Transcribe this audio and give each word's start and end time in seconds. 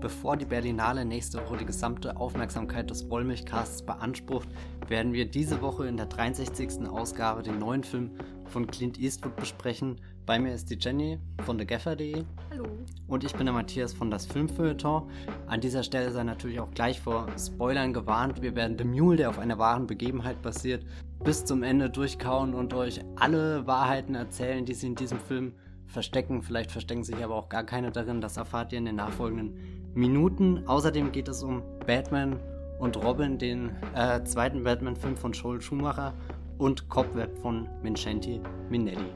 bevor 0.00 0.36
die 0.36 0.44
Berlinale 0.44 1.04
nächste 1.04 1.38
Woche 1.38 1.58
die 1.58 1.66
gesamte 1.66 2.16
Aufmerksamkeit 2.16 2.90
des 2.90 3.08
Wollmilchcasts 3.10 3.82
beansprucht, 3.82 4.48
werden 4.88 5.12
wir 5.12 5.30
diese 5.30 5.60
Woche 5.60 5.86
in 5.86 5.96
der 5.96 6.06
63. 6.06 6.88
Ausgabe 6.88 7.42
den 7.42 7.58
neuen 7.58 7.84
Film 7.84 8.12
von 8.46 8.66
Clint 8.66 8.98
Eastwood 8.98 9.36
besprechen. 9.36 10.00
Bei 10.26 10.38
mir 10.38 10.54
ist 10.54 10.70
die 10.70 10.78
Jenny 10.80 11.18
von 11.44 11.58
thegaffer.de. 11.58 12.24
Hallo. 12.50 12.66
Und 13.06 13.24
ich 13.24 13.34
bin 13.34 13.46
der 13.46 13.52
Matthias 13.52 13.92
von 13.92 14.10
das 14.10 14.26
Filmfeuilleton. 14.26 15.10
An 15.46 15.60
dieser 15.60 15.82
Stelle 15.82 16.10
sei 16.10 16.24
natürlich 16.24 16.60
auch 16.60 16.70
gleich 16.70 17.00
vor 17.00 17.26
Spoilern 17.38 17.92
gewarnt. 17.92 18.42
Wir 18.42 18.54
werden 18.54 18.78
The 18.78 18.84
Mule, 18.84 19.16
der 19.16 19.30
auf 19.30 19.38
einer 19.38 19.58
wahren 19.58 19.86
Begebenheit 19.86 20.42
basiert, 20.42 20.84
bis 21.22 21.44
zum 21.44 21.62
Ende 21.62 21.90
durchkauen 21.90 22.54
und 22.54 22.72
euch 22.74 23.00
alle 23.16 23.66
Wahrheiten 23.66 24.14
erzählen, 24.14 24.64
die 24.64 24.74
sie 24.74 24.88
in 24.88 24.94
diesem 24.94 25.18
Film 25.18 25.54
verstecken. 25.86 26.42
Vielleicht 26.42 26.70
verstecken 26.70 27.04
sich 27.04 27.22
aber 27.22 27.34
auch 27.34 27.48
gar 27.48 27.64
keine 27.64 27.90
darin. 27.90 28.20
Das 28.20 28.36
erfahrt 28.36 28.72
ihr 28.72 28.78
in 28.78 28.84
den 28.84 28.96
nachfolgenden 28.96 29.79
Minuten. 29.94 30.66
Außerdem 30.66 31.12
geht 31.12 31.28
es 31.28 31.42
um 31.42 31.62
Batman 31.86 32.36
und 32.78 32.96
Robin, 32.96 33.38
den 33.38 33.70
äh, 33.94 34.22
zweiten 34.24 34.64
Batman-Film 34.64 35.16
von 35.16 35.32
Joel 35.32 35.60
Schumacher 35.60 36.14
und 36.58 36.88
Cobweb 36.88 37.36
von 37.38 37.68
Vincenti 37.82 38.40
Minnelli. 38.68 39.12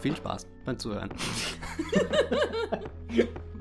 Viel 0.00 0.16
Spaß 0.16 0.46
beim 0.64 0.78
Zuhören. 0.78 1.10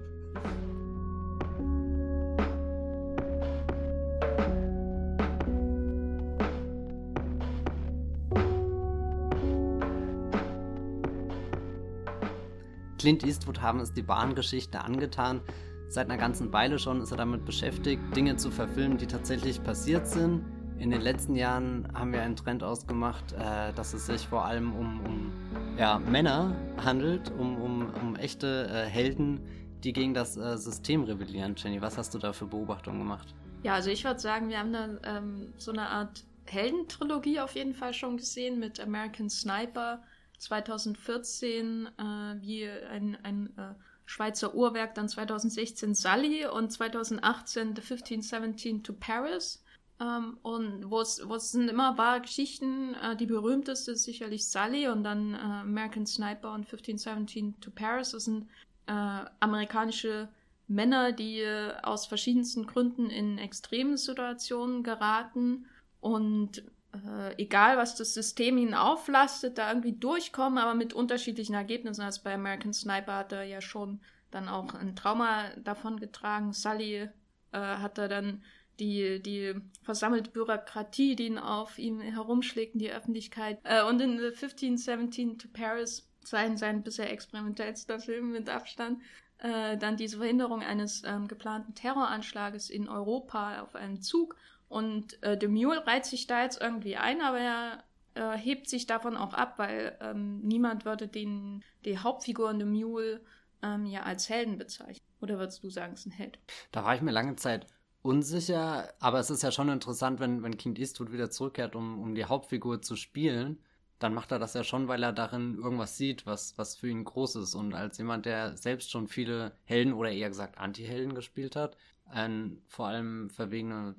Clint 13.03 13.25
Eastwood 13.25 13.61
haben 13.61 13.81
es 13.81 13.91
die 13.91 14.01
Bahngeschichte 14.01 14.79
angetan. 14.79 15.41
Seit 15.89 16.09
einer 16.09 16.17
ganzen 16.17 16.53
Weile 16.53 16.79
schon 16.79 17.01
ist 17.01 17.11
er 17.11 17.17
damit 17.17 17.43
beschäftigt, 17.43 18.01
Dinge 18.15 18.37
zu 18.37 18.49
verfilmen, 18.49 18.97
die 18.97 19.07
tatsächlich 19.07 19.61
passiert 19.61 20.07
sind. 20.07 20.45
In 20.77 20.89
den 20.89 21.01
letzten 21.01 21.35
Jahren 21.35 21.85
haben 21.93 22.13
wir 22.13 22.21
einen 22.21 22.37
Trend 22.37 22.63
ausgemacht, 22.63 23.33
äh, 23.33 23.73
dass 23.73 23.93
es 23.93 24.05
sich 24.05 24.25
vor 24.25 24.45
allem 24.45 24.73
um, 24.73 25.01
um 25.01 25.33
ja, 25.77 25.99
Männer 25.99 26.55
handelt, 26.77 27.29
um, 27.37 27.61
um, 27.61 27.89
um 28.01 28.15
echte 28.15 28.69
äh, 28.69 28.85
Helden, 28.85 29.41
die 29.83 29.91
gegen 29.91 30.13
das 30.13 30.37
äh, 30.37 30.57
System 30.57 31.03
rebellieren. 31.03 31.55
Jenny, 31.57 31.81
was 31.81 31.97
hast 31.97 32.13
du 32.13 32.19
da 32.19 32.31
für 32.31 32.45
Beobachtungen 32.45 32.99
gemacht? 32.99 33.35
Ja, 33.63 33.73
also 33.73 33.89
ich 33.89 34.05
würde 34.05 34.21
sagen, 34.21 34.47
wir 34.47 34.59
haben 34.59 34.71
da 34.71 34.87
ähm, 35.03 35.51
so 35.57 35.73
eine 35.73 35.89
Art 35.89 36.23
Heldentrilogie 36.45 37.41
auf 37.41 37.55
jeden 37.55 37.73
Fall 37.73 37.93
schon 37.93 38.15
gesehen 38.15 38.59
mit 38.59 38.79
American 38.79 39.29
Sniper, 39.29 40.01
2014 40.39 41.87
äh, 41.87 42.01
wie 42.41 42.67
ein, 42.67 43.17
ein 43.23 43.57
äh, 43.57 43.73
Schweizer 44.05 44.53
Uhrwerk, 44.53 44.95
dann 44.95 45.07
2016 45.07 45.95
Sully 45.95 46.45
und 46.45 46.71
2018 46.71 47.75
The 47.75 47.81
1517 47.81 48.83
to 48.83 48.93
Paris. 48.93 49.63
Ähm, 49.99 50.37
und 50.41 50.89
wo 50.89 51.01
es 51.01 51.17
sind 51.51 51.69
immer 51.69 51.97
wahre 51.97 52.21
Geschichten. 52.21 52.95
Äh, 52.95 53.15
die 53.15 53.25
berühmteste 53.25 53.91
ist 53.91 54.03
sicherlich 54.03 54.45
Sully 54.45 54.87
und 54.87 55.03
dann 55.03 55.33
äh, 55.33 55.37
American 55.37 56.05
Sniper 56.05 56.53
und 56.53 56.65
1517 56.65 57.59
to 57.61 57.71
Paris. 57.71 58.11
Das 58.11 58.25
sind 58.25 58.49
äh, 58.87 59.25
amerikanische 59.39 60.29
Männer, 60.67 61.11
die 61.11 61.39
äh, 61.39 61.73
aus 61.83 62.05
verschiedensten 62.05 62.65
Gründen 62.65 63.09
in 63.09 63.37
extreme 63.37 63.97
Situationen 63.97 64.83
geraten 64.83 65.65
und 65.99 66.63
äh, 66.93 67.35
egal 67.41 67.77
was 67.77 67.95
das 67.95 68.13
System 68.13 68.57
ihnen 68.57 68.73
auflastet, 68.73 69.57
da 69.57 69.69
irgendwie 69.69 69.93
durchkommen, 69.93 70.59
aber 70.59 70.75
mit 70.75 70.93
unterschiedlichen 70.93 71.55
Ergebnissen. 71.55 72.01
Also 72.01 72.21
bei 72.23 72.33
American 72.33 72.73
Sniper 72.73 73.15
hat 73.15 73.31
er 73.31 73.43
ja 73.43 73.61
schon 73.61 73.99
dann 74.31 74.47
auch 74.47 74.73
ein 74.73 74.95
Trauma 74.95 75.49
davon 75.57 75.99
getragen. 75.99 76.53
Sully 76.53 76.95
äh, 76.95 77.09
hat 77.51 77.97
er 77.97 78.07
dann 78.07 78.43
die, 78.79 79.21
die 79.21 79.53
versammelte 79.83 80.31
Bürokratie, 80.31 81.15
die 81.15 81.27
ihn 81.27 81.37
auf 81.37 81.77
ihm 81.77 82.01
herumschlägt 82.01 82.73
in 82.73 82.79
die 82.79 82.91
Öffentlichkeit. 82.91 83.59
Äh, 83.63 83.83
und 83.83 84.01
in 84.01 84.17
The 84.17 84.27
1517 84.27 85.37
to 85.37 85.47
Paris, 85.51 86.07
sein, 86.23 86.57
sein 86.57 86.83
bisher 86.83 87.11
experimentellster 87.11 87.99
Film 87.99 88.31
mit 88.31 88.49
Abstand, 88.49 89.01
äh, 89.39 89.77
dann 89.77 89.97
diese 89.97 90.17
Verhinderung 90.17 90.61
eines 90.61 91.03
ähm, 91.05 91.27
geplanten 91.27 91.75
Terroranschlages 91.75 92.69
in 92.69 92.87
Europa 92.87 93.61
auf 93.61 93.75
einem 93.75 94.01
Zug 94.01 94.35
und 94.73 95.21
äh, 95.21 95.37
The 95.39 95.47
Mule 95.47 95.85
reiht 95.85 96.05
sich 96.05 96.25
da 96.25 96.41
jetzt 96.41 96.59
irgendwie 96.59 96.97
ein, 96.97 97.21
aber 97.21 97.39
er 97.39 97.83
äh, 98.15 98.35
hebt 98.35 98.67
sich 98.67 98.87
davon 98.87 99.15
auch 99.15 99.35
ab, 99.35 99.53
weil 99.57 99.95
ähm, 100.01 100.39
niemand 100.41 100.83
würde 100.83 101.07
den, 101.07 101.63
die 101.85 101.99
Hauptfigur 101.99 102.49
in 102.49 102.59
The 102.59 102.65
Mule 102.65 103.21
ähm, 103.61 103.85
ja 103.85 104.01
als 104.01 104.29
Helden 104.29 104.57
bezeichnen. 104.57 105.05
Oder 105.21 105.37
würdest 105.37 105.63
du 105.63 105.69
sagen, 105.69 105.93
es 105.93 106.01
ist 106.01 106.05
ein 106.07 106.11
Held? 106.11 106.39
Da 106.71 106.83
war 106.83 106.95
ich 106.95 107.01
mir 107.01 107.11
lange 107.11 107.35
Zeit 107.35 107.67
unsicher, 108.01 108.91
aber 108.99 109.19
es 109.19 109.29
ist 109.29 109.43
ja 109.43 109.51
schon 109.51 109.69
interessant, 109.69 110.19
wenn, 110.19 110.41
wenn 110.41 110.57
Clint 110.57 110.79
Eastwood 110.79 111.11
wieder 111.11 111.29
zurückkehrt, 111.29 111.75
um, 111.75 112.01
um 112.01 112.15
die 112.15 112.25
Hauptfigur 112.25 112.81
zu 112.81 112.95
spielen, 112.95 113.59
dann 113.99 114.15
macht 114.15 114.31
er 114.31 114.39
das 114.39 114.55
ja 114.55 114.63
schon, 114.63 114.87
weil 114.87 115.03
er 115.03 115.13
darin 115.13 115.59
irgendwas 115.59 115.97
sieht, 115.97 116.25
was, 116.25 116.57
was 116.57 116.75
für 116.75 116.89
ihn 116.89 117.05
groß 117.05 117.35
ist. 117.35 117.53
Und 117.53 117.75
als 117.75 117.99
jemand, 117.99 118.25
der 118.25 118.57
selbst 118.57 118.89
schon 118.89 119.07
viele 119.07 119.55
Helden 119.65 119.93
oder 119.93 120.09
eher 120.09 120.29
gesagt 120.29 120.57
Anti-Helden 120.57 121.13
gespielt 121.13 121.55
hat, 121.55 121.77
ein 122.05 122.61
vor 122.67 122.87
allem 122.87 123.29
verwegene 123.29 123.93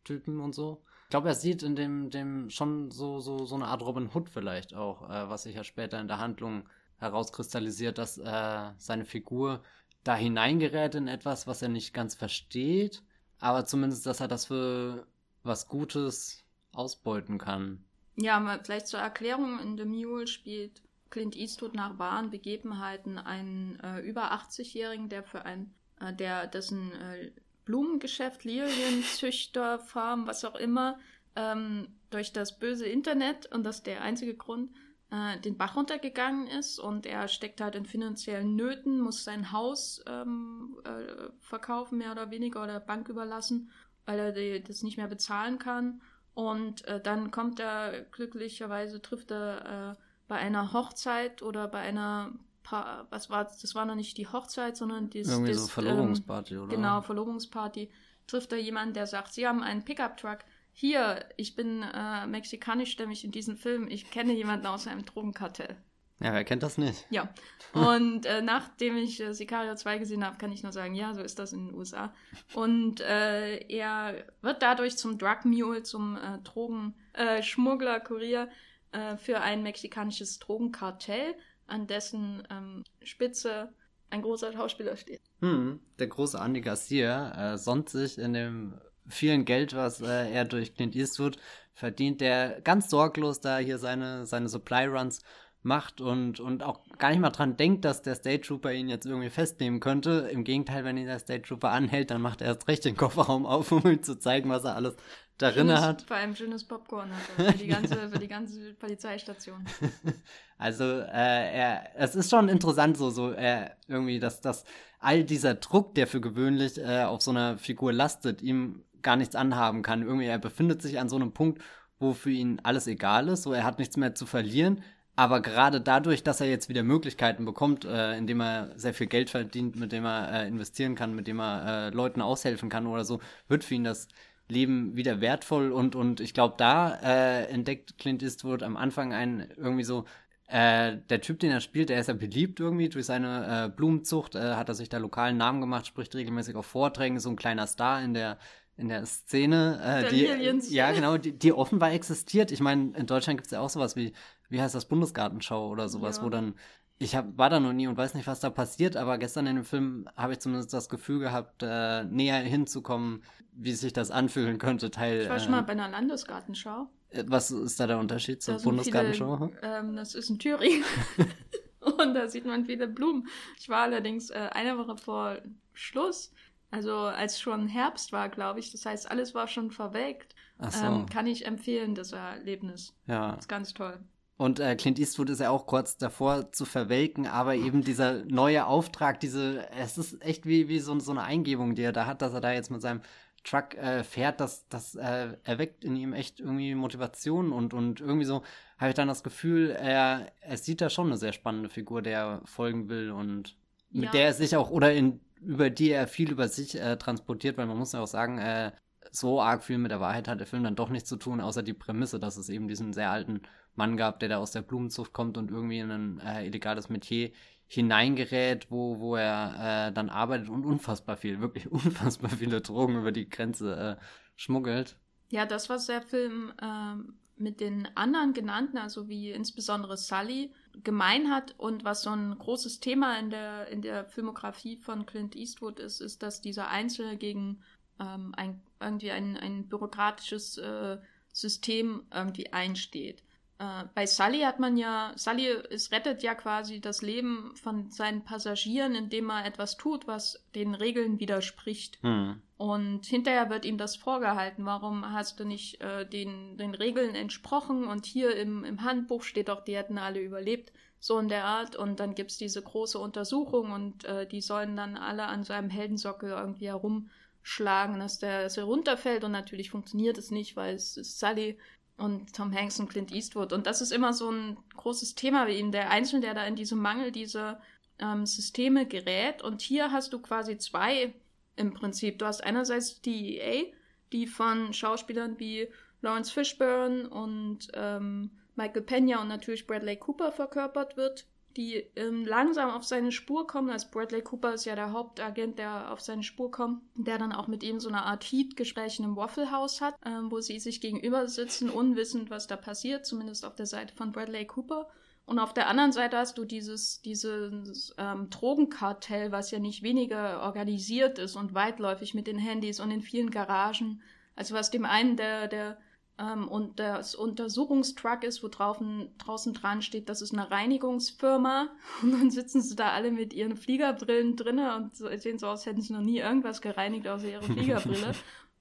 Western-Typen 0.00 0.40
und 0.40 0.54
so. 0.54 0.82
Ich 1.04 1.10
glaube, 1.10 1.28
er 1.28 1.34
sieht 1.34 1.62
in 1.62 1.76
dem, 1.76 2.10
dem 2.10 2.50
schon 2.50 2.90
so, 2.90 3.20
so, 3.20 3.44
so 3.44 3.54
eine 3.54 3.66
Art 3.66 3.82
Robin 3.82 4.10
Hood 4.12 4.28
vielleicht 4.28 4.74
auch, 4.74 5.08
äh, 5.08 5.28
was 5.28 5.44
sich 5.44 5.56
ja 5.56 5.64
später 5.64 6.00
in 6.00 6.08
der 6.08 6.18
Handlung 6.18 6.68
herauskristallisiert, 6.98 7.98
dass 7.98 8.18
äh, 8.18 8.70
seine 8.76 9.04
Figur 9.04 9.62
da 10.04 10.14
hineingerät 10.14 10.94
in 10.94 11.08
etwas, 11.08 11.46
was 11.46 11.62
er 11.62 11.68
nicht 11.68 11.92
ganz 11.92 12.14
versteht, 12.14 13.02
aber 13.38 13.66
zumindest, 13.66 14.06
dass 14.06 14.20
er 14.20 14.28
das 14.28 14.46
für 14.46 15.06
was 15.42 15.68
Gutes 15.68 16.44
ausbeuten 16.72 17.38
kann. 17.38 17.84
Ja, 18.16 18.60
vielleicht 18.62 18.86
zur 18.86 19.00
Erklärung, 19.00 19.58
in 19.60 19.78
The 19.78 19.84
Mule 19.84 20.26
spielt 20.26 20.82
Clint 21.08 21.34
Eastwood 21.36 21.74
nach 21.74 21.98
wahren 21.98 22.30
Begebenheiten 22.30 23.18
einen 23.18 23.80
äh, 23.80 24.00
über 24.00 24.32
80-Jährigen, 24.32 25.08
der 25.08 25.24
für 25.24 25.44
ein 25.44 25.74
äh, 26.00 26.14
der 26.14 26.46
dessen 26.46 26.92
äh, 26.92 27.32
Blumengeschäft, 27.70 28.42
Lilienzüchter, 28.42 29.78
Farm, 29.78 30.26
was 30.26 30.44
auch 30.44 30.56
immer, 30.56 30.98
ähm, 31.36 31.86
durch 32.10 32.32
das 32.32 32.58
böse 32.58 32.84
Internet, 32.84 33.46
und 33.54 33.62
das 33.62 33.76
ist 33.76 33.86
der 33.86 34.02
einzige 34.02 34.34
Grund, 34.34 34.72
äh, 35.12 35.38
den 35.38 35.56
Bach 35.56 35.76
runtergegangen 35.76 36.48
ist 36.48 36.80
und 36.80 37.06
er 37.06 37.28
steckt 37.28 37.60
halt 37.60 37.76
in 37.76 37.86
finanziellen 37.86 38.56
Nöten, 38.56 39.00
muss 39.00 39.22
sein 39.22 39.52
Haus 39.52 40.02
ähm, 40.08 40.78
äh, 40.82 41.30
verkaufen, 41.38 41.98
mehr 41.98 42.10
oder 42.10 42.32
weniger, 42.32 42.60
oder 42.60 42.80
Bank 42.80 43.08
überlassen, 43.08 43.70
weil 44.04 44.18
er 44.18 44.32
die, 44.32 44.64
das 44.64 44.82
nicht 44.82 44.96
mehr 44.96 45.06
bezahlen 45.06 45.60
kann. 45.60 46.02
Und 46.34 46.84
äh, 46.86 47.00
dann 47.00 47.30
kommt 47.30 47.60
er 47.60 48.00
glücklicherweise, 48.10 49.00
trifft 49.00 49.30
er 49.30 49.96
äh, 49.96 50.02
bei 50.26 50.38
einer 50.38 50.72
Hochzeit 50.72 51.40
oder 51.42 51.68
bei 51.68 51.80
einer 51.80 52.32
pa 52.62 53.06
was 53.10 53.30
war 53.30 53.44
das 53.44 53.74
war 53.74 53.84
noch 53.86 53.94
nicht 53.94 54.16
die 54.16 54.26
Hochzeit, 54.26 54.76
sondern 54.76 55.10
das, 55.10 55.28
Irgendwie 55.28 55.54
so 55.54 55.66
Verlobungsparty, 55.66 56.54
ähm, 56.54 56.62
oder? 56.62 56.76
Genau, 56.76 57.00
Verlobungsparty. 57.02 57.90
Trifft 58.26 58.52
da 58.52 58.56
jemand, 58.56 58.96
der 58.96 59.06
sagt, 59.06 59.32
sie 59.32 59.46
haben 59.46 59.62
einen 59.62 59.84
Pickup-Truck. 59.84 60.38
Hier, 60.72 61.24
ich 61.36 61.56
bin 61.56 61.82
äh, 61.82 62.26
mexikanischstämmig 62.26 63.24
in 63.24 63.32
diesem 63.32 63.56
Film. 63.56 63.88
Ich 63.88 64.10
kenne 64.10 64.32
jemanden 64.32 64.66
aus 64.66 64.86
einem 64.86 65.04
Drogenkartell. 65.04 65.76
Ja, 66.20 66.34
wer 66.34 66.44
kennt 66.44 66.62
das 66.62 66.76
nicht? 66.76 67.06
Ja. 67.08 67.32
Und 67.72 68.26
äh, 68.26 68.42
nachdem 68.42 68.96
ich 68.96 69.20
äh, 69.20 69.32
Sicario 69.32 69.74
2 69.74 69.98
gesehen 69.98 70.24
habe, 70.24 70.36
kann 70.36 70.52
ich 70.52 70.62
nur 70.62 70.72
sagen, 70.72 70.94
ja, 70.94 71.14
so 71.14 71.22
ist 71.22 71.38
das 71.38 71.54
in 71.54 71.68
den 71.68 71.74
USA. 71.74 72.12
Und 72.52 73.00
äh, 73.00 73.56
er 73.68 74.24
wird 74.42 74.62
dadurch 74.62 74.98
zum 74.98 75.16
Drug 75.16 75.44
Mule, 75.44 75.82
zum 75.82 76.16
äh, 76.16 76.38
Drogenschmuggler, 76.44 77.96
äh, 77.96 78.00
Kurier 78.00 78.48
äh, 78.92 79.16
für 79.16 79.40
ein 79.40 79.62
mexikanisches 79.62 80.38
Drogenkartell 80.40 81.34
an 81.70 81.86
dessen 81.86 82.42
ähm, 82.50 82.84
Spitze 83.02 83.72
ein 84.10 84.22
großer 84.22 84.52
Schauspieler 84.52 84.96
steht. 84.96 85.22
Hm, 85.40 85.80
der 85.98 86.08
große 86.08 86.38
Andy 86.38 86.60
Garcia 86.60 87.54
äh, 87.54 87.58
sonnt 87.58 87.88
sich 87.88 88.18
in 88.18 88.32
dem 88.32 88.74
vielen 89.06 89.44
Geld, 89.44 89.74
was 89.74 90.00
äh, 90.00 90.30
er 90.30 90.44
durch 90.44 90.74
Clint 90.74 90.96
Eastwood 90.96 91.38
verdient, 91.74 92.20
der 92.20 92.60
ganz 92.60 92.90
sorglos 92.90 93.40
da 93.40 93.58
hier 93.58 93.78
seine, 93.78 94.26
seine 94.26 94.48
Supply 94.48 94.86
Runs 94.86 95.22
macht 95.62 96.00
und, 96.00 96.40
und 96.40 96.62
auch 96.62 96.80
gar 96.98 97.10
nicht 97.10 97.20
mal 97.20 97.30
dran 97.30 97.56
denkt, 97.56 97.84
dass 97.84 98.02
der 98.02 98.14
State 98.14 98.42
Trooper 98.42 98.72
ihn 98.72 98.88
jetzt 98.88 99.06
irgendwie 99.06 99.28
festnehmen 99.28 99.80
könnte. 99.80 100.28
Im 100.32 100.44
Gegenteil, 100.44 100.84
wenn 100.84 100.96
ihn 100.96 101.06
der 101.06 101.18
State 101.18 101.42
Trooper 101.42 101.70
anhält, 101.70 102.10
dann 102.10 102.22
macht 102.22 102.40
er 102.40 102.48
erst 102.48 102.66
recht 102.68 102.84
den 102.84 102.96
Kofferraum 102.96 103.46
auf, 103.46 103.70
um 103.72 103.86
ihm 103.86 104.02
zu 104.02 104.18
zeigen, 104.18 104.48
was 104.50 104.64
er 104.64 104.74
alles 104.76 104.96
darin 105.42 105.72
hat. 105.72 106.02
Vor 106.02 106.16
allem 106.16 106.34
schönes 106.34 106.64
Popcorn 106.64 107.10
hat 107.10 107.22
er 107.38 107.52
für 107.52 107.58
die 107.58 107.66
ganze, 107.66 108.08
für 108.08 108.18
die 108.18 108.28
ganze 108.28 108.74
Polizeistation. 108.74 109.64
also, 110.58 110.84
äh, 110.84 111.58
er, 111.58 111.90
es 111.96 112.14
ist 112.14 112.30
schon 112.30 112.48
interessant 112.48 112.96
so, 112.96 113.10
so 113.10 113.32
äh, 113.32 113.70
irgendwie, 113.88 114.18
dass, 114.18 114.40
dass 114.40 114.64
all 114.98 115.24
dieser 115.24 115.54
Druck, 115.54 115.94
der 115.94 116.06
für 116.06 116.20
gewöhnlich 116.20 116.78
äh, 116.78 117.04
auf 117.04 117.22
so 117.22 117.30
einer 117.30 117.58
Figur 117.58 117.92
lastet, 117.92 118.42
ihm 118.42 118.84
gar 119.02 119.16
nichts 119.16 119.34
anhaben 119.34 119.82
kann. 119.82 120.02
Irgendwie, 120.02 120.26
er 120.26 120.38
befindet 120.38 120.82
sich 120.82 120.98
an 120.98 121.08
so 121.08 121.16
einem 121.16 121.32
Punkt, 121.32 121.62
wo 121.98 122.12
für 122.12 122.30
ihn 122.30 122.60
alles 122.62 122.86
egal 122.86 123.28
ist, 123.28 123.42
so 123.42 123.52
er 123.52 123.64
hat 123.64 123.78
nichts 123.78 123.96
mehr 123.96 124.14
zu 124.14 124.26
verlieren, 124.26 124.82
Aber 125.20 125.42
gerade 125.42 125.82
dadurch, 125.82 126.22
dass 126.22 126.40
er 126.40 126.48
jetzt 126.48 126.70
wieder 126.70 126.82
Möglichkeiten 126.82 127.44
bekommt, 127.44 127.84
äh, 127.84 128.16
indem 128.16 128.40
er 128.40 128.70
sehr 128.76 128.94
viel 128.94 129.06
Geld 129.06 129.28
verdient, 129.28 129.76
mit 129.76 129.92
dem 129.92 130.06
er 130.06 130.32
äh, 130.32 130.48
investieren 130.48 130.94
kann, 130.94 131.14
mit 131.14 131.26
dem 131.26 131.40
er 131.40 131.88
äh, 131.88 131.90
Leuten 131.90 132.22
aushelfen 132.22 132.70
kann 132.70 132.86
oder 132.86 133.04
so, 133.04 133.20
wird 133.46 133.62
für 133.62 133.74
ihn 133.74 133.84
das 133.84 134.08
Leben 134.50 134.96
wieder 134.96 135.20
wertvoll 135.20 135.72
und, 135.72 135.94
und 135.94 136.20
ich 136.20 136.34
glaube, 136.34 136.54
da 136.58 136.98
äh, 137.02 137.44
entdeckt 137.46 137.98
Clint 137.98 138.22
Eastwood 138.22 138.62
am 138.62 138.76
Anfang 138.76 139.12
einen 139.12 139.48
irgendwie 139.56 139.84
so, 139.84 140.04
äh, 140.48 140.96
der 141.08 141.20
Typ, 141.20 141.38
den 141.38 141.52
er 141.52 141.60
spielt, 141.60 141.88
der 141.90 142.00
ist 142.00 142.08
ja 142.08 142.14
beliebt 142.14 142.58
irgendwie 142.58 142.88
durch 142.88 143.06
seine 143.06 143.66
äh, 143.66 143.68
Blumenzucht, 143.68 144.34
äh, 144.34 144.54
hat 144.54 144.68
er 144.68 144.74
sich 144.74 144.88
da 144.88 144.98
lokalen 144.98 145.36
Namen 145.36 145.60
gemacht, 145.60 145.86
spricht 145.86 146.14
regelmäßig 146.14 146.56
auf 146.56 146.66
Vorträgen, 146.66 147.20
so 147.20 147.30
ein 147.30 147.36
kleiner 147.36 147.66
Star 147.66 148.02
in 148.02 148.14
der 148.14 148.38
in 148.80 148.88
der 148.88 149.04
Szene, 149.04 149.78
äh, 149.84 150.08
die 150.08 150.28
Aliens. 150.28 150.70
ja 150.70 150.90
genau, 150.92 151.18
die, 151.18 151.32
die 151.32 151.52
offenbar 151.52 151.92
existiert. 151.92 152.50
Ich 152.50 152.60
meine, 152.60 152.96
in 152.96 153.04
Deutschland 153.04 153.38
gibt 153.38 153.46
es 153.46 153.52
ja 153.52 153.60
auch 153.60 153.68
sowas 153.68 153.94
wie, 153.94 154.14
wie 154.48 154.60
heißt 154.60 154.74
das, 154.74 154.86
Bundesgartenschau 154.86 155.68
oder 155.68 155.90
sowas, 155.90 156.16
ja. 156.16 156.22
wo 156.24 156.30
dann 156.30 156.54
ich 157.02 157.16
hab, 157.16 157.38
war 157.38 157.48
da 157.48 157.60
noch 157.60 157.72
nie 157.72 157.86
und 157.86 157.96
weiß 157.96 158.12
nicht, 158.12 158.26
was 158.26 158.40
da 158.40 158.50
passiert, 158.50 158.94
aber 158.94 159.16
gestern 159.16 159.46
in 159.46 159.56
dem 159.56 159.64
Film 159.64 160.06
habe 160.16 160.34
ich 160.34 160.38
zumindest 160.40 160.74
das 160.74 160.90
Gefühl 160.90 161.18
gehabt, 161.18 161.62
äh, 161.62 162.04
näher 162.04 162.36
hinzukommen, 162.40 163.22
wie 163.52 163.72
sich 163.72 163.94
das 163.94 164.10
anfühlen 164.10 164.58
könnte. 164.58 164.90
Teil. 164.90 165.22
Ich 165.22 165.28
war 165.30 165.40
schon 165.40 165.52
mal 165.52 165.62
bei 165.62 165.72
einer 165.72 165.88
Landesgartenschau. 165.88 166.90
Äh, 167.08 167.24
was 167.26 167.50
ist 167.50 167.80
da 167.80 167.86
der 167.86 167.98
Unterschied 167.98 168.42
zur 168.42 168.58
Bundesgartenschau? 168.58 169.48
Viele, 169.48 169.60
ähm, 169.62 169.96
das 169.96 170.14
ist 170.14 170.28
in 170.28 170.38
Thüringen. 170.38 170.84
und 171.80 172.12
da 172.12 172.28
sieht 172.28 172.44
man 172.44 172.66
viele 172.66 172.86
Blumen. 172.86 173.26
Ich 173.58 173.70
war 173.70 173.80
allerdings 173.80 174.28
äh, 174.28 174.50
eine 174.52 174.76
Woche 174.76 174.98
vor 174.98 175.38
Schluss, 175.72 176.34
also 176.70 176.94
als 176.94 177.40
schon 177.40 177.66
Herbst 177.66 178.12
war, 178.12 178.28
glaube 178.28 178.60
ich. 178.60 178.72
Das 178.72 178.84
heißt, 178.84 179.10
alles 179.10 179.34
war 179.34 179.48
schon 179.48 179.70
verwelkt. 179.70 180.34
So. 180.68 180.84
Ähm, 180.84 181.06
kann 181.06 181.26
ich 181.26 181.46
empfehlen, 181.46 181.94
das 181.94 182.12
Erlebnis. 182.12 182.94
Ja. 183.06 183.30
Das 183.30 183.40
ist 183.46 183.48
ganz 183.48 183.72
toll. 183.72 183.98
Und 184.40 184.58
äh, 184.58 184.74
Clint 184.74 184.98
Eastwood 184.98 185.28
ist 185.28 185.40
ja 185.40 185.50
auch 185.50 185.66
kurz 185.66 185.98
davor 185.98 186.50
zu 186.50 186.64
verwelken, 186.64 187.26
aber 187.26 187.56
eben 187.56 187.84
dieser 187.84 188.24
neue 188.24 188.64
Auftrag, 188.64 189.20
diese, 189.20 189.68
es 189.78 189.98
ist 189.98 190.24
echt 190.24 190.46
wie, 190.46 190.66
wie 190.66 190.78
so, 190.78 190.98
so 190.98 191.10
eine 191.10 191.24
Eingebung, 191.24 191.74
die 191.74 191.82
er 191.82 191.92
da 191.92 192.06
hat, 192.06 192.22
dass 192.22 192.32
er 192.32 192.40
da 192.40 192.50
jetzt 192.50 192.70
mit 192.70 192.80
seinem 192.80 193.02
Truck 193.44 193.74
äh, 193.74 194.02
fährt, 194.02 194.40
das, 194.40 194.66
das 194.70 194.94
äh, 194.94 195.36
erweckt 195.44 195.84
in 195.84 195.94
ihm 195.94 196.14
echt 196.14 196.40
irgendwie 196.40 196.74
Motivation 196.74 197.52
und, 197.52 197.74
und 197.74 198.00
irgendwie 198.00 198.24
so 198.24 198.42
habe 198.78 198.88
ich 198.88 198.94
dann 198.94 199.08
das 199.08 199.22
Gefühl, 199.22 199.76
er, 199.78 200.32
er 200.40 200.56
sieht 200.56 200.80
da 200.80 200.88
schon 200.88 201.08
eine 201.08 201.18
sehr 201.18 201.34
spannende 201.34 201.68
Figur, 201.68 202.00
der 202.00 202.18
er 202.18 202.40
folgen 202.46 202.88
will 202.88 203.10
und 203.10 203.58
mit 203.90 204.06
ja. 204.06 204.10
der 204.12 204.24
er 204.24 204.32
sich 204.32 204.56
auch, 204.56 204.70
oder 204.70 204.90
in, 204.94 205.20
über 205.42 205.68
die 205.68 205.90
er 205.90 206.08
viel 206.08 206.30
über 206.30 206.48
sich 206.48 206.80
äh, 206.80 206.96
transportiert, 206.96 207.58
weil 207.58 207.66
man 207.66 207.76
muss 207.76 207.92
ja 207.92 208.00
auch 208.00 208.06
sagen, 208.06 208.38
äh, 208.38 208.72
so 209.10 209.42
arg 209.42 209.62
viel 209.62 209.76
mit 209.76 209.90
der 209.90 210.00
Wahrheit 210.00 210.28
hat 210.28 210.40
der 210.40 210.46
Film 210.46 210.64
dann 210.64 210.76
doch 210.76 210.88
nichts 210.88 211.10
zu 211.10 211.16
tun, 211.16 211.42
außer 211.42 211.62
die 211.62 211.74
Prämisse, 211.74 212.18
dass 212.18 212.38
es 212.38 212.48
eben 212.48 212.68
diesen 212.68 212.94
sehr 212.94 213.10
alten 213.10 213.42
Mann 213.80 213.96
gab, 213.96 214.20
der 214.20 214.28
da 214.28 214.36
aus 214.36 214.50
der 214.52 214.60
Blumenzucht 214.60 215.14
kommt 215.14 215.38
und 215.38 215.50
irgendwie 215.50 215.78
in 215.78 215.90
ein 215.90 216.20
äh, 216.20 216.44
illegales 216.46 216.90
Metier 216.90 217.30
hineingerät, 217.66 218.66
wo, 218.68 218.98
wo 218.98 219.16
er 219.16 219.88
äh, 219.88 219.92
dann 219.94 220.10
arbeitet 220.10 220.50
und 220.50 220.66
unfassbar 220.66 221.16
viel, 221.16 221.40
wirklich 221.40 221.72
unfassbar 221.72 222.28
viele 222.30 222.60
Drogen 222.60 222.98
über 222.98 223.10
die 223.10 223.30
Grenze 223.30 223.98
äh, 223.98 224.04
schmuggelt. 224.36 224.96
Ja, 225.30 225.46
das, 225.46 225.70
was 225.70 225.86
der 225.86 226.02
Film 226.02 226.52
ähm, 226.60 227.14
mit 227.36 227.60
den 227.60 227.88
anderen 227.96 228.34
genannten, 228.34 228.76
also 228.76 229.08
wie 229.08 229.30
insbesondere 229.30 229.96
Sully, 229.96 230.52
gemein 230.84 231.30
hat 231.30 231.54
und 231.56 231.82
was 231.82 232.02
so 232.02 232.10
ein 232.10 232.38
großes 232.38 232.80
Thema 232.80 233.18
in 233.18 233.30
der, 233.30 233.68
in 233.68 233.80
der 233.80 234.04
Filmografie 234.04 234.76
von 234.76 235.06
Clint 235.06 235.34
Eastwood 235.34 235.80
ist, 235.80 236.02
ist, 236.02 236.22
dass 236.22 236.42
dieser 236.42 236.68
Einzelne 236.68 237.16
gegen 237.16 237.62
ähm, 237.98 238.34
ein, 238.36 238.60
irgendwie 238.78 239.10
ein, 239.10 239.38
ein 239.38 239.68
bürokratisches 239.68 240.58
äh, 240.58 240.98
System 241.32 242.02
irgendwie 242.12 242.52
einsteht. 242.52 243.22
Äh, 243.60 243.84
bei 243.94 244.06
Sully 244.06 244.40
hat 244.40 244.58
man 244.58 244.78
ja, 244.78 245.12
Sully 245.16 245.48
es 245.70 245.92
rettet 245.92 246.22
ja 246.22 246.34
quasi 246.34 246.80
das 246.80 247.02
Leben 247.02 247.52
von 247.56 247.90
seinen 247.90 248.24
Passagieren, 248.24 248.94
indem 248.94 249.30
er 249.30 249.44
etwas 249.44 249.76
tut, 249.76 250.06
was 250.06 250.42
den 250.54 250.74
Regeln 250.74 251.20
widerspricht. 251.20 251.98
Hm. 252.02 252.40
Und 252.56 253.04
hinterher 253.04 253.50
wird 253.50 253.66
ihm 253.66 253.76
das 253.76 253.96
vorgehalten. 253.96 254.64
Warum 254.64 255.12
hast 255.12 255.40
du 255.40 255.44
nicht 255.44 255.80
äh, 255.82 256.08
den, 256.08 256.56
den 256.56 256.74
Regeln 256.74 257.14
entsprochen? 257.14 257.84
Und 257.84 258.06
hier 258.06 258.34
im, 258.34 258.64
im 258.64 258.82
Handbuch 258.82 259.22
steht 259.22 259.48
doch, 259.48 259.62
die 259.62 259.76
hätten 259.76 259.98
alle 259.98 260.20
überlebt. 260.20 260.72
So 260.98 261.18
in 261.18 261.28
der 261.28 261.44
Art. 261.44 261.76
Und 261.76 262.00
dann 262.00 262.14
gibt 262.14 262.30
es 262.30 262.38
diese 262.38 262.62
große 262.62 262.98
Untersuchung 262.98 263.72
und 263.72 264.04
äh, 264.04 264.26
die 264.26 264.40
sollen 264.40 264.76
dann 264.76 264.96
alle 264.96 265.24
an 265.24 265.44
seinem 265.44 265.70
Heldensockel 265.70 266.30
irgendwie 266.30 266.68
herumschlagen, 266.68 267.98
dass 267.98 268.18
der 268.18 268.44
dass 268.44 268.56
er 268.56 268.64
runterfällt. 268.64 269.24
Und 269.24 269.32
natürlich 269.32 269.70
funktioniert 269.70 270.16
es 270.16 270.30
nicht, 270.30 270.56
weil 270.56 270.74
es 270.74 270.96
ist 270.96 271.18
Sully 271.18 271.58
und 272.00 272.34
Tom 272.34 272.52
Hanks 272.52 272.80
und 272.80 272.88
Clint 272.88 273.12
Eastwood. 273.12 273.52
Und 273.52 273.66
das 273.66 273.80
ist 273.80 273.92
immer 273.92 274.12
so 274.12 274.30
ein 274.30 274.56
großes 274.76 275.14
Thema 275.14 275.46
wie 275.46 275.58
ihm, 275.58 275.72
der 275.72 275.90
Einzelne, 275.90 276.22
der 276.22 276.34
da 276.34 276.44
in 276.44 276.56
diesem 276.56 276.78
Mangel 276.78 277.12
dieser 277.12 277.60
ähm, 277.98 278.26
Systeme 278.26 278.86
gerät. 278.86 279.42
Und 279.42 279.60
hier 279.60 279.92
hast 279.92 280.12
du 280.12 280.20
quasi 280.20 280.58
zwei 280.58 281.14
im 281.56 281.74
Prinzip. 281.74 282.18
Du 282.18 282.26
hast 282.26 282.42
einerseits 282.42 283.00
die 283.02 283.38
EA, 283.38 283.64
die 284.12 284.26
von 284.26 284.72
Schauspielern 284.72 285.38
wie 285.38 285.68
Lawrence 286.00 286.32
Fishburne 286.32 287.08
und 287.08 287.68
ähm, 287.74 288.30
Michael 288.56 288.82
Pena 288.82 289.20
und 289.20 289.28
natürlich 289.28 289.66
Bradley 289.66 289.96
Cooper 289.96 290.32
verkörpert 290.32 290.96
wird, 290.96 291.26
die 291.56 291.76
ähm, 291.96 292.24
langsam 292.24 292.70
auf 292.70 292.84
seine 292.84 293.12
Spur 293.12 293.46
kommen. 293.46 293.70
Also 293.70 293.88
Bradley 293.90 294.22
Cooper 294.22 294.54
ist 294.54 294.64
ja 294.64 294.74
der 294.74 294.92
Hauptagent, 294.92 295.58
der 295.58 295.90
auf 295.92 296.00
seine 296.00 296.22
Spur 296.22 296.50
kommt, 296.50 296.82
der 296.94 297.18
dann 297.18 297.32
auch 297.32 297.48
mit 297.48 297.62
ihm 297.62 297.80
so 297.80 297.88
eine 297.88 298.04
Art 298.04 298.24
Heat-Gespräch 298.24 298.98
in 298.98 299.04
einem 299.04 299.16
Waffle 299.16 299.50
House 299.50 299.80
hat, 299.80 299.94
ähm, 300.04 300.30
wo 300.30 300.40
sie 300.40 300.60
sich 300.60 300.80
gegenüber 300.80 301.26
sitzen, 301.28 301.70
unwissend, 301.70 302.30
was 302.30 302.46
da 302.46 302.56
passiert, 302.56 303.04
zumindest 303.04 303.44
auf 303.44 303.56
der 303.56 303.66
Seite 303.66 303.94
von 303.94 304.12
Bradley 304.12 304.46
Cooper. 304.46 304.88
Und 305.26 305.38
auf 305.38 305.54
der 305.54 305.68
anderen 305.68 305.92
Seite 305.92 306.16
hast 306.16 306.38
du 306.38 306.44
dieses, 306.44 307.02
dieses 307.02 307.94
ähm, 307.98 308.30
Drogenkartell, 308.30 309.30
was 309.30 309.50
ja 309.50 309.58
nicht 309.58 309.82
weniger 309.82 310.42
organisiert 310.42 311.18
ist 311.18 311.36
und 311.36 311.54
weitläufig 311.54 312.14
mit 312.14 312.26
den 312.26 312.38
Handys 312.38 312.80
und 312.80 312.90
in 312.90 313.00
vielen 313.00 313.30
Garagen. 313.30 314.02
Also 314.34 314.54
was 314.54 314.70
dem 314.70 314.84
einen 314.84 315.16
der, 315.16 315.46
der 315.46 315.78
ähm, 316.20 316.48
und 316.48 316.78
das 316.78 317.14
Untersuchungstruck 317.14 318.24
ist, 318.24 318.42
wo 318.42 318.48
draußen, 318.48 319.08
draußen 319.18 319.54
dran 319.54 319.80
steht, 319.80 320.08
das 320.08 320.20
ist 320.20 320.32
eine 320.32 320.50
Reinigungsfirma. 320.50 321.68
Und 322.02 322.12
dann 322.12 322.30
sitzen 322.30 322.60
sie 322.60 322.76
da 322.76 322.90
alle 322.90 323.10
mit 323.10 323.32
ihren 323.32 323.56
Fliegerbrillen 323.56 324.36
drinnen 324.36 324.70
und 324.70 324.96
sehen 324.96 325.38
so 325.38 325.46
aus, 325.46 325.66
hätten 325.66 325.80
sie 325.80 325.92
noch 325.92 326.02
nie 326.02 326.18
irgendwas 326.18 326.60
gereinigt 326.60 327.08
außer 327.08 327.28
ihre 327.28 327.42
Fliegerbrille. 327.52 328.12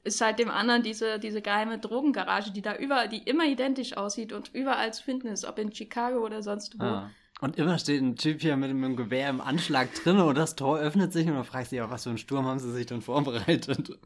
ist 0.03 0.21
halt 0.21 0.39
dem 0.39 0.49
anderen 0.49 0.83
diese, 0.83 1.19
diese 1.19 1.41
geheime 1.41 1.79
Drogengarage, 1.79 2.51
die 2.51 2.61
da 2.61 2.75
überall, 2.75 3.09
die 3.09 3.23
immer 3.23 3.45
identisch 3.45 3.97
aussieht 3.97 4.31
und 4.31 4.53
überall 4.53 4.93
zu 4.93 5.03
finden 5.03 5.27
ist, 5.27 5.45
ob 5.45 5.59
in 5.59 5.73
Chicago 5.73 6.23
oder 6.25 6.41
sonst 6.41 6.79
wo. 6.79 6.83
Ah. 6.83 7.11
Und 7.41 7.57
immer 7.57 7.77
steht 7.77 8.01
ein 8.01 8.15
Typ 8.15 8.41
hier 8.41 8.57
mit 8.57 8.69
einem 8.69 8.95
Gewehr 8.95 9.29
im 9.29 9.41
Anschlag 9.41 9.93
drin 9.93 10.19
und 10.19 10.37
das 10.37 10.55
Tor 10.55 10.79
öffnet 10.79 11.13
sich 11.13 11.27
und 11.27 11.35
man 11.35 11.45
fragt 11.45 11.69
sich, 11.69 11.81
auf 11.81 11.89
was 11.89 12.03
für 12.03 12.09
einen 12.09 12.17
Sturm 12.17 12.45
haben 12.45 12.59
sie 12.59 12.71
sich 12.71 12.85
denn 12.85 13.01
vorbereitet? 13.01 13.97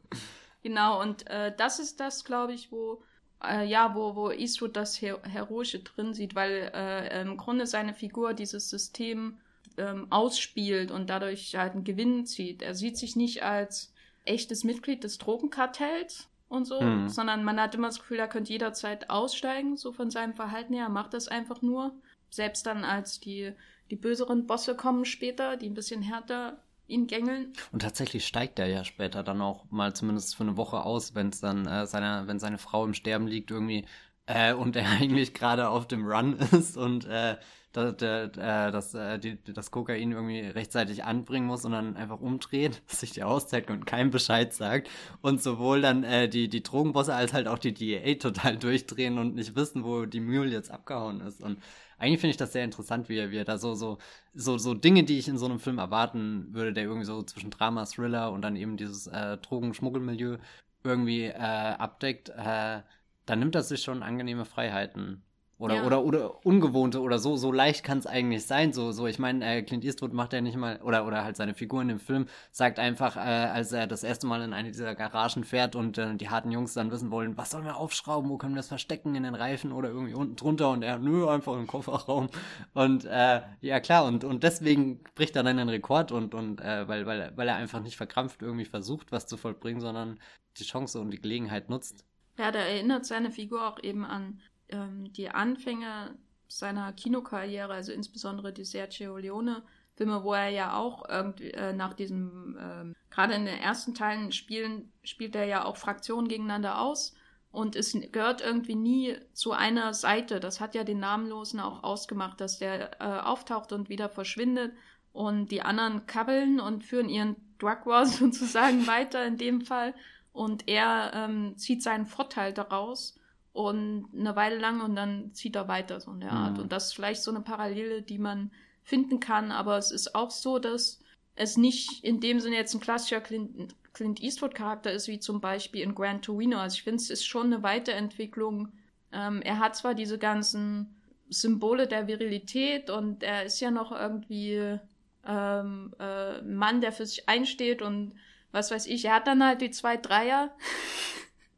Genau, 0.62 1.02
und 1.02 1.28
äh, 1.28 1.54
das 1.56 1.80
ist 1.80 2.00
das, 2.00 2.24
glaube 2.24 2.54
ich, 2.54 2.72
wo 2.72 3.04
äh, 3.46 3.66
ja, 3.66 3.96
wo, 3.96 4.16
wo 4.16 4.32
Eastwood 4.32 4.76
das 4.76 5.02
Her 5.02 5.20
Heroische 5.24 5.80
drin 5.80 6.14
sieht, 6.14 6.36
weil 6.36 6.72
äh, 6.74 7.22
im 7.22 7.38
Grunde 7.38 7.68
seine 7.68 7.94
Figur 7.94 8.34
dieses 8.34 8.70
System 8.70 9.38
ähm, 9.78 10.08
ausspielt 10.12 10.92
und 10.92 11.10
dadurch 11.10 11.56
halt 11.56 11.74
einen 11.74 11.84
Gewinn 11.84 12.26
zieht. 12.26 12.62
Er 12.62 12.76
sieht 12.76 12.98
sich 12.98 13.16
nicht 13.16 13.44
als 13.44 13.94
echtes 14.26 14.64
Mitglied 14.64 15.04
des 15.04 15.18
Drogenkartells 15.18 16.30
und 16.48 16.66
so, 16.66 16.82
mhm. 16.82 17.10
sondern 17.10 17.44
man 17.44 17.60
hat 17.60 17.76
immer 17.76 17.88
das 17.88 18.00
Gefühl, 18.00 18.20
er 18.20 18.28
könnte 18.28 18.52
jederzeit 18.52 19.10
aussteigen, 19.10 19.76
so 19.76 19.92
von 19.92 20.12
seinem 20.12 20.34
Verhalten 20.34 20.74
her. 20.74 20.86
Er 20.86 20.90
macht 20.90 21.14
das 21.14 21.28
einfach 21.28 21.62
nur. 21.62 21.94
Selbst 22.30 22.66
dann, 22.66 22.84
als 22.84 23.20
die, 23.20 23.54
die 23.90 23.96
böseren 23.96 24.48
Bosse 24.48 24.76
kommen 24.76 25.06
später, 25.06 25.58
die 25.58 25.70
ein 25.70 25.74
bisschen 25.76 26.02
härter 26.02 26.63
ihn 26.88 27.08
gängeln. 27.08 27.54
Und 27.72 27.82
tatsächlich 27.82 28.26
steigt 28.26 28.60
er 28.60 28.68
ja 28.68 28.84
später 28.84 29.24
dann 29.24 29.42
auch 29.42 29.66
mal 29.72 29.94
zumindest 29.94 30.36
für 30.36 30.44
eine 30.44 30.58
Woche 30.58 30.84
aus, 30.84 31.16
wenn 31.16 31.30
es 31.30 31.40
dann 31.40 31.66
äh, 31.66 31.86
seine, 31.88 32.24
wenn 32.28 32.40
seine 32.40 32.58
Frau 32.58 32.86
im 32.86 32.94
Sterben 32.94 33.28
liegt 33.28 33.52
irgendwie 33.52 33.86
äh, 34.26 34.54
und 34.54 34.76
er 34.76 34.90
eigentlich 35.02 35.34
gerade 35.34 35.70
auf 35.70 35.88
dem 35.88 36.06
Run 36.06 36.34
ist 36.52 36.78
und 36.78 37.06
äh, 37.06 37.38
äh, 37.76 38.72
das, 38.72 38.94
äh, 38.94 39.20
das 39.46 39.72
Kokain 39.72 40.12
irgendwie 40.12 40.42
rechtzeitig 40.42 41.04
anbringen 41.06 41.48
muss 41.48 41.66
und 41.66 41.72
dann 41.72 41.96
einfach 41.96 42.20
umdreht, 42.22 42.82
sich 42.88 43.12
die 43.12 43.24
Auszeit 43.24 43.70
und 43.70 43.86
keinem 43.86 44.12
Bescheid 44.12 44.54
sagt 44.54 44.90
und 45.22 45.42
sowohl 45.42 45.82
dann 45.82 46.04
äh, 46.04 46.30
die, 46.30 46.50
die 46.50 46.62
Drogenbosse 46.62 47.16
als 47.16 47.34
halt 47.34 47.48
auch 47.48 47.58
die 47.58 47.74
DEA 47.74 48.16
total 48.16 48.58
durchdrehen 48.60 49.18
und 49.18 49.36
nicht 49.36 49.56
wissen, 49.56 49.84
wo 49.84 50.06
die 50.06 50.20
Mule 50.20 50.52
jetzt 50.52 50.72
abgehauen 50.72 51.22
ist 51.22 51.42
und 51.42 51.60
eigentlich 52.04 52.20
finde 52.20 52.32
ich 52.32 52.38
das 52.38 52.52
sehr 52.52 52.66
interessant, 52.66 53.08
wie 53.08 53.18
er, 53.18 53.32
wie 53.32 53.38
er 53.38 53.46
da 53.46 53.58
so, 53.58 53.76
so, 53.76 53.98
so, 54.34 54.58
so 54.58 54.74
Dinge, 54.74 55.04
die 55.04 55.18
ich 55.18 55.30
in 55.30 55.38
so 55.38 55.46
einem 55.46 55.60
Film 55.60 55.78
erwarten 55.78 56.54
würde, 56.54 56.74
der 56.74 56.84
irgendwie 56.84 57.06
so 57.06 57.24
zwischen 57.24 57.50
Drama, 57.50 57.86
Thriller 57.86 58.32
und 58.34 58.42
dann 58.42 58.58
eben 58.58 58.76
dieses 58.76 59.08
äh, 59.08 59.38
Drogenschmuggelmilieu 59.38 60.38
irgendwie 60.84 61.24
äh, 61.26 61.32
abdeckt, 61.38 62.30
äh, 62.30 62.82
dann 63.26 63.40
nimmt 63.40 63.56
er 63.56 63.64
sich 63.64 63.82
schon 63.82 64.04
angenehme 64.04 64.44
Freiheiten. 64.44 65.24
Oder, 65.64 65.76
ja. 65.76 65.86
oder, 65.86 66.04
oder 66.04 66.46
ungewohnte 66.46 67.00
oder 67.00 67.20
so, 67.20 67.38
so 67.38 67.50
leicht 67.50 67.86
kann 67.86 67.98
es 67.98 68.06
eigentlich 68.06 68.46
sein. 68.46 68.74
So, 68.74 68.92
so, 68.92 69.08
ich 69.08 69.18
meine, 69.18 69.46
äh, 69.46 69.62
Clint 69.64 69.86
Eastwood 69.86 70.12
macht 70.12 70.34
ja 70.34 70.42
nicht 70.42 70.58
mal, 70.58 70.82
oder, 70.82 71.08
oder 71.08 71.24
halt 71.24 71.38
seine 71.38 71.54
Figur 71.54 71.82
in 71.82 71.88
dem 71.88 72.02
Film, 72.02 72.28
sagt 72.52 72.80
einfach, 72.80 73.16
äh, 73.16 73.20
als 73.20 73.72
er 73.72 73.88
das 73.88 74.04
erste 74.04 74.28
Mal 74.28 74.42
in 74.42 74.52
eine 74.52 74.72
dieser 74.72 74.94
Garagen 74.94 75.46
fährt 75.46 75.78
und 75.78 75.98
äh, 75.98 76.16
die 76.16 76.30
harten 76.30 76.52
Jungs 76.52 76.74
dann 76.74 76.92
wissen 76.92 77.12
wollen, 77.12 77.38
was 77.38 77.52
sollen 77.52 77.64
wir 77.64 77.78
aufschrauben, 77.78 78.30
wo 78.30 78.38
können 78.38 78.56
wir 78.56 78.60
das 78.60 78.68
verstecken 78.68 79.16
in 79.16 79.24
den 79.24 79.36
Reifen 79.36 79.72
oder 79.72 79.88
irgendwie 79.88 80.16
unten 80.16 80.36
drunter 80.36 80.70
und 80.70 80.84
er, 80.84 81.00
nö, 81.00 81.30
einfach 81.30 81.54
im 81.54 81.66
Kofferraum. 81.66 82.28
Und 82.74 83.06
äh, 83.06 83.40
ja 83.62 83.80
klar, 83.80 84.04
und, 84.04 84.26
und 84.26 84.44
deswegen 84.44 85.02
bricht 85.16 85.38
er 85.38 85.44
dann 85.44 85.56
den 85.56 85.70
Rekord 85.70 86.12
und, 86.12 86.36
und 86.36 86.60
äh, 86.60 86.90
weil, 86.90 87.06
weil, 87.06 87.32
weil 87.38 87.48
er 87.48 87.56
einfach 87.56 87.80
nicht 87.80 87.96
verkrampft 87.96 88.42
irgendwie 88.42 88.66
versucht, 88.66 89.14
was 89.14 89.28
zu 89.28 89.38
vollbringen, 89.38 89.80
sondern 89.80 90.20
die 90.58 90.66
Chance 90.66 91.00
und 91.00 91.12
die 91.12 91.22
Gelegenheit 91.22 91.70
nutzt. 91.70 92.04
Ja, 92.38 92.52
da 92.52 92.60
erinnert 92.60 93.06
seine 93.06 93.32
Figur 93.32 93.66
auch 93.66 93.82
eben 93.82 94.04
an 94.04 94.42
ähm, 94.70 95.12
die 95.14 95.30
Anfänge 95.30 96.16
seiner 96.48 96.94
Kinokarriere, 96.94 97.74
also 97.74 97.92
insbesondere 97.92 98.54
die 98.54 98.66
Sergio 98.66 99.18
Leone 99.18 99.64
Filme, 99.96 100.24
wo 100.24 100.34
er 100.34 100.50
ja 100.50 100.76
auch 100.76 101.08
irgendwie 101.08 101.52
äh, 101.52 101.74
nach 101.74 101.94
diesem, 101.94 102.58
ähm, 102.60 102.96
gerade 103.12 103.34
in 103.36 103.46
den 103.46 103.58
ersten 103.60 103.94
Teilen 103.94 104.32
spielen, 104.32 104.92
spielt 105.04 105.36
er 105.36 105.46
ja 105.46 105.66
auch 105.66 105.78
Fraktionen 105.78 106.28
gegeneinander 106.28 106.80
aus 106.80 107.14
und 107.52 107.76
es 107.76 107.96
gehört 108.12 108.42
irgendwie 108.42 108.76
nie 108.76 109.16
zu 109.34 109.52
einer 109.52 109.94
Seite. 109.94 110.40
Das 110.40 110.60
hat 110.60 110.74
ja 110.74 110.84
den 110.84 111.00
Namenlosen 111.00 111.60
auch 111.60 111.84
ausgemacht, 111.84 112.42
dass 112.42 112.58
der 112.58 113.00
äh, 113.00 113.20
auftaucht 113.20 113.72
und 113.72 113.90
wieder 113.90 114.10
verschwindet 114.10 114.74
und 115.12 115.52
die 115.52 115.62
anderen 115.62 116.08
kabbeln 116.08 116.60
und 116.60 116.84
führen 116.84 117.10
ihren 117.10 117.36
Drug 117.60 117.86
War 117.86 118.06
sozusagen 118.08 118.88
weiter 118.88 119.24
in 119.26 119.38
dem 119.38 119.62
Fall 119.62 119.94
und 120.32 120.68
er 120.68 121.12
ähm, 121.14 121.56
zieht 121.58 121.84
seinen 121.84 122.08
Vorteil 122.08 122.52
daraus 122.52 123.20
und 123.54 124.10
eine 124.18 124.36
Weile 124.36 124.58
lang 124.58 124.82
und 124.82 124.96
dann 124.96 125.34
zieht 125.34 125.56
er 125.56 125.68
weiter 125.68 126.00
so 126.00 126.12
in 126.12 126.22
der 126.22 126.32
Art. 126.32 126.58
Mhm. 126.58 126.64
Und 126.64 126.72
das 126.72 126.88
ist 126.88 126.94
vielleicht 126.94 127.22
so 127.22 127.32
eine 127.32 127.42
Parallele, 127.42 128.02
die 128.02 128.18
man 128.18 128.52
finden 128.84 129.20
kann, 129.20 129.52
aber 129.52 129.78
es 129.78 129.92
ist 129.92 130.16
auch 130.16 130.32
so, 130.32 130.60
dass 130.60 131.00
es 131.36 131.56
nicht 131.56 132.04
in 132.04 132.20
dem 132.20 132.40
Sinne 132.40 132.56
jetzt 132.56 132.74
ein 132.74 132.82
klassischer 132.82 133.22
Clint, 133.22 133.76
Clint 133.94 134.22
Eastwood-Charakter 134.22 134.92
ist, 134.92 135.08
wie 135.08 135.20
zum 135.20 135.40
Beispiel 135.40 135.82
in 135.82 135.96
Gran 135.96 136.22
Torino. 136.22 136.58
Also 136.58 136.76
ich 136.76 136.84
finde, 136.84 137.02
es 137.02 137.10
ist 137.10 137.26
schon 137.26 137.48
eine 137.48 137.64
Weiterentwicklung. 137.64 138.70
Ähm, 139.12 139.42
er 139.44 139.60
hat 139.60 139.76
zwar 139.76 139.94
diese 139.94 140.18
ganzen 140.18 140.96
Symbole 141.30 141.88
der 141.88 142.08
Virilität 142.08 142.90
und 142.90 143.24
er 143.24 143.46
ist 143.46 143.60
ja 143.60 143.72
noch 143.72 143.92
irgendwie 143.92 144.80
ähm, 145.26 145.94
äh, 146.00 146.42
Mann, 146.42 146.82
der 146.82 146.92
für 146.92 147.06
sich 147.06 147.30
einsteht 147.30 147.82
und 147.82 148.14
was 148.52 148.72
weiß 148.72 148.88
ich. 148.88 149.06
Er 149.06 149.16
hat 149.16 149.28
dann 149.28 149.44
halt 149.44 149.62
die 149.62 149.72
zwei 149.72 149.98
Dreier. 149.98 150.52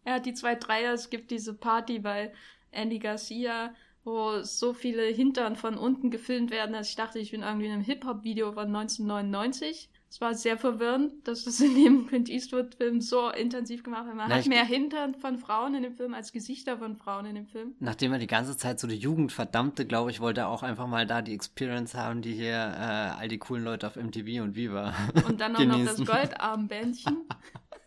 Er 0.06 0.16
hat 0.16 0.26
die 0.26 0.34
zwei 0.34 0.56
Dreier, 0.56 0.94
es 0.94 1.10
gibt 1.10 1.32
diese 1.32 1.54
Party 1.54 2.00
bei 2.00 2.32
Andy 2.72 3.00
Garcia, 3.00 3.74
wo 4.04 4.44
so 4.44 4.74
viele 4.74 5.04
Hintern 5.04 5.56
von 5.56 5.78
unten 5.78 6.12
gefilmt 6.12 6.52
werden, 6.52 6.74
dass 6.74 6.90
ich 6.90 6.96
dachte, 6.96 7.20
ich 7.20 7.32
bin 7.32 7.42
irgendwie 7.42 7.66
in 7.66 7.74
einem 7.74 7.82
Hip-Hop-Video 7.82 8.54
von 8.54 8.68
1999. 8.68 9.90
Es 10.08 10.22
war 10.22 10.36
sehr 10.36 10.58
verwirrend, 10.58 11.28
dass 11.28 11.44
das 11.44 11.60
in 11.60 11.74
dem 11.74 12.08
Clint 12.08 12.30
Eastwood-Film 12.30 13.02
so 13.02 13.30
intensiv 13.32 13.84
gemacht 13.84 14.06
wird. 14.06 14.16
Man 14.16 14.30
Na, 14.30 14.36
hat 14.36 14.46
mehr 14.46 14.64
Hintern 14.64 15.16
von 15.16 15.40
Frauen 15.40 15.74
in 15.74 15.82
dem 15.82 15.96
Film 15.96 16.14
als 16.14 16.32
Gesichter 16.32 16.78
von 16.78 16.96
Frauen 16.96 17.26
in 17.26 17.36
dem 17.36 17.48
Film. 17.48 17.74
Nachdem 17.80 18.14
er 18.14 18.20
die 18.20 18.28
ganze 18.28 18.56
Zeit 18.56 18.80
so 18.80 18.88
die 18.88 18.96
Jugend 18.96 19.32
verdammte, 19.32 19.88
glaube 19.88 20.12
ich, 20.12 20.22
wollte 20.22 20.42
er 20.42 20.50
auch 20.50 20.62
einfach 20.62 20.88
mal 20.88 21.08
da 21.08 21.24
die 21.24 21.34
Experience 21.34 21.96
haben, 21.96 22.22
die 22.22 22.34
hier 22.34 22.54
äh, 22.54 23.20
all 23.20 23.28
die 23.28 23.40
coolen 23.40 23.64
Leute 23.64 23.88
auf 23.88 23.96
MTV 23.96 24.44
und 24.44 24.56
Viva 24.56 24.94
Und 25.28 25.42
dann 25.42 25.56
auch 25.56 25.66
noch 25.66 25.84
das 25.84 26.06
Goldarmbändchen. 26.06 27.26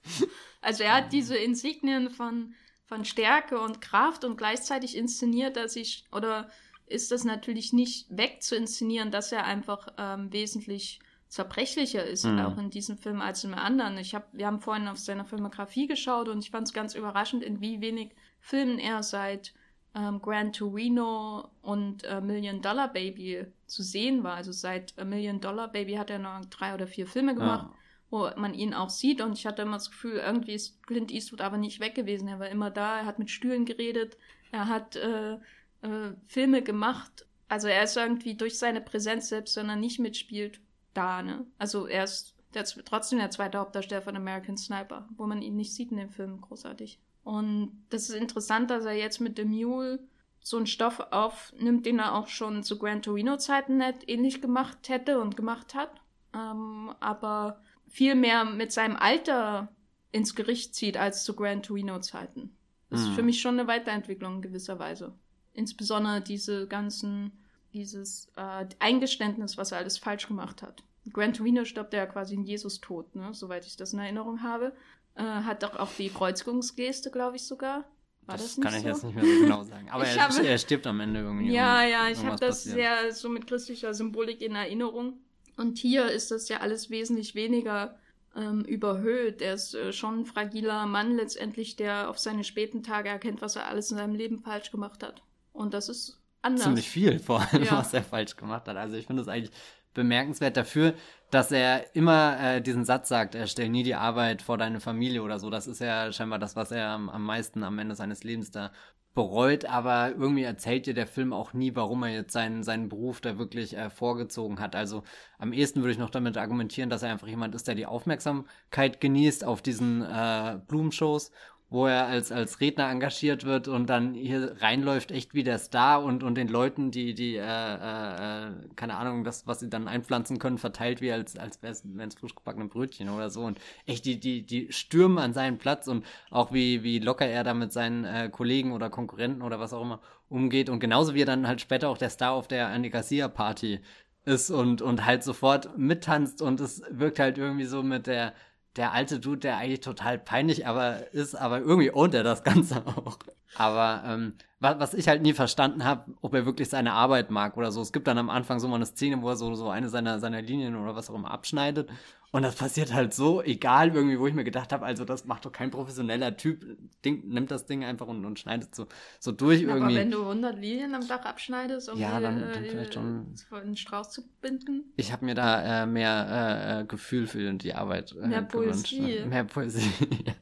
Also 0.60 0.84
er 0.84 0.94
hat 0.94 1.12
diese 1.12 1.36
Insignien 1.36 2.10
von, 2.10 2.54
von 2.84 3.04
Stärke 3.04 3.60
und 3.60 3.80
Kraft 3.80 4.24
und 4.24 4.36
gleichzeitig 4.36 4.96
inszeniert 4.96 5.56
er 5.56 5.68
sich, 5.68 6.04
oder 6.12 6.50
ist 6.86 7.12
das 7.12 7.24
natürlich 7.24 7.72
nicht 7.72 8.06
wegzuinszenieren, 8.10 9.10
dass 9.10 9.30
er 9.30 9.44
einfach 9.44 9.88
ähm, 9.98 10.32
wesentlich 10.32 11.00
zerbrechlicher 11.28 12.04
ist, 12.04 12.24
mhm. 12.24 12.40
auch 12.40 12.58
in 12.58 12.70
diesem 12.70 12.96
Film 12.96 13.20
als 13.20 13.44
in 13.44 13.54
anderen. 13.54 13.98
Ich 13.98 14.14
hab, 14.14 14.32
wir 14.32 14.46
haben 14.46 14.60
vorhin 14.60 14.88
auf 14.88 14.98
seine 14.98 15.26
Filmografie 15.26 15.86
geschaut 15.86 16.28
und 16.28 16.38
ich 16.38 16.50
fand 16.50 16.66
es 16.66 16.72
ganz 16.72 16.94
überraschend, 16.94 17.42
in 17.44 17.60
wie 17.60 17.80
wenig 17.80 18.12
Filmen 18.40 18.78
er 18.78 19.02
seit 19.02 19.52
ähm, 19.94 20.22
Gran 20.22 20.52
Torino 20.52 21.50
und 21.60 22.04
äh, 22.04 22.22
Million 22.22 22.62
Dollar 22.62 22.88
Baby 22.88 23.44
zu 23.66 23.82
sehen 23.82 24.24
war. 24.24 24.36
Also 24.36 24.52
seit 24.52 24.96
äh, 24.96 25.04
Million 25.04 25.40
Dollar 25.40 25.68
Baby 25.68 25.94
hat 25.94 26.08
er 26.08 26.18
noch 26.18 26.46
drei 26.46 26.72
oder 26.72 26.86
vier 26.86 27.06
Filme 27.06 27.34
gemacht. 27.34 27.66
Ja 27.70 27.78
wo 28.10 28.30
man 28.36 28.54
ihn 28.54 28.74
auch 28.74 28.90
sieht. 28.90 29.20
Und 29.20 29.32
ich 29.32 29.46
hatte 29.46 29.62
immer 29.62 29.76
das 29.76 29.90
Gefühl, 29.90 30.16
irgendwie 30.16 30.54
ist 30.54 30.82
Clint 30.86 31.10
Eastwood 31.10 31.40
aber 31.40 31.58
nicht 31.58 31.80
weg 31.80 31.94
gewesen. 31.94 32.28
Er 32.28 32.38
war 32.38 32.48
immer 32.48 32.70
da, 32.70 33.00
er 33.00 33.06
hat 33.06 33.18
mit 33.18 33.30
Stühlen 33.30 33.64
geredet, 33.64 34.16
er 34.50 34.68
hat 34.68 34.96
äh, 34.96 35.34
äh, 35.34 36.12
Filme 36.26 36.62
gemacht. 36.62 37.26
Also 37.48 37.68
er 37.68 37.82
ist 37.82 37.96
irgendwie 37.96 38.34
durch 38.34 38.58
seine 38.58 38.80
Präsenz, 38.80 39.28
selbst 39.28 39.56
wenn 39.56 39.68
er 39.68 39.76
nicht 39.76 39.98
mitspielt, 39.98 40.60
da. 40.94 41.22
Ne? 41.22 41.46
Also 41.58 41.86
er 41.86 42.04
ist 42.04 42.34
der, 42.54 42.64
trotzdem 42.64 43.18
der 43.18 43.30
zweite 43.30 43.58
Hauptdarsteller 43.58 44.02
von 44.02 44.16
American 44.16 44.56
Sniper, 44.56 45.08
wo 45.16 45.26
man 45.26 45.42
ihn 45.42 45.56
nicht 45.56 45.74
sieht 45.74 45.90
in 45.90 45.98
dem 45.98 46.10
Film 46.10 46.40
großartig. 46.40 46.98
Und 47.24 47.84
das 47.90 48.08
ist 48.08 48.16
interessant, 48.16 48.70
dass 48.70 48.84
er 48.84 48.94
jetzt 48.94 49.20
mit 49.20 49.36
The 49.36 49.44
Mule 49.44 50.00
so 50.40 50.56
einen 50.56 50.66
Stoff 50.66 51.00
aufnimmt, 51.10 51.84
den 51.84 51.98
er 51.98 52.14
auch 52.14 52.28
schon 52.28 52.62
zu 52.62 52.78
Gran 52.78 53.02
Torino-Zeiten 53.02 53.82
ähnlich 54.06 54.40
gemacht 54.40 54.88
hätte 54.88 55.20
und 55.20 55.36
gemacht 55.36 55.74
hat. 55.74 55.90
Ähm, 56.34 56.94
aber 57.00 57.60
viel 57.88 58.14
mehr 58.14 58.44
mit 58.44 58.72
seinem 58.72 58.96
Alter 58.96 59.68
ins 60.12 60.34
Gericht 60.34 60.74
zieht 60.74 60.96
als 60.96 61.24
zu 61.24 61.34
Gran 61.34 61.62
Torino-Zeiten. 61.62 62.50
Das 62.90 63.00
mhm. 63.00 63.06
ist 63.06 63.14
für 63.14 63.22
mich 63.22 63.40
schon 63.40 63.58
eine 63.58 63.68
Weiterentwicklung 63.68 64.36
in 64.36 64.42
gewisser 64.42 64.78
Weise. 64.78 65.12
Insbesondere 65.52 66.20
diese 66.20 66.66
ganzen, 66.66 67.32
dieses 67.72 68.30
äh, 68.36 68.66
Eingeständnis, 68.78 69.58
was 69.58 69.72
er 69.72 69.78
alles 69.78 69.98
falsch 69.98 70.26
gemacht 70.28 70.62
hat. 70.62 70.82
Gran 71.12 71.32
Torino 71.32 71.64
stirbt 71.64 71.94
ja 71.94 72.06
quasi 72.06 72.34
in 72.34 72.44
Jesus 72.44 72.80
tot, 72.80 73.14
ne? 73.14 73.32
soweit 73.32 73.66
ich 73.66 73.76
das 73.76 73.92
in 73.92 73.98
Erinnerung 73.98 74.42
habe. 74.42 74.72
Äh, 75.14 75.22
hat 75.22 75.62
doch 75.62 75.76
auch 75.76 75.90
die 75.98 76.10
Kreuzigungsgeste, 76.10 77.10
glaube 77.10 77.36
ich 77.36 77.42
sogar. 77.42 77.84
War 78.26 78.36
das, 78.36 78.56
das 78.56 78.64
kann 78.64 78.74
ich 78.74 78.82
so? 78.82 78.88
jetzt 78.88 79.04
nicht 79.04 79.14
mehr 79.14 79.24
so 79.24 79.40
genau 79.40 79.62
sagen. 79.64 79.88
Aber 79.90 80.04
er, 80.06 80.28
habe, 80.28 80.46
er, 80.46 80.58
stirbt 80.58 80.86
am 80.86 81.00
Ende 81.00 81.20
irgendwie. 81.20 81.50
Ja, 81.50 81.82
ja, 81.82 82.08
ich 82.08 82.18
habe 82.18 82.36
das 82.36 82.64
passiert. 82.64 82.74
sehr 82.74 83.12
so 83.12 83.28
mit 83.30 83.46
christlicher 83.46 83.94
Symbolik 83.94 84.42
in 84.42 84.54
Erinnerung. 84.54 85.14
Und 85.58 85.76
hier 85.76 86.06
ist 86.06 86.30
das 86.30 86.48
ja 86.48 86.58
alles 86.60 86.88
wesentlich 86.88 87.34
weniger 87.34 87.98
ähm, 88.36 88.64
überhöht. 88.64 89.42
Er 89.42 89.54
ist 89.54 89.74
äh, 89.74 89.92
schon 89.92 90.20
ein 90.20 90.26
fragiler 90.26 90.86
Mann 90.86 91.16
letztendlich, 91.16 91.74
der 91.74 92.08
auf 92.08 92.18
seine 92.18 92.44
späten 92.44 92.84
Tage 92.84 93.08
erkennt, 93.08 93.42
was 93.42 93.56
er 93.56 93.66
alles 93.66 93.90
in 93.90 93.96
seinem 93.96 94.14
Leben 94.14 94.38
falsch 94.38 94.70
gemacht 94.70 95.02
hat. 95.02 95.20
Und 95.52 95.74
das 95.74 95.88
ist 95.88 96.20
anders. 96.42 96.64
Ziemlich 96.64 96.88
viel 96.88 97.18
vor 97.18 97.40
allem, 97.40 97.64
ja. 97.64 97.72
was 97.72 97.94
er 97.94 98.02
falsch 98.02 98.36
gemacht 98.36 98.66
hat. 98.68 98.76
Also 98.76 98.96
ich 98.96 99.06
finde 99.06 99.22
das 99.22 99.28
eigentlich 99.28 99.52
bemerkenswert 99.94 100.56
dafür, 100.56 100.94
dass 101.30 101.50
er 101.50 101.94
immer 101.94 102.38
äh, 102.40 102.62
diesen 102.62 102.84
Satz 102.84 103.08
sagt, 103.08 103.34
er 103.34 103.46
stellt 103.46 103.72
nie 103.72 103.82
die 103.82 103.94
Arbeit 103.94 104.42
vor 104.42 104.56
deine 104.56 104.80
Familie 104.80 105.22
oder 105.22 105.38
so. 105.38 105.50
Das 105.50 105.66
ist 105.66 105.80
ja 105.80 106.12
scheinbar 106.12 106.38
das, 106.38 106.56
was 106.56 106.70
er 106.70 106.88
am, 106.88 107.08
am 107.08 107.24
meisten 107.24 107.62
am 107.64 107.78
Ende 107.78 107.94
seines 107.94 108.24
Lebens 108.24 108.50
da 108.50 108.70
bereut, 109.14 109.64
aber 109.64 110.12
irgendwie 110.16 110.44
erzählt 110.44 110.86
dir 110.86 110.94
der 110.94 111.08
Film 111.08 111.32
auch 111.32 111.52
nie, 111.52 111.74
warum 111.74 112.04
er 112.04 112.10
jetzt 112.10 112.32
seinen, 112.32 112.62
seinen 112.62 112.88
Beruf 112.88 113.20
da 113.20 113.36
wirklich 113.36 113.76
äh, 113.76 113.90
vorgezogen 113.90 114.60
hat. 114.60 114.76
Also 114.76 115.02
am 115.38 115.52
ehesten 115.52 115.80
würde 115.80 115.90
ich 115.90 115.98
noch 115.98 116.10
damit 116.10 116.36
argumentieren, 116.36 116.88
dass 116.88 117.02
er 117.02 117.10
einfach 117.10 117.26
jemand 117.26 117.52
ist, 117.56 117.66
der 117.66 117.74
die 117.74 117.86
Aufmerksamkeit 117.86 119.00
genießt 119.00 119.44
auf 119.44 119.60
diesen 119.60 120.02
äh, 120.02 120.60
Blumenshows 120.68 121.32
wo 121.70 121.86
er 121.86 122.06
als, 122.06 122.32
als 122.32 122.60
Redner 122.60 122.88
engagiert 122.90 123.44
wird 123.44 123.68
und 123.68 123.90
dann 123.90 124.14
hier 124.14 124.56
reinläuft, 124.60 125.10
echt 125.10 125.34
wie 125.34 125.42
der 125.42 125.58
Star 125.58 126.02
und, 126.02 126.22
und 126.22 126.34
den 126.34 126.48
Leuten, 126.48 126.90
die, 126.90 127.12
die, 127.12 127.36
äh, 127.36 127.42
äh, 127.42 128.52
keine 128.74 128.96
Ahnung, 128.96 129.22
das, 129.22 129.46
was 129.46 129.60
sie 129.60 129.68
dann 129.68 129.86
einpflanzen 129.86 130.38
können, 130.38 130.56
verteilt 130.56 131.02
wie 131.02 131.12
als, 131.12 131.36
als 131.36 131.62
wäre 131.62 131.72
es 131.72 132.14
frisch 132.14 132.34
gebackene 132.34 132.66
Brötchen 132.66 133.10
oder 133.10 133.28
so. 133.28 133.42
Und 133.42 133.60
echt, 133.84 134.06
die, 134.06 134.18
die, 134.18 134.46
die 134.46 134.72
stürmen 134.72 135.18
an 135.18 135.34
seinen 135.34 135.58
Platz 135.58 135.88
und 135.88 136.06
auch 136.30 136.52
wie, 136.52 136.82
wie 136.82 137.00
locker 137.00 137.26
er 137.26 137.44
da 137.44 137.52
mit 137.52 137.72
seinen 137.72 138.04
äh, 138.04 138.30
Kollegen 138.32 138.72
oder 138.72 138.88
Konkurrenten 138.88 139.42
oder 139.42 139.60
was 139.60 139.74
auch 139.74 139.82
immer 139.82 140.00
umgeht. 140.30 140.70
Und 140.70 140.80
genauso 140.80 141.14
wie 141.14 141.22
er 141.22 141.26
dann 141.26 141.46
halt 141.46 141.60
später 141.60 141.90
auch 141.90 141.98
der 141.98 142.10
Star 142.10 142.32
auf 142.32 142.48
der 142.48 142.70
Andy 142.72 142.88
Garcia 142.88 143.28
Party 143.28 143.80
ist 144.24 144.50
und, 144.50 144.82
und 144.82 145.04
halt 145.04 145.22
sofort 145.22 145.76
mittanzt 145.78 146.42
und 146.42 146.60
es 146.60 146.82
wirkt 146.90 147.18
halt 147.18 147.38
irgendwie 147.38 147.64
so 147.64 147.82
mit 147.82 148.06
der, 148.06 148.34
der 148.76 148.92
alte 148.92 149.20
Dude, 149.20 149.40
der 149.40 149.56
eigentlich 149.56 149.80
total 149.80 150.18
peinlich 150.18 150.66
aber 150.66 151.12
ist, 151.12 151.34
aber 151.34 151.60
irgendwie 151.60 151.90
ohnt 151.90 152.14
er 152.14 152.22
das 152.22 152.42
Ganze 152.44 152.86
auch. 152.86 153.18
Aber 153.54 154.02
ähm, 154.06 154.34
was, 154.60 154.78
was 154.78 154.94
ich 154.94 155.08
halt 155.08 155.22
nie 155.22 155.32
verstanden 155.32 155.84
habe, 155.84 156.12
ob 156.20 156.34
er 156.34 156.44
wirklich 156.46 156.68
seine 156.68 156.92
Arbeit 156.92 157.30
mag 157.30 157.56
oder 157.56 157.72
so. 157.72 157.80
Es 157.80 157.92
gibt 157.92 158.06
dann 158.06 158.18
am 158.18 158.30
Anfang 158.30 158.60
so 158.60 158.68
mal 158.68 158.76
eine 158.76 158.86
Szene, 158.86 159.22
wo 159.22 159.28
er 159.28 159.36
so, 159.36 159.54
so 159.54 159.70
eine 159.70 159.88
seiner, 159.88 160.18
seiner 160.18 160.42
Linien 160.42 160.76
oder 160.76 160.94
was 160.94 161.10
auch 161.10 161.14
immer 161.14 161.30
abschneidet 161.30 161.88
und 162.30 162.42
das 162.42 162.56
passiert 162.56 162.92
halt 162.92 163.14
so, 163.14 163.42
egal 163.42 163.94
irgendwie, 163.94 164.18
wo 164.18 164.26
ich 164.26 164.34
mir 164.34 164.44
gedacht 164.44 164.72
habe, 164.72 164.84
also 164.84 165.06
das 165.06 165.24
macht 165.24 165.46
doch 165.46 165.52
kein 165.52 165.70
professioneller 165.70 166.36
Typ, 166.36 166.62
Ding, 167.02 167.26
nimmt 167.28 167.50
das 167.50 167.64
Ding 167.64 167.84
einfach 167.84 168.06
und, 168.06 168.24
und 168.26 168.38
schneidet 168.38 168.74
so, 168.74 168.86
so 169.18 169.32
durch 169.32 169.62
ja, 169.62 169.68
irgendwie. 169.68 169.94
Aber 169.94 170.00
wenn 170.00 170.10
du 170.10 170.20
100 170.20 170.58
Linien 170.58 170.94
am 170.94 171.08
Dach 171.08 171.24
abschneidest, 171.24 171.88
um 171.88 171.98
ja, 171.98 172.20
dann, 172.20 172.40
dann 172.40 172.64
äh, 172.64 172.68
vielleicht 172.68 172.94
schon, 172.94 173.34
einen 173.50 173.76
Strauß 173.76 174.10
zu 174.10 174.28
binden. 174.42 174.92
Ich 174.96 175.10
habe 175.10 175.24
mir 175.24 175.34
da 175.34 175.84
äh, 175.84 175.86
mehr 175.86 176.80
äh, 176.80 176.84
Gefühl 176.84 177.26
für 177.26 177.50
die 177.54 177.72
Arbeit 177.72 178.12
äh, 178.12 178.26
Mehr 178.26 178.42
Poesie. 178.42 178.98
Gewünscht. 178.98 179.26
Mehr 179.26 179.44
Poesie, 179.44 179.90
ja. 180.26 180.34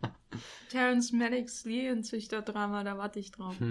Terence 0.68 1.12
Malick's 1.12 1.64
Lilienzüchter-Drama, 1.64 2.84
da 2.84 2.98
warte 2.98 3.18
ich 3.18 3.32
drauf. 3.32 3.56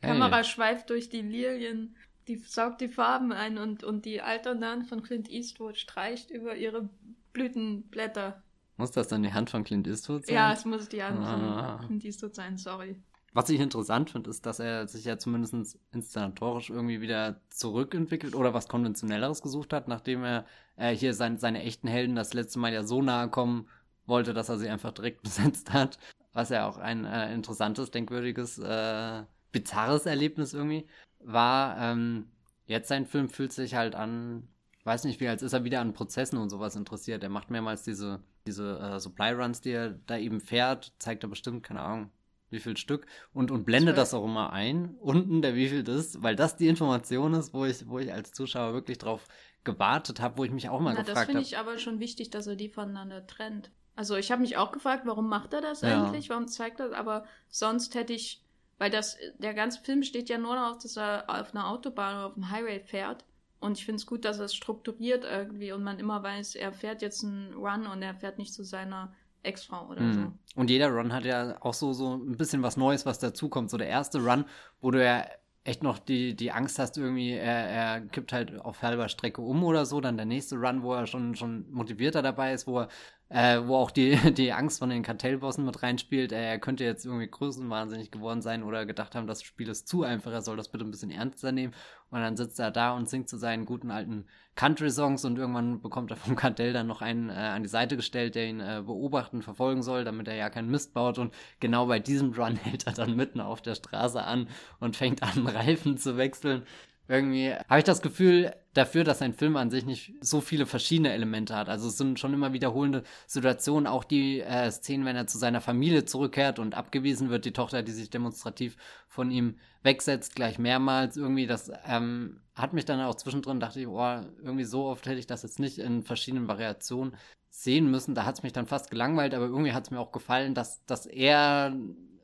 Hey. 0.00 0.18
Kamera 0.18 0.44
schweift 0.44 0.90
durch 0.90 1.08
die 1.08 1.22
Lilien, 1.22 1.96
die 2.28 2.36
saugt 2.36 2.82
die 2.82 2.88
Farben 2.88 3.32
ein 3.32 3.56
und, 3.56 3.84
und 3.84 4.04
die 4.04 4.20
Alternant 4.20 4.86
von 4.86 5.02
Clint 5.02 5.30
Eastwood 5.30 5.78
streicht 5.78 6.30
über 6.30 6.56
ihre 6.56 6.90
Blütenblätter. 7.32 8.42
Muss 8.76 8.90
das 8.90 9.08
dann 9.08 9.22
die 9.22 9.32
Hand 9.32 9.48
von 9.48 9.64
Clint 9.64 9.86
Eastwood 9.86 10.26
sein? 10.26 10.34
Ja, 10.34 10.52
es 10.52 10.66
muss 10.66 10.90
die 10.90 11.02
Hand 11.02 11.20
ah. 11.20 11.78
von 11.78 11.86
Clint 11.86 12.04
Eastwood 12.04 12.34
sein, 12.34 12.58
sorry. 12.58 12.96
Was 13.34 13.50
ich 13.50 13.58
interessant 13.58 14.10
finde, 14.10 14.30
ist, 14.30 14.46
dass 14.46 14.60
er 14.60 14.86
sich 14.86 15.04
ja 15.04 15.18
zumindest 15.18 15.76
inszenatorisch 15.92 16.70
irgendwie 16.70 17.00
wieder 17.00 17.40
zurückentwickelt 17.50 18.36
oder 18.36 18.54
was 18.54 18.68
Konventionelleres 18.68 19.42
gesucht 19.42 19.72
hat, 19.72 19.88
nachdem 19.88 20.22
er 20.22 20.46
äh, 20.76 20.94
hier 20.94 21.14
sein, 21.14 21.38
seine 21.38 21.62
echten 21.62 21.88
Helden 21.88 22.14
das 22.14 22.32
letzte 22.32 22.60
Mal 22.60 22.72
ja 22.72 22.84
so 22.84 23.02
nahe 23.02 23.28
kommen 23.28 23.66
wollte, 24.06 24.34
dass 24.34 24.48
er 24.48 24.58
sie 24.58 24.68
einfach 24.68 24.92
direkt 24.92 25.22
besetzt 25.24 25.72
hat. 25.72 25.98
Was 26.34 26.50
ja 26.50 26.68
auch 26.68 26.76
ein 26.76 27.04
äh, 27.06 27.32
interessantes, 27.32 27.90
denkwürdiges, 27.90 28.58
äh, 28.58 29.22
bizarres 29.52 30.04
Erlebnis 30.04 30.52
irgendwie 30.52 30.86
war. 31.20 31.78
Ähm, 31.78 32.26
jetzt 32.66 32.88
sein 32.88 33.06
Film 33.06 33.30
fühlt 33.30 33.52
sich 33.52 33.74
halt 33.74 33.94
an, 33.94 34.48
weiß 34.82 35.04
nicht 35.04 35.20
wie, 35.20 35.28
als 35.28 35.42
ist 35.42 35.52
er 35.52 35.64
wieder 35.64 35.80
an 35.80 35.94
Prozessen 35.94 36.38
und 36.38 36.50
sowas 36.50 36.76
interessiert. 36.76 37.22
Er 37.22 37.28
macht 37.30 37.50
mehrmals 37.50 37.82
diese, 37.84 38.20
diese 38.46 38.78
äh, 38.78 39.00
Supply 39.00 39.30
Runs, 39.30 39.60
die 39.60 39.70
er 39.70 39.90
da 40.06 40.18
eben 40.18 40.40
fährt, 40.40 40.92
zeigt 40.98 41.22
er 41.22 41.30
bestimmt, 41.30 41.62
keine 41.62 41.80
Ahnung, 41.80 42.10
wie 42.50 42.60
viel 42.60 42.76
Stück 42.76 43.06
und, 43.32 43.50
und 43.50 43.64
blende 43.64 43.94
das 43.94 44.12
auch 44.12 44.24
immer 44.24 44.52
ein, 44.52 44.96
unten 45.00 45.40
der 45.40 45.54
wie 45.54 45.68
viel 45.68 45.82
das, 45.82 46.22
weil 46.22 46.36
das 46.36 46.56
die 46.56 46.68
Information 46.68 47.34
ist, 47.34 47.54
wo 47.54 47.64
ich, 47.64 47.88
wo 47.88 47.98
ich 47.98 48.12
als 48.12 48.32
Zuschauer 48.32 48.74
wirklich 48.74 48.98
drauf 48.98 49.26
gewartet 49.64 50.20
habe, 50.20 50.38
wo 50.38 50.44
ich 50.44 50.50
mich 50.50 50.68
auch 50.68 50.80
mal 50.80 50.94
Na, 50.94 51.00
gefragt 51.00 51.08
habe. 51.08 51.26
Das 51.26 51.26
finde 51.26 51.42
ich 51.42 51.58
aber 51.58 51.78
schon 51.78 52.00
wichtig, 52.00 52.30
dass 52.30 52.46
er 52.46 52.56
die 52.56 52.68
voneinander 52.68 53.26
trennt. 53.26 53.70
Also 53.96 54.16
ich 54.16 54.32
habe 54.32 54.42
mich 54.42 54.56
auch 54.56 54.72
gefragt, 54.72 55.02
warum 55.06 55.28
macht 55.28 55.52
er 55.52 55.60
das 55.60 55.82
ja. 55.82 56.04
eigentlich? 56.04 56.30
Warum 56.30 56.48
zeigt 56.48 56.80
er 56.80 56.88
das? 56.88 56.98
Aber 56.98 57.24
sonst 57.48 57.94
hätte 57.94 58.12
ich, 58.12 58.42
weil 58.78 58.90
das, 58.90 59.16
der 59.38 59.54
ganze 59.54 59.80
Film 59.80 60.02
steht 60.02 60.28
ja 60.28 60.38
nur 60.38 60.56
darauf, 60.56 60.78
dass 60.78 60.96
er 60.96 61.24
auf 61.28 61.54
einer 61.54 61.68
Autobahn 61.68 62.16
oder 62.16 62.26
auf 62.26 62.34
dem 62.34 62.50
Highway 62.50 62.80
fährt. 62.80 63.24
Und 63.60 63.78
ich 63.78 63.84
finde 63.84 63.96
es 63.96 64.06
gut, 64.06 64.24
dass 64.24 64.38
er 64.38 64.46
es 64.46 64.54
strukturiert 64.54 65.24
irgendwie 65.24 65.72
und 65.72 65.82
man 65.82 65.98
immer 65.98 66.22
weiß, 66.22 66.56
er 66.56 66.72
fährt 66.72 67.00
jetzt 67.00 67.24
einen 67.24 67.54
Run 67.54 67.86
und 67.86 68.02
er 68.02 68.14
fährt 68.14 68.36
nicht 68.36 68.52
zu 68.52 68.62
seiner 68.62 69.14
Ex-Frau 69.42 69.88
oder 69.88 70.02
mhm. 70.02 70.12
so. 70.12 70.60
Und 70.60 70.70
jeder 70.70 70.88
Run 70.88 71.12
hat 71.12 71.24
ja 71.24 71.56
auch 71.60 71.74
so, 71.74 71.92
so 71.92 72.14
ein 72.14 72.36
bisschen 72.36 72.62
was 72.62 72.76
Neues, 72.76 73.06
was 73.06 73.18
dazukommt. 73.18 73.70
So 73.70 73.76
der 73.76 73.88
erste 73.88 74.18
Run, 74.18 74.44
wo 74.80 74.90
du 74.90 75.02
ja 75.02 75.24
echt 75.64 75.82
noch 75.82 75.98
die, 75.98 76.36
die 76.36 76.52
Angst 76.52 76.78
hast, 76.78 76.98
irgendwie, 76.98 77.32
er, 77.32 77.68
er 77.68 78.00
kippt 78.02 78.32
halt 78.32 78.60
auf 78.60 78.82
halber 78.82 79.08
Strecke 79.08 79.40
um 79.40 79.64
oder 79.64 79.86
so. 79.86 80.00
Dann 80.00 80.16
der 80.16 80.26
nächste 80.26 80.56
Run, 80.56 80.82
wo 80.82 80.92
er 80.94 81.06
schon, 81.06 81.34
schon 81.34 81.70
motivierter 81.70 82.22
dabei 82.22 82.52
ist, 82.52 82.66
wo 82.66 82.80
er 82.80 82.88
äh, 83.28 83.60
wo 83.64 83.76
auch 83.76 83.90
die, 83.90 84.16
die 84.34 84.52
Angst 84.52 84.78
von 84.78 84.90
den 84.90 85.02
Kartellbossen 85.02 85.64
mit 85.64 85.82
reinspielt. 85.82 86.32
Äh, 86.32 86.50
er 86.50 86.58
könnte 86.58 86.84
jetzt 86.84 87.04
irgendwie 87.04 87.28
größenwahnsinnig 87.28 88.10
geworden 88.10 88.42
sein 88.42 88.62
oder 88.62 88.86
gedacht 88.86 89.14
haben, 89.14 89.26
das 89.26 89.42
Spiel 89.42 89.68
ist 89.68 89.88
zu 89.88 90.02
einfach, 90.02 90.32
er 90.32 90.42
soll 90.42 90.56
das 90.56 90.68
bitte 90.68 90.84
ein 90.84 90.90
bisschen 90.90 91.10
ernster 91.10 91.52
nehmen. 91.52 91.74
Und 92.10 92.20
dann 92.20 92.36
sitzt 92.36 92.60
er 92.60 92.70
da 92.70 92.92
und 92.92 93.08
singt 93.08 93.28
zu 93.28 93.36
seinen 93.36 93.66
guten 93.66 93.90
alten 93.90 94.26
Country-Songs 94.54 95.24
und 95.24 95.36
irgendwann 95.36 95.80
bekommt 95.80 96.10
er 96.12 96.16
vom 96.16 96.36
Kartell 96.36 96.72
dann 96.72 96.86
noch 96.86 97.02
einen 97.02 97.28
äh, 97.28 97.32
an 97.32 97.64
die 97.64 97.68
Seite 97.68 97.96
gestellt, 97.96 98.36
der 98.36 98.46
ihn 98.46 98.60
äh, 98.60 98.82
beobachten, 98.86 99.42
verfolgen 99.42 99.82
soll, 99.82 100.04
damit 100.04 100.28
er 100.28 100.36
ja 100.36 100.48
keinen 100.50 100.70
Mist 100.70 100.94
baut. 100.94 101.18
Und 101.18 101.34
genau 101.58 101.86
bei 101.86 101.98
diesem 101.98 102.32
Run 102.32 102.56
hält 102.62 102.86
er 102.86 102.92
dann 102.92 103.16
mitten 103.16 103.40
auf 103.40 103.62
der 103.62 103.74
Straße 103.74 104.22
an 104.22 104.48
und 104.78 104.96
fängt 104.96 105.22
an, 105.22 105.46
Reifen 105.46 105.98
zu 105.98 106.16
wechseln. 106.16 106.64
Irgendwie 107.06 107.52
habe 107.52 107.78
ich 107.78 107.84
das 107.84 108.00
Gefühl 108.00 108.54
dafür, 108.72 109.04
dass 109.04 109.20
ein 109.20 109.34
Film 109.34 109.56
an 109.56 109.70
sich 109.70 109.84
nicht 109.84 110.14
so 110.20 110.40
viele 110.40 110.64
verschiedene 110.64 111.12
Elemente 111.12 111.54
hat. 111.54 111.68
Also 111.68 111.88
es 111.88 111.98
sind 111.98 112.18
schon 112.18 112.32
immer 112.32 112.52
wiederholende 112.52 113.02
Situationen, 113.26 113.86
auch 113.86 114.04
die 114.04 114.40
äh, 114.40 114.70
Szenen, 114.70 115.04
wenn 115.04 115.16
er 115.16 115.26
zu 115.26 115.38
seiner 115.38 115.60
Familie 115.60 116.06
zurückkehrt 116.06 116.58
und 116.58 116.74
abgewiesen 116.74 117.28
wird, 117.28 117.44
die 117.44 117.52
Tochter, 117.52 117.82
die 117.82 117.92
sich 117.92 118.10
demonstrativ 118.10 118.76
von 119.08 119.30
ihm 119.30 119.58
wegsetzt, 119.82 120.34
gleich 120.34 120.58
mehrmals. 120.58 121.16
Irgendwie, 121.16 121.46
das 121.46 121.70
ähm, 121.86 122.40
hat 122.54 122.72
mich 122.72 122.86
dann 122.86 123.00
auch 123.00 123.16
zwischendrin, 123.16 123.60
dachte 123.60 123.80
ich, 123.80 123.86
oh, 123.86 124.20
irgendwie 124.42 124.64
so 124.64 124.86
oft 124.86 125.06
hätte 125.06 125.18
ich 125.18 125.26
das 125.26 125.42
jetzt 125.42 125.60
nicht 125.60 125.78
in 125.78 126.02
verschiedenen 126.02 126.48
Variationen 126.48 127.14
sehen 127.50 127.90
müssen. 127.90 128.14
Da 128.14 128.24
hat 128.24 128.36
es 128.36 128.42
mich 128.42 128.52
dann 128.52 128.66
fast 128.66 128.90
gelangweilt, 128.90 129.34
aber 129.34 129.44
irgendwie 129.44 129.72
hat 129.72 129.84
es 129.84 129.90
mir 129.90 130.00
auch 130.00 130.10
gefallen, 130.10 130.54
dass, 130.54 130.84
dass 130.86 131.06
er 131.06 131.76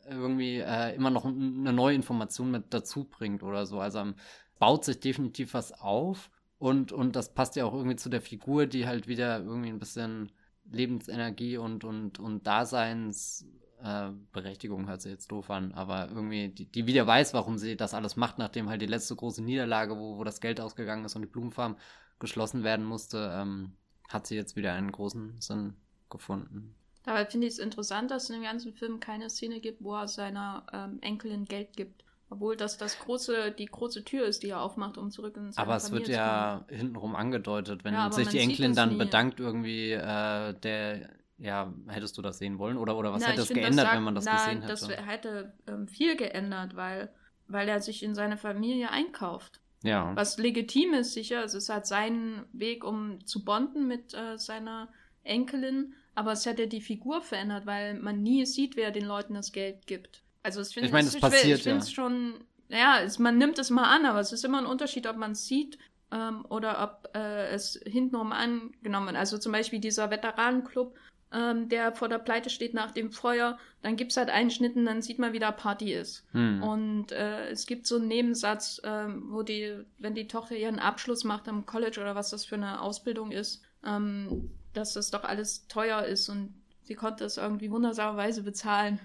irgendwie 0.09 0.59
äh, 0.59 0.95
immer 0.95 1.11
noch 1.11 1.25
eine 1.25 1.73
neue 1.73 1.95
Information 1.95 2.51
mit 2.51 2.65
dazu 2.71 3.05
bringt 3.05 3.43
oder 3.43 3.67
so. 3.67 3.79
Also 3.79 4.01
am 4.01 4.15
baut 4.61 4.85
sich 4.85 5.01
definitiv 5.01 5.55
was 5.55 5.73
auf. 5.73 6.31
Und, 6.59 6.93
und 6.93 7.17
das 7.17 7.35
passt 7.35 7.57
ja 7.57 7.65
auch 7.65 7.75
irgendwie 7.75 7.97
zu 7.97 8.09
der 8.11 8.21
Figur, 8.21 8.67
die 8.67 8.87
halt 8.87 9.09
wieder 9.09 9.41
irgendwie 9.41 9.71
ein 9.71 9.81
bisschen 9.81 10.31
Lebensenergie 10.71 11.57
und, 11.57 11.83
und, 11.85 12.21
und 12.21 12.47
Daseinsberechtigung 12.47 14.85
äh, 14.85 14.89
hört 14.89 15.03
sich 15.03 15.11
jetzt 15.11 15.33
doof 15.33 15.51
an, 15.51 15.73
aber 15.73 16.09
irgendwie, 16.11 16.51
die, 16.51 16.67
die 16.67 16.87
wieder 16.87 17.05
weiß, 17.07 17.35
warum 17.35 17.57
sie 17.57 17.77
das 17.77 17.95
alles 17.95 18.17
macht, 18.17 18.37
nachdem 18.39 18.69
halt 18.69 18.83
die 18.83 18.87
letzte 18.87 19.17
große 19.17 19.43
Niederlage, 19.43 19.97
wo, 19.97 20.19
wo 20.19 20.25
das 20.25 20.43
Geld 20.43 20.61
ausgegangen 20.61 21.07
ist 21.07 21.17
und 21.17 21.23
die 21.23 21.29
Blumenfarm 21.29 21.79
geschlossen 22.19 22.63
werden 22.63 22.85
musste, 22.85 23.33
ähm, 23.35 23.73
hat 24.09 24.27
sie 24.27 24.37
jetzt 24.37 24.55
wieder 24.55 24.75
einen 24.75 24.93
großen 24.93 25.41
Sinn 25.41 25.73
gefunden. 26.11 26.75
Dabei 27.05 27.25
finde 27.25 27.47
ich 27.47 27.55
es 27.55 27.59
interessant, 27.59 28.11
dass 28.11 28.25
es 28.25 28.31
in 28.31 28.37
dem 28.37 28.45
ganzen 28.45 28.75
Film 28.75 29.01
keine 29.01 29.31
Szene 29.31 29.61
gibt, 29.61 29.83
wo 29.83 29.97
er 29.97 30.09
seiner 30.09 30.67
ähm, 30.73 30.99
Enkelin 31.01 31.47
Geld 31.47 31.75
gibt. 31.75 32.05
Obwohl 32.33 32.57
das, 32.57 32.79
das 32.79 32.97
große, 33.01 33.51
die 33.51 33.67
große 33.67 34.05
Tür 34.05 34.25
ist, 34.25 34.45
die 34.45 34.51
er 34.51 34.61
aufmacht, 34.61 34.97
um 34.97 35.11
zurück 35.11 35.37
ins 35.37 35.59
Aber 35.59 35.75
es 35.75 35.91
wird 35.91 36.07
ja 36.07 36.65
hintenrum 36.69 37.17
angedeutet, 37.17 37.83
wenn 37.83 37.93
ja, 37.93 38.11
sich 38.13 38.29
die 38.29 38.39
Enkelin 38.39 38.73
dann 38.73 38.91
nie. 38.91 38.99
bedankt, 38.99 39.41
irgendwie, 39.41 39.91
äh, 39.91 40.55
der, 40.55 41.11
ja, 41.39 41.75
hättest 41.89 42.17
du 42.17 42.23
das 42.23 42.39
sehen 42.39 42.61
wollen? 42.61 42.77
Oder, 42.77 42.97
oder 42.97 43.13
was 43.13 43.23
na, 43.23 43.31
hätte 43.31 43.43
es 43.43 43.49
geändert, 43.49 43.87
sagt, 43.87 43.97
wenn 43.97 44.05
man 44.05 44.15
das 44.15 44.25
na, 44.27 44.37
gesehen 44.37 44.63
hätte? 44.63 44.69
Das 44.69 44.89
hätte 44.89 45.53
ähm, 45.67 45.89
viel 45.89 46.17
geändert, 46.17 46.77
weil, 46.77 47.13
weil 47.49 47.69
er 47.69 47.81
sich 47.81 48.05
in 48.05 48.15
seine 48.15 48.37
Familie 48.37 48.91
einkauft. 48.93 49.61
Ja. 49.83 50.15
Was 50.15 50.39
legitim 50.39 50.95
ist, 50.95 51.15
sicher. 51.15 51.43
Es 51.43 51.55
ist 51.55 51.69
halt 51.69 51.87
sein 51.87 52.45
Weg, 52.53 52.85
um 52.85 53.27
zu 53.27 53.45
bonden 53.45 53.89
mit 53.89 54.15
äh, 54.15 54.39
seiner 54.39 54.89
Enkelin. 55.25 55.95
Aber 56.15 56.33
es 56.33 56.47
hätte 56.47 56.69
die 56.69 56.81
Figur 56.81 57.23
verändert, 57.23 57.67
weil 57.67 57.95
man 57.95 58.23
nie 58.23 58.47
sieht, 58.47 58.77
wer 58.77 58.93
den 58.93 59.07
Leuten 59.07 59.35
das 59.35 59.51
Geld 59.51 59.89
gibt. 59.89 60.23
Also 60.43 60.63
ich 60.63 60.69
finde 60.69 60.87
ich 60.87 60.93
mein, 60.93 61.07
es 61.07 61.19
passiert, 61.19 61.59
ich 61.59 61.63
finde 61.63 61.81
es 61.81 61.89
ja. 61.89 61.95
schon, 61.95 62.35
ja, 62.69 63.01
es, 63.01 63.19
man 63.19 63.39
nimmt 63.39 63.59
es 63.59 63.71
mal 63.71 63.95
an, 63.95 64.07
aber 64.07 64.21
es 64.21 64.33
ist 64.33 64.45
immer 64.45 64.59
ein 64.59 64.67
Unterschied, 64.67 65.07
ob 65.07 65.17
man 65.17 65.33
es 65.33 65.47
sieht 65.47 65.79
ähm, 66.13 66.45
oder 66.49 66.83
ob 66.83 67.15
äh, 67.17 67.49
es 67.49 67.79
hintenrum 67.85 68.33
angenommen 68.33 69.09
wird. 69.09 69.17
Also 69.17 69.39
zum 69.39 69.53
Beispiel 69.53 69.81
dieser 69.81 70.11
Veteranenclub, 70.11 70.95
ähm, 71.33 71.69
der 71.69 71.93
vor 71.93 72.09
der 72.09 72.19
Pleite 72.19 72.51
steht 72.51 72.75
nach 72.75 72.91
dem 72.91 73.13
Feuer, 73.13 73.59
dann 73.83 73.97
gibt 73.97 74.11
es 74.11 74.17
halt 74.17 74.31
einen 74.31 74.51
Schnitt 74.51 74.77
und 74.77 74.87
dann 74.87 75.03
sieht 75.03 75.19
man, 75.19 75.33
wie 75.33 75.39
da 75.39 75.53
Party 75.53 75.93
ist. 75.93 76.25
Hm. 76.33 76.63
Und 76.63 77.13
äh, 77.13 77.49
es 77.51 77.67
gibt 77.67 77.87
so 77.87 77.97
einen 77.97 78.09
Nebensatz, 78.09 78.81
ähm, 78.85 79.27
wo 79.29 79.43
die, 79.43 79.85
wenn 79.99 80.15
die 80.15 80.27
Tochter 80.27 80.57
ihren 80.57 80.79
Abschluss 80.79 81.25
macht 81.25 81.49
am 81.49 81.67
College 81.67 82.01
oder 82.01 82.15
was 82.15 82.31
das 82.31 82.45
für 82.45 82.57
eine 82.57 82.81
Ausbildung 82.81 83.31
ist, 83.31 83.63
ähm, 83.85 84.51
dass 84.73 84.95
das 84.95 85.11
doch 85.11 85.25
alles 85.25 85.67
teuer 85.69 86.03
ist 86.03 86.29
und 86.29 86.55
sie 86.91 86.97
konnte 86.97 87.25
es 87.25 87.37
irgendwie 87.37 87.71
wundersamerweise 87.71 88.43
bezahlen. 88.43 88.99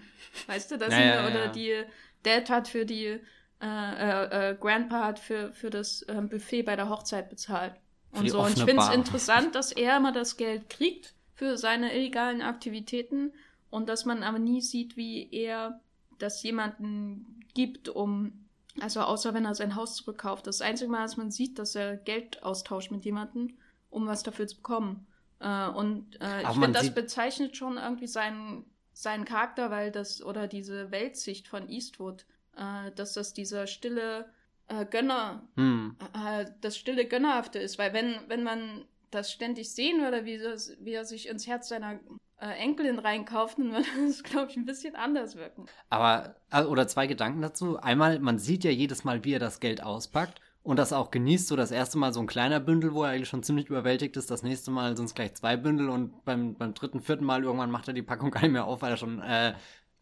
Weißt 0.47 0.71
du, 0.71 0.77
das 0.79 0.91
ja, 0.91 1.01
ja, 1.01 1.27
oder 1.27 1.49
die 1.49 1.83
Dad 2.23 2.49
hat 2.49 2.67
für 2.67 2.83
die 2.83 3.19
äh, 3.61 3.67
äh, 3.67 4.49
äh, 4.49 4.55
Grandpa 4.55 5.05
hat 5.05 5.19
für, 5.19 5.53
für 5.53 5.69
das 5.69 6.01
äh, 6.01 6.19
Buffet 6.19 6.63
bei 6.63 6.75
der 6.75 6.89
Hochzeit 6.89 7.29
bezahlt. 7.29 7.75
Und 8.09 8.27
so. 8.27 8.41
Und 8.41 8.57
ich 8.57 8.63
finde 8.63 8.81
es 8.81 8.89
interessant, 8.89 9.53
dass 9.53 9.71
er 9.71 9.97
immer 9.97 10.11
das 10.11 10.35
Geld 10.35 10.67
kriegt 10.67 11.13
für 11.35 11.59
seine 11.59 11.95
illegalen 11.95 12.41
Aktivitäten 12.41 13.33
und 13.69 13.87
dass 13.87 14.03
man 14.05 14.23
aber 14.23 14.39
nie 14.39 14.61
sieht, 14.61 14.97
wie 14.97 15.29
er 15.31 15.79
das 16.17 16.41
jemanden 16.41 17.45
gibt, 17.53 17.87
um, 17.89 18.47
also 18.81 19.01
außer 19.01 19.35
wenn 19.35 19.45
er 19.45 19.53
sein 19.53 19.75
Haus 19.75 19.95
zurückkauft. 19.97 20.47
Das 20.47 20.61
einzige 20.61 20.89
Mal, 20.89 21.03
dass 21.03 21.17
man 21.17 21.29
sieht, 21.29 21.59
dass 21.59 21.75
er 21.75 21.97
Geld 21.97 22.41
austauscht 22.41 22.89
mit 22.89 23.05
jemandem, 23.05 23.53
um 23.91 24.07
was 24.07 24.23
dafür 24.23 24.47
zu 24.47 24.55
bekommen. 24.55 25.05
Äh, 25.39 25.67
und 25.69 26.19
äh, 26.21 26.41
ich 26.43 26.49
finde, 26.49 26.71
das 26.71 26.93
bezeichnet 26.93 27.57
schon 27.57 27.77
irgendwie 27.77 28.07
seinen, 28.07 28.65
seinen 28.93 29.25
Charakter, 29.25 29.71
weil 29.71 29.91
das, 29.91 30.23
oder 30.23 30.47
diese 30.47 30.91
Weltsicht 30.91 31.47
von 31.47 31.69
Eastwood, 31.69 32.25
äh, 32.55 32.91
dass 32.91 33.13
das 33.13 33.33
dieser 33.33 33.67
stille 33.67 34.29
äh, 34.67 34.85
Gönner, 34.85 35.47
hm. 35.55 35.95
Äh, 36.13 36.45
das 36.61 36.77
stille 36.77 37.05
Gönnerhafte 37.05 37.59
ist, 37.59 37.77
weil 37.77 37.93
wenn, 37.93 38.15
wenn 38.27 38.43
man 38.43 38.85
das 39.11 39.31
ständig 39.31 39.71
sehen 39.71 40.01
würde, 40.01 40.25
wie, 40.25 40.37
das, 40.37 40.75
wie 40.79 40.93
er 40.93 41.05
sich 41.05 41.27
ins 41.27 41.47
Herz 41.47 41.69
seiner 41.69 41.99
äh, 42.39 42.47
Enkelin 42.57 42.99
reinkauft, 42.99 43.59
dann 43.59 43.71
würde 43.71 43.87
das, 44.07 44.23
glaube 44.23 44.51
ich, 44.51 44.57
ein 44.57 44.65
bisschen 44.65 44.95
anders 44.95 45.35
wirken. 45.35 45.65
Aber, 45.89 46.35
oder 46.69 46.87
zwei 46.87 47.07
Gedanken 47.07 47.41
dazu. 47.41 47.77
Einmal, 47.77 48.19
man 48.19 48.39
sieht 48.39 48.63
ja 48.63 48.71
jedes 48.71 49.03
Mal, 49.03 49.23
wie 49.23 49.33
er 49.33 49.39
das 49.39 49.59
Geld 49.59 49.83
auspackt 49.83 50.41
und 50.65 50.77
das 50.77 50.93
auch 50.93 51.11
genießt. 51.11 51.47
So 51.47 51.55
das 51.55 51.71
erste 51.71 51.97
Mal 51.99 52.11
so 52.11 52.19
ein 52.19 52.27
kleiner 52.27 52.59
Bündel, 52.59 52.93
wo 52.93 53.03
er 53.03 53.11
eigentlich 53.11 53.29
schon 53.29 53.43
ziemlich 53.43 53.67
überwältigt 53.67 54.17
ist. 54.17 54.31
Das 54.31 54.41
nächste 54.41 54.71
Mal 54.71 54.97
sind 54.97 55.05
es 55.05 55.13
gleich 55.13 55.35
zwei 55.35 55.57
Bündel 55.57 55.89
und 55.89 56.25
beim, 56.25 56.55
beim 56.55 56.73
dritten, 56.73 57.01
vierten 57.01 57.23
Mal 57.23 57.43
irgendwann 57.43 57.69
macht 57.69 57.87
er 57.87 57.93
die 57.93 58.01
Packung 58.01 58.31
gar 58.31 58.41
nicht 58.41 58.51
mehr 58.51 58.65
auf, 58.65 58.81
weil 58.81 58.91
er 58.91 58.97
schon 58.97 59.21
äh, 59.21 59.53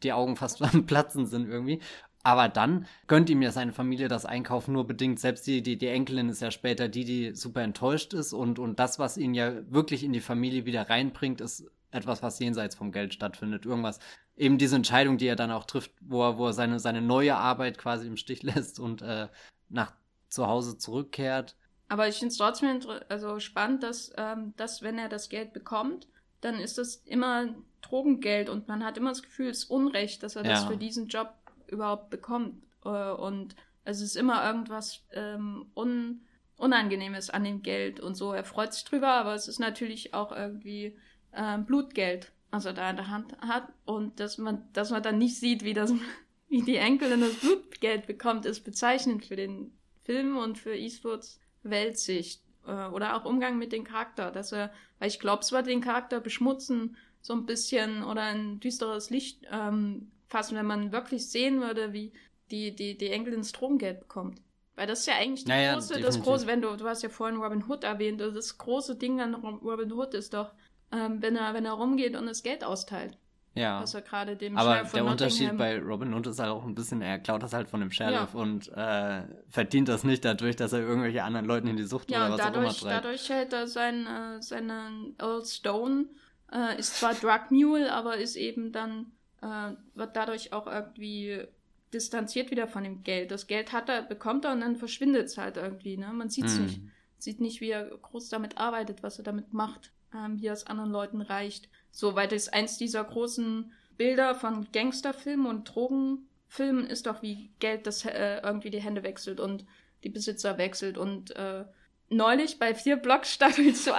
die 0.04 0.14
Augen 0.14 0.38
fast 0.38 0.62
am 0.74 0.86
Platzen 0.86 1.28
sind 1.28 1.50
irgendwie. 1.50 1.82
Aber 2.24 2.48
dann 2.48 2.88
gönnt 3.08 3.30
ihm 3.30 3.42
ja 3.42 3.52
seine 3.52 3.74
Familie 3.74 4.08
das 4.08 4.26
Einkaufen 4.26 4.74
nur 4.74 4.88
bedingt. 4.88 5.20
Selbst 5.20 5.46
die, 5.46 5.62
die, 5.62 5.78
die 5.78 5.88
Enkelin 5.88 6.30
ist 6.30 6.42
ja 6.42 6.50
später 6.50 6.88
die, 6.88 7.04
die 7.04 7.36
super 7.36 7.62
enttäuscht 7.62 8.14
ist. 8.14 8.32
Und, 8.32 8.58
und 8.58 8.80
das, 8.80 8.98
was 8.98 9.18
ihn 9.18 9.34
ja 9.34 9.70
wirklich 9.70 10.06
in 10.06 10.14
die 10.14 10.22
Familie 10.22 10.66
wieder 10.66 10.90
reinbringt, 10.90 11.42
ist 11.42 11.70
etwas, 11.92 12.24
was 12.24 12.40
jenseits 12.40 12.76
vom 12.76 12.94
Geld 12.94 13.14
stattfindet. 13.14 13.66
Irgendwas, 13.66 14.00
eben 14.38 14.58
diese 14.58 14.78
Entscheidung, 14.78 15.18
die 15.18 15.28
er 15.28 15.36
dann 15.36 15.52
auch 15.52 15.66
trifft, 15.66 15.92
wo 16.00 16.24
er, 16.24 16.38
wo 16.38 16.48
er 16.48 16.54
seine, 16.54 16.80
seine 16.80 17.02
neue 17.02 17.36
Arbeit 17.36 17.78
quasi 17.78 18.08
im 18.08 18.16
Stich 18.16 18.42
lässt 18.44 18.80
und 18.80 19.02
äh, 19.02 19.28
nach 19.68 19.92
zu 20.34 20.48
Hause 20.48 20.78
zurückkehrt. 20.78 21.56
Aber 21.90 22.08
ich 22.08 22.18
finde 22.18 22.32
es 22.32 22.38
trotzdem 22.38 22.82
also 23.08 23.40
spannend, 23.40 23.84
dass, 23.84 24.12
ähm, 24.18 24.54
dass, 24.58 24.82
wenn 24.82 24.98
er 24.98 25.10
das 25.10 25.30
Geld 25.30 25.54
bekommt, 25.54 26.08
dann 26.42 26.56
ist 26.56 26.78
das 26.78 26.96
immer 27.06 27.54
Drogengeld 27.82 28.50
und 28.50 28.68
man 28.68 28.84
hat 28.84 28.98
immer 28.98 29.12
das 29.12 29.22
Gefühl, 29.22 29.50
es 29.50 29.60
ist 29.60 29.70
Unrecht, 29.70 30.24
dass 30.24 30.36
er 30.36 30.44
ja. 30.44 30.52
das 30.52 30.66
für 30.66 30.78
diesen 30.78 31.08
Job 31.08 31.34
überhaupt 31.68 32.10
bekommt. 32.10 32.64
Äh, 32.84 33.12
und 33.12 33.56
es 33.86 34.02
ist 34.02 34.16
immer 34.16 34.46
irgendwas 34.46 35.04
ähm, 35.12 35.68
un 35.76 36.22
Unangenehmes 36.56 37.30
an 37.30 37.44
dem 37.44 37.62
Geld 37.62 38.00
und 38.00 38.16
so. 38.16 38.32
Er 38.32 38.44
freut 38.44 38.74
sich 38.74 38.86
drüber, 38.86 39.10
aber 39.10 39.34
es 39.34 39.48
ist 39.48 39.60
natürlich 39.60 40.14
auch 40.14 40.32
irgendwie 40.32 40.98
äh, 41.32 41.58
Blutgeld, 41.58 42.32
was 42.52 42.66
er 42.66 42.74
da 42.74 42.90
in 42.90 42.96
der 42.96 43.10
Hand 43.10 43.36
hat. 43.42 43.68
Und 43.86 44.20
dass 44.20 44.38
man, 44.38 44.64
dass 44.72 44.92
man 44.92 45.04
dann 45.04 45.18
nicht 45.18 45.38
sieht, 45.38 45.64
wie 45.64 45.74
das, 45.74 45.94
wie 46.50 46.62
die 46.62 46.78
Enkelin 46.78 47.22
das 47.22 47.34
Blutgeld 47.36 48.08
bekommt, 48.08 48.46
ist 48.46 48.62
bezeichnend 48.62 49.26
für 49.26 49.36
den 49.36 49.72
Film 50.04 50.38
und 50.38 50.58
für 50.58 50.76
Eastwoods 50.76 51.40
Weltsicht 51.64 52.42
äh, 52.68 52.88
oder 52.88 53.16
auch 53.16 53.26
Umgang 53.26 53.58
mit 53.58 53.72
dem 53.72 53.84
Charakter, 53.84 54.32
dass 54.32 54.52
er, 54.52 54.72
weil 55.00 55.10
ich 55.10 55.20
glaube, 55.20 55.44
zwar 55.44 55.64
den 55.64 55.82
Charakter 55.82 56.20
beschmutzen 56.20 56.98
so 57.22 57.34
ein 57.34 57.46
bisschen 57.46 58.04
oder 58.04 58.22
ein 58.22 58.60
düsteres 58.60 59.10
Licht 59.10 59.46
ähm, 59.52 60.12
fassen, 60.28 60.58
wenn 60.58 60.66
man 60.66 60.92
wirklich 60.92 61.30
sehen 61.30 61.62
würde, 61.62 61.94
wie 61.94 62.12
die, 62.52 62.76
die, 62.76 62.98
die 62.98 63.10
Enkelin 63.10 63.44
Stromgeld 63.44 64.02
bekommt. 64.02 64.42
Weil 64.76 64.88
das 64.88 65.02
ist 65.02 65.06
ja 65.06 65.16
eigentlich 65.16 65.46
naja, 65.46 65.74
große, 65.74 66.02
das 66.02 66.22
große, 66.22 66.48
wenn 66.48 66.62
du, 66.62 66.76
du 66.76 66.86
hast 66.86 67.04
ja 67.04 67.10
vorhin 67.10 67.40
Robin 67.40 67.64
Hood 67.68 67.84
erwähnt, 67.84 68.20
das 68.20 68.58
große 68.58 68.96
Ding 68.96 69.22
an 69.22 69.36
Robin 69.36 69.92
Hood 69.94 70.16
ist 70.16 70.34
doch, 70.34 70.52
ähm, 70.92 71.22
wenn 71.22 71.36
er, 71.36 71.54
wenn 71.54 71.66
er 71.66 71.74
rumgeht 71.74 72.16
und 72.16 72.26
das 72.26 72.44
Geld 72.44 72.64
austeilt. 72.64 73.18
Ja. 73.56 73.82
Was 73.82 73.94
er 73.94 74.02
gerade 74.02 74.36
dem 74.36 74.58
Aber 74.58 74.84
der 74.84 75.06
Unterschied 75.06 75.56
bei 75.58 75.80
Robin 75.80 76.14
Hood 76.14 76.26
ist 76.28 76.40
halt 76.40 76.50
auch 76.50 76.66
ein 76.66 76.74
bisschen, 76.74 77.02
er 77.02 77.20
klaut 77.20 77.44
das 77.44 77.54
halt 77.54 77.70
von 77.70 77.82
dem 77.82 77.92
Sheriff 77.92 78.34
ja. 78.34 78.40
und 78.40 78.68
äh, 78.70 79.24
verdient 79.48 79.90
das 79.90 80.04
nicht 80.04 80.26
dadurch, 80.26 80.56
dass 80.56 80.74
er 80.74 80.80
irgendwelche 80.80 81.24
anderen 81.24 81.46
Leuten 81.46 81.68
in 81.68 81.78
die 81.78 81.84
Sucht 81.84 82.10
ja, 82.10 82.26
oder 82.26 82.34
was 82.34 82.38
dadurch, 82.40 82.58
auch 82.58 82.62
immer 82.62 82.74
treibt. 82.74 83.06
dadurch 83.06 83.30
hält 83.30 83.54
er 83.54 83.68
sein, 83.68 84.08
äh, 84.08 84.42
seinen 84.42 85.16
Earl 85.20 85.46
Stone, 85.46 86.06
äh, 86.52 86.80
ist 86.80 86.98
zwar 86.98 87.14
Drug 87.14 87.52
Mule, 87.52 87.94
aber 87.94 88.18
ist 88.18 88.36
eben 88.38 88.72
dann, 88.72 89.12
äh, 89.42 89.74
wird 89.94 90.16
dadurch 90.16 90.52
auch 90.52 90.66
irgendwie 90.66 91.46
distanziert 91.94 92.50
wieder 92.50 92.68
von 92.68 92.84
dem 92.84 93.04
Geld. 93.04 93.30
Das 93.30 93.46
Geld 93.46 93.72
hat 93.72 93.88
er, 93.88 94.02
bekommt 94.02 94.46
er 94.46 94.54
und 94.54 94.62
dann 94.62 94.78
verschwindet 94.78 95.28
es 95.28 95.38
halt 95.38 95.58
irgendwie, 95.58 95.96
ne? 95.96 96.12
Man 96.12 96.30
sieht 96.30 96.46
es 96.46 96.58
hm. 96.58 96.66
nicht. 96.66 96.82
Sieht 97.20 97.40
nicht, 97.40 97.62
wie 97.62 97.70
er 97.70 97.86
groß 97.86 98.30
damit 98.30 98.58
arbeitet, 98.58 99.04
was 99.04 99.20
er 99.20 99.24
damit 99.24 99.54
macht, 99.54 99.92
ähm, 100.14 100.42
wie 100.42 100.48
er 100.48 100.54
es 100.54 100.66
anderen 100.66 100.92
Leuten 100.92 101.22
reicht. 101.22 101.70
So, 101.96 102.16
weil 102.16 102.28
das 102.28 102.50
eins 102.50 102.80
dieser 102.80 103.04
großen 103.04 103.72
Bilder 103.98 104.34
von 104.34 104.68
Gangsterfilmen 104.74 105.46
und 105.46 105.66
Drogenfilmen 105.66 106.88
ist 106.88 107.06
doch, 107.06 107.22
wie 107.22 107.52
Geld 107.60 107.86
das 107.86 108.04
äh, 108.04 108.42
irgendwie 108.44 108.72
die 108.72 108.82
Hände 108.82 109.04
wechselt 109.04 109.40
und 109.40 109.64
die 110.04 110.10
Besitzer 110.10 110.58
wechselt. 110.58 110.98
Und 110.98 111.36
äh, 111.36 111.66
neulich 112.10 112.58
bei 112.58 112.74
vier 112.74 112.96
Block 112.98 113.28
Staffel 113.28 113.76
2, 113.76 113.96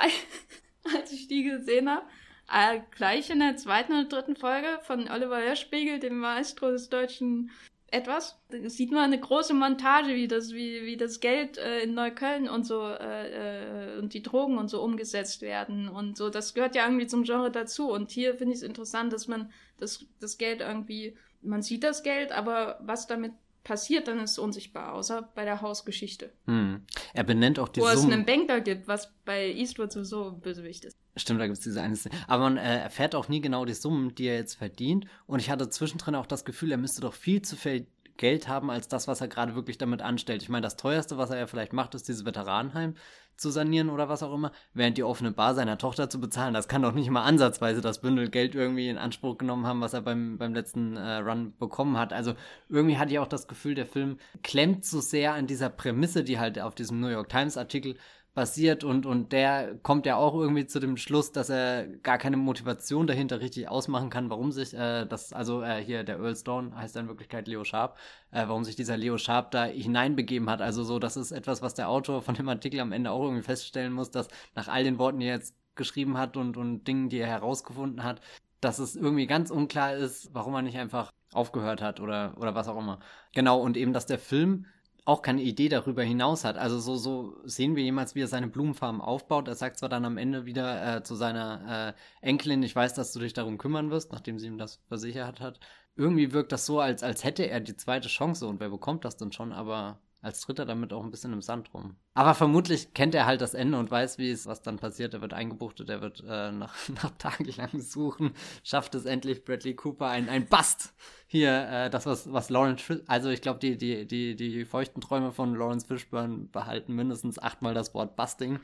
als 0.96 1.12
ich 1.12 1.28
die 1.28 1.44
gesehen 1.44 1.88
habe, 1.88 2.04
äh, 2.52 2.80
gleich 2.90 3.30
in 3.30 3.38
der 3.38 3.56
zweiten 3.56 3.92
oder 3.92 4.08
dritten 4.08 4.34
Folge 4.34 4.80
von 4.82 5.08
Oliver 5.08 5.38
Hirschspiegel, 5.38 6.00
dem 6.00 6.18
Maestro 6.18 6.72
des 6.72 6.88
deutschen 6.88 7.52
etwas. 7.94 8.38
Da 8.50 8.68
sieht 8.68 8.90
man 8.90 9.02
eine 9.02 9.20
große 9.20 9.54
Montage, 9.54 10.14
wie 10.14 10.26
das, 10.26 10.52
wie, 10.52 10.84
wie 10.84 10.96
das 10.96 11.20
Geld 11.20 11.58
äh, 11.58 11.80
in 11.80 11.94
Neukölln 11.94 12.48
und 12.48 12.64
so 12.64 12.82
äh, 12.82 13.94
äh, 13.94 13.98
und 13.98 14.12
die 14.14 14.22
Drogen 14.22 14.58
und 14.58 14.68
so 14.68 14.82
umgesetzt 14.82 15.42
werden 15.42 15.88
und 15.88 16.16
so. 16.16 16.28
Das 16.28 16.54
gehört 16.54 16.74
ja 16.74 16.86
irgendwie 16.86 17.06
zum 17.06 17.22
Genre 17.22 17.50
dazu. 17.50 17.90
Und 17.90 18.10
hier 18.10 18.34
finde 18.34 18.52
ich 18.52 18.58
es 18.58 18.66
interessant, 18.66 19.12
dass 19.12 19.28
man 19.28 19.50
das, 19.78 20.04
das 20.20 20.38
Geld 20.38 20.60
irgendwie, 20.60 21.16
man 21.40 21.62
sieht 21.62 21.84
das 21.84 22.02
Geld, 22.02 22.32
aber 22.32 22.80
was 22.82 23.06
damit 23.06 23.32
passiert, 23.64 24.06
dann 24.06 24.20
ist 24.20 24.38
unsichtbar, 24.38 24.92
außer 24.92 25.30
bei 25.34 25.44
der 25.44 25.60
Hausgeschichte. 25.62 26.32
Hm. 26.46 26.82
Er 27.14 27.24
benennt 27.24 27.58
auch 27.58 27.68
die 27.68 27.80
Wo 27.80 27.86
Summen. 27.86 28.08
es 28.08 28.12
einen 28.12 28.26
Banker 28.26 28.60
gibt, 28.60 28.86
was 28.86 29.12
bei 29.24 29.52
Eastwood 29.52 29.90
sowieso 29.90 30.32
Bösewicht 30.32 30.84
ist. 30.84 30.96
Stimmt, 31.16 31.40
da 31.40 31.46
gibt 31.46 31.58
es 31.58 31.64
diese 31.64 31.80
eine 31.80 31.96
Szene. 31.96 32.14
Aber 32.28 32.44
man 32.44 32.56
äh, 32.58 32.80
erfährt 32.80 33.14
auch 33.14 33.28
nie 33.28 33.40
genau 33.40 33.64
die 33.64 33.74
Summen, 33.74 34.14
die 34.14 34.26
er 34.26 34.36
jetzt 34.36 34.54
verdient. 34.54 35.06
Und 35.26 35.40
ich 35.40 35.50
hatte 35.50 35.68
zwischendrin 35.68 36.14
auch 36.14 36.26
das 36.26 36.44
Gefühl, 36.44 36.70
er 36.70 36.78
müsste 36.78 37.00
doch 37.00 37.14
viel 37.14 37.42
zu 37.42 37.56
viel 37.56 37.86
Geld 38.16 38.46
haben, 38.46 38.70
als 38.70 38.88
das, 38.88 39.08
was 39.08 39.20
er 39.20 39.28
gerade 39.28 39.54
wirklich 39.54 39.78
damit 39.78 40.02
anstellt. 40.02 40.42
Ich 40.42 40.48
meine, 40.48 40.62
das 40.62 40.76
teuerste, 40.76 41.18
was 41.18 41.30
er 41.30 41.38
ja 41.38 41.46
vielleicht 41.46 41.72
macht, 41.72 41.94
ist 41.94 42.06
dieses 42.06 42.24
Veteranenheim 42.24 42.94
zu 43.36 43.50
sanieren 43.50 43.90
oder 43.90 44.08
was 44.08 44.22
auch 44.22 44.34
immer, 44.34 44.52
während 44.72 44.98
die 44.98 45.02
offene 45.02 45.32
Bar 45.32 45.54
seiner 45.54 45.78
Tochter 45.78 46.08
zu 46.10 46.20
bezahlen. 46.20 46.54
Das 46.54 46.68
kann 46.68 46.82
doch 46.82 46.92
nicht 46.92 47.10
mal 47.10 47.24
ansatzweise 47.24 47.80
das 47.80 48.00
Bündel 48.00 48.30
Geld 48.30 48.54
irgendwie 48.54 48.88
in 48.88 48.98
Anspruch 48.98 49.38
genommen 49.38 49.66
haben, 49.66 49.80
was 49.80 49.94
er 49.94 50.02
beim, 50.02 50.38
beim 50.38 50.54
letzten 50.54 50.96
äh, 50.96 51.16
Run 51.16 51.54
bekommen 51.58 51.98
hat. 51.98 52.12
Also 52.12 52.34
irgendwie 52.68 52.98
hatte 52.98 53.12
ich 53.12 53.18
auch 53.18 53.26
das 53.26 53.48
Gefühl, 53.48 53.74
der 53.74 53.86
Film 53.86 54.18
klemmt 54.42 54.84
so 54.84 55.00
sehr 55.00 55.34
an 55.34 55.46
dieser 55.46 55.68
Prämisse, 55.68 56.24
die 56.24 56.38
halt 56.38 56.58
auf 56.60 56.74
diesem 56.74 57.00
New 57.00 57.08
York 57.08 57.28
Times 57.28 57.56
Artikel 57.56 57.96
basiert 58.34 58.82
und, 58.82 59.06
und 59.06 59.32
der 59.32 59.76
kommt 59.82 60.06
ja 60.06 60.16
auch 60.16 60.34
irgendwie 60.34 60.66
zu 60.66 60.80
dem 60.80 60.96
Schluss, 60.96 61.30
dass 61.30 61.50
er 61.50 61.86
gar 61.86 62.18
keine 62.18 62.36
Motivation 62.36 63.06
dahinter 63.06 63.40
richtig 63.40 63.68
ausmachen 63.68 64.10
kann, 64.10 64.28
warum 64.28 64.50
sich 64.50 64.74
äh, 64.74 65.06
das, 65.06 65.32
also 65.32 65.62
äh, 65.62 65.82
hier 65.82 66.02
der 66.02 66.18
Earl 66.18 66.34
Stone 66.34 66.76
heißt 66.76 66.96
in 66.96 67.06
Wirklichkeit 67.06 67.46
Leo 67.46 67.62
Sharp, 67.62 67.96
äh, 68.32 68.48
warum 68.48 68.64
sich 68.64 68.74
dieser 68.74 68.96
Leo 68.96 69.18
Sharp 69.18 69.52
da 69.52 69.64
hineinbegeben 69.64 70.50
hat. 70.50 70.60
Also 70.62 70.82
so, 70.82 70.98
das 70.98 71.16
ist 71.16 71.30
etwas, 71.30 71.62
was 71.62 71.74
der 71.74 71.88
Autor 71.88 72.22
von 72.22 72.34
dem 72.34 72.48
Artikel 72.48 72.80
am 72.80 72.90
Ende 72.92 73.12
auch 73.12 73.22
irgendwie 73.22 73.42
feststellen 73.42 73.92
muss, 73.92 74.10
dass 74.10 74.28
nach 74.56 74.66
all 74.66 74.82
den 74.82 74.98
Worten, 74.98 75.20
die 75.20 75.26
er 75.26 75.36
jetzt 75.36 75.54
geschrieben 75.76 76.18
hat 76.18 76.36
und, 76.36 76.56
und 76.56 76.84
Dingen, 76.88 77.08
die 77.08 77.18
er 77.18 77.28
herausgefunden 77.28 78.02
hat, 78.02 78.20
dass 78.60 78.78
es 78.80 78.96
irgendwie 78.96 79.26
ganz 79.26 79.50
unklar 79.50 79.94
ist, 79.94 80.30
warum 80.32 80.54
er 80.54 80.62
nicht 80.62 80.78
einfach 80.78 81.12
aufgehört 81.32 81.82
hat 81.82 82.00
oder, 82.00 82.34
oder 82.38 82.54
was 82.54 82.68
auch 82.68 82.78
immer. 82.78 82.98
Genau, 83.32 83.60
und 83.60 83.76
eben, 83.76 83.92
dass 83.92 84.06
der 84.06 84.18
Film 84.18 84.66
auch 85.04 85.22
keine 85.22 85.42
Idee 85.42 85.68
darüber 85.68 86.02
hinaus 86.02 86.44
hat. 86.44 86.56
Also 86.56 86.78
so, 86.78 86.96
so 86.96 87.36
sehen 87.44 87.76
wir 87.76 87.82
jemals, 87.82 88.14
wie 88.14 88.22
er 88.22 88.26
seine 88.28 88.48
Blumenfarm 88.48 89.00
aufbaut. 89.00 89.48
Er 89.48 89.54
sagt 89.54 89.78
zwar 89.78 89.88
dann 89.88 90.04
am 90.04 90.16
Ende 90.16 90.46
wieder 90.46 90.96
äh, 90.96 91.02
zu 91.02 91.14
seiner 91.14 91.94
äh, 92.22 92.26
Enkelin, 92.26 92.62
ich 92.62 92.74
weiß, 92.74 92.94
dass 92.94 93.12
du 93.12 93.20
dich 93.20 93.34
darum 93.34 93.58
kümmern 93.58 93.90
wirst, 93.90 94.12
nachdem 94.12 94.38
sie 94.38 94.46
ihm 94.46 94.58
das 94.58 94.76
versichert 94.88 95.40
hat. 95.40 95.60
Irgendwie 95.96 96.32
wirkt 96.32 96.52
das 96.52 96.66
so, 96.66 96.80
als, 96.80 97.02
als 97.02 97.22
hätte 97.22 97.48
er 97.48 97.60
die 97.60 97.76
zweite 97.76 98.08
Chance 98.08 98.46
und 98.46 98.60
wer 98.60 98.70
bekommt 98.70 99.04
das 99.04 99.16
denn 99.16 99.32
schon, 99.32 99.52
aber 99.52 100.00
als 100.24 100.40
Dritter 100.40 100.64
damit 100.64 100.92
auch 100.92 101.04
ein 101.04 101.10
bisschen 101.10 101.32
im 101.32 101.42
Sand 101.42 101.72
rum. 101.74 101.96
Aber 102.14 102.34
vermutlich 102.34 102.94
kennt 102.94 103.14
er 103.14 103.26
halt 103.26 103.40
das 103.40 103.54
Ende 103.54 103.78
und 103.78 103.90
weiß, 103.90 104.18
wie 104.18 104.30
es, 104.30 104.46
was 104.46 104.62
dann 104.62 104.78
passiert. 104.78 105.12
Er 105.14 105.20
wird 105.20 105.34
eingebuchtet, 105.34 105.90
er 105.90 106.00
wird 106.00 106.24
äh, 106.26 106.50
nach, 106.52 106.74
nach 106.88 107.10
tagelang 107.18 107.80
Suchen, 107.80 108.32
schafft 108.62 108.94
es 108.94 109.04
endlich 109.04 109.44
Bradley 109.44 109.74
Cooper 109.74 110.08
ein, 110.08 110.28
ein 110.28 110.46
Bast. 110.46 110.94
Hier, 111.26 111.68
äh, 111.68 111.90
das, 111.90 112.06
was, 112.06 112.32
was 112.32 112.48
Lawrence, 112.48 113.02
also 113.06 113.28
ich 113.28 113.42
glaube, 113.42 113.58
die, 113.58 113.76
die, 113.76 114.06
die, 114.06 114.34
die 114.34 114.64
feuchten 114.64 115.00
Träume 115.00 115.32
von 115.32 115.54
Lawrence 115.54 115.86
Fishburne 115.86 116.48
behalten 116.50 116.94
mindestens 116.94 117.38
achtmal 117.38 117.74
das 117.74 117.94
Wort 117.94 118.16
Busting. 118.16 118.60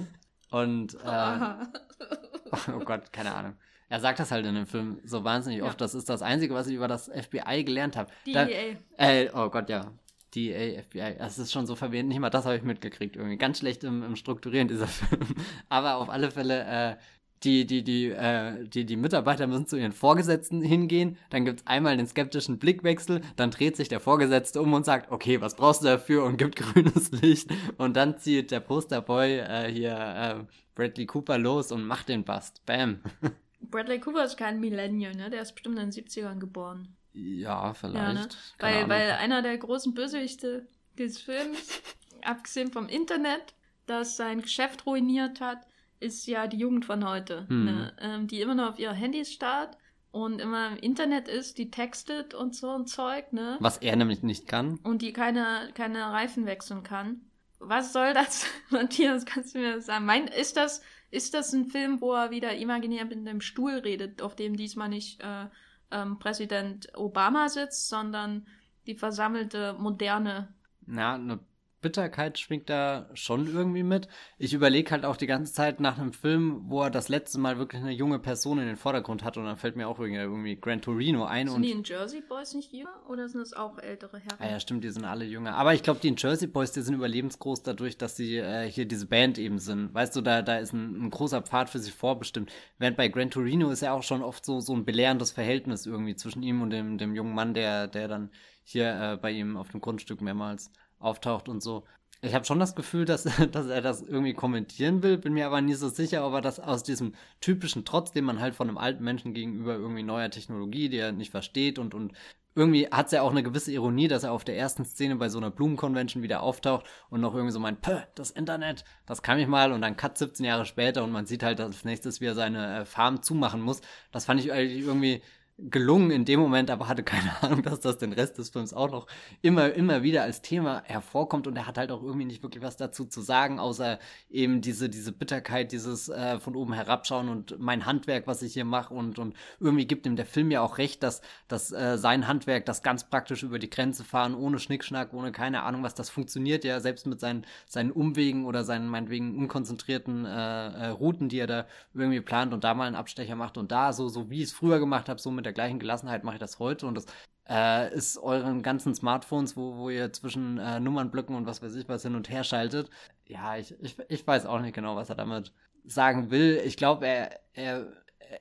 und, 0.50 0.94
äh, 0.94 1.38
oh 2.72 2.80
Gott, 2.80 3.12
keine 3.12 3.34
Ahnung. 3.34 3.54
Er 3.88 4.00
sagt 4.00 4.18
das 4.18 4.32
halt 4.32 4.44
in 4.46 4.54
dem 4.54 4.66
Film 4.66 5.00
so 5.04 5.22
wahnsinnig 5.22 5.62
oft. 5.62 5.80
Ja. 5.80 5.84
Das 5.84 5.94
ist 5.94 6.08
das 6.08 6.22
Einzige, 6.22 6.54
was 6.54 6.66
ich 6.66 6.74
über 6.74 6.88
das 6.88 7.08
FBI 7.08 7.62
gelernt 7.64 7.96
habe. 7.96 8.10
DEA. 8.26 8.76
Äh, 8.96 9.30
oh 9.32 9.50
Gott, 9.50 9.68
ja. 9.68 9.92
DA, 10.34 10.82
FBI. 10.82 11.16
Das 11.18 11.38
ist 11.38 11.52
schon 11.52 11.66
so 11.66 11.76
verwirrend. 11.76 12.08
Nicht 12.08 12.18
mal 12.18 12.30
das 12.30 12.44
habe 12.44 12.56
ich 12.56 12.62
mitgekriegt 12.62 13.16
irgendwie. 13.16 13.36
Ganz 13.36 13.58
schlecht 13.58 13.84
im, 13.84 14.02
im 14.02 14.16
Strukturieren 14.16 14.68
dieser 14.68 14.86
Film. 14.88 15.34
Aber 15.68 15.96
auf 15.96 16.10
alle 16.10 16.30
Fälle, 16.30 16.64
äh, 16.64 16.96
die, 17.44 17.66
die, 17.66 17.84
die, 17.84 18.10
äh, 18.10 18.66
die, 18.66 18.86
die 18.86 18.96
Mitarbeiter 18.96 19.46
müssen 19.46 19.66
zu 19.66 19.76
ihren 19.76 19.92
Vorgesetzten 19.92 20.62
hingehen. 20.62 21.18
Dann 21.30 21.44
gibt 21.44 21.60
es 21.60 21.66
einmal 21.66 21.96
den 21.96 22.06
skeptischen 22.06 22.58
Blickwechsel. 22.58 23.20
Dann 23.36 23.50
dreht 23.50 23.76
sich 23.76 23.88
der 23.88 24.00
Vorgesetzte 24.00 24.62
um 24.62 24.72
und 24.72 24.84
sagt, 24.84 25.10
okay, 25.12 25.40
was 25.40 25.54
brauchst 25.54 25.82
du 25.82 25.86
dafür? 25.86 26.24
Und 26.24 26.38
gibt 26.38 26.56
grünes 26.56 27.12
Licht. 27.12 27.50
Und 27.76 27.96
dann 27.96 28.18
zieht 28.18 28.50
der 28.50 28.60
Posterboy 28.60 29.38
äh, 29.38 29.70
hier 29.70 29.96
äh, 29.96 30.54
Bradley 30.74 31.06
Cooper 31.06 31.38
los 31.38 31.70
und 31.70 31.84
macht 31.84 32.08
den 32.08 32.24
Bust. 32.24 32.64
Bam. 32.66 33.00
Bradley 33.60 34.00
Cooper 34.00 34.24
ist 34.24 34.36
kein 34.36 34.60
Millennial, 34.60 35.14
ne? 35.14 35.30
Der 35.30 35.42
ist 35.42 35.52
bestimmt 35.52 35.78
in 35.78 35.90
den 35.90 36.04
70ern 36.04 36.38
geboren. 36.38 36.96
Ja, 37.14 37.72
vielleicht. 37.74 37.96
Ja, 37.96 38.12
ne? 38.12 38.28
weil, 38.58 38.88
weil 38.88 39.10
einer 39.12 39.40
der 39.40 39.56
großen 39.56 39.94
Bösewichte 39.94 40.66
des 40.98 41.20
Films, 41.20 41.80
abgesehen 42.22 42.72
vom 42.72 42.88
Internet, 42.88 43.54
das 43.86 44.16
sein 44.16 44.42
Geschäft 44.42 44.84
ruiniert 44.86 45.40
hat, 45.40 45.58
ist 46.00 46.26
ja 46.26 46.46
die 46.46 46.58
Jugend 46.58 46.84
von 46.84 47.08
heute, 47.08 47.48
hm. 47.48 47.64
ne? 47.64 47.96
ähm, 48.00 48.26
die 48.26 48.40
immer 48.40 48.54
noch 48.54 48.70
auf 48.70 48.78
ihre 48.78 48.94
Handys 48.94 49.32
starrt 49.32 49.78
und 50.10 50.40
immer 50.40 50.68
im 50.72 50.76
Internet 50.76 51.28
ist, 51.28 51.58
die 51.58 51.70
textet 51.70 52.34
und 52.34 52.54
so 52.54 52.70
ein 52.70 52.86
Zeug, 52.86 53.32
ne? 53.32 53.56
Was 53.60 53.78
er 53.78 53.96
nämlich 53.96 54.22
nicht 54.22 54.46
kann. 54.46 54.78
Und 54.82 55.02
die 55.02 55.12
keine, 55.12 55.70
keine 55.74 56.12
Reifen 56.12 56.46
wechseln 56.46 56.82
kann. 56.82 57.22
Was 57.58 57.92
soll 57.92 58.12
das, 58.12 58.46
Matthias? 58.70 59.24
Kannst 59.24 59.54
du 59.54 59.58
mir 59.58 59.76
das 59.76 59.86
sagen? 59.86 60.04
Mein, 60.04 60.26
ist 60.26 60.56
das, 60.56 60.82
ist 61.10 61.34
das 61.34 61.52
ein 61.52 61.66
Film, 61.66 62.00
wo 62.00 62.12
er 62.12 62.30
wieder 62.30 62.54
imaginär 62.56 63.04
mit 63.04 63.18
einem 63.18 63.40
Stuhl 63.40 63.78
redet, 63.78 64.20
auf 64.20 64.36
dem 64.36 64.56
diesmal 64.56 64.88
nicht 64.88 65.20
äh, 65.22 65.46
ähm, 65.94 66.18
Präsident 66.18 66.88
Obama 66.96 67.48
sitzt, 67.48 67.88
sondern 67.88 68.46
die 68.86 68.96
versammelte 68.96 69.74
moderne. 69.78 70.52
Ja, 70.86 71.14
eine 71.14 71.40
Bitterkeit 71.84 72.38
schwingt 72.38 72.70
da 72.70 73.10
schon 73.12 73.46
irgendwie 73.46 73.82
mit. 73.82 74.08
Ich 74.38 74.54
überlege 74.54 74.90
halt 74.90 75.04
auch 75.04 75.18
die 75.18 75.26
ganze 75.26 75.52
Zeit 75.52 75.80
nach 75.80 75.98
einem 75.98 76.14
Film, 76.14 76.62
wo 76.64 76.80
er 76.80 76.90
das 76.90 77.10
letzte 77.10 77.38
Mal 77.38 77.58
wirklich 77.58 77.82
eine 77.82 77.92
junge 77.92 78.18
Person 78.18 78.58
in 78.58 78.66
den 78.66 78.76
Vordergrund 78.76 79.22
hat 79.22 79.36
und 79.36 79.44
dann 79.44 79.58
fällt 79.58 79.76
mir 79.76 79.86
auch 79.86 79.98
irgendwie 79.98 80.56
Gran 80.58 80.80
Torino 80.80 81.26
ein. 81.26 81.48
Sind 81.48 81.56
und 81.56 81.62
die 81.62 81.72
in 81.72 81.84
Jersey 81.84 82.22
Boys 82.22 82.54
nicht 82.54 82.72
jünger 82.72 82.94
oder 83.06 83.28
sind 83.28 83.42
es 83.42 83.52
auch 83.52 83.78
ältere 83.78 84.18
Herren? 84.18 84.38
Ah 84.38 84.50
ja, 84.50 84.60
stimmt, 84.60 84.82
die 84.82 84.88
sind 84.88 85.04
alle 85.04 85.26
jünger. 85.26 85.56
Aber 85.56 85.74
ich 85.74 85.82
glaube, 85.82 86.00
die 86.00 86.08
in 86.08 86.16
Jersey 86.16 86.48
Boys, 86.48 86.72
die 86.72 86.80
sind 86.80 86.94
überlebensgroß 86.94 87.62
dadurch, 87.62 87.98
dass 87.98 88.16
sie 88.16 88.38
äh, 88.38 88.66
hier 88.66 88.86
diese 88.86 89.06
Band 89.06 89.36
eben 89.36 89.58
sind. 89.58 89.92
Weißt 89.92 90.16
du, 90.16 90.22
da, 90.22 90.40
da 90.40 90.56
ist 90.56 90.72
ein, 90.72 91.04
ein 91.04 91.10
großer 91.10 91.42
Pfad 91.42 91.68
für 91.68 91.80
sie 91.80 91.90
vorbestimmt. 91.90 92.50
Während 92.78 92.96
bei 92.96 93.08
Gran 93.08 93.30
Torino 93.30 93.68
ist 93.68 93.82
ja 93.82 93.92
auch 93.92 94.02
schon 94.02 94.22
oft 94.22 94.46
so, 94.46 94.60
so 94.60 94.74
ein 94.74 94.86
belehrendes 94.86 95.32
Verhältnis 95.32 95.84
irgendwie 95.84 96.16
zwischen 96.16 96.42
ihm 96.42 96.62
und 96.62 96.70
dem, 96.70 96.96
dem 96.96 97.14
jungen 97.14 97.34
Mann, 97.34 97.52
der, 97.52 97.88
der 97.88 98.08
dann 98.08 98.30
hier 98.62 98.98
äh, 98.98 99.16
bei 99.18 99.30
ihm 99.30 99.58
auf 99.58 99.68
dem 99.68 99.82
Grundstück 99.82 100.22
mehrmals 100.22 100.72
auftaucht 101.04 101.48
und 101.48 101.62
so. 101.62 101.84
Ich 102.22 102.34
habe 102.34 102.46
schon 102.46 102.58
das 102.58 102.74
Gefühl, 102.74 103.04
dass, 103.04 103.24
dass 103.52 103.66
er 103.66 103.82
das 103.82 104.02
irgendwie 104.02 104.34
kommentieren 104.34 105.02
will, 105.02 105.18
bin 105.18 105.34
mir 105.34 105.46
aber 105.46 105.60
nie 105.60 105.74
so 105.74 105.88
sicher, 105.88 106.26
ob 106.26 106.32
er 106.34 106.40
das 106.40 106.58
aus 106.58 106.82
diesem 106.82 107.14
typischen 107.40 107.84
Trotz, 107.84 108.12
den 108.12 108.24
man 108.24 108.40
halt 108.40 108.54
von 108.54 108.68
einem 108.68 108.78
alten 108.78 109.04
Menschen 109.04 109.34
gegenüber 109.34 109.74
irgendwie 109.74 110.02
neuer 110.02 110.30
Technologie, 110.30 110.88
die 110.88 110.98
er 110.98 111.12
nicht 111.12 111.30
versteht 111.30 111.78
und, 111.78 111.94
und 111.94 112.14
irgendwie 112.56 112.86
hat 112.88 113.06
es 113.06 113.12
ja 113.12 113.22
auch 113.22 113.32
eine 113.32 113.42
gewisse 113.42 113.72
Ironie, 113.72 114.08
dass 114.08 114.22
er 114.22 114.32
auf 114.32 114.44
der 114.44 114.56
ersten 114.56 114.84
Szene 114.84 115.16
bei 115.16 115.28
so 115.28 115.38
einer 115.38 115.50
Blumenconvention 115.50 116.22
wieder 116.22 116.42
auftaucht 116.42 116.86
und 117.10 117.20
noch 117.20 117.34
irgendwie 117.34 117.52
so 117.52 117.58
meint, 117.58 117.82
Pö, 117.82 117.98
das 118.14 118.30
Internet, 118.30 118.84
das 119.06 119.22
kann 119.22 119.40
ich 119.40 119.48
mal 119.48 119.72
und 119.72 119.82
dann 119.82 119.96
cut 119.96 120.16
17 120.16 120.46
Jahre 120.46 120.64
später 120.64 121.02
und 121.02 121.10
man 121.10 121.26
sieht 121.26 121.42
halt, 121.42 121.58
dass 121.58 121.66
als 121.66 121.84
nächstes 121.84 122.20
wieder 122.20 122.34
seine 122.34 122.80
äh, 122.80 122.84
Farm 122.84 123.22
zumachen 123.22 123.60
muss. 123.60 123.80
Das 124.12 124.26
fand 124.26 124.40
ich 124.40 124.52
eigentlich 124.52 124.84
irgendwie 124.84 125.22
gelungen 125.56 126.10
in 126.10 126.24
dem 126.24 126.40
Moment, 126.40 126.70
aber 126.70 126.88
hatte 126.88 127.04
keine 127.04 127.30
Ahnung, 127.42 127.62
dass 127.62 127.80
das 127.80 127.98
den 127.98 128.12
Rest 128.12 128.38
des 128.38 128.50
Films 128.50 128.74
auch 128.74 128.90
noch 128.90 129.06
immer, 129.40 129.72
immer 129.72 130.02
wieder 130.02 130.22
als 130.22 130.42
Thema 130.42 130.82
hervorkommt. 130.84 131.46
Und 131.46 131.56
er 131.56 131.66
hat 131.66 131.78
halt 131.78 131.92
auch 131.92 132.02
irgendwie 132.02 132.24
nicht 132.24 132.42
wirklich 132.42 132.62
was 132.62 132.76
dazu 132.76 133.04
zu 133.04 133.20
sagen, 133.20 133.60
außer 133.60 133.98
eben 134.30 134.60
diese, 134.60 134.88
diese 134.88 135.12
Bitterkeit, 135.12 135.70
dieses 135.72 136.08
äh, 136.08 136.40
von 136.40 136.56
oben 136.56 136.72
herabschauen 136.72 137.28
und 137.28 137.58
mein 137.60 137.86
Handwerk, 137.86 138.26
was 138.26 138.42
ich 138.42 138.54
hier 138.54 138.64
mache. 138.64 138.92
Und, 138.92 139.18
und 139.18 139.36
irgendwie 139.60 139.86
gibt 139.86 140.06
ihm 140.06 140.16
der 140.16 140.26
Film 140.26 140.50
ja 140.50 140.60
auch 140.60 140.78
recht, 140.78 141.02
dass, 141.02 141.22
dass 141.46 141.70
äh, 141.70 141.98
sein 141.98 142.26
Handwerk, 142.26 142.66
das 142.66 142.82
ganz 142.82 143.04
praktisch 143.04 143.44
über 143.44 143.60
die 143.60 143.70
Grenze 143.70 144.02
fahren, 144.02 144.34
ohne 144.34 144.58
Schnickschnack, 144.58 145.12
ohne 145.14 145.30
keine 145.30 145.62
Ahnung 145.62 145.84
was, 145.84 145.94
das 145.94 146.10
funktioniert 146.10 146.64
ja 146.64 146.80
selbst 146.80 147.06
mit 147.06 147.20
seinen, 147.20 147.46
seinen 147.66 147.92
Umwegen 147.92 148.44
oder 148.46 148.64
seinen 148.64 148.88
meinetwegen 148.88 149.38
unkonzentrierten 149.38 150.24
äh, 150.24 150.28
äh, 150.28 150.86
Routen, 150.88 151.28
die 151.28 151.38
er 151.38 151.46
da 151.46 151.66
irgendwie 151.94 152.20
plant 152.20 152.52
und 152.52 152.64
da 152.64 152.74
mal 152.74 152.86
einen 152.86 152.96
Abstecher 152.96 153.36
macht 153.36 153.56
und 153.56 153.70
da 153.70 153.92
so, 153.92 154.08
so 154.08 154.30
wie 154.30 154.38
ich 154.38 154.48
es 154.48 154.52
früher 154.52 154.80
gemacht 154.80 155.08
habe, 155.08 155.20
so 155.20 155.30
mit 155.30 155.43
mit 155.44 155.46
der 155.46 155.52
gleichen 155.52 155.78
Gelassenheit 155.78 156.24
mache 156.24 156.36
ich 156.36 156.40
das 156.40 156.58
heute 156.58 156.86
und 156.86 156.94
das 156.94 157.04
äh, 157.48 157.94
ist 157.94 158.16
euren 158.16 158.62
ganzen 158.62 158.94
Smartphones, 158.94 159.56
wo, 159.56 159.76
wo 159.76 159.90
ihr 159.90 160.10
zwischen 160.12 160.58
äh, 160.58 160.80
Nummernblöcken 160.80 161.36
und 161.36 161.46
was 161.46 161.62
weiß 161.62 161.74
ich 161.74 161.86
was 161.88 162.02
hin 162.02 162.14
und 162.14 162.30
her 162.30 162.44
schaltet. 162.44 162.88
Ja, 163.26 163.56
ich, 163.56 163.74
ich, 163.80 163.98
ich 164.08 164.26
weiß 164.26 164.46
auch 164.46 164.60
nicht 164.60 164.74
genau, 164.74 164.96
was 164.96 165.10
er 165.10 165.16
damit 165.16 165.52
sagen 165.84 166.30
will. 166.30 166.62
Ich 166.64 166.78
glaube, 166.78 167.06
er, 167.06 167.40
er, 167.52 167.92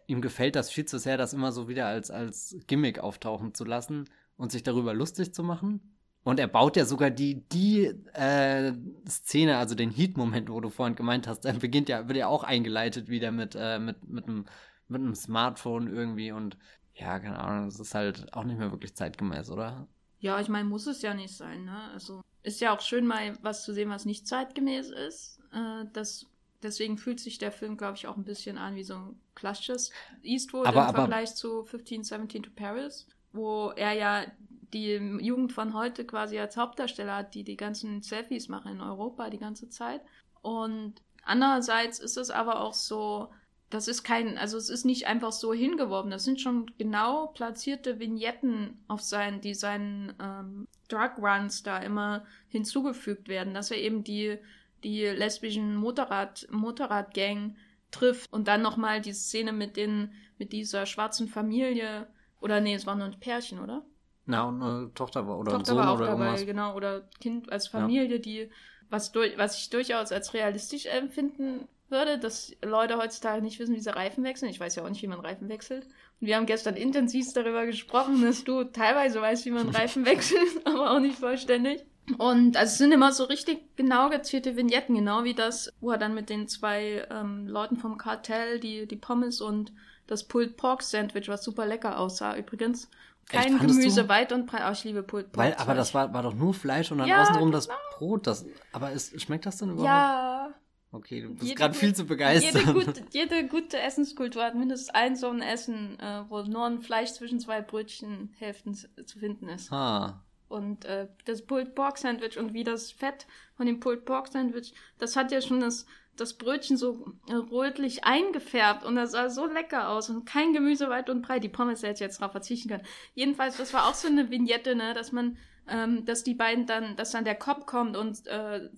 ihm 0.08 0.22
gefällt 0.22 0.56
das 0.56 0.72
viel 0.72 0.86
zu 0.86 0.98
sehr, 0.98 1.18
das 1.18 1.34
immer 1.34 1.52
so 1.52 1.68
wieder 1.68 1.88
als, 1.88 2.10
als 2.10 2.56
Gimmick 2.68 3.00
auftauchen 3.00 3.54
zu 3.54 3.66
lassen 3.66 4.10
und 4.38 4.54
sich 4.54 4.64
darüber 4.64 4.94
lustig 4.94 5.34
zu 5.34 5.44
machen. 5.44 5.82
Und 6.24 6.40
er 6.40 6.48
baut 6.48 6.78
ja 6.78 6.86
sogar 6.86 7.10
die, 7.10 7.44
die 7.50 7.88
äh, 8.14 8.72
Szene, 9.06 9.58
also 9.58 9.76
den 9.76 9.92
Heat-Moment, 9.92 10.50
wo 10.50 10.62
du 10.62 10.70
vorhin 10.70 10.96
gemeint 10.96 11.28
hast, 11.28 11.42
dann 11.42 11.60
beginnt 11.60 11.90
ja, 11.90 12.08
wird 12.08 12.18
ja 12.18 12.28
auch 12.28 12.46
eingeleitet 12.46 13.10
wieder 13.10 13.34
mit, 13.34 13.58
äh, 13.60 13.78
mit, 13.78 14.08
mit 14.08 14.26
einem 14.26 14.46
mit 14.88 15.02
einem 15.02 15.16
Smartphone 15.16 15.88
irgendwie 15.88 16.32
und 16.32 16.58
ja, 16.96 17.20
keine 17.20 17.40
Ahnung, 17.40 17.66
das 17.66 17.80
ist 17.80 17.96
halt 17.96 18.34
auch 18.34 18.44
nicht 18.44 18.60
mehr 18.60 18.72
wirklich 18.72 18.96
zeitgemäß, 18.96 19.50
oder? 19.50 19.88
Ja, 20.20 20.40
ich 20.40 20.48
meine, 20.48 20.66
muss 20.66 20.88
es 20.88 21.02
ja 21.02 21.14
nicht 21.14 21.36
sein, 21.36 21.66
ne? 21.66 21.92
Also 21.94 22.22
ist 22.44 22.62
ja 22.62 22.76
auch 22.76 22.82
schön, 22.82 23.08
mal 23.08 23.38
was 23.42 23.64
zu 23.64 23.74
sehen, 23.74 23.90
was 23.90 24.06
nicht 24.06 24.28
zeitgemäß 24.28 24.90
ist. 24.90 25.40
Äh, 25.52 25.86
das, 25.92 26.28
deswegen 26.62 26.98
fühlt 26.98 27.20
sich 27.20 27.38
der 27.38 27.52
Film, 27.52 27.78
glaube 27.78 27.98
ich, 27.98 28.08
auch 28.08 28.18
ein 28.18 28.26
bisschen 28.26 28.58
an 28.58 28.76
wie 28.76 28.84
so 28.84 28.96
ein 28.96 29.20
klassisches 29.36 29.92
Eastwood 30.22 30.68
aber, 30.68 30.82
im 30.82 30.88
aber, 30.88 30.98
Vergleich 31.00 31.36
zu 31.36 31.60
1517 31.60 32.44
to 32.44 32.52
Paris, 32.56 33.08
wo 33.32 33.72
er 33.72 33.94
ja 33.94 34.26
die 34.74 34.96
Jugend 35.22 35.54
von 35.54 35.74
heute 35.74 36.06
quasi 36.06 36.40
als 36.40 36.58
Hauptdarsteller 36.58 37.16
hat, 37.18 37.36
die 37.36 37.44
die 37.44 37.58
ganzen 37.58 38.02
Selfies 38.02 38.50
machen 38.50 38.72
in 38.72 38.82
Europa 38.82 39.30
die 39.30 39.40
ganze 39.40 39.70
Zeit. 39.70 40.02
Und 40.42 40.96
andererseits 41.24 42.00
ist 42.00 42.18
es 42.18 42.30
aber 42.30 42.62
auch 42.62 42.74
so, 42.74 43.30
das 43.74 43.88
ist 43.88 44.04
kein, 44.04 44.38
also 44.38 44.56
es 44.58 44.70
ist 44.70 44.86
nicht 44.86 45.08
einfach 45.08 45.32
so 45.32 45.52
hingeworfen. 45.52 46.12
Das 46.12 46.24
sind 46.24 46.40
schon 46.40 46.72
genau 46.78 47.28
platzierte 47.28 48.00
Vignetten 48.00 48.78
auf 48.88 49.02
seinen, 49.02 49.42
die 49.42 49.56
seinen 49.56 50.14
ähm, 50.22 50.68
Drug 50.90 51.18
Runs 51.18 51.64
da 51.64 51.80
immer 51.80 52.24
hinzugefügt 52.50 53.28
werden, 53.28 53.56
dass 53.56 53.72
er 53.72 53.78
eben 53.78 54.04
die, 54.04 54.38
die 54.84 55.06
lesbischen 55.06 55.76
Motorrad, 55.76 56.48
Motorradgang 56.52 57.56
trifft 57.90 58.32
und 58.32 58.48
dann 58.48 58.62
nochmal 58.62 59.02
die 59.02 59.14
Szene 59.14 59.54
mit 59.54 59.76
den, 59.76 60.12
mit 60.38 60.52
dieser 60.52 60.86
schwarzen 60.86 61.28
Familie, 61.28 62.08
oder 62.42 62.62
nee, 62.62 62.76
es 62.76 62.86
war 62.86 62.96
nur 62.96 63.06
ein 63.06 63.20
Pärchen, 63.20 63.60
oder? 63.60 63.84
Na, 64.26 64.44
und 64.44 64.62
eine 64.62 64.94
Tochter 64.94 65.28
war, 65.28 65.40
oder 65.40 65.54
Tochter 65.54 65.62
ein 65.62 65.66
Sohn 65.66 65.78
war 65.78 65.90
auch 65.90 65.98
oder 65.98 66.06
dabei, 66.08 66.26
irgendwas. 66.26 66.46
genau, 66.46 66.76
oder 66.76 67.10
Kind 67.20 67.52
als 67.52 67.68
Familie, 67.68 68.18
ja. 68.18 68.18
die, 68.20 68.52
was, 68.90 69.12
durch, 69.12 69.36
was 69.38 69.58
ich 69.58 69.72
durchaus 69.72 70.12
als 70.12 70.36
realistisch 70.36 70.86
empfinden 70.86 71.68
würde, 71.94 72.20
dass 72.20 72.52
Leute 72.62 72.98
heutzutage 72.98 73.42
nicht 73.42 73.58
wissen, 73.60 73.74
wie 73.74 73.80
sie 73.80 73.96
Reifen 73.96 74.26
wechseln. 74.26 74.50
Ich 74.50 74.60
weiß 74.60 74.76
ja 74.76 74.84
auch 74.84 74.90
nicht, 74.90 75.02
wie 75.02 75.08
man 75.08 75.22
Reifen 75.22 75.48
wechselt. 75.48 75.86
Und 76.20 76.28
wir 76.28 76.36
haben 76.36 76.46
gestern 76.46 76.76
intensiv 76.76 77.32
darüber 77.34 77.66
gesprochen, 77.66 78.22
dass 78.22 78.44
du 78.44 78.66
teilweise 78.66 79.22
weißt, 79.22 79.46
wie 79.46 79.52
man 79.52 79.70
Reifen 79.76 80.06
wechselt, 80.06 80.42
aber 80.66 80.92
auch 80.92 81.00
nicht 81.00 81.18
vollständig. 81.18 81.86
Und 82.18 82.58
also 82.58 82.72
es 82.72 82.78
sind 82.78 82.92
immer 82.92 83.14
so 83.14 83.24
richtig 83.24 83.78
genau 83.78 84.10
gezielte 84.10 84.58
Vignetten, 84.58 84.96
genau 84.96 85.24
wie 85.24 85.34
das, 85.34 85.72
wo 85.80 85.92
er 85.92 85.98
dann 85.98 86.14
mit 86.14 86.30
den 86.30 86.50
zwei 86.50 87.08
ähm, 87.10 87.48
Leuten 87.48 87.78
vom 87.78 87.98
Kartell 87.98 88.60
die, 88.60 88.86
die 88.88 88.98
Pommes 88.98 89.40
und 89.40 89.72
das 90.08 90.26
Pulled 90.26 90.58
Pork 90.58 90.82
Sandwich, 90.82 91.30
was 91.30 91.46
super 91.46 91.66
lecker 91.66 91.98
aussah 91.98 92.36
übrigens. 92.36 92.90
Kein 93.30 93.56
Echt, 93.56 93.68
Gemüse 93.68 94.10
weit 94.10 94.34
und 94.34 94.48
breit. 94.48 94.64
Oh, 94.68 94.72
ich 94.74 94.84
liebe 94.84 95.02
Pulled 95.02 95.32
Pork. 95.32 95.46
Weil, 95.46 95.56
aber 95.56 95.76
das 95.76 95.94
war, 95.94 96.14
war 96.14 96.24
doch 96.24 96.34
nur 96.34 96.54
Fleisch 96.54 96.92
und 96.92 96.98
dann 96.98 97.08
Ja, 97.08 97.22
außenrum 97.22 97.52
genau. 97.52 97.58
das 97.58 97.70
Brot. 97.98 98.28
Das, 98.28 98.46
aber 98.74 98.92
ist, 98.92 99.20
schmeckt 99.22 99.46
das 99.46 99.58
denn 99.58 99.70
überhaupt? 99.70 99.88
Ja, 99.88 100.54
Okay, 100.94 101.22
du 101.22 101.34
bist 101.34 101.56
gerade 101.56 101.74
viel 101.74 101.96
zu 101.96 102.06
begeistert. 102.06 102.54
Jede 102.54 102.74
gute, 102.74 103.06
jede 103.10 103.48
gute 103.48 103.80
Essenskultur 103.80 104.44
hat 104.44 104.54
mindestens 104.54 104.92
ein 104.92 105.16
so 105.16 105.28
ein 105.28 105.42
Essen, 105.42 106.00
äh, 106.00 106.24
wo 106.30 106.44
nur 106.44 106.66
ein 106.66 106.82
Fleisch 106.82 107.14
zwischen 107.14 107.40
zwei 107.40 107.62
Brötchenhälften 107.62 108.76
zu 108.76 109.20
finden 109.20 109.50
ist. 109.50 109.72
Ha. 109.72 110.24
Und 110.50 110.86
äh, 110.86 111.08
das 111.26 111.48
Pulled 111.48 111.74
Pork 111.74 111.98
Sandwich 111.98 112.38
und 112.38 112.54
wie 112.54 112.64
das 112.64 112.92
Fett 112.92 113.26
von 113.58 113.66
dem 113.66 113.80
Pulled 113.80 114.06
Pork 114.06 114.28
Sandwich, 114.28 114.76
das 115.00 115.16
hat 115.16 115.32
ja 115.32 115.42
schon 115.42 115.62
das, 115.62 115.88
das 116.16 116.36
Brötchen 116.36 116.78
so 116.78 117.12
äh, 117.28 117.34
rötlich 117.34 118.04
eingefärbt 118.04 118.86
und 118.86 118.96
das 118.96 119.14
sah 119.14 119.32
so 119.32 119.48
lecker 119.48 119.90
aus 119.90 120.12
und 120.12 120.26
kein 120.26 120.54
Gemüse 120.54 120.90
weit 120.90 121.10
und 121.10 121.24
breit. 121.24 121.44
Die 121.44 121.50
Pommes 121.50 121.82
hätte 121.82 121.96
ich 121.96 122.00
jetzt 122.02 122.22
drauf 122.22 122.34
verzichten 122.34 122.70
können. 122.70 122.86
Jedenfalls, 123.16 123.58
das 123.58 123.74
war 123.74 123.90
auch 123.90 123.96
so 123.96 124.08
eine 124.08 124.30
Vignette, 124.30 124.76
ne, 124.76 124.94
dass 124.94 125.12
man, 125.12 125.38
ähm, 125.68 126.06
dass 126.06 126.24
die 126.24 126.34
beiden 126.34 126.66
dann, 126.66 126.96
dass 126.96 127.12
dann 127.12 127.24
der 127.24 127.36
Cop 127.36 127.66
kommt 127.66 127.96
und 127.96 128.28
äh, 128.28 128.58
äh, 128.58 128.70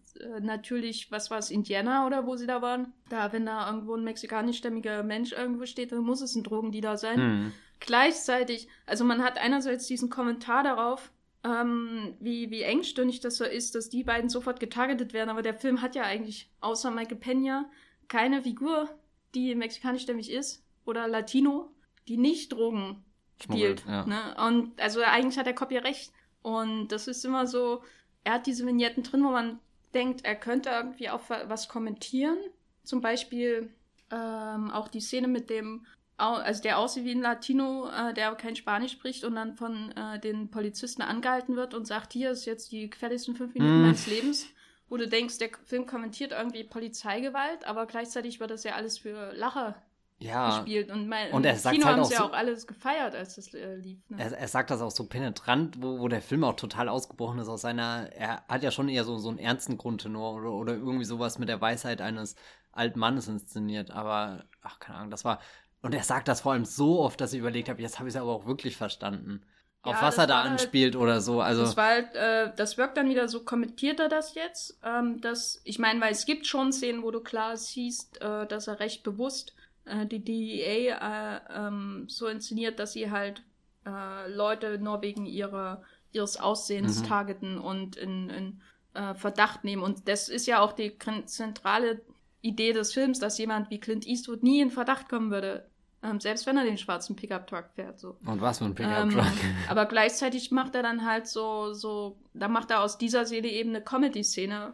natürlich, 0.41 1.11
was 1.11 1.31
war 1.31 1.39
es, 1.39 1.49
Indiana 1.49 2.05
oder 2.05 2.27
wo 2.27 2.35
sie 2.35 2.47
da 2.47 2.61
waren? 2.61 2.93
Da, 3.09 3.33
wenn 3.33 3.45
da 3.45 3.67
irgendwo 3.67 3.95
ein 3.95 4.03
mexikanischstämmiger 4.03 5.03
Mensch 5.03 5.31
irgendwo 5.31 5.65
steht, 5.65 5.91
dann 5.91 5.99
muss 5.99 6.21
es 6.21 6.35
ein 6.35 6.43
Drogendealer 6.43 6.97
sein 6.97 7.17
Hm. 7.17 7.51
gleichzeitig, 7.79 8.67
also 8.85 9.03
man 9.03 9.23
hat 9.23 9.37
einerseits 9.37 9.87
diesen 9.87 10.09
Kommentar 10.09 10.63
darauf, 10.63 11.11
ähm, 11.43 12.15
wie, 12.19 12.49
wie 12.49 12.61
engstirnig 12.61 13.19
das 13.19 13.37
so 13.37 13.45
ist, 13.45 13.75
dass 13.75 13.89
die 13.89 14.03
beiden 14.03 14.29
sofort 14.29 14.59
getargetet 14.59 15.13
werden, 15.13 15.29
aber 15.29 15.41
der 15.41 15.53
Film 15.53 15.81
hat 15.81 15.95
ja 15.95 16.03
eigentlich 16.03 16.49
außer 16.61 16.91
Michael 16.91 17.17
Pena 17.17 17.69
keine 18.07 18.41
Figur, 18.41 18.89
die 19.33 19.55
mexikanischstämmig 19.55 20.31
ist 20.31 20.63
oder 20.85 21.07
Latino, 21.07 21.71
die 22.07 22.17
nicht 22.17 22.51
Drogen 22.53 23.03
spielt. 23.41 23.85
ja. 23.87 24.05
Ne? 24.05 24.35
Und 24.47 24.79
also 24.79 25.01
eigentlich 25.01 25.37
hat 25.37 25.45
der 25.45 25.55
Cop 25.55 25.71
ja 25.71 25.81
recht. 25.81 26.11
Und 26.45 26.89
das 26.89 27.07
ist 27.07 27.25
immer 27.25 27.47
so, 27.47 27.81
er 28.23 28.33
hat 28.33 28.45
diese 28.45 28.67
Vignetten 28.67 29.01
drin, 29.01 29.23
wo 29.23 29.29
man 29.31 29.59
denkt, 29.95 30.23
er 30.25 30.35
könnte 30.35 30.69
irgendwie 30.69 31.09
auch 31.09 31.27
wa- 31.27 31.45
was 31.47 31.67
kommentieren. 31.67 32.37
Zum 32.83 33.01
Beispiel 33.01 33.73
ähm, 34.11 34.69
auch 34.69 34.87
die 34.87 34.99
Szene 35.01 35.27
mit 35.27 35.49
dem, 35.49 35.87
also 36.17 36.61
der 36.61 36.77
aussieht 36.77 37.03
wie 37.03 37.15
ein 37.15 37.21
Latino, 37.23 37.89
äh, 37.89 38.13
der 38.13 38.27
aber 38.27 38.37
kein 38.37 38.55
Spanisch 38.55 38.91
spricht 38.91 39.23
und 39.23 39.33
dann 39.33 39.55
von 39.55 39.91
äh, 39.93 40.19
den 40.19 40.51
Polizisten 40.51 41.01
angehalten 41.01 41.55
wird 41.55 41.73
und 41.73 41.87
sagt, 41.87 42.13
hier 42.13 42.29
ist 42.29 42.45
jetzt 42.45 42.71
die 42.71 42.91
gefährlichsten 42.91 43.35
fünf 43.35 43.55
Minuten 43.55 43.79
Mm. 43.79 43.81
meines 43.81 44.05
Lebens. 44.05 44.45
Wo 44.87 44.97
du 44.97 45.07
denkst, 45.07 45.39
der 45.39 45.49
Film 45.65 45.87
kommentiert 45.87 46.31
irgendwie 46.31 46.63
Polizeigewalt, 46.63 47.65
aber 47.65 47.87
gleichzeitig 47.87 48.39
wird 48.39 48.51
das 48.51 48.63
ja 48.63 48.73
alles 48.75 48.99
für 48.99 49.33
Lacher 49.33 49.81
Ja. 50.17 50.57
gespielt. 50.59 50.89
Und, 50.91 51.07
mein, 51.07 51.31
Und 51.31 51.45
er 51.45 51.55
sagt 51.55 51.75
Kino 51.75 51.87
halt 51.87 51.97
haben 51.97 52.03
auch 52.05 52.11
ja 52.11 52.17
so- 52.19 52.23
auch 52.25 52.33
alles 52.33 52.67
gefeiert, 52.67 53.15
als 53.15 53.35
das 53.35 53.53
äh, 53.53 53.75
lief. 53.75 53.99
Ne? 54.09 54.17
Er, 54.19 54.31
er 54.31 54.47
sagt 54.47 54.69
das 54.71 54.81
auch 54.81 54.91
so 54.91 55.05
penetrant, 55.07 55.81
wo, 55.81 55.99
wo 55.99 56.07
der 56.07 56.21
Film 56.21 56.43
auch 56.43 56.55
total 56.55 56.87
ausgebrochen 56.89 57.39
ist 57.39 57.49
aus 57.49 57.61
seiner. 57.61 58.09
Er 58.13 58.43
hat 58.47 58.63
ja 58.63 58.71
schon 58.71 58.87
eher 58.89 59.03
so, 59.03 59.17
so 59.17 59.29
einen 59.29 59.39
ernsten 59.39 59.77
Grundtenor 59.77 60.35
oder, 60.35 60.51
oder 60.51 60.73
irgendwie 60.73 61.05
sowas 61.05 61.37
mit 61.37 61.49
der 61.49 61.59
Weisheit 61.59 62.01
eines 62.01 62.35
alten 62.71 62.99
Mannes 62.99 63.27
inszeniert. 63.27 63.91
Aber, 63.91 64.45
ach, 64.61 64.79
keine 64.79 64.99
Ahnung, 64.99 65.11
das 65.11 65.25
war. 65.25 65.39
Und 65.81 65.93
er 65.93 66.03
sagt 66.03 66.27
das 66.27 66.41
vor 66.41 66.53
allem 66.53 66.65
so 66.65 67.01
oft, 67.01 67.19
dass 67.19 67.33
ich 67.33 67.39
überlegt 67.39 67.69
habe, 67.69 67.81
jetzt 67.81 67.99
habe 67.99 68.07
ich 68.09 68.15
es 68.15 68.21
aber 68.21 68.31
auch 68.31 68.45
wirklich 68.45 68.75
verstanden. 68.77 69.43
auf 69.83 69.95
ja, 69.97 70.01
was 70.01 70.17
er 70.17 70.25
da 70.27 70.41
halt 70.41 70.51
anspielt 70.51 70.95
halt, 70.95 71.03
oder 71.03 71.21
so. 71.21 71.41
Also 71.41 71.61
das 71.61 71.77
war 71.77 71.89
halt, 71.89 72.15
äh, 72.15 72.51
das 72.55 72.77
wirkt 72.77 72.97
dann 72.97 73.07
wieder 73.09 73.27
so, 73.27 73.43
kommentiert 73.43 73.99
er 73.99 74.09
das 74.09 74.33
jetzt? 74.33 74.79
Ähm, 74.83 75.21
dass, 75.21 75.61
ich 75.63 75.77
meine, 75.77 76.01
weil 76.01 76.11
es 76.11 76.25
gibt 76.25 76.47
schon 76.47 76.71
Szenen, 76.73 77.03
wo 77.03 77.11
du 77.11 77.19
klar 77.19 77.55
siehst, 77.57 78.19
äh, 78.21 78.47
dass 78.47 78.67
er 78.67 78.79
recht 78.79 79.03
bewusst 79.03 79.53
äh, 79.85 80.05
die 80.05 80.23
DEA 80.23 80.95
äh, 80.95 81.67
ähm, 81.67 82.05
so 82.07 82.27
inszeniert, 82.27 82.79
dass 82.79 82.93
sie 82.93 83.11
halt 83.11 83.43
äh, 83.85 84.29
Leute 84.29 84.77
nur 84.79 85.01
wegen 85.01 85.25
ihrer, 85.25 85.83
ihres 86.11 86.37
Aussehens 86.37 87.01
mhm. 87.01 87.05
targeten 87.05 87.57
und 87.59 87.95
in, 87.95 88.29
in 88.29 88.61
äh, 88.93 89.13
Verdacht 89.15 89.63
nehmen. 89.63 89.83
Und 89.83 90.07
das 90.07 90.29
ist 90.29 90.47
ja 90.47 90.59
auch 90.59 90.73
die 90.73 90.97
zentrale 91.25 92.01
Idee 92.41 92.73
des 92.73 92.93
Films, 92.93 93.19
dass 93.19 93.37
jemand 93.37 93.69
wie 93.69 93.79
Clint 93.79 94.07
Eastwood 94.07 94.43
nie 94.43 94.61
in 94.61 94.71
Verdacht 94.71 95.09
kommen 95.09 95.31
würde, 95.31 95.67
ähm, 96.03 96.19
selbst 96.19 96.45
wenn 96.45 96.57
er 96.57 96.63
den 96.63 96.77
schwarzen 96.77 97.15
Pickup-Truck 97.15 97.69
fährt. 97.75 97.99
So. 97.99 98.17
Und 98.25 98.41
was 98.41 98.59
für 98.59 98.65
ein 98.65 98.75
Pickup-Truck? 98.75 99.25
Ähm, 99.25 99.55
aber 99.69 99.85
gleichzeitig 99.85 100.51
macht 100.51 100.75
er 100.75 100.83
dann 100.83 101.05
halt 101.05 101.27
so, 101.27 101.73
so, 101.73 102.17
da 102.33 102.47
macht 102.47 102.71
er 102.71 102.81
aus 102.81 102.97
dieser 102.97 103.25
Szene 103.25 103.47
eben 103.47 103.71
eine 103.71 103.81
Comedy-Szene. 103.81 104.73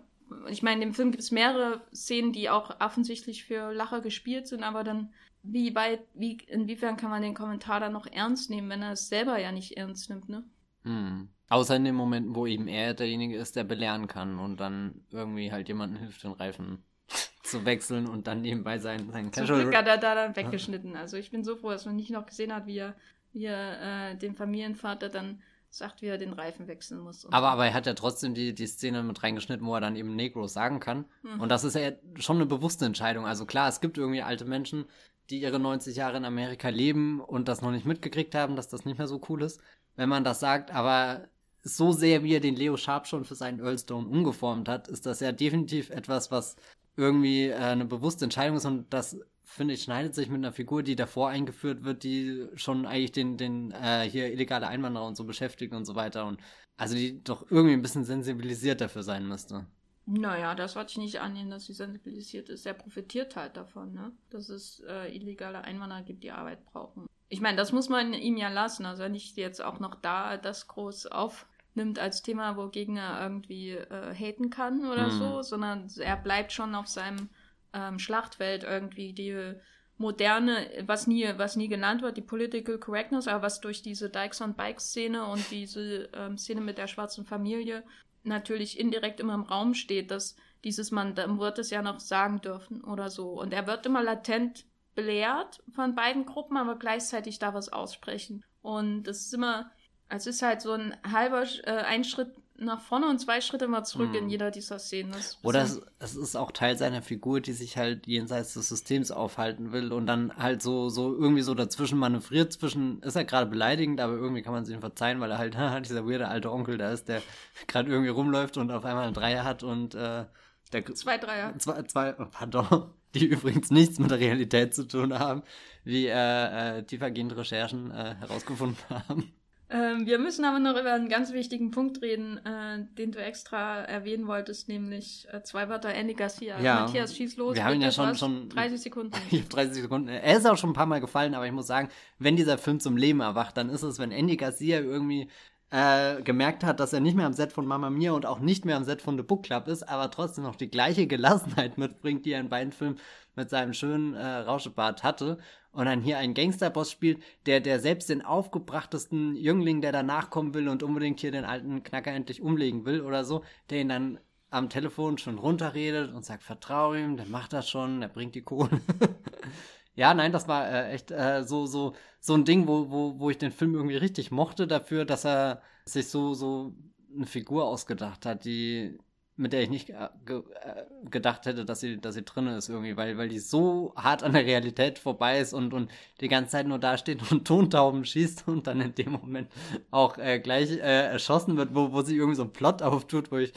Ich 0.49 0.63
meine, 0.63 0.83
im 0.83 0.93
Film 0.93 1.11
gibt 1.11 1.23
es 1.23 1.31
mehrere 1.31 1.81
Szenen, 1.93 2.31
die 2.31 2.49
auch 2.49 2.79
offensichtlich 2.79 3.43
für 3.43 3.73
Lacher 3.73 4.01
gespielt 4.01 4.47
sind, 4.47 4.63
aber 4.63 4.83
dann, 4.83 5.13
wie 5.43 5.75
weit, 5.75 6.01
wie, 6.13 6.37
inwiefern 6.47 6.97
kann 6.97 7.09
man 7.09 7.21
den 7.21 7.33
Kommentar 7.33 7.79
dann 7.79 7.93
noch 7.93 8.07
ernst 8.07 8.49
nehmen, 8.49 8.69
wenn 8.69 8.81
er 8.81 8.93
es 8.93 9.09
selber 9.09 9.39
ja 9.39 9.51
nicht 9.51 9.77
ernst 9.77 10.09
nimmt, 10.09 10.29
ne? 10.29 10.43
Hm. 10.83 11.29
Außer 11.49 11.75
in 11.75 11.83
den 11.83 11.95
Momenten, 11.95 12.35
wo 12.35 12.47
eben 12.47 12.67
er 12.67 12.93
derjenige 12.93 13.35
ist, 13.35 13.55
der 13.55 13.65
belehren 13.65 14.07
kann 14.07 14.39
und 14.39 14.59
dann 14.59 15.03
irgendwie 15.11 15.51
halt 15.51 15.67
jemandem 15.67 15.99
hilft, 15.99 16.23
den 16.23 16.31
Reifen 16.31 16.83
zu 17.43 17.65
wechseln 17.65 18.07
und 18.07 18.27
dann 18.27 18.41
nebenbei 18.41 18.77
sein, 18.77 19.11
sein 19.11 19.31
Casual... 19.31 19.59
Zum 19.59 19.69
Glück 19.69 19.77
hat 19.77 19.87
er 19.87 19.97
da 19.97 20.15
dann 20.15 20.35
weggeschnitten. 20.35 20.95
Also 20.95 21.17
ich 21.17 21.29
bin 21.29 21.43
so 21.43 21.57
froh, 21.57 21.71
dass 21.71 21.85
man 21.85 21.97
nicht 21.97 22.09
noch 22.09 22.25
gesehen 22.25 22.53
hat, 22.53 22.67
wie 22.67 22.77
er, 22.77 22.95
wie 23.33 23.45
er 23.45 24.11
äh, 24.11 24.17
dem 24.17 24.35
Familienvater 24.35 25.09
dann 25.09 25.41
sagt, 25.71 26.01
wie 26.01 26.07
er 26.07 26.17
den 26.17 26.33
Reifen 26.33 26.67
wechseln 26.67 26.99
muss. 26.99 27.25
Aber, 27.31 27.49
aber 27.49 27.65
er 27.65 27.73
hat 27.73 27.85
ja 27.85 27.93
trotzdem 27.93 28.33
die, 28.33 28.53
die 28.53 28.67
Szene 28.67 29.03
mit 29.03 29.23
reingeschnitten, 29.23 29.65
wo 29.65 29.73
er 29.73 29.81
dann 29.81 29.95
eben 29.95 30.15
Negro 30.15 30.45
sagen 30.47 30.79
kann. 30.79 31.05
Mhm. 31.23 31.39
Und 31.39 31.49
das 31.49 31.63
ist 31.63 31.75
ja 31.75 31.91
schon 32.15 32.35
eine 32.35 32.45
bewusste 32.45 32.85
Entscheidung. 32.85 33.25
Also 33.25 33.45
klar, 33.45 33.69
es 33.69 33.81
gibt 33.81 33.97
irgendwie 33.97 34.21
alte 34.21 34.45
Menschen, 34.45 34.85
die 35.29 35.41
ihre 35.41 35.59
90 35.59 35.95
Jahre 35.95 36.17
in 36.17 36.25
Amerika 36.25 36.69
leben 36.69 37.21
und 37.21 37.47
das 37.47 37.61
noch 37.61 37.71
nicht 37.71 37.85
mitgekriegt 37.85 38.35
haben, 38.35 38.55
dass 38.55 38.67
das 38.67 38.85
nicht 38.85 38.97
mehr 38.97 39.07
so 39.07 39.21
cool 39.29 39.43
ist, 39.43 39.61
wenn 39.95 40.09
man 40.09 40.25
das 40.25 40.41
sagt. 40.41 40.71
Aber 40.71 41.27
so 41.63 41.93
sehr, 41.93 42.23
wie 42.23 42.33
er 42.33 42.41
den 42.41 42.55
Leo 42.55 42.75
Sharp 42.75 43.07
schon 43.07 43.23
für 43.23 43.35
seinen 43.35 43.59
Earlstone 43.59 44.07
umgeformt 44.07 44.67
hat, 44.67 44.89
ist 44.89 45.05
das 45.05 45.19
ja 45.21 45.31
definitiv 45.31 45.89
etwas, 45.89 46.31
was 46.31 46.57
irgendwie 46.97 47.47
äh, 47.47 47.55
eine 47.55 47.85
bewusste 47.85 48.25
Entscheidung 48.25 48.57
ist 48.57 48.65
und 48.65 48.91
das 48.93 49.17
finde 49.51 49.73
ich 49.73 49.83
schneidet 49.83 50.15
sich 50.15 50.29
mit 50.29 50.37
einer 50.37 50.53
Figur, 50.53 50.83
die 50.83 50.95
davor 50.95 51.29
eingeführt 51.29 51.83
wird, 51.83 52.03
die 52.03 52.47
schon 52.55 52.85
eigentlich 52.85 53.11
den 53.11 53.37
den 53.37 53.71
äh, 53.71 54.09
hier 54.09 54.31
illegale 54.31 54.67
Einwanderer 54.67 55.05
und 55.05 55.17
so 55.17 55.25
beschäftigt 55.25 55.73
und 55.73 55.85
so 55.85 55.95
weiter 55.95 56.25
und 56.25 56.39
also 56.77 56.95
die 56.95 57.23
doch 57.23 57.45
irgendwie 57.51 57.73
ein 57.73 57.81
bisschen 57.81 58.05
sensibilisiert 58.05 58.81
dafür 58.81 59.03
sein 59.03 59.27
müsste. 59.27 59.65
Naja, 60.05 60.55
das 60.55 60.75
wollte 60.75 60.91
ich 60.91 60.97
nicht 60.97 61.19
annehmen, 61.19 61.51
dass 61.51 61.65
sie 61.65 61.73
sensibilisiert 61.73 62.49
ist. 62.49 62.65
Er 62.65 62.73
profitiert 62.73 63.35
halt 63.35 63.55
davon, 63.55 63.93
ne? 63.93 64.11
Dass 64.29 64.49
es 64.49 64.81
äh, 64.87 65.15
illegale 65.15 65.63
Einwanderer 65.63 66.01
gibt, 66.01 66.23
die 66.23 66.31
Arbeit 66.31 66.65
brauchen. 66.65 67.05
Ich 67.29 67.39
meine, 67.39 67.55
das 67.55 67.71
muss 67.71 67.87
man 67.87 68.13
ihm 68.13 68.35
ja 68.35 68.49
lassen. 68.49 68.85
Also 68.85 69.07
nicht 69.07 69.37
jetzt 69.37 69.63
auch 69.63 69.79
noch 69.79 69.95
da 69.95 70.37
das 70.37 70.67
groß 70.67 71.07
auf 71.07 71.45
nimmt 71.75 71.99
als 71.99 72.21
Thema, 72.21 72.57
wogegen 72.57 72.97
er 72.97 73.21
irgendwie 73.21 73.71
äh, 73.71 74.13
haten 74.13 74.49
kann 74.49 74.85
oder 74.85 75.07
mhm. 75.07 75.19
so, 75.19 75.41
sondern 75.41 75.87
er 75.97 76.17
bleibt 76.17 76.51
schon 76.51 76.75
auf 76.75 76.87
seinem 76.87 77.29
ähm, 77.73 77.99
Schlachtfeld 77.99 78.63
irgendwie 78.63 79.13
die 79.13 79.55
moderne, 79.97 80.67
was 80.85 81.07
nie, 81.07 81.27
was 81.37 81.55
nie 81.55 81.67
genannt 81.67 82.01
wird, 82.01 82.17
die 82.17 82.21
Political 82.21 82.79
Correctness, 82.79 83.27
aber 83.27 83.43
was 83.43 83.61
durch 83.61 83.81
diese 83.81 84.09
Dykes 84.09 84.41
on 84.41 84.55
Bikes 84.55 84.85
Szene 84.85 85.25
und 85.25 85.49
diese 85.51 86.09
ähm, 86.13 86.37
Szene 86.37 86.61
mit 86.61 86.77
der 86.77 86.87
schwarzen 86.87 87.25
Familie 87.25 87.83
natürlich 88.23 88.79
indirekt 88.79 89.19
immer 89.19 89.33
im 89.33 89.43
Raum 89.43 89.73
steht, 89.73 90.11
dass 90.11 90.35
dieses 90.63 90.91
Mann, 90.91 91.15
dann 91.15 91.39
wird 91.39 91.59
es 91.59 91.69
ja 91.69 91.81
noch 91.81 91.99
sagen 91.99 92.41
dürfen 92.41 92.83
oder 92.83 93.09
so. 93.09 93.29
Und 93.39 93.53
er 93.53 93.67
wird 93.67 93.85
immer 93.85 94.03
latent 94.03 94.65
belehrt 94.93 95.63
von 95.73 95.95
beiden 95.95 96.25
Gruppen, 96.25 96.57
aber 96.57 96.77
gleichzeitig 96.77 97.39
darf 97.39 97.55
es 97.55 97.71
aussprechen. 97.71 98.43
Und 98.61 99.03
das 99.03 99.21
ist 99.21 99.33
immer, 99.33 99.71
es 100.09 100.27
ist 100.27 100.41
halt 100.41 100.61
so 100.61 100.73
ein 100.73 100.95
halber, 101.09 101.43
äh, 101.63 101.71
ein 101.71 102.03
Schritt 102.03 102.35
nach 102.61 102.81
vorne 102.81 103.09
und 103.09 103.19
zwei 103.19 103.41
Schritte 103.41 103.67
mal 103.67 103.83
zurück 103.83 104.09
hm. 104.09 104.23
in 104.23 104.29
jeder 104.29 104.51
dieser 104.51 104.79
Szenen. 104.79 105.13
Oder 105.43 105.63
es, 105.63 105.81
es, 105.99 106.15
ist 106.15 106.35
auch 106.35 106.51
Teil 106.51 106.77
seiner 106.77 107.01
Figur, 107.01 107.41
die 107.41 107.53
sich 107.53 107.77
halt 107.77 108.07
jenseits 108.07 108.53
des 108.53 108.69
Systems 108.69 109.11
aufhalten 109.11 109.71
will 109.71 109.91
und 109.91 110.05
dann 110.05 110.35
halt 110.37 110.61
so, 110.61 110.89
so 110.89 111.15
irgendwie 111.15 111.41
so 111.41 111.53
dazwischen 111.53 111.97
manövriert. 111.97 112.53
Zwischen 112.53 113.01
ist 113.01 113.15
er 113.15 113.25
gerade 113.25 113.49
beleidigend, 113.49 113.99
aber 113.99 114.13
irgendwie 114.13 114.41
kann 114.41 114.53
man 114.53 114.63
es 114.63 114.69
ihm 114.69 114.79
verzeihen, 114.79 115.19
weil 115.19 115.31
er 115.31 115.37
halt 115.37 115.55
dieser 115.85 116.07
weirde 116.07 116.27
alte 116.27 116.51
Onkel 116.51 116.77
da 116.77 116.91
ist, 116.91 117.07
der 117.07 117.21
gerade 117.67 117.89
irgendwie 117.89 118.11
rumläuft 118.11 118.57
und 118.57 118.71
auf 118.71 118.85
einmal 118.85 119.03
eine 119.03 119.13
Dreier 119.13 119.43
hat 119.43 119.63
und 119.63 119.95
äh, 119.95 120.25
der, 120.71 120.85
zwei 120.93 121.17
Dreier. 121.17 121.57
Zwei, 121.57 121.83
zwei, 121.83 122.15
oh, 122.17 122.27
pardon, 122.31 122.91
die 123.15 123.25
übrigens 123.25 123.71
nichts 123.71 123.99
mit 123.99 124.11
der 124.11 124.19
Realität 124.19 124.73
zu 124.73 124.87
tun 124.87 125.17
haben, 125.17 125.43
wie 125.83 126.07
äh, 126.07 126.77
äh, 126.77 126.83
tiefergehende 126.83 127.35
Recherchen 127.37 127.91
äh, 127.91 128.15
herausgefunden 128.15 128.77
haben. 128.89 129.33
Ähm, 129.73 130.05
wir 130.05 130.19
müssen 130.19 130.43
aber 130.43 130.59
noch 130.59 130.77
über 130.77 130.91
einen 130.91 131.07
ganz 131.07 131.31
wichtigen 131.31 131.71
Punkt 131.71 132.01
reden, 132.01 132.37
äh, 132.45 132.83
den 132.97 133.13
du 133.13 133.19
extra 133.19 133.81
erwähnen 133.83 134.27
wolltest, 134.27 134.67
nämlich 134.67 135.25
äh, 135.31 135.43
zwei 135.43 135.69
Wörter 135.69 135.93
Andy 135.93 136.13
Garcia. 136.13 136.59
Ja, 136.59 136.81
Matthias, 136.81 137.15
schieß 137.15 137.37
los. 137.37 137.55
Wir 137.55 137.63
haben 137.63 137.75
ihn 137.75 137.81
ja 137.81 137.91
schon, 137.91 138.13
schon 138.15 138.49
30 138.49 138.81
Sekunden. 138.81 139.13
Ich 139.31 139.39
habe 139.39 139.49
30 139.49 139.83
Sekunden. 139.83 140.09
Er 140.09 140.37
ist 140.37 140.45
auch 140.45 140.57
schon 140.57 140.71
ein 140.71 140.73
paar 140.73 140.87
Mal 140.87 140.99
gefallen, 140.99 141.33
aber 141.35 141.45
ich 141.45 141.53
muss 141.53 141.67
sagen, 141.67 141.87
wenn 142.19 142.35
dieser 142.35 142.57
Film 142.57 142.81
zum 142.81 142.97
Leben 142.97 143.21
erwacht, 143.21 143.55
dann 143.55 143.69
ist 143.69 143.83
es, 143.83 143.97
wenn 143.97 144.11
Andy 144.11 144.35
Garcia 144.35 144.81
irgendwie 144.81 145.29
äh, 145.69 146.21
gemerkt 146.21 146.65
hat, 146.65 146.81
dass 146.81 146.91
er 146.91 146.99
nicht 146.99 147.15
mehr 147.15 147.25
am 147.25 147.33
Set 147.33 147.53
von 147.53 147.65
Mama 147.65 147.89
Mia 147.89 148.11
und 148.11 148.25
auch 148.25 148.39
nicht 148.39 148.65
mehr 148.65 148.75
am 148.75 148.83
Set 148.83 149.01
von 149.01 149.15
The 149.15 149.23
Book 149.23 149.43
Club 149.43 149.69
ist, 149.69 149.83
aber 149.83 150.11
trotzdem 150.11 150.43
noch 150.43 150.57
die 150.57 150.69
gleiche 150.69 151.07
Gelassenheit 151.07 151.77
mitbringt, 151.77 152.25
die 152.25 152.33
er 152.33 152.41
in 152.41 152.49
beiden 152.49 152.73
Filmen 152.73 152.99
mit 153.37 153.49
seinem 153.49 153.73
schönen 153.73 154.15
äh, 154.15 154.39
Rauschebart 154.39 155.03
hatte 155.03 155.37
und 155.71 155.85
dann 155.85 156.01
hier 156.01 156.17
einen 156.17 156.33
Gangsterboss 156.33 156.91
spielt, 156.91 157.21
der, 157.45 157.59
der 157.59 157.79
selbst 157.79 158.09
den 158.09 158.23
aufgebrachtesten 158.23 159.35
Jüngling, 159.35 159.81
der 159.81 159.91
danach 159.91 160.29
kommen 160.29 160.53
will 160.53 160.67
und 160.67 160.83
unbedingt 160.83 161.19
hier 161.19 161.31
den 161.31 161.45
alten 161.45 161.83
Knacker 161.83 162.11
endlich 162.11 162.41
umlegen 162.41 162.85
will 162.85 163.01
oder 163.01 163.23
so, 163.23 163.43
der 163.69 163.81
ihn 163.81 163.89
dann 163.89 164.19
am 164.49 164.69
Telefon 164.69 165.17
schon 165.17 165.39
runterredet 165.39 166.13
und 166.13 166.25
sagt, 166.25 166.43
vertrau 166.43 166.93
ihm, 166.93 167.15
der 167.15 167.25
macht 167.25 167.53
das 167.53 167.69
schon, 167.69 168.01
der 168.01 168.09
bringt 168.09 168.35
die 168.35 168.41
Kohle. 168.41 168.81
ja, 169.95 170.13
nein, 170.13 170.33
das 170.33 170.47
war 170.49 170.69
äh, 170.69 170.91
echt 170.91 171.09
äh, 171.11 171.43
so, 171.43 171.65
so, 171.65 171.93
so 172.19 172.33
ein 172.33 172.43
Ding, 172.43 172.67
wo, 172.67 172.91
wo, 172.91 173.17
wo 173.17 173.29
ich 173.29 173.37
den 173.37 173.53
Film 173.53 173.75
irgendwie 173.75 173.95
richtig 173.95 174.29
mochte 174.29 174.67
dafür, 174.67 175.05
dass 175.05 175.25
er 175.25 175.61
sich 175.85 176.09
so, 176.09 176.33
so 176.33 176.75
eine 177.15 177.25
Figur 177.25 177.65
ausgedacht 177.65 178.25
hat, 178.25 178.43
die, 178.43 178.99
mit 179.41 179.53
der 179.53 179.63
ich 179.63 179.69
nicht 179.69 179.89
äh, 179.89 180.09
ge 180.25 180.43
äh, 180.63 180.83
gedacht 181.09 181.45
hätte, 181.45 181.65
dass 181.65 181.79
sie, 181.79 181.99
dass 181.99 182.13
sie 182.15 182.23
drin 182.23 182.47
ist 182.47 182.69
irgendwie, 182.69 182.95
weil, 182.95 183.17
weil 183.17 183.27
die 183.27 183.39
so 183.39 183.93
hart 183.95 184.23
an 184.23 184.33
der 184.33 184.45
Realität 184.45 184.99
vorbei 184.99 185.39
ist 185.39 185.53
und, 185.53 185.73
und 185.73 185.91
die 186.21 186.27
ganze 186.27 186.51
Zeit 186.51 186.67
nur 186.67 186.79
da 186.79 186.97
steht 186.97 187.19
und 187.31 187.45
Tontauben 187.45 188.05
schießt 188.05 188.47
und 188.47 188.67
dann 188.67 188.79
in 188.79 188.95
dem 188.95 189.13
Moment 189.13 189.49
auch 189.89 190.17
äh, 190.17 190.39
gleich 190.39 190.71
äh, 190.71 191.07
erschossen 191.07 191.57
wird, 191.57 191.73
wo, 191.73 191.91
wo 191.91 192.03
sie 192.03 192.15
irgendwie 192.15 192.35
so 192.35 192.43
ein 192.43 192.53
Plot 192.53 192.81
auftut, 192.83 193.31
wo 193.31 193.37
ich, 193.37 193.51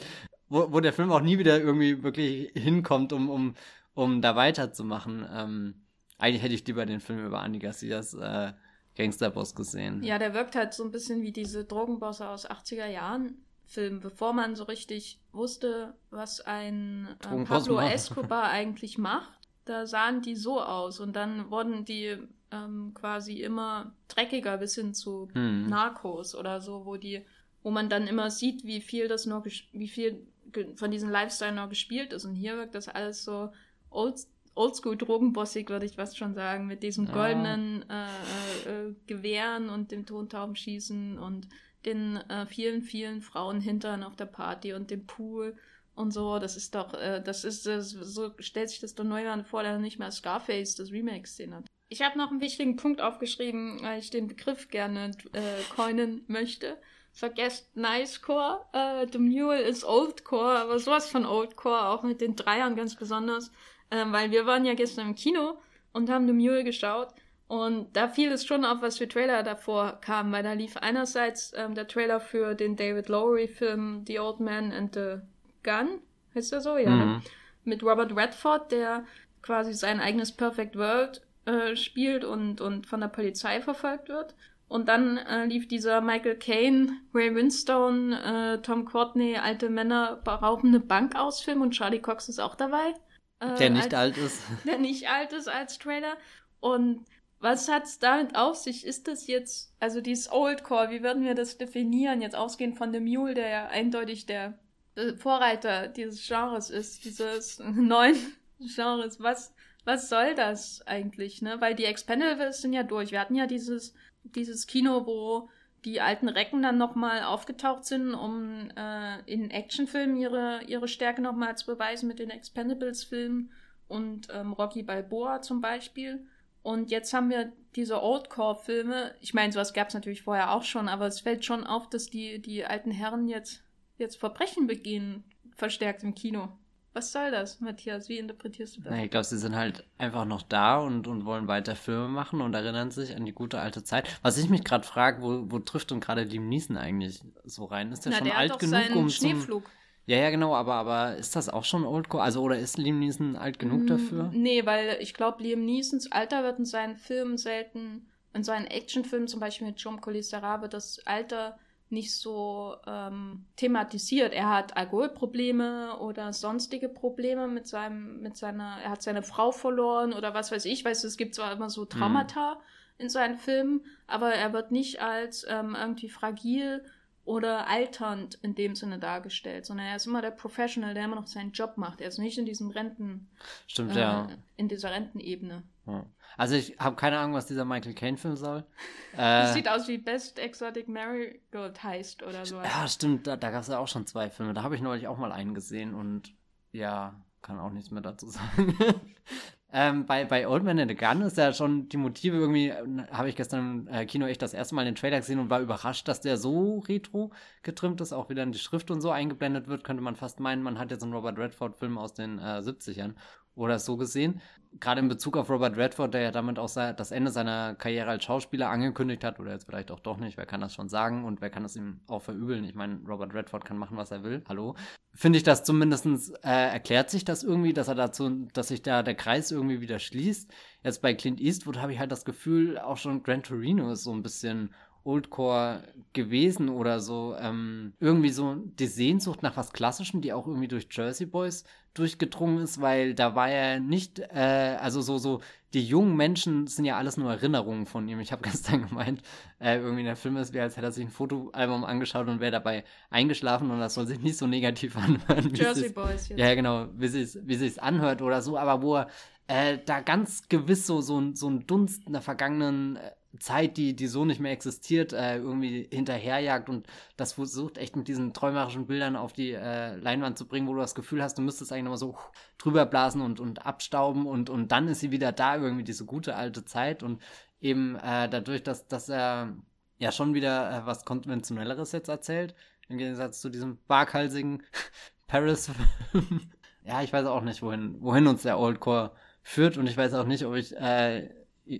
wo, 0.49 0.71
wo 0.73 0.79
der 0.79 0.93
Film 0.93 1.11
auch 1.11 1.21
nie 1.21 1.37
wieder 1.37 1.59
irgendwie 1.59 2.03
wirklich 2.03 2.51
hinkommt, 2.55 3.13
um, 3.13 3.29
um, 3.29 3.55
um 3.93 4.21
da 4.21 4.35
weiterzumachen. 4.35 5.25
Ähm, 5.31 5.75
eigentlich 6.17 6.41
hätte 6.41 6.55
ich 6.55 6.65
lieber 6.65 6.85
den 6.85 6.99
Film 6.99 7.25
über 7.25 7.45
Andy 7.45 7.59
Garcias 7.59 8.15
äh, 8.15 8.53
Gangsterboss 8.97 9.53
gesehen. 9.53 10.01
Ja, 10.03 10.17
der 10.17 10.33
wirkt 10.33 10.55
halt 10.55 10.73
so 10.73 10.83
ein 10.83 10.91
bisschen 10.91 11.21
wie 11.21 11.31
diese 11.31 11.65
Drogenbosse 11.65 12.27
aus 12.27 12.49
80er 12.49 12.87
Jahren 12.87 13.44
Film, 13.67 13.99
bevor 13.99 14.33
man 14.33 14.55
so 14.55 14.63
richtig 14.63 15.19
wusste, 15.31 15.93
was 16.11 16.41
ein 16.41 17.07
äh, 17.23 17.43
Pablo 17.43 17.79
Escobar 17.79 18.43
eigentlich 18.49 18.97
macht. 18.97 19.39
Da 19.65 19.87
sahen 19.87 20.21
die 20.21 20.35
so 20.35 20.61
aus 20.61 20.99
und 20.99 21.15
dann 21.15 21.49
wurden 21.49 21.85
die 21.85 22.17
ähm, 22.51 22.91
quasi 22.93 23.41
immer 23.41 23.95
dreckiger 24.07 24.57
bis 24.57 24.75
hin 24.75 24.93
zu 24.93 25.29
hm. 25.33 25.67
Narcos 25.67 26.35
oder 26.35 26.61
so, 26.61 26.85
wo 26.85 26.97
die, 26.97 27.25
wo 27.63 27.71
man 27.71 27.89
dann 27.89 28.07
immer 28.07 28.29
sieht, 28.29 28.63
wie 28.63 28.81
viel 28.81 29.07
das 29.07 29.25
noch, 29.25 29.45
wie 29.45 29.87
viel 29.87 30.27
von 30.75 30.91
diesem 30.91 31.09
Lifestyle 31.09 31.53
noch 31.53 31.69
gespielt 31.69 32.13
ist. 32.13 32.25
Und 32.25 32.35
hier 32.35 32.57
wirkt 32.57 32.75
das 32.75 32.87
alles 32.87 33.23
so 33.23 33.51
old, 33.89 34.19
oldschool 34.53 34.95
drogenbossig, 34.95 35.69
würde 35.69 35.85
ich 35.85 35.97
was 35.97 36.15
schon 36.15 36.33
sagen, 36.33 36.67
mit 36.67 36.83
diesem 36.83 37.11
goldenen 37.11 37.85
äh, 37.89 38.05
äh, 38.05 38.87
äh, 38.87 38.95
Gewehren 39.07 39.69
und 39.69 39.91
dem 39.91 40.05
Tontaubenschießen 40.05 41.17
und 41.17 41.47
den 41.85 42.17
äh, 42.29 42.45
vielen, 42.45 42.81
vielen 42.81 43.21
Frauen 43.21 43.61
hintern 43.61 44.03
auf 44.03 44.15
der 44.15 44.25
Party 44.25 44.73
und 44.73 44.91
dem 44.91 45.05
Pool 45.05 45.55
und 45.95 46.11
so. 46.11 46.39
Das 46.39 46.57
ist 46.57 46.75
doch, 46.75 46.93
äh, 46.93 47.21
das 47.21 47.43
ist, 47.43 47.65
das, 47.65 47.89
so 47.89 48.31
stellt 48.39 48.69
sich 48.69 48.79
das 48.79 48.95
doch 48.95 49.03
Neuland 49.03 49.47
vor, 49.47 49.63
der 49.63 49.77
nicht 49.79 49.99
mehr 49.99 50.11
Scarface, 50.11 50.75
das 50.75 50.91
Remake 50.91 51.21
gesehen 51.21 51.53
hat. 51.53 51.65
Ich 51.87 52.01
habe 52.01 52.17
noch 52.17 52.31
einen 52.31 52.41
wichtigen 52.41 52.75
Punkt 52.75 52.99
aufgeschrieben, 52.99 53.79
weil 53.83 53.99
ich 53.99 54.09
den 54.09 54.27
Begriff 54.27 54.69
gerne 54.69 55.11
äh, 55.33 55.61
coinen 55.75 56.23
möchte. 56.27 56.77
Vergesst 57.13 57.75
Nicecore, 57.77 58.65
äh, 58.73 59.07
The 59.09 59.19
Mule 59.19 59.61
ist 59.61 59.85
Oldcore, 59.85 60.59
aber 60.59 60.79
sowas 60.79 61.09
von 61.09 61.25
Oldcore, 61.25 61.87
auch 61.87 62.03
mit 62.03 62.19
den 62.21 62.35
Dreiern 62.35 62.75
ganz 62.75 62.95
besonders, 62.95 63.51
äh, 63.89 64.03
weil 64.07 64.31
wir 64.31 64.45
waren 64.45 64.65
ja 64.65 64.73
gestern 64.73 65.09
im 65.09 65.15
Kino 65.15 65.59
und 65.93 66.09
haben 66.09 66.27
The 66.27 66.33
Mule 66.33 66.63
geschaut 66.63 67.13
Und 67.47 67.95
da 67.95 68.07
fiel 68.07 68.31
es 68.31 68.45
schon 68.45 68.65
auf, 68.65 68.81
was 68.81 68.97
für 68.97 69.07
Trailer 69.07 69.43
davor 69.43 69.99
kamen, 70.01 70.31
weil 70.31 70.43
da 70.43 70.53
lief 70.53 70.77
einerseits 70.77 71.53
ähm, 71.55 71.75
der 71.75 71.87
Trailer 71.87 72.19
für 72.19 72.55
den 72.55 72.75
David 72.75 73.07
Lowery-Film 73.07 74.03
The 74.07 74.19
Old 74.19 74.39
Man 74.39 74.71
and 74.71 74.95
the 74.95 75.17
Gun, 75.63 75.99
heißt 76.33 76.53
er 76.53 76.61
so, 76.61 76.77
ja, 76.77 76.89
ne? 76.89 77.05
Mhm. 77.05 77.21
mit 77.63 77.83
Robert 77.83 78.15
Redford, 78.15 78.71
der 78.71 79.05
quasi 79.43 79.73
sein 79.73 79.99
eigenes 79.99 80.31
Perfect 80.31 80.75
World 80.75 81.21
äh, 81.45 81.75
spielt 81.75 82.23
und, 82.23 82.61
und 82.61 82.87
von 82.87 83.01
der 83.01 83.09
Polizei 83.09 83.61
verfolgt 83.61 84.09
wird. 84.09 84.33
Und 84.67 84.87
dann 84.89 85.17
äh, 85.17 85.45
lief 85.45 85.67
dieser 85.67 86.01
Michael 86.01 86.37
Caine, 86.37 86.97
Ray 87.13 87.35
Winstone, 87.35 88.55
äh, 88.55 88.61
Tom 88.63 88.85
Courtney, 88.85 89.37
alte 89.37 89.69
Männer 89.69 90.19
beraubende 90.23 90.79
Bank 90.79 91.15
ausfilm 91.15 91.61
und 91.61 91.71
Charlie 91.71 92.01
Cox 92.01 92.29
ist 92.29 92.39
auch 92.39 92.55
dabei. 92.55 92.95
Äh, 93.39 93.55
Der 93.57 93.69
nicht 93.69 93.93
als, 93.93 93.93
alt 93.93 94.17
ist. 94.17 94.41
Der 94.65 94.79
nicht 94.79 95.07
alt 95.07 95.33
ist 95.33 95.47
als 95.47 95.77
Trailer. 95.77 96.17
Und 96.59 97.05
was 97.39 97.69
hat's 97.69 97.99
damit 97.99 98.35
auf 98.35 98.55
sich? 98.55 98.85
Ist 98.85 99.07
das 99.07 99.27
jetzt, 99.27 99.73
also 99.79 100.01
dieses 100.01 100.31
Oldcore, 100.31 100.89
wie 100.89 101.03
würden 101.03 101.23
wir 101.23 101.35
das 101.35 101.57
definieren? 101.57 102.21
Jetzt 102.21 102.35
ausgehend 102.35 102.77
von 102.77 102.91
The 102.91 102.99
Mule, 102.99 103.33
der 103.33 103.49
ja 103.49 103.67
eindeutig 103.67 104.25
der 104.25 104.57
äh, 104.95 105.13
Vorreiter 105.13 105.87
dieses 105.87 106.25
Genres 106.25 106.69
ist, 106.69 107.05
dieses 107.05 107.59
neuen 107.63 108.17
Genres. 108.59 109.19
Was, 109.19 109.53
was 109.83 110.09
soll 110.09 110.33
das 110.35 110.81
eigentlich, 110.87 111.41
ne? 111.41 111.59
Weil 111.59 111.75
die 111.75 111.85
Expendables 111.85 112.61
sind 112.61 112.73
ja 112.73 112.83
durch. 112.83 113.11
Wir 113.11 113.19
hatten 113.19 113.35
ja 113.35 113.45
dieses, 113.45 113.93
dieses 114.23 114.65
Kino, 114.65 115.05
wo 115.05 115.49
die 115.85 116.01
alten 116.01 116.27
Recken 116.27 116.63
dann 116.63 116.79
nochmal 116.79 117.23
aufgetaucht 117.23 117.85
sind, 117.85 118.15
um 118.15 118.69
äh, 118.75 119.21
in 119.31 119.51
Actionfilmen 119.51 120.17
ihre, 120.17 120.61
ihre 120.65 120.87
Stärke 120.87 121.21
nochmal 121.21 121.55
zu 121.57 121.67
beweisen 121.67 122.07
mit 122.07 122.17
den 122.17 122.31
Expendables-Filmen 122.31 123.51
und 123.87 124.27
ähm, 124.33 124.53
Rocky 124.53 124.81
Balboa 124.81 125.43
zum 125.43 125.61
Beispiel. 125.61 126.25
Und 126.65 126.89
jetzt 126.89 127.13
haben 127.13 127.29
wir 127.29 127.53
diese 127.75 128.01
Oldcore-Filme. 128.01 129.13
Ich 129.21 129.35
meine, 129.35 129.53
sowas 129.53 129.71
gab 129.75 129.89
es 129.89 129.93
natürlich 129.93 130.23
vorher 130.23 130.51
auch 130.51 130.63
schon, 130.63 130.89
aber 130.89 131.05
es 131.05 131.19
fällt 131.19 131.45
schon 131.45 131.63
auf, 131.63 131.87
dass 131.91 132.07
die, 132.07 132.41
die 132.41 132.65
alten 132.65 132.89
Herren 132.89 133.27
jetzt, 133.27 133.63
jetzt 133.99 134.17
Verbrechen 134.17 134.65
begehen, 134.65 135.23
verstärkt 135.55 136.01
im 136.01 136.15
Kino. 136.15 136.49
Was 136.93 137.11
soll 137.11 137.29
das, 137.29 137.61
Matthias? 137.61 138.09
Wie 138.09 138.17
interpretierst 138.17 138.77
du 138.77 138.81
das? 138.81 138.91
Na, 138.91 139.03
ich 139.03 139.11
glaube, 139.11 139.25
sie 139.25 139.37
sind 139.37 139.55
halt 139.55 139.85
einfach 139.99 140.25
noch 140.25 140.41
da 140.41 140.79
und, 140.79 141.05
und 141.05 141.25
wollen 141.25 141.47
weiter 141.47 141.75
Filme 141.75 142.07
machen 142.07 142.41
und 142.41 142.55
erinnern 142.55 142.89
sich 142.89 143.15
an 143.15 143.25
die 143.25 143.33
gute 143.33 143.59
alte 143.59 143.83
Zeit. 143.83 144.07
Was 144.23 144.39
ich 144.39 144.49
mich 144.49 144.63
gerade 144.63 144.87
frage, 144.87 145.21
wo, 145.21 145.43
wo 145.51 145.59
trifft 145.59 145.91
denn 145.91 145.99
gerade 145.99 146.23
Liam 146.23 146.49
Neeson 146.49 146.77
eigentlich 146.77 147.21
so 147.43 147.65
rein? 147.65 147.91
Ist 147.91 148.05
der 148.05 148.13
Na, 148.13 148.17
schon 148.17 148.25
der 148.25 148.37
alt 148.39 148.57
genug, 148.57 148.95
um 148.95 149.09
zum... 149.09 149.63
Ja, 150.07 150.17
ja, 150.17 150.29
genau, 150.29 150.53
aber, 150.53 150.75
aber 150.75 151.15
ist 151.15 151.35
das 151.35 151.49
auch 151.49 151.63
schon 151.63 151.83
Oldcore? 151.85 152.23
Also, 152.23 152.41
oder 152.41 152.59
ist 152.59 152.77
Liam 152.77 152.99
Neeson 152.99 153.35
alt 153.35 153.57
genug 153.57 153.83
Mm, 153.83 153.87
dafür? 153.87 154.29
Nee, 154.33 154.65
weil 154.65 154.97
ich 154.99 155.13
glaube, 155.13 155.41
Liam 155.41 155.65
Neesons 155.65 156.11
Alter 156.11 156.43
wird 156.43 156.59
in 156.59 156.65
seinen 156.65 156.95
Filmen 156.95 157.37
selten, 157.37 158.07
in 158.33 158.43
seinen 158.43 158.67
Actionfilmen, 158.67 159.27
zum 159.27 159.39
Beispiel 159.39 159.65
mit 159.67 159.79
John 159.79 160.01
Colisera, 160.01 160.61
wird 160.61 160.73
das 160.73 160.99
Alter 161.05 161.57
nicht 161.89 162.13
so 162.13 162.75
ähm, 162.87 163.45
thematisiert. 163.55 164.33
Er 164.33 164.49
hat 164.49 164.75
Alkoholprobleme 164.75 165.97
oder 165.99 166.33
sonstige 166.33 166.89
Probleme 166.89 167.47
mit 167.47 167.67
seinem, 167.67 168.21
mit 168.21 168.37
seiner, 168.37 168.77
er 168.83 168.91
hat 168.91 169.01
seine 169.01 169.23
Frau 169.23 169.51
verloren 169.51 170.13
oder 170.13 170.33
was 170.33 170.51
weiß 170.51 170.65
ich. 170.65 170.83
Weißt 170.83 171.03
du, 171.03 171.07
es 171.07 171.17
gibt 171.17 171.35
zwar 171.35 171.51
immer 171.51 171.69
so 171.69 171.85
Traumata 171.85 172.59
in 172.97 173.09
seinen 173.09 173.37
Filmen, 173.37 173.85
aber 174.07 174.33
er 174.33 174.53
wird 174.53 174.71
nicht 174.71 175.01
als 175.01 175.45
ähm, 175.49 175.75
irgendwie 175.79 176.09
fragil 176.09 176.83
oder 177.25 177.67
alternd 177.67 178.35
in 178.43 178.55
dem 178.55 178.75
Sinne 178.75 178.99
dargestellt, 178.99 179.65
sondern 179.65 179.87
er 179.87 179.95
ist 179.95 180.05
immer 180.05 180.21
der 180.21 180.31
Professional, 180.31 180.93
der 180.93 181.05
immer 181.05 181.15
noch 181.15 181.27
seinen 181.27 181.51
Job 181.51 181.73
macht. 181.77 181.99
Er 181.99 182.07
ist 182.07 182.19
nicht 182.19 182.37
in 182.37 182.45
diesem 182.45 182.69
Renten, 182.69 183.29
Stimmt, 183.67 183.95
äh, 183.95 183.99
ja. 183.99 184.27
in 184.57 184.67
dieser 184.69 184.91
Rentenebene. 184.91 185.63
ja. 185.87 186.05
Also, 186.37 186.55
ich 186.55 186.77
habe 186.79 186.97
keine 186.97 187.17
Ahnung, 187.17 187.33
was 187.33 187.45
dieser 187.45 187.63
Michael 187.63 187.93
Caine-Film 187.93 188.35
soll. 188.35 188.65
Das 189.15 189.51
Äh, 189.51 189.53
sieht 189.53 189.69
aus 189.69 189.87
wie 189.87 189.97
Best 189.97 190.37
Exotic 190.37 190.89
Marigold 190.89 191.81
heißt 191.81 192.23
oder 192.23 192.45
so. 192.45 192.57
ja, 192.61 192.85
stimmt, 192.89 193.25
da, 193.25 193.37
da 193.37 193.51
gab 193.51 193.61
es 193.61 193.69
ja 193.69 193.79
auch 193.79 193.87
schon 193.87 194.05
zwei 194.05 194.29
Filme. 194.29 194.53
Da 194.53 194.61
habe 194.61 194.75
ich 194.75 194.81
neulich 194.81 195.07
auch 195.07 195.17
mal 195.17 195.31
einen 195.31 195.53
gesehen 195.53 195.95
und 195.95 196.33
ja, 196.73 197.15
kann 197.41 197.57
auch 197.59 197.69
nichts 197.69 197.89
mehr 197.91 198.01
dazu 198.01 198.27
sagen. 198.27 198.77
ähm, 199.73 200.05
bei, 200.05 200.25
bei 200.25 200.47
Old 200.47 200.63
Man 200.63 200.77
in 200.77 200.87
the 200.87 200.95
Gun 200.95 201.21
ist 201.21 201.37
ja 201.37 201.51
schon 201.53 201.89
die 201.89 201.97
Motive 201.97 202.37
irgendwie, 202.37 202.71
habe 203.11 203.29
ich 203.29 203.35
gestern 203.35 203.59
im 203.59 203.87
äh, 203.87 204.05
Kino 204.05 204.25
echt 204.25 204.41
das 204.41 204.53
erste 204.53 204.75
Mal 204.75 204.85
den 204.85 204.95
Trailer 204.95 205.17
gesehen 205.17 205.39
und 205.39 205.49
war 205.49 205.59
überrascht, 205.59 206.07
dass 206.07 206.21
der 206.21 206.37
so 206.37 206.79
retro 206.87 207.31
getrimmt 207.63 207.99
ist, 207.99 208.13
auch 208.13 208.29
wieder 208.29 208.43
in 208.43 208.51
die 208.51 208.59
Schrift 208.59 208.91
und 208.91 209.01
so 209.01 209.11
eingeblendet 209.11 209.67
wird, 209.67 209.83
könnte 209.83 210.03
man 210.03 210.15
fast 210.15 210.39
meinen, 210.39 210.63
man 210.63 210.79
hat 210.79 210.91
jetzt 210.91 211.03
einen 211.03 211.13
Robert 211.13 211.37
Redford-Film 211.37 211.97
aus 211.97 212.13
den 212.13 212.39
äh, 212.39 212.61
70ern 212.61 213.15
oder 213.55 213.79
so 213.79 213.97
gesehen. 213.97 214.41
Gerade 214.79 214.99
in 214.99 215.07
Bezug 215.07 215.37
auf 215.37 215.49
Robert 215.49 215.77
Redford, 215.77 216.13
der 216.13 216.21
ja 216.21 216.31
damit 216.31 216.59
auch 216.59 216.69
das 216.69 217.11
Ende 217.11 217.31
seiner 217.31 217.75
Karriere 217.75 218.09
als 218.09 218.25
Schauspieler 218.25 218.69
angekündigt 218.69 219.23
hat, 219.23 219.39
oder 219.39 219.53
jetzt 219.53 219.65
vielleicht 219.65 219.89
auch 219.89 220.01
doch 220.01 220.17
nicht, 220.17 220.35
wer 220.37 220.45
kann 220.45 220.59
das 220.59 220.73
schon 220.73 220.89
sagen 220.89 221.23
und 221.23 221.39
wer 221.39 221.49
kann 221.49 221.63
das 221.63 221.77
ihm 221.77 222.01
auch 222.07 222.21
verübeln? 222.21 222.65
Ich 222.65 222.75
meine, 222.75 222.99
Robert 223.07 223.33
Redford 223.33 223.63
kann 223.63 223.77
machen, 223.77 223.95
was 223.95 224.11
er 224.11 224.23
will. 224.23 224.43
Hallo. 224.49 224.75
Finde 225.13 225.37
ich 225.37 225.43
das 225.43 225.63
zumindestens 225.63 226.29
äh, 226.43 226.73
erklärt 226.73 227.09
sich 227.09 227.23
das 227.23 227.41
irgendwie, 227.41 227.71
dass 227.71 227.87
er 227.87 227.95
dazu, 227.95 228.47
dass 228.51 228.67
sich 228.67 228.81
da 228.81 229.01
der 229.01 229.15
Kreis 229.15 229.49
irgendwie 229.49 229.79
wieder 229.79 229.99
schließt. 229.99 230.53
Jetzt 230.83 231.01
bei 231.01 231.13
Clint 231.13 231.39
Eastwood 231.39 231.77
habe 231.77 231.93
ich 231.93 231.99
halt 231.99 232.11
das 232.11 232.25
Gefühl, 232.25 232.77
auch 232.77 232.97
schon 232.97 233.23
Gran 233.23 233.41
Torino 233.41 233.91
ist 233.91 234.03
so 234.03 234.11
ein 234.11 234.23
bisschen 234.23 234.73
Oldcore 235.05 235.83
gewesen 236.11 236.67
oder 236.67 236.99
so. 236.99 237.35
Ähm, 237.39 237.93
irgendwie 238.01 238.31
so 238.31 238.55
die 238.55 238.87
Sehnsucht 238.87 239.41
nach 239.41 239.55
was 239.55 239.71
Klassischem, 239.71 240.19
die 240.19 240.33
auch 240.33 240.47
irgendwie 240.47 240.67
durch 240.67 240.87
Jersey 240.91 241.27
Boys 241.27 241.63
durchgedrungen 241.95 242.59
ist, 242.63 242.79
weil 242.81 243.15
da 243.15 243.33
war 243.35 243.49
er 243.49 243.79
nicht, 243.79 244.19
äh, 244.19 244.77
also 244.79 245.01
so, 245.01 245.17
so, 245.17 245.41
die 245.73 245.83
jungen 245.85 246.15
Menschen 246.15 246.67
sind 246.67 246.85
ja 246.85 246.97
alles 246.97 247.17
nur 247.17 247.31
Erinnerungen 247.31 247.85
von 247.85 248.07
ihm. 248.07 248.19
Ich 248.19 248.31
habe 248.31 248.41
gestern 248.49 248.87
gemeint, 248.87 249.21
äh, 249.59 249.77
irgendwie 249.77 250.03
der 250.03 250.15
Film 250.15 250.37
ist 250.37 250.53
wie, 250.53 250.59
als 250.59 250.77
hätte 250.77 250.87
er 250.87 250.91
sich 250.91 251.05
ein 251.05 251.09
Fotoalbum 251.11 251.83
angeschaut 251.83 252.27
und 252.27 252.39
wäre 252.39 252.51
dabei 252.51 252.83
eingeschlafen 253.09 253.71
und 253.71 253.79
das 253.79 253.95
soll 253.95 254.05
sich 254.07 254.19
nicht 254.19 254.37
so 254.37 254.45
negativ 254.47 254.95
anhören. 254.97 255.53
Jersey 255.55 255.89
Boys 255.89 256.29
jetzt. 256.29 256.39
ja, 256.39 256.53
genau, 256.53 256.87
wie 256.95 257.07
sich's, 257.07 257.37
wie 257.43 257.55
sich's 257.55 257.79
anhört 257.79 258.21
oder 258.21 258.41
so, 258.41 258.57
aber 258.57 258.81
wo 258.81 258.95
er 258.97 259.07
äh, 259.47 259.77
da 259.85 260.01
ganz 260.01 260.47
gewiss 260.49 260.87
so, 260.87 261.01
so, 261.01 261.19
ein- 261.19 261.35
so 261.35 261.49
ein 261.49 261.65
Dunst 261.67 262.07
einer 262.07 262.21
vergangenen 262.21 262.95
äh, 262.97 263.11
Zeit, 263.39 263.77
die, 263.77 263.95
die 263.95 264.07
so 264.07 264.25
nicht 264.25 264.39
mehr 264.39 264.51
existiert, 264.51 265.13
äh, 265.13 265.37
irgendwie 265.37 265.87
hinterherjagt 265.91 266.69
und 266.69 266.87
das 267.17 267.33
versucht 267.33 267.77
echt 267.77 267.95
mit 267.95 268.07
diesen 268.07 268.33
träumerischen 268.33 268.87
Bildern 268.87 269.15
auf 269.15 269.33
die 269.33 269.51
äh, 269.51 269.95
Leinwand 269.95 270.37
zu 270.37 270.47
bringen, 270.47 270.67
wo 270.67 270.73
du 270.73 270.79
das 270.79 270.95
Gefühl 270.95 271.21
hast, 271.23 271.37
du 271.37 271.41
müsstest 271.41 271.71
eigentlich 271.71 271.83
nochmal 271.83 271.97
so 271.97 272.17
drüber 272.57 272.85
blasen 272.85 273.21
und, 273.21 273.39
und 273.39 273.65
abstauben 273.65 274.25
und, 274.25 274.49
und 274.49 274.71
dann 274.71 274.87
ist 274.87 274.99
sie 274.99 275.11
wieder 275.11 275.31
da, 275.31 275.57
irgendwie 275.57 275.83
diese 275.83 276.05
gute 276.05 276.35
alte 276.35 276.65
Zeit 276.65 277.03
und 277.03 277.21
eben 277.61 277.95
äh, 277.95 278.29
dadurch, 278.29 278.63
dass, 278.63 278.87
dass 278.87 279.09
er 279.09 279.55
ja 279.97 280.11
schon 280.11 280.33
wieder 280.33 280.71
äh, 280.71 280.85
was 280.85 281.05
Konventionelleres 281.05 281.91
jetzt 281.91 282.09
erzählt, 282.09 282.55
im 282.89 282.97
Gegensatz 282.97 283.41
zu 283.41 283.49
diesem 283.49 283.79
waghalsigen 283.87 284.63
Paris. 285.27 285.71
ja, 286.83 287.01
ich 287.01 287.11
weiß 287.11 287.25
auch 287.25 287.41
nicht, 287.41 287.61
wohin, 287.61 288.01
wohin 288.01 288.27
uns 288.27 288.43
der 288.43 288.59
Oldcore 288.59 289.11
führt 289.41 289.77
und 289.77 289.87
ich 289.87 289.97
weiß 289.97 290.13
auch 290.13 290.25
nicht, 290.25 290.45
ob 290.45 290.55
ich 290.55 290.75
äh, 290.75 291.29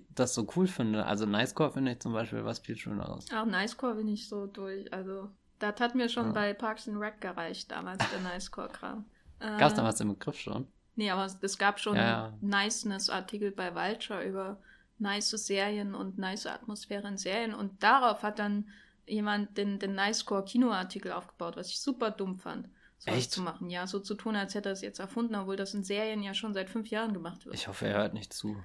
das 0.09 0.33
so 0.33 0.47
cool 0.55 0.67
finde. 0.67 1.05
Also 1.05 1.25
Nicecore 1.25 1.71
finde 1.71 1.91
ich 1.93 1.99
zum 1.99 2.13
Beispiel 2.13 2.43
was 2.43 2.59
viel 2.59 2.75
schöneres. 2.77 3.25
Auch 3.33 3.45
Nicecore 3.45 3.95
bin 3.95 4.07
ich 4.07 4.27
so 4.27 4.47
durch. 4.47 4.91
Also, 4.93 5.29
das 5.59 5.79
hat 5.79 5.95
mir 5.95 6.09
schon 6.09 6.27
Ja. 6.27 6.31
bei 6.31 6.53
Parks 6.53 6.87
and 6.87 6.99
Rec 6.99 7.21
gereicht, 7.21 7.71
damals 7.71 8.03
der 8.09 8.19
Nicecore-Kram. 8.33 9.05
Äh, 9.41 9.57
Gab 9.59 9.71
es 9.71 9.73
damals 9.73 9.97
den 9.97 10.07
Begriff 10.07 10.39
schon? 10.39 10.65
Nee, 10.95 11.11
aber 11.11 11.25
es, 11.25 11.57
gab 11.57 11.77
schon 11.77 11.97
Ja, 11.97 12.03
ja. 12.03 12.33
Niceness-Artikel 12.39 13.51
bei 13.51 13.75
Vulture 13.75 14.23
über 14.23 14.61
nice 14.97 15.31
Serien 15.31 15.93
und 15.93 16.17
nice 16.17 16.45
Atmosphäre 16.47 17.05
in 17.09 17.17
Serien. 17.17 17.53
Und 17.53 17.83
darauf 17.83 18.23
hat 18.23 18.39
dann 18.39 18.69
jemand 19.05 19.57
den, 19.57 19.77
den 19.77 19.93
Nicecore-Kinoartikel 19.95 21.11
aufgebaut, 21.11 21.57
was 21.57 21.67
ich 21.67 21.81
super 21.81 22.11
dumm 22.11 22.37
fand. 22.37 22.69
Echt? 23.05 23.31
zu 23.33 23.41
machen. 23.41 23.69
Ja, 23.69 23.85
so 23.87 23.99
zu 23.99 24.15
tun, 24.15 24.35
als 24.37 24.55
hätte 24.55 24.69
er 24.69 24.73
es 24.73 24.81
jetzt 24.81 24.99
erfunden, 24.99 25.35
obwohl 25.35 25.57
das 25.57 25.73
in 25.73 25.83
Serien 25.83 26.23
ja 26.23 26.33
schon 26.33 26.53
seit 26.53 26.69
fünf 26.69 26.87
Jahren 26.89 27.13
gemacht 27.13 27.45
wird. 27.45 27.53
Ich 27.53 27.67
hoffe, 27.67 27.85
er 27.87 27.97
hört 27.99 28.13
nicht 28.13 28.33
zu. 28.33 28.55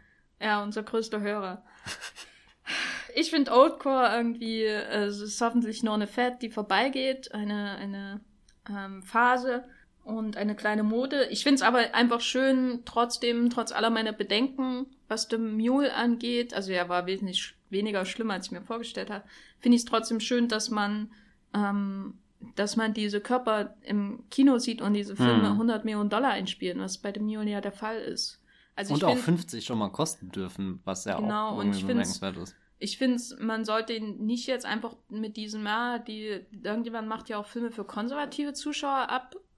Ja, 0.41 0.63
unser 0.63 0.83
größter 0.83 1.21
Hörer. 1.21 1.63
Ich 3.15 3.31
finde 3.31 3.53
Oldcore 3.53 4.09
irgendwie, 4.15 4.63
äh, 4.63 5.05
es 5.05 5.21
ist 5.21 5.41
hoffentlich 5.41 5.83
nur 5.83 5.95
eine 5.95 6.07
Fad, 6.07 6.43
die 6.43 6.51
vorbeigeht, 6.51 7.35
eine, 7.35 7.77
eine 7.77 8.21
ähm, 8.69 9.03
Phase 9.03 9.65
und 10.05 10.37
eine 10.37 10.55
kleine 10.55 10.83
Mode. 10.83 11.27
Ich 11.31 11.43
finde 11.43 11.57
es 11.57 11.63
aber 11.63 11.95
einfach 11.95 12.21
schön, 12.21 12.83
trotzdem, 12.85 13.51
trotz 13.51 13.73
aller 13.73 13.91
meiner 13.91 14.13
Bedenken, 14.13 14.87
was 15.09 15.29
dem 15.29 15.57
Mule 15.57 15.95
angeht, 15.95 16.55
also 16.55 16.73
er 16.73 16.89
war 16.89 17.07
wesentlich 17.07 17.55
weniger 17.69 18.05
schlimm, 18.05 18.31
als 18.31 18.47
ich 18.47 18.53
mir 18.53 18.63
vorgestellt 18.63 19.11
habe, 19.11 19.25
finde 19.59 19.77
ich 19.77 19.83
es 19.83 19.89
trotzdem 19.89 20.21
schön, 20.21 20.49
dass 20.49 20.71
man, 20.71 21.11
ähm, 21.55 22.15
dass 22.57 22.77
man 22.77 22.95
diese 22.95 23.21
Körper 23.21 23.77
im 23.83 24.25
Kino 24.31 24.59
sieht 24.59 24.81
und 24.81 24.95
diese 24.95 25.17
Filme 25.17 25.49
Hm. 25.49 25.53
100 25.53 25.85
Millionen 25.85 26.11
Dollar 26.11 26.31
einspielen, 26.31 26.81
was 26.81 26.99
bei 26.99 27.13
dem 27.13 27.25
Mule 27.25 27.51
ja 27.51 27.61
der 27.61 27.73
Fall 27.73 27.99
ist. 27.99 28.40
Also 28.77 28.95
und 28.95 28.99
ich 28.99 29.05
auch 29.05 29.13
find- 29.13 29.25
50 29.25 29.65
schon 29.65 29.79
mal 29.79 29.91
kosten 29.91 30.31
dürfen, 30.31 30.81
was 30.85 31.05
ja 31.05 31.17
Genau, 31.21 31.51
auch 31.51 31.53
und 31.59 31.67
irgendwie 31.67 31.79
ich 31.79 31.85
find's- 31.85 32.19
bemerkenswert 32.21 32.37
ist. 32.39 32.57
ich 32.79 32.99
finde, 32.99 33.23
man 33.41 33.65
sollte 33.65 33.93
ihn 33.93 34.25
nicht 34.25 34.47
jetzt 34.47 34.65
einfach 34.67 34.97
mit 35.09 35.37
diesem, 35.37 35.65
ja, 35.67 35.99
die, 35.99 36.45
irgendjemand 36.63 37.09
macht 37.09 37.29
ja 37.29 37.39
auch 37.39 37.47
Filme 37.47 37.71
für 37.71 37.85
konservative 37.85 38.53
Zuschauer 38.55 39.09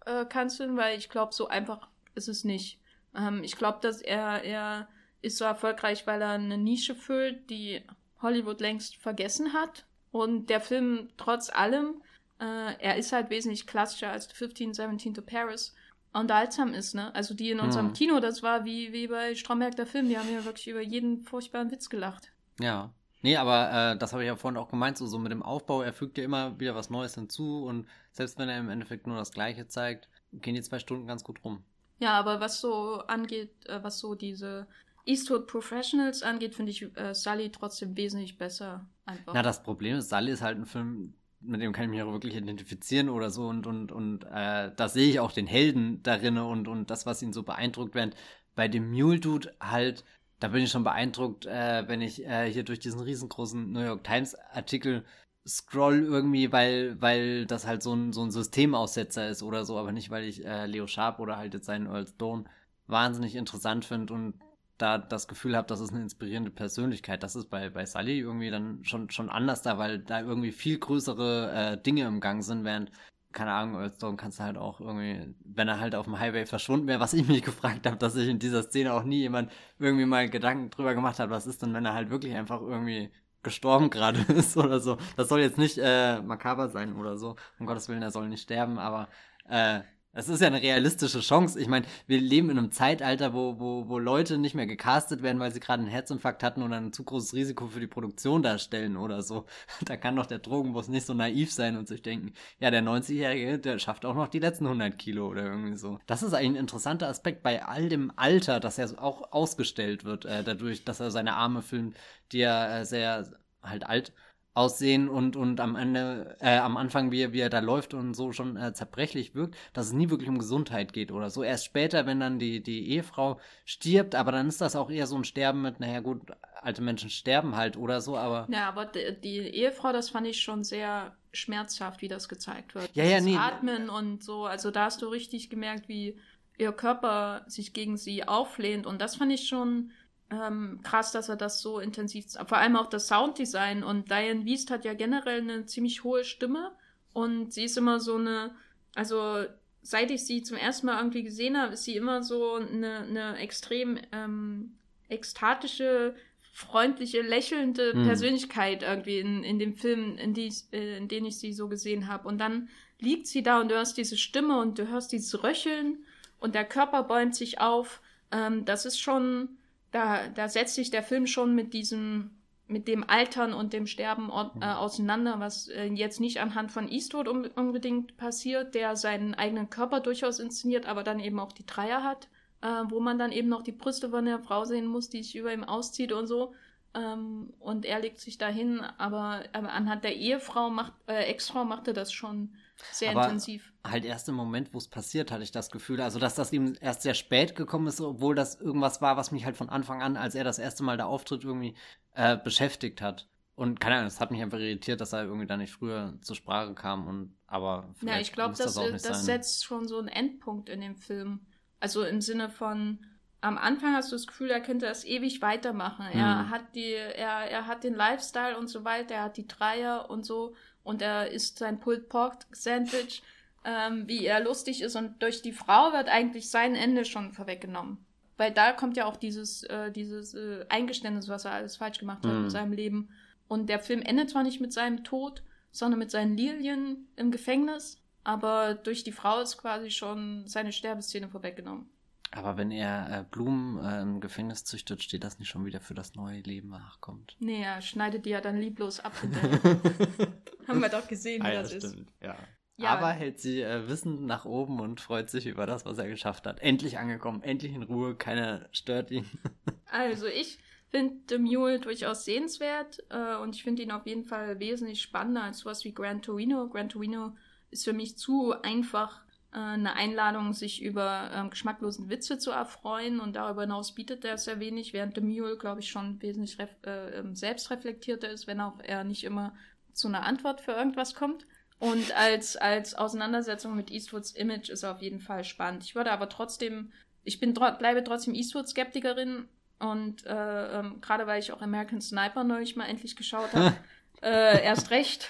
abkanzeln, 0.06 0.76
weil 0.76 0.98
ich 0.98 1.08
glaube, 1.08 1.32
so 1.32 1.48
einfach 1.48 1.88
ist 2.14 2.28
es 2.28 2.44
nicht. 2.44 2.78
Ähm, 3.14 3.44
ich 3.44 3.56
glaube, 3.56 3.78
dass 3.82 4.00
er, 4.00 4.42
er 4.44 4.88
ist 5.20 5.38
so 5.38 5.44
erfolgreich, 5.44 6.06
weil 6.06 6.20
er 6.22 6.30
eine 6.30 6.58
Nische 6.58 6.94
füllt, 6.94 7.48
die 7.50 7.82
Hollywood 8.20 8.60
längst 8.60 8.96
vergessen 8.96 9.52
hat. 9.52 9.84
Und 10.10 10.50
der 10.50 10.60
Film 10.60 11.08
trotz 11.16 11.48
allem, 11.50 12.02
äh, 12.40 12.74
er 12.80 12.96
ist 12.96 13.12
halt 13.12 13.30
wesentlich 13.30 13.66
klassischer 13.66 14.10
als 14.10 14.26
1517 14.28 15.14
to 15.14 15.22
Paris, 15.22 15.74
unterhaltsam 16.12 16.74
ist, 16.74 16.94
ne? 16.94 17.14
Also 17.14 17.34
die 17.34 17.50
in 17.50 17.60
unserem 17.60 17.88
hm. 17.88 17.92
Kino, 17.94 18.20
das 18.20 18.42
war 18.42 18.64
wie, 18.64 18.92
wie 18.92 19.08
bei 19.08 19.34
Stromberg 19.34 19.76
der 19.76 19.86
Film, 19.86 20.08
die 20.08 20.18
haben 20.18 20.32
ja 20.32 20.44
wirklich 20.44 20.68
über 20.68 20.82
jeden 20.82 21.22
furchtbaren 21.22 21.70
Witz 21.70 21.88
gelacht. 21.88 22.32
Ja. 22.60 22.92
Nee, 23.22 23.36
aber 23.36 23.92
äh, 23.92 23.98
das 23.98 24.12
habe 24.12 24.24
ich 24.24 24.26
ja 24.26 24.36
vorhin 24.36 24.58
auch 24.58 24.68
gemeint, 24.68 24.98
so, 24.98 25.06
so 25.06 25.18
mit 25.18 25.30
dem 25.30 25.44
Aufbau, 25.44 25.82
er 25.82 25.92
fügt 25.92 26.18
ja 26.18 26.24
immer 26.24 26.58
wieder 26.58 26.74
was 26.74 26.90
Neues 26.90 27.14
hinzu 27.14 27.64
und 27.64 27.86
selbst 28.10 28.36
wenn 28.38 28.48
er 28.48 28.58
im 28.58 28.68
Endeffekt 28.68 29.06
nur 29.06 29.16
das 29.16 29.30
Gleiche 29.30 29.68
zeigt, 29.68 30.08
gehen 30.32 30.56
die 30.56 30.62
zwei 30.62 30.80
Stunden 30.80 31.06
ganz 31.06 31.22
gut 31.22 31.44
rum. 31.44 31.62
Ja, 32.00 32.18
aber 32.18 32.40
was 32.40 32.60
so 32.60 32.98
angeht, 33.06 33.50
äh, 33.66 33.80
was 33.82 34.00
so 34.00 34.16
diese 34.16 34.66
Eastwood 35.04 35.46
Professionals 35.46 36.24
angeht, 36.24 36.56
finde 36.56 36.72
ich 36.72 36.96
äh, 36.96 37.14
Sully 37.14 37.50
trotzdem 37.50 37.96
wesentlich 37.96 38.38
besser. 38.38 38.86
Einfach. 39.06 39.34
Na, 39.34 39.42
das 39.42 39.62
Problem 39.62 39.96
ist, 39.96 40.08
Sully 40.08 40.32
ist 40.32 40.42
halt 40.42 40.58
ein 40.58 40.66
Film, 40.66 41.14
mit 41.42 41.60
dem 41.60 41.72
kann 41.72 41.84
ich 41.84 41.90
mich 41.90 42.02
auch 42.02 42.12
wirklich 42.12 42.36
identifizieren 42.36 43.08
oder 43.08 43.30
so 43.30 43.48
und 43.48 43.66
und 43.66 43.92
und 43.92 44.24
äh, 44.24 44.70
da 44.74 44.88
sehe 44.88 45.08
ich 45.08 45.20
auch 45.20 45.32
den 45.32 45.46
Helden 45.46 46.02
darin 46.02 46.38
und 46.38 46.68
und 46.68 46.90
das, 46.90 47.06
was 47.06 47.22
ihn 47.22 47.32
so 47.32 47.42
beeindruckt, 47.42 47.94
während 47.94 48.14
bei 48.54 48.68
dem 48.68 48.90
Mule 48.90 49.20
Dude 49.20 49.54
halt 49.60 50.04
da 50.42 50.48
bin 50.48 50.64
ich 50.64 50.72
schon 50.72 50.82
beeindruckt, 50.82 51.46
äh, 51.46 51.84
wenn 51.86 52.00
ich 52.00 52.24
äh, 52.26 52.50
hier 52.52 52.64
durch 52.64 52.80
diesen 52.80 53.00
riesengroßen 53.00 53.70
New 53.70 53.80
York 53.80 54.02
Times 54.02 54.34
Artikel 54.52 55.04
scroll 55.46 56.04
irgendwie, 56.04 56.50
weil, 56.50 57.00
weil 57.00 57.46
das 57.46 57.64
halt 57.64 57.82
so 57.82 57.94
ein, 57.94 58.12
so 58.12 58.22
ein 58.22 58.32
Systemaussetzer 58.32 59.28
ist 59.28 59.44
oder 59.44 59.64
so, 59.64 59.78
aber 59.78 59.92
nicht, 59.92 60.10
weil 60.10 60.24
ich 60.24 60.44
äh, 60.44 60.66
Leo 60.66 60.88
Sharp 60.88 61.20
oder 61.20 61.36
halt 61.36 61.54
jetzt 61.54 61.66
seinen 61.66 61.86
Earl 61.86 62.08
Stone 62.08 62.44
wahnsinnig 62.88 63.36
interessant 63.36 63.84
finde 63.84 64.14
und 64.14 64.34
da 64.82 64.98
das 64.98 65.28
Gefühl 65.28 65.56
habe, 65.56 65.68
das 65.68 65.80
ist 65.80 65.92
eine 65.92 66.02
inspirierende 66.02 66.50
Persönlichkeit. 66.50 67.22
Das 67.22 67.36
ist 67.36 67.48
bei, 67.48 67.70
bei 67.70 67.86
Sully 67.86 68.18
irgendwie 68.18 68.50
dann 68.50 68.84
schon, 68.84 69.10
schon 69.10 69.30
anders 69.30 69.62
da, 69.62 69.78
weil 69.78 70.00
da 70.00 70.20
irgendwie 70.20 70.52
viel 70.52 70.78
größere 70.78 71.52
äh, 71.52 71.82
Dinge 71.82 72.06
im 72.06 72.20
Gang 72.20 72.42
sind, 72.42 72.64
während 72.64 72.90
keine 73.32 73.52
Ahnung, 73.52 73.80
Earthstone 73.80 74.16
kannst 74.16 74.38
du 74.38 74.44
halt 74.44 74.58
auch 74.58 74.80
irgendwie, 74.80 75.34
wenn 75.44 75.68
er 75.68 75.80
halt 75.80 75.94
auf 75.94 76.04
dem 76.04 76.18
Highway 76.18 76.46
verschwunden 76.46 76.86
wäre, 76.86 77.00
was 77.00 77.14
ich 77.14 77.26
mich 77.26 77.42
gefragt 77.42 77.86
habe, 77.86 77.96
dass 77.96 78.12
sich 78.14 78.28
in 78.28 78.38
dieser 78.38 78.62
Szene 78.62 78.92
auch 78.92 79.04
nie 79.04 79.20
jemand 79.20 79.50
irgendwie 79.78 80.04
mal 80.04 80.28
Gedanken 80.28 80.70
drüber 80.70 80.94
gemacht 80.94 81.18
hat, 81.18 81.30
was 81.30 81.46
ist 81.46 81.62
denn, 81.62 81.74
wenn 81.74 81.86
er 81.86 81.94
halt 81.94 82.10
wirklich 82.10 82.34
einfach 82.34 82.60
irgendwie 82.60 83.10
gestorben 83.42 83.90
gerade 83.90 84.20
ist 84.32 84.56
oder 84.56 84.80
so. 84.80 84.98
Das 85.16 85.28
soll 85.28 85.40
jetzt 85.40 85.58
nicht 85.58 85.78
äh, 85.78 86.20
makaber 86.22 86.68
sein 86.68 86.94
oder 86.96 87.16
so. 87.16 87.36
Um 87.58 87.66
Gottes 87.66 87.88
Willen, 87.88 88.02
er 88.02 88.10
soll 88.10 88.28
nicht 88.28 88.42
sterben, 88.42 88.78
aber 88.78 89.08
äh, 89.48 89.80
es 90.14 90.28
ist 90.28 90.40
ja 90.40 90.48
eine 90.48 90.60
realistische 90.60 91.20
Chance. 91.20 91.58
Ich 91.58 91.68
meine, 91.68 91.86
wir 92.06 92.20
leben 92.20 92.50
in 92.50 92.58
einem 92.58 92.70
Zeitalter, 92.70 93.32
wo, 93.32 93.58
wo, 93.58 93.88
wo 93.88 93.98
Leute 93.98 94.36
nicht 94.36 94.54
mehr 94.54 94.66
gecastet 94.66 95.22
werden, 95.22 95.40
weil 95.40 95.52
sie 95.52 95.60
gerade 95.60 95.82
einen 95.82 95.90
Herzinfarkt 95.90 96.42
hatten 96.42 96.62
oder 96.62 96.76
ein 96.76 96.92
zu 96.92 97.02
großes 97.02 97.32
Risiko 97.34 97.66
für 97.68 97.80
die 97.80 97.86
Produktion 97.86 98.42
darstellen 98.42 98.96
oder 98.96 99.22
so. 99.22 99.46
Da 99.84 99.96
kann 99.96 100.16
doch 100.16 100.26
der 100.26 100.38
Drogenboss 100.38 100.88
nicht 100.88 101.06
so 101.06 101.14
naiv 101.14 101.52
sein 101.52 101.76
und 101.76 101.88
sich 101.88 102.02
denken, 102.02 102.32
ja, 102.60 102.70
der 102.70 102.82
90-Jährige, 102.82 103.58
der 103.58 103.78
schafft 103.78 104.04
auch 104.04 104.14
noch 104.14 104.28
die 104.28 104.38
letzten 104.38 104.66
100 104.66 104.98
Kilo 104.98 105.28
oder 105.28 105.44
irgendwie 105.44 105.76
so. 105.76 105.98
Das 106.06 106.22
ist 106.22 106.34
ein 106.34 106.56
interessanter 106.56 107.08
Aspekt 107.08 107.42
bei 107.42 107.64
all 107.64 107.88
dem 107.88 108.12
Alter, 108.16 108.60
dass 108.60 108.78
er 108.78 109.02
auch 109.02 109.32
ausgestellt 109.32 110.04
wird, 110.04 110.24
äh, 110.24 110.44
dadurch, 110.44 110.84
dass 110.84 111.00
er 111.00 111.10
seine 111.10 111.34
Arme 111.34 111.62
filmt, 111.62 111.96
die 112.32 112.38
ja 112.38 112.80
äh, 112.80 112.84
sehr 112.84 113.26
halt 113.62 113.86
alt 113.86 114.12
aussehen 114.54 115.08
und, 115.08 115.34
und 115.34 115.60
am 115.60 115.76
Ende, 115.76 116.36
äh, 116.40 116.58
am 116.58 116.76
Anfang, 116.76 117.10
wie 117.10 117.22
er, 117.22 117.32
wie 117.32 117.40
er 117.40 117.48
da 117.48 117.60
läuft 117.60 117.94
und 117.94 118.14
so 118.14 118.32
schon 118.32 118.56
äh, 118.56 118.74
zerbrechlich 118.74 119.34
wirkt, 119.34 119.56
dass 119.72 119.86
es 119.86 119.92
nie 119.92 120.10
wirklich 120.10 120.28
um 120.28 120.38
Gesundheit 120.38 120.92
geht 120.92 121.10
oder 121.10 121.30
so. 121.30 121.42
Erst 121.42 121.64
später, 121.64 122.04
wenn 122.04 122.20
dann 122.20 122.38
die, 122.38 122.62
die 122.62 122.90
Ehefrau 122.90 123.40
stirbt, 123.64 124.14
aber 124.14 124.30
dann 124.30 124.48
ist 124.48 124.60
das 124.60 124.76
auch 124.76 124.90
eher 124.90 125.06
so 125.06 125.16
ein 125.16 125.24
Sterben 125.24 125.62
mit, 125.62 125.80
naja 125.80 126.00
gut, 126.00 126.20
alte 126.60 126.82
Menschen 126.82 127.08
sterben 127.08 127.56
halt 127.56 127.76
oder 127.78 128.00
so, 128.02 128.16
aber. 128.16 128.46
Ja, 128.50 128.68
aber 128.68 128.84
die, 128.84 129.20
die 129.22 129.38
Ehefrau, 129.38 129.92
das 129.92 130.10
fand 130.10 130.26
ich 130.26 130.42
schon 130.42 130.64
sehr 130.64 131.16
schmerzhaft, 131.32 132.02
wie 132.02 132.08
das 132.08 132.28
gezeigt 132.28 132.74
wird. 132.74 132.90
Ja, 132.94 133.04
ja, 133.04 133.16
das 133.16 133.24
nee. 133.24 133.36
Atmen 133.36 133.88
und 133.88 134.22
so, 134.22 134.44
also 134.44 134.70
da 134.70 134.84
hast 134.84 135.00
du 135.00 135.06
richtig 135.06 135.48
gemerkt, 135.48 135.88
wie 135.88 136.18
ihr 136.58 136.72
Körper 136.72 137.44
sich 137.46 137.72
gegen 137.72 137.96
sie 137.96 138.28
auflehnt 138.28 138.86
und 138.86 139.00
das 139.00 139.16
fand 139.16 139.32
ich 139.32 139.48
schon 139.48 139.92
ähm, 140.32 140.80
krass, 140.82 141.12
dass 141.12 141.28
er 141.28 141.36
das 141.36 141.60
so 141.60 141.78
intensiv, 141.78 142.26
vor 142.46 142.58
allem 142.58 142.76
auch 142.76 142.86
das 142.86 143.08
Sounddesign 143.08 143.84
und 143.84 144.10
Diane 144.10 144.44
Wiest 144.44 144.70
hat 144.70 144.84
ja 144.84 144.94
generell 144.94 145.40
eine 145.40 145.66
ziemlich 145.66 146.04
hohe 146.04 146.24
Stimme 146.24 146.72
und 147.12 147.52
sie 147.52 147.64
ist 147.64 147.76
immer 147.76 148.00
so 148.00 148.16
eine, 148.16 148.54
also 148.94 149.44
seit 149.82 150.10
ich 150.10 150.24
sie 150.24 150.42
zum 150.42 150.56
ersten 150.56 150.86
Mal 150.86 150.98
irgendwie 150.98 151.22
gesehen 151.22 151.60
habe, 151.60 151.74
ist 151.74 151.84
sie 151.84 151.96
immer 151.96 152.22
so 152.22 152.54
eine, 152.54 153.00
eine 153.00 153.36
extrem 153.38 153.98
ähm, 154.12 154.74
ekstatische, 155.08 156.14
freundliche, 156.52 157.22
lächelnde 157.22 157.92
mhm. 157.94 158.04
Persönlichkeit 158.04 158.82
irgendwie 158.82 159.18
in, 159.18 159.42
in 159.44 159.58
dem 159.58 159.74
Film, 159.74 160.16
in, 160.16 160.34
die, 160.34 160.52
äh, 160.72 160.96
in 160.96 161.08
den 161.08 161.24
ich 161.24 161.38
sie 161.38 161.52
so 161.52 161.68
gesehen 161.68 162.08
habe. 162.08 162.28
Und 162.28 162.38
dann 162.38 162.68
liegt 162.98 163.26
sie 163.26 163.42
da 163.42 163.60
und 163.60 163.70
du 163.70 163.74
hörst 163.74 163.96
diese 163.96 164.16
Stimme 164.16 164.60
und 164.60 164.78
du 164.78 164.88
hörst 164.88 165.12
dieses 165.12 165.42
Röcheln 165.42 166.04
und 166.38 166.54
der 166.54 166.64
Körper 166.64 167.02
bäumt 167.02 167.34
sich 167.34 167.60
auf. 167.60 168.00
Ähm, 168.30 168.64
das 168.64 168.86
ist 168.86 169.00
schon 169.00 169.56
da, 169.92 170.26
da 170.28 170.48
setzt 170.48 170.74
sich 170.74 170.90
der 170.90 171.02
Film 171.02 171.26
schon 171.26 171.54
mit 171.54 171.72
diesem, 171.72 172.30
mit 172.66 172.88
dem 172.88 173.08
Altern 173.08 173.52
und 173.52 173.72
dem 173.72 173.86
Sterben 173.86 174.30
äh, 174.30 174.44
mhm. 174.56 174.62
auseinander, 174.62 175.38
was 175.38 175.68
äh, 175.68 175.84
jetzt 175.84 176.18
nicht 176.18 176.40
anhand 176.40 176.72
von 176.72 176.88
Eastwood 176.88 177.28
um, 177.28 177.44
unbedingt 177.54 178.16
passiert, 178.16 178.74
der 178.74 178.96
seinen 178.96 179.34
eigenen 179.34 179.70
Körper 179.70 180.00
durchaus 180.00 180.40
inszeniert, 180.40 180.86
aber 180.86 181.04
dann 181.04 181.20
eben 181.20 181.38
auch 181.38 181.52
die 181.52 181.66
Dreier 181.66 182.02
hat, 182.02 182.28
äh, 182.62 182.82
wo 182.88 183.00
man 183.00 183.18
dann 183.18 183.32
eben 183.32 183.48
noch 183.48 183.62
die 183.62 183.72
Brüste 183.72 184.10
von 184.10 184.24
der 184.24 184.40
Frau 184.40 184.64
sehen 184.64 184.86
muss, 184.86 185.10
die 185.10 185.22
sich 185.22 185.36
über 185.36 185.52
ihm 185.52 185.64
auszieht 185.64 186.12
und 186.12 186.26
so. 186.26 186.54
Ähm, 186.94 187.52
und 187.58 187.84
er 187.84 188.00
legt 188.00 188.18
sich 188.18 188.38
dahin, 188.38 188.80
aber, 188.80 189.44
aber 189.52 189.72
anhand 189.72 190.04
der 190.04 190.16
Ehefrau 190.16 190.70
macht, 190.70 190.92
äh, 191.06 191.24
Ex-Frau 191.24 191.64
machte 191.64 191.92
das 191.92 192.12
schon 192.12 192.54
sehr 192.92 193.12
Aber 193.12 193.24
intensiv. 193.24 193.71
Halt 193.84 194.04
erst 194.04 194.28
im 194.28 194.36
Moment, 194.36 194.72
wo 194.72 194.78
es 194.78 194.88
passiert, 194.88 195.32
hatte 195.32 195.42
ich 195.42 195.50
das 195.50 195.70
Gefühl. 195.70 196.00
Also, 196.00 196.18
dass 196.18 196.36
das 196.36 196.52
ihm 196.52 196.76
erst 196.80 197.02
sehr 197.02 197.14
spät 197.14 197.56
gekommen 197.56 197.88
ist, 197.88 198.00
obwohl 198.00 198.34
das 198.34 198.60
irgendwas 198.60 199.02
war, 199.02 199.16
was 199.16 199.32
mich 199.32 199.44
halt 199.44 199.56
von 199.56 199.68
Anfang 199.68 200.02
an, 200.02 200.16
als 200.16 200.34
er 200.34 200.44
das 200.44 200.58
erste 200.58 200.84
Mal 200.84 200.96
da 200.96 201.06
auftritt, 201.06 201.42
irgendwie 201.42 201.74
äh, 202.14 202.36
beschäftigt 202.36 203.02
hat. 203.02 203.28
Und 203.54 203.80
keine 203.80 203.96
Ahnung, 203.96 204.08
es 204.08 204.20
hat 204.20 204.30
mich 204.30 204.40
einfach 204.40 204.58
irritiert, 204.58 205.00
dass 205.00 205.12
er 205.12 205.24
irgendwie 205.24 205.46
da 205.46 205.56
nicht 205.56 205.72
früher 205.72 206.14
zur 206.22 206.36
Sprache 206.36 206.74
kam. 206.74 207.06
Und 207.06 207.36
aber 207.46 207.94
ja, 208.02 208.18
ich 208.18 208.32
glaube, 208.32 208.54
das, 208.56 208.74
das, 208.74 209.02
das 209.02 209.24
setzt 209.24 209.64
schon 209.64 209.86
so 209.86 209.98
einen 209.98 210.08
Endpunkt 210.08 210.68
in 210.68 210.80
dem 210.80 210.96
Film. 210.96 211.40
Also 211.78 212.04
im 212.04 212.20
Sinne 212.20 212.48
von, 212.48 213.04
am 213.42 213.58
Anfang 213.58 213.94
hast 213.94 214.10
du 214.10 214.16
das 214.16 214.26
Gefühl, 214.26 214.50
er 214.50 214.60
könnte 214.60 214.86
das 214.86 215.04
ewig 215.04 215.42
weitermachen. 215.42 216.06
Mhm. 216.06 216.18
Er 216.18 216.50
hat 216.50 216.74
die, 216.74 216.92
er, 216.92 217.50
er 217.50 217.66
hat 217.66 217.84
den 217.84 217.94
Lifestyle 217.94 218.56
und 218.56 218.68
so 218.68 218.84
weiter, 218.84 219.16
er 219.16 219.24
hat 219.24 219.36
die 219.36 219.48
Dreier 219.48 220.08
und 220.08 220.24
so 220.24 220.54
und 220.82 221.02
er 221.02 221.30
isst 221.30 221.58
sein 221.58 221.80
Pulled 221.80 222.08
Pork 222.08 222.46
Sandwich, 222.52 223.22
ähm, 223.64 224.08
wie 224.08 224.24
er 224.26 224.40
lustig 224.40 224.82
ist 224.82 224.96
und 224.96 225.22
durch 225.22 225.42
die 225.42 225.52
Frau 225.52 225.92
wird 225.92 226.08
eigentlich 226.08 226.50
sein 226.50 226.74
Ende 226.74 227.04
schon 227.04 227.32
vorweggenommen. 227.32 227.98
Weil 228.36 228.52
da 228.52 228.72
kommt 228.72 228.96
ja 228.96 229.06
auch 229.06 229.16
dieses, 229.16 229.62
äh, 229.64 229.92
dieses 229.92 230.34
äh, 230.34 230.64
Eingeständnis, 230.68 231.28
was 231.28 231.44
er 231.44 231.52
alles 231.52 231.76
falsch 231.76 231.98
gemacht 231.98 232.24
hat 232.24 232.32
mhm. 232.32 232.44
in 232.44 232.50
seinem 232.50 232.72
Leben. 232.72 233.10
Und 233.46 233.68
der 233.68 233.78
Film 233.78 234.02
endet 234.02 234.30
zwar 234.30 234.42
nicht 234.42 234.60
mit 234.60 234.72
seinem 234.72 235.04
Tod, 235.04 235.42
sondern 235.70 235.98
mit 235.98 236.10
seinen 236.10 236.36
Lilien 236.36 237.08
im 237.16 237.30
Gefängnis, 237.30 238.00
aber 238.24 238.74
durch 238.74 239.04
die 239.04 239.12
Frau 239.12 239.40
ist 239.40 239.58
quasi 239.58 239.90
schon 239.90 240.46
seine 240.46 240.72
Sterbeszene 240.72 241.28
vorweggenommen. 241.28 241.88
Aber 242.30 242.56
wenn 242.56 242.70
er 242.70 243.20
äh, 243.20 243.24
Blumen 243.30 243.84
äh, 243.84 244.00
im 244.00 244.20
Gefängnis 244.20 244.64
züchtet, 244.64 245.02
steht 245.02 245.22
das 245.22 245.38
nicht 245.38 245.48
schon 245.48 245.66
wieder 245.66 245.80
für 245.80 245.94
das 245.94 246.14
neue 246.14 246.40
Leben 246.40 246.70
nachkommt? 246.70 247.36
Nee, 247.40 247.62
er 247.62 247.82
schneidet 247.82 248.24
die 248.24 248.30
ja 248.30 248.40
dann 248.40 248.56
lieblos 248.56 249.00
ab. 249.00 249.12
Haben 250.66 250.80
wir 250.80 250.88
doch 250.88 251.06
gesehen, 251.06 251.42
wie 251.42 251.48
ah, 251.48 251.52
ja, 251.52 251.62
das 251.62 251.72
stimmt. 251.72 252.08
ist. 252.08 252.22
Ja. 252.22 252.36
Ja. 252.76 252.90
Aber 252.90 253.08
hält 253.08 253.38
sie 253.38 253.62
äh, 253.62 253.88
wissend 253.88 254.22
nach 254.22 254.44
oben 254.44 254.80
und 254.80 255.00
freut 255.00 255.30
sich 255.30 255.46
über 255.46 255.66
das, 255.66 255.84
was 255.84 255.98
er 255.98 256.08
geschafft 256.08 256.46
hat. 256.46 256.60
Endlich 256.60 256.98
angekommen, 256.98 257.42
endlich 257.42 257.74
in 257.74 257.82
Ruhe, 257.82 258.14
keiner 258.14 258.68
stört 258.72 259.10
ihn. 259.10 259.26
also 259.90 260.26
ich 260.26 260.58
finde 260.90 261.16
The 261.28 261.38
Mule 261.38 261.80
durchaus 261.80 262.24
sehenswert 262.24 263.02
äh, 263.10 263.36
und 263.36 263.56
ich 263.56 263.62
finde 263.62 263.82
ihn 263.82 263.90
auf 263.90 264.06
jeden 264.06 264.24
Fall 264.24 264.58
wesentlich 264.60 265.00
spannender 265.00 265.42
als 265.42 265.60
sowas 265.60 265.84
wie 265.84 265.92
Gran 265.92 266.22
Torino. 266.22 266.68
Gran 266.68 266.88
Torino 266.88 267.36
ist 267.70 267.84
für 267.84 267.92
mich 267.92 268.16
zu 268.18 268.52
einfach 268.62 269.22
äh, 269.52 269.58
eine 269.58 269.94
Einladung, 269.94 270.52
sich 270.52 270.82
über 270.82 271.30
ähm, 271.34 271.50
geschmacklosen 271.50 272.08
Witze 272.08 272.38
zu 272.38 272.50
erfreuen 272.50 273.20
und 273.20 273.36
darüber 273.36 273.62
hinaus 273.62 273.94
bietet 273.94 274.24
er 274.24 274.38
sehr 274.38 274.60
wenig, 274.60 274.92
während 274.92 275.14
The 275.14 275.20
Mule, 275.20 275.56
glaube 275.56 275.80
ich, 275.80 275.90
schon 275.90 276.20
wesentlich 276.22 276.58
äh, 276.58 277.18
ähm, 277.18 277.34
selbstreflektierter 277.34 278.30
ist, 278.30 278.46
wenn 278.46 278.60
auch 278.60 278.78
er 278.80 279.04
nicht 279.04 279.24
immer 279.24 279.54
zu 279.92 280.08
einer 280.08 280.24
Antwort 280.24 280.60
für 280.60 280.72
irgendwas 280.72 281.14
kommt. 281.14 281.46
Und 281.82 282.16
als, 282.16 282.56
als 282.56 282.94
Auseinandersetzung 282.94 283.74
mit 283.74 283.90
Eastwoods 283.90 284.30
Image 284.30 284.68
ist 284.68 284.84
er 284.84 284.92
auf 284.92 285.02
jeden 285.02 285.18
Fall 285.18 285.42
spannend. 285.42 285.82
Ich 285.82 285.96
würde 285.96 286.12
aber 286.12 286.28
trotzdem, 286.28 286.92
ich 287.24 287.40
bin 287.40 287.54
bleibe 287.54 288.04
trotzdem 288.04 288.34
Eastwood-Skeptikerin 288.34 289.48
und 289.80 290.24
äh, 290.24 290.78
ähm, 290.78 291.00
gerade 291.00 291.26
weil 291.26 291.40
ich 291.40 291.52
auch 291.52 291.60
American 291.60 292.00
Sniper 292.00 292.44
neulich 292.44 292.76
mal 292.76 292.84
endlich 292.84 293.16
geschaut 293.16 293.52
habe, 293.52 293.74
äh, 294.22 294.62
erst 294.62 294.92
recht. 294.92 295.28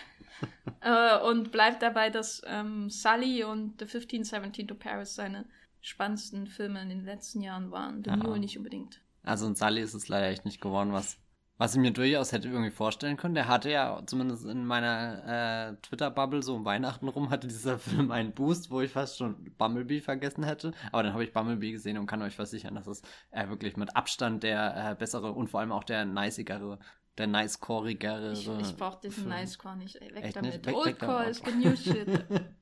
äh, 0.82 1.18
und 1.20 1.52
bleibt 1.52 1.80
dabei, 1.80 2.10
dass 2.10 2.42
ähm, 2.44 2.90
Sully 2.90 3.44
und 3.44 3.78
The 3.78 3.86
1517 3.86 4.68
to 4.68 4.74
Paris 4.74 5.14
seine 5.14 5.46
spannendsten 5.80 6.46
Filme 6.46 6.82
in 6.82 6.90
den 6.90 7.06
letzten 7.06 7.40
Jahren 7.40 7.70
waren. 7.70 8.04
The 8.04 8.10
ja. 8.10 8.16
Mule 8.16 8.38
nicht 8.38 8.58
unbedingt. 8.58 9.00
Also 9.22 9.46
ein 9.46 9.56
Sully 9.56 9.80
ist 9.80 9.94
es 9.94 10.08
leider 10.08 10.28
echt 10.28 10.44
nicht 10.44 10.60
geworden, 10.60 10.92
was, 10.92 11.16
was 11.58 11.74
ich 11.74 11.80
mir 11.80 11.92
durchaus 11.92 12.32
hätte 12.32 12.48
irgendwie 12.48 12.70
vorstellen 12.70 13.16
können. 13.16 13.34
Der 13.34 13.48
hatte 13.48 13.70
ja 13.70 14.02
zumindest 14.06 14.44
in 14.46 14.64
meiner 14.64 15.70
äh, 15.70 15.76
Twitter-Bubble 15.82 16.42
so 16.42 16.56
um 16.56 16.64
Weihnachten 16.64 17.08
rum, 17.08 17.30
hatte 17.30 17.46
dieser 17.46 17.78
Film 17.78 18.10
einen 18.10 18.32
Boost, 18.32 18.70
wo 18.70 18.80
ich 18.80 18.90
fast 18.90 19.18
schon 19.18 19.52
Bumblebee 19.58 20.00
vergessen 20.00 20.44
hätte. 20.44 20.72
Aber 20.90 21.02
dann 21.02 21.12
habe 21.12 21.24
ich 21.24 21.32
Bumblebee 21.32 21.72
gesehen 21.72 21.98
und 21.98 22.06
kann 22.06 22.22
euch 22.22 22.34
versichern, 22.34 22.74
dass 22.74 22.86
es 22.86 23.02
äh, 23.30 23.48
wirklich 23.48 23.76
mit 23.76 23.94
Abstand 23.96 24.42
der 24.42 24.90
äh, 24.90 24.94
bessere 24.94 25.32
und 25.32 25.48
vor 25.48 25.60
allem 25.60 25.72
auch 25.72 25.84
der 25.84 26.04
nicigere 26.04 26.78
der 27.18 27.26
nice-corigere. 27.26 28.32
Ich, 28.32 28.48
ich 28.48 28.76
brauch 28.76 28.96
diesen 28.96 29.28
nice-core 29.28 29.76
nicht. 29.76 30.00
Weg 30.00 30.24
Echt 30.24 30.36
damit. 30.36 30.64
nicht? 30.64 31.02
Damit. 31.02 31.28
ist 31.28 31.44
the 31.44 31.52
new 31.52 31.76
shit. 31.76 32.24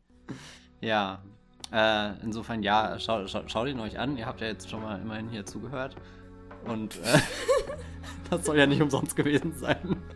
Ja, 0.82 1.22
äh, 1.72 2.18
insofern 2.22 2.62
ja, 2.62 2.98
schau, 2.98 3.26
schau, 3.26 3.46
schaut 3.48 3.68
ihn 3.68 3.80
euch 3.80 3.98
an. 3.98 4.16
Ihr 4.16 4.26
habt 4.26 4.40
ja 4.40 4.46
jetzt 4.46 4.70
schon 4.70 4.82
mal 4.82 4.98
immerhin 5.00 5.28
hier 5.28 5.44
zugehört. 5.44 5.94
Und 6.64 6.96
äh, 6.96 7.18
das 8.30 8.44
soll 8.44 8.58
ja 8.58 8.66
nicht 8.66 8.82
umsonst 8.82 9.16
gewesen 9.16 9.54
sein. 9.56 9.96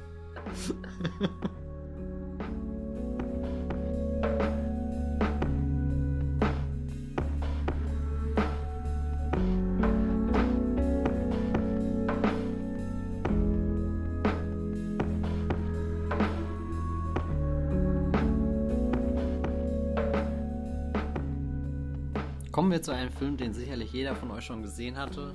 zu 22.85 22.93
einem 22.93 23.11
Film, 23.11 23.39
den 23.39 23.55
sicherlich 23.55 23.95
jeder 23.95 24.15
von 24.15 24.31
euch 24.31 24.45
schon 24.45 24.63
gesehen 24.63 24.99
hatte. 24.99 25.35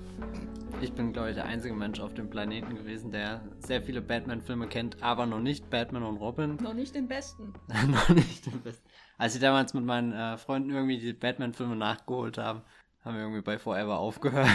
Ich 0.82 0.94
bin, 0.94 1.14
glaube 1.14 1.30
ich, 1.30 1.36
der 1.36 1.46
einzige 1.46 1.74
Mensch 1.74 2.00
auf 2.00 2.14
dem 2.14 2.30
Planeten 2.30 2.76
gewesen, 2.76 3.12
der 3.12 3.42
sehr 3.58 3.82
viele 3.82 4.04
Batman-Filme 4.04 4.68
kennt, 4.68 5.02
aber 5.02 5.26
noch 5.26 5.40
nicht 5.40 5.68
Batman 5.72 6.04
und 6.04 6.18
Robin. 6.18 6.58
Noch 6.58 6.76
nicht 6.76 6.94
den 6.94 7.08
besten. 7.08 7.54
noch 7.88 8.10
nicht 8.10 8.46
den 8.46 8.62
besten. 8.62 8.88
Als 9.18 9.34
ich 9.34 9.42
damals 9.42 9.74
mit 9.74 9.84
meinen 9.84 10.14
äh, 10.14 10.38
Freunden 10.38 10.70
irgendwie 10.70 11.00
die 11.00 11.12
Batman-Filme 11.14 11.76
nachgeholt 11.76 12.38
haben, 12.38 12.62
haben 13.04 13.16
wir 13.16 13.24
irgendwie 13.24 13.42
bei 13.42 13.58
Forever 13.58 13.98
aufgehört. 13.98 14.48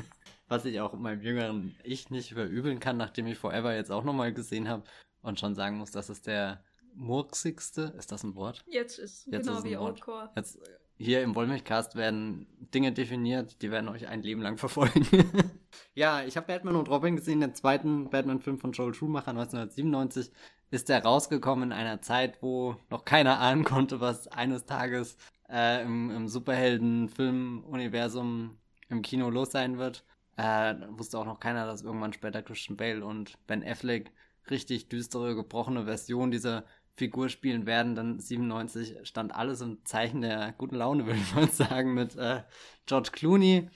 Was 0.48 0.64
ich 0.64 0.80
auch 0.80 0.94
meinem 0.94 1.22
jüngeren 1.22 1.76
Ich 1.84 2.10
nicht 2.10 2.34
verübeln 2.34 2.80
kann, 2.80 2.96
nachdem 2.96 3.28
ich 3.28 3.38
Forever 3.38 3.72
jetzt 3.72 3.92
auch 3.92 4.02
nochmal 4.02 4.32
gesehen 4.32 4.68
habe 4.68 4.82
und 5.22 5.38
schon 5.38 5.54
sagen 5.54 5.78
muss, 5.78 5.92
das 5.92 6.10
ist 6.10 6.26
der 6.26 6.64
murksigste, 6.94 7.94
ist 7.96 8.10
das 8.10 8.24
ein 8.24 8.34
Wort? 8.34 8.64
Jetzt 8.66 8.98
ist 8.98 9.28
Jetzt 9.28 9.46
genau 9.46 9.58
ist 9.58 9.64
wie. 9.64 9.76
Old-core. 9.76 10.30
Jetzt 10.34 10.58
hier 11.02 11.22
im 11.22 11.34
Wollmilchcast 11.34 11.96
werden 11.96 12.46
Dinge 12.72 12.92
definiert, 12.92 13.60
die 13.60 13.70
werden 13.70 13.88
euch 13.88 14.08
ein 14.08 14.22
Leben 14.22 14.40
lang 14.40 14.56
verfolgen. 14.56 15.06
ja, 15.94 16.24
ich 16.24 16.36
habe 16.36 16.46
Batman 16.46 16.76
und 16.76 16.88
Robin 16.88 17.16
gesehen, 17.16 17.40
den 17.40 17.54
zweiten 17.54 18.08
Batman-Film 18.08 18.58
von 18.58 18.72
Joel 18.72 18.94
Schumacher 18.94 19.30
1997 19.30 20.30
ist 20.70 20.88
der 20.88 21.02
rausgekommen 21.02 21.70
in 21.70 21.76
einer 21.76 22.00
Zeit, 22.00 22.38
wo 22.40 22.76
noch 22.88 23.04
keiner 23.04 23.40
ahnen 23.40 23.64
konnte, 23.64 24.00
was 24.00 24.28
eines 24.28 24.64
Tages 24.64 25.18
äh, 25.50 25.82
im, 25.82 26.10
im 26.10 26.28
Superhelden-Film-Universum 26.28 28.56
im 28.88 29.02
Kino 29.02 29.28
los 29.28 29.50
sein 29.50 29.76
wird. 29.78 30.04
Äh, 30.36 30.76
wusste 30.90 31.18
auch 31.18 31.26
noch 31.26 31.40
keiner, 31.40 31.66
dass 31.66 31.82
irgendwann 31.82 32.14
später 32.14 32.42
Christian 32.42 32.76
Bale 32.76 33.04
und 33.04 33.36
Ben 33.46 33.62
Affleck 33.62 34.12
richtig 34.50 34.88
düstere, 34.88 35.34
gebrochene 35.34 35.84
Versionen 35.84 36.30
dieser 36.30 36.64
Figur 36.94 37.28
spielen 37.28 37.66
werden. 37.66 37.94
Dann 37.94 38.20
97 38.20 38.96
stand 39.02 39.34
alles 39.34 39.60
im 39.60 39.84
Zeichen 39.84 40.20
der 40.20 40.54
guten 40.58 40.76
Laune, 40.76 41.06
würde 41.06 41.18
ich 41.18 41.34
mal 41.34 41.50
sagen, 41.50 41.94
mit 41.94 42.16
äh, 42.16 42.42
George 42.86 43.10
Clooney 43.12 43.68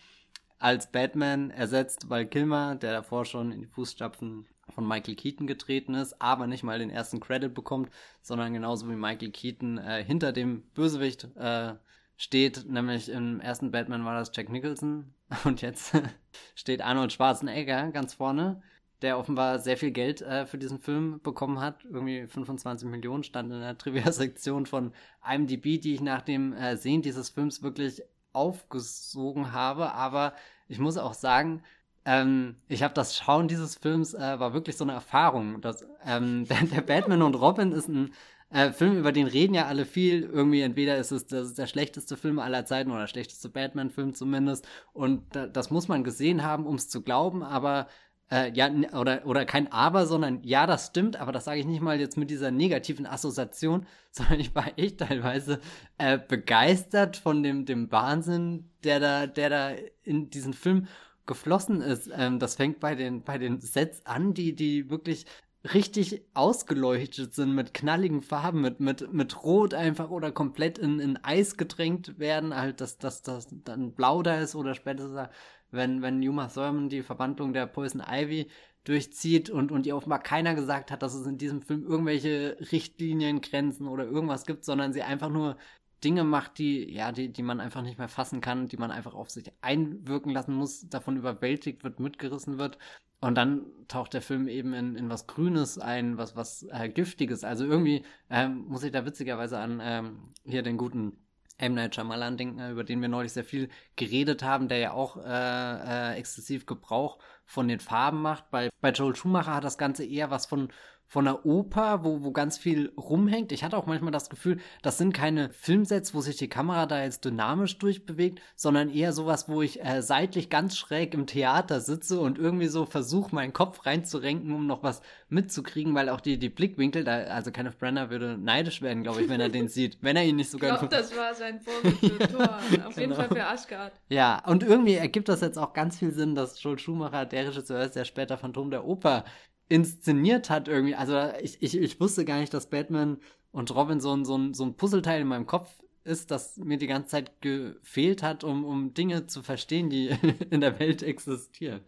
als 0.59 0.91
Batman 0.91 1.51
ersetzt 1.51 2.09
Val 2.09 2.27
Kilmer, 2.27 2.77
der 2.77 2.93
davor 2.93 3.25
schon 3.25 3.53
in 3.53 3.61
die 3.61 3.67
Fußstapfen 3.67 4.47
von 4.75 4.89
Michael 4.89 5.15
Keaton 5.15 5.47
getreten 5.47 5.95
ist, 5.95 6.21
aber 6.21 6.47
nicht 6.47 6.63
mal 6.63 6.79
den 6.79 6.91
ersten 6.91 7.21
Credit 7.21 7.53
bekommt, 7.53 7.91
sondern 8.23 8.53
genauso 8.53 8.89
wie 8.89 8.97
Michael 8.97 9.31
Keaton 9.31 9.79
äh, 9.79 10.03
hinter 10.03 10.33
dem 10.33 10.63
Bösewicht 10.75 11.29
äh, 11.37 11.75
steht, 12.17 12.69
nämlich 12.69 13.09
im 13.11 13.41
ersten 13.41 13.71
Batman 13.71 14.05
war 14.05 14.19
das 14.19 14.33
Jack 14.35 14.49
Nicholson 14.49 15.15
und 15.45 15.63
jetzt 15.63 15.97
steht 16.55 16.81
Arnold 16.81 17.13
Schwarzenegger 17.13 17.91
ganz 17.93 18.15
vorne, 18.15 18.63
der 19.03 19.19
offenbar 19.19 19.59
sehr 19.59 19.77
viel 19.77 19.91
Geld 19.91 20.23
äh, 20.23 20.47
für 20.47 20.59
diesen 20.59 20.79
Film 20.79 21.21
bekommen 21.23 21.61
hat. 21.61 21.85
Irgendwie 21.85 22.27
25 22.27 22.89
Millionen 22.89 23.25
stand 23.25 23.53
in 23.53 23.61
der 23.61 23.79
Trivia-Sektion 23.79 24.67
von 24.67 24.93
IMDb, 25.29 25.81
die 25.81 25.95
ich 25.95 26.01
nach 26.01 26.23
dem 26.23 26.53
äh, 26.53 26.77
Sehen 26.77 27.03
dieses 27.03 27.31
Films 27.31 27.63
wirklich 27.63 28.03
aufgesogen 28.33 29.53
habe. 29.53 29.93
Aber 29.93 30.35
ich 30.69 30.79
muss 30.79 30.97
auch 30.99 31.15
sagen, 31.15 31.63
ähm, 32.05 32.57
ich 32.69 32.83
habe 32.83 32.95
das 32.95 33.17
Schauen 33.17 33.49
dieses 33.49 33.75
Films 33.75 34.15
äh, 34.15 34.39
war 34.39 34.55
wirklich 34.55 34.77
so 34.77 34.85
eine 34.85 34.93
Erfahrung. 34.93 35.61
Dass, 35.61 35.85
ähm, 36.05 36.47
der, 36.49 36.63
der 36.63 36.81
Batman 36.83 37.23
und 37.23 37.35
Robin 37.35 37.73
ist 37.73 37.89
ein 37.89 38.13
äh, 38.51 38.71
Film, 38.71 38.97
über 38.97 39.11
den 39.11 39.27
reden 39.27 39.55
ja 39.55 39.67
alle 39.67 39.85
viel. 39.85 40.23
Irgendwie 40.23 40.61
entweder 40.61 40.97
ist 40.99 41.11
es 41.11 41.27
das 41.27 41.49
ist 41.49 41.59
der 41.59 41.67
schlechteste 41.67 42.17
Film 42.17 42.39
aller 42.39 42.65
Zeiten 42.65 42.91
oder 42.91 43.01
der 43.01 43.07
schlechteste 43.09 43.49
Batman-Film 43.49 44.15
zumindest. 44.15 44.69
Und 44.93 45.35
da, 45.35 45.47
das 45.47 45.71
muss 45.71 45.89
man 45.89 46.05
gesehen 46.05 46.45
haben, 46.45 46.65
um 46.65 46.77
es 46.77 46.89
zu 46.89 47.03
glauben. 47.03 47.43
Aber 47.43 47.89
äh, 48.31 48.51
ja, 48.53 48.71
oder, 48.93 49.25
oder 49.27 49.45
kein 49.45 49.71
Aber, 49.71 50.07
sondern 50.07 50.43
ja, 50.43 50.67
das 50.67 50.89
stimmt, 50.89 51.17
aber 51.17 51.33
das 51.33 51.45
sage 51.45 51.61
ich 51.61 51.67
nicht 51.67 51.81
mal 51.81 52.01
jetzt 52.01 52.17
mit 52.17 52.31
dieser 52.31 52.51
negativen 52.51 53.07
Assoziation, 53.07 53.87
sondern 54.11 54.41
ich 54.41 54.55
war 54.55 54.79
echt 54.79 54.99
teilweise 54.99 55.61
äh, 55.99 56.19
begeistert 56.19 57.17
von 57.17 57.43
dem, 57.43 57.67
dem 57.67 57.91
Wahnsinn, 57.93 58.71
der 58.85 59.01
da, 59.01 59.27
der 59.27 59.51
da 59.51 59.71
in 60.03 60.31
diesen 60.31 60.55
Film 60.55 60.89
geflossen 61.27 61.81
ist. 61.81 62.11
Ähm, 62.13 62.39
das 62.39 62.57
fängt 62.57 62.81
bei 62.81 62.95
den, 62.95 63.23
bei 63.23 63.39
den 63.39 63.61
Sets 63.61 64.05
an, 64.07 64.35
die, 64.35 64.55
die 64.55 64.91
wirklich 64.91 65.27
richtig 65.75 66.23
ausgeleuchtet 66.35 67.35
sind 67.35 67.55
mit 67.55 67.75
knalligen 67.75 68.23
Farben, 68.23 68.61
mit, 68.61 68.81
mit, 68.81 69.13
mit 69.13 69.43
Rot 69.43 69.75
einfach 69.75 70.11
oder 70.11 70.31
komplett 70.33 70.79
in, 70.79 71.01
in 71.01 71.17
Eis 71.25 71.57
getränkt 71.57 72.19
werden, 72.19 72.55
halt, 72.55 72.81
dass, 72.81 72.99
dass 72.99 73.23
das 73.23 73.49
dann 73.65 73.93
blau 73.93 74.23
da 74.23 74.41
ist 74.41 74.55
oder 74.55 74.75
spätestens 74.75 75.29
wenn, 75.71 76.03
wenn 76.03 76.27
Uma 76.27 76.49
Thurman 76.49 76.89
die 76.89 77.03
Verwandlung 77.03 77.53
der 77.53 77.67
Poison 77.67 78.03
Ivy 78.07 78.49
durchzieht 78.85 79.51
und, 79.51 79.73
und 79.73 79.87
ihr 79.87 79.97
offenbar 79.97 80.23
keiner 80.23 80.55
gesagt 80.55 80.91
hat, 80.91 81.03
dass 81.03 81.15
es 81.15 81.27
in 81.27 81.39
diesem 81.39 81.63
Film 81.63 81.85
irgendwelche 81.85 82.57
Richtlinien, 82.73 83.41
Grenzen 83.41 83.89
oder 83.89 84.05
irgendwas 84.05 84.47
gibt, 84.47 84.65
sondern 84.65 84.93
sie 84.93 85.03
einfach 85.03 85.29
nur 85.29 85.57
Dinge 86.05 86.25
macht, 86.25 86.59
die, 86.59 86.93
ja, 86.93 87.11
die, 87.11 87.33
die 87.33 87.43
man 87.43 87.61
einfach 87.61 87.83
nicht 87.83 87.99
mehr 87.99 88.09
fassen 88.09 88.41
kann, 88.41 88.69
die 88.69 88.77
man 88.77 88.91
einfach 88.91 89.15
auf 89.15 89.31
sich 89.31 89.51
einwirken 89.61 90.31
lassen 90.31 90.55
muss, 90.55 90.89
davon 90.89 91.17
überwältigt 91.17 91.85
wird, 91.85 92.01
mitgerissen 92.01 92.59
wird. 92.59 92.79
Und 93.21 93.35
dann 93.35 93.67
taucht 93.89 94.13
der 94.15 94.23
Film 94.23 94.47
eben 94.47 94.75
in, 94.75 94.95
in 94.95 95.09
was 95.09 95.27
Grünes 95.27 95.79
ein, 95.79 96.19
was, 96.19 96.37
was 96.37 96.65
äh, 96.71 96.89
Giftiges. 96.91 97.45
Also 97.45 97.65
irgendwie 97.65 98.05
ähm, 98.29 98.67
muss 98.69 98.85
ich 98.85 98.93
da 98.93 99.07
witzigerweise 99.07 99.59
an 99.59 99.81
ähm, 99.83 100.19
hier 100.45 100.63
den 100.63 100.77
guten 100.77 101.17
M. 101.59 101.75
Night 101.75 101.95
Shyamalan 101.95 102.37
denken, 102.37 102.59
äh, 102.59 102.71
über 102.71 102.85
den 102.85 103.01
wir 103.01 103.09
neulich 103.09 103.33
sehr 103.33 103.45
viel 103.45 103.69
geredet 103.97 104.43
haben, 104.43 104.69
der 104.69 104.79
ja 104.79 104.93
auch 104.93 105.17
äh, 105.17 106.13
äh, 106.13 106.15
exzessiv 106.19 106.67
Gebrauch 106.67 107.19
von 107.45 107.69
den 107.69 107.81
Farben 107.81 108.23
macht. 108.23 108.51
Bei, 108.51 108.71
bei 108.81 108.91
Joel 108.91 109.17
Schumacher 109.17 109.55
hat 109.55 109.65
das 109.65 109.79
Ganze 109.79 110.05
eher 110.05 110.31
was 110.31 110.47
von 110.47 110.69
von 111.09 111.27
einer 111.27 111.47
Oper, 111.47 112.05
wo, 112.05 112.23
wo 112.25 112.33
ganz 112.33 112.59
viel 112.59 112.93
rumhängt. 112.97 113.53
Ich 113.53 113.63
hatte 113.65 113.77
auch 113.77 113.87
manchmal 113.87 114.11
das 114.13 114.29
Gefühl, 114.29 114.59
das 114.83 114.99
sind 114.99 115.13
keine 115.15 115.51
Filmsets, 115.51 116.15
wo 116.15 116.21
sich 116.21 116.37
die 116.37 116.49
Kamera 116.49 116.87
da 116.87 117.03
jetzt 117.03 117.25
dynamisch 117.25 117.79
durchbewegt, 117.79 118.41
sondern 118.57 118.91
eher 118.91 119.13
sowas, 119.13 119.49
wo 119.49 119.63
ich 119.63 119.85
äh, 119.85 120.03
seitlich 120.03 120.51
ganz 120.51 120.77
schräg 120.77 121.15
im 121.15 121.27
Theater 121.27 121.81
sitze 121.81 122.19
und 122.21 122.39
irgendwie 122.39 122.67
so 122.67 122.87
versuche, 122.87 123.35
meinen 123.35 123.53
Kopf 123.53 123.87
reinzurenken, 123.87 124.53
um 124.53 124.67
noch 124.67 124.83
was 124.83 125.01
mitzukriegen, 125.29 125.95
weil 125.95 126.09
auch 126.09 126.21
die, 126.21 126.39
die 126.39 126.49
Blickwinkel, 126.49 127.05
da, 127.05 127.19
also 127.25 127.51
Kenneth 127.51 127.79
Brenner 127.79 128.11
würde 128.11 128.37
neidisch 128.39 128.83
werden, 128.83 129.03
glaube 129.03 129.23
ich, 129.23 129.29
wenn 129.29 129.41
er 129.41 129.49
den 129.49 129.69
sieht, 129.69 129.99
wenn 130.01 130.17
er 130.17 130.25
ihn 130.25 130.37
nicht 130.37 130.47
Ich 130.47 130.53
sogar 130.53 130.79
glaube, 130.79 130.89
das 130.95 131.17
war 131.17 131.35
sein 131.35 131.61
Vorbild 131.61 131.99
für 131.99 132.19
Thor. 132.29 132.57
Auf 132.87 132.97
jeden 132.97 133.11
Genau. 133.11 133.15
Fall 133.15 133.29
für 133.29 133.47
Asgard. 133.47 133.93
Ja, 134.09 134.43
und 134.47 134.63
irgendwie 134.63 134.95
ergibt 134.95 135.29
das 135.29 135.41
jetzt 135.41 135.59
auch 135.59 135.73
ganz 135.73 135.99
viel 135.99 136.13
Sinn, 136.13 136.35
dass 136.35 136.61
Joel 136.63 136.79
Schumacher 136.79 137.27
der 137.27 137.49
Regisseur 137.49 137.81
ist, 137.83 137.95
der 137.97 138.05
später 138.05 138.37
Phantom 138.37 138.71
der 138.71 138.85
Oper 138.85 139.25
inszeniert 139.69 140.51
hat 140.51 140.69
irgendwie. 140.69 140.95
Also 140.95 141.31
ich, 141.43 141.63
ich, 141.63 141.77
ich 141.77 142.01
wusste 142.01 142.25
gar 142.25 142.39
nicht, 142.39 142.55
dass 142.55 142.71
Batman 142.71 143.19
und 143.53 143.75
Robin 143.75 144.01
so 144.01 144.15
ein, 144.15 144.25
so, 144.25 144.37
ein, 144.37 144.55
so 144.55 144.65
ein 144.65 144.75
Puzzleteil 144.75 145.23
in 145.23 145.29
meinem 145.29 145.47
Kopf 145.47 145.69
ist, 146.05 146.31
das 146.31 146.57
mir 146.57 146.79
die 146.79 146.87
ganze 146.87 147.09
Zeit 147.09 147.41
gefehlt 147.41 148.23
hat, 148.23 148.45
um, 148.45 148.65
um 148.65 148.95
Dinge 148.95 149.27
zu 149.27 149.43
verstehen, 149.43 149.91
die 149.91 150.09
in 150.51 150.61
der 150.61 150.79
Welt 150.79 151.03
existieren. 151.03 151.81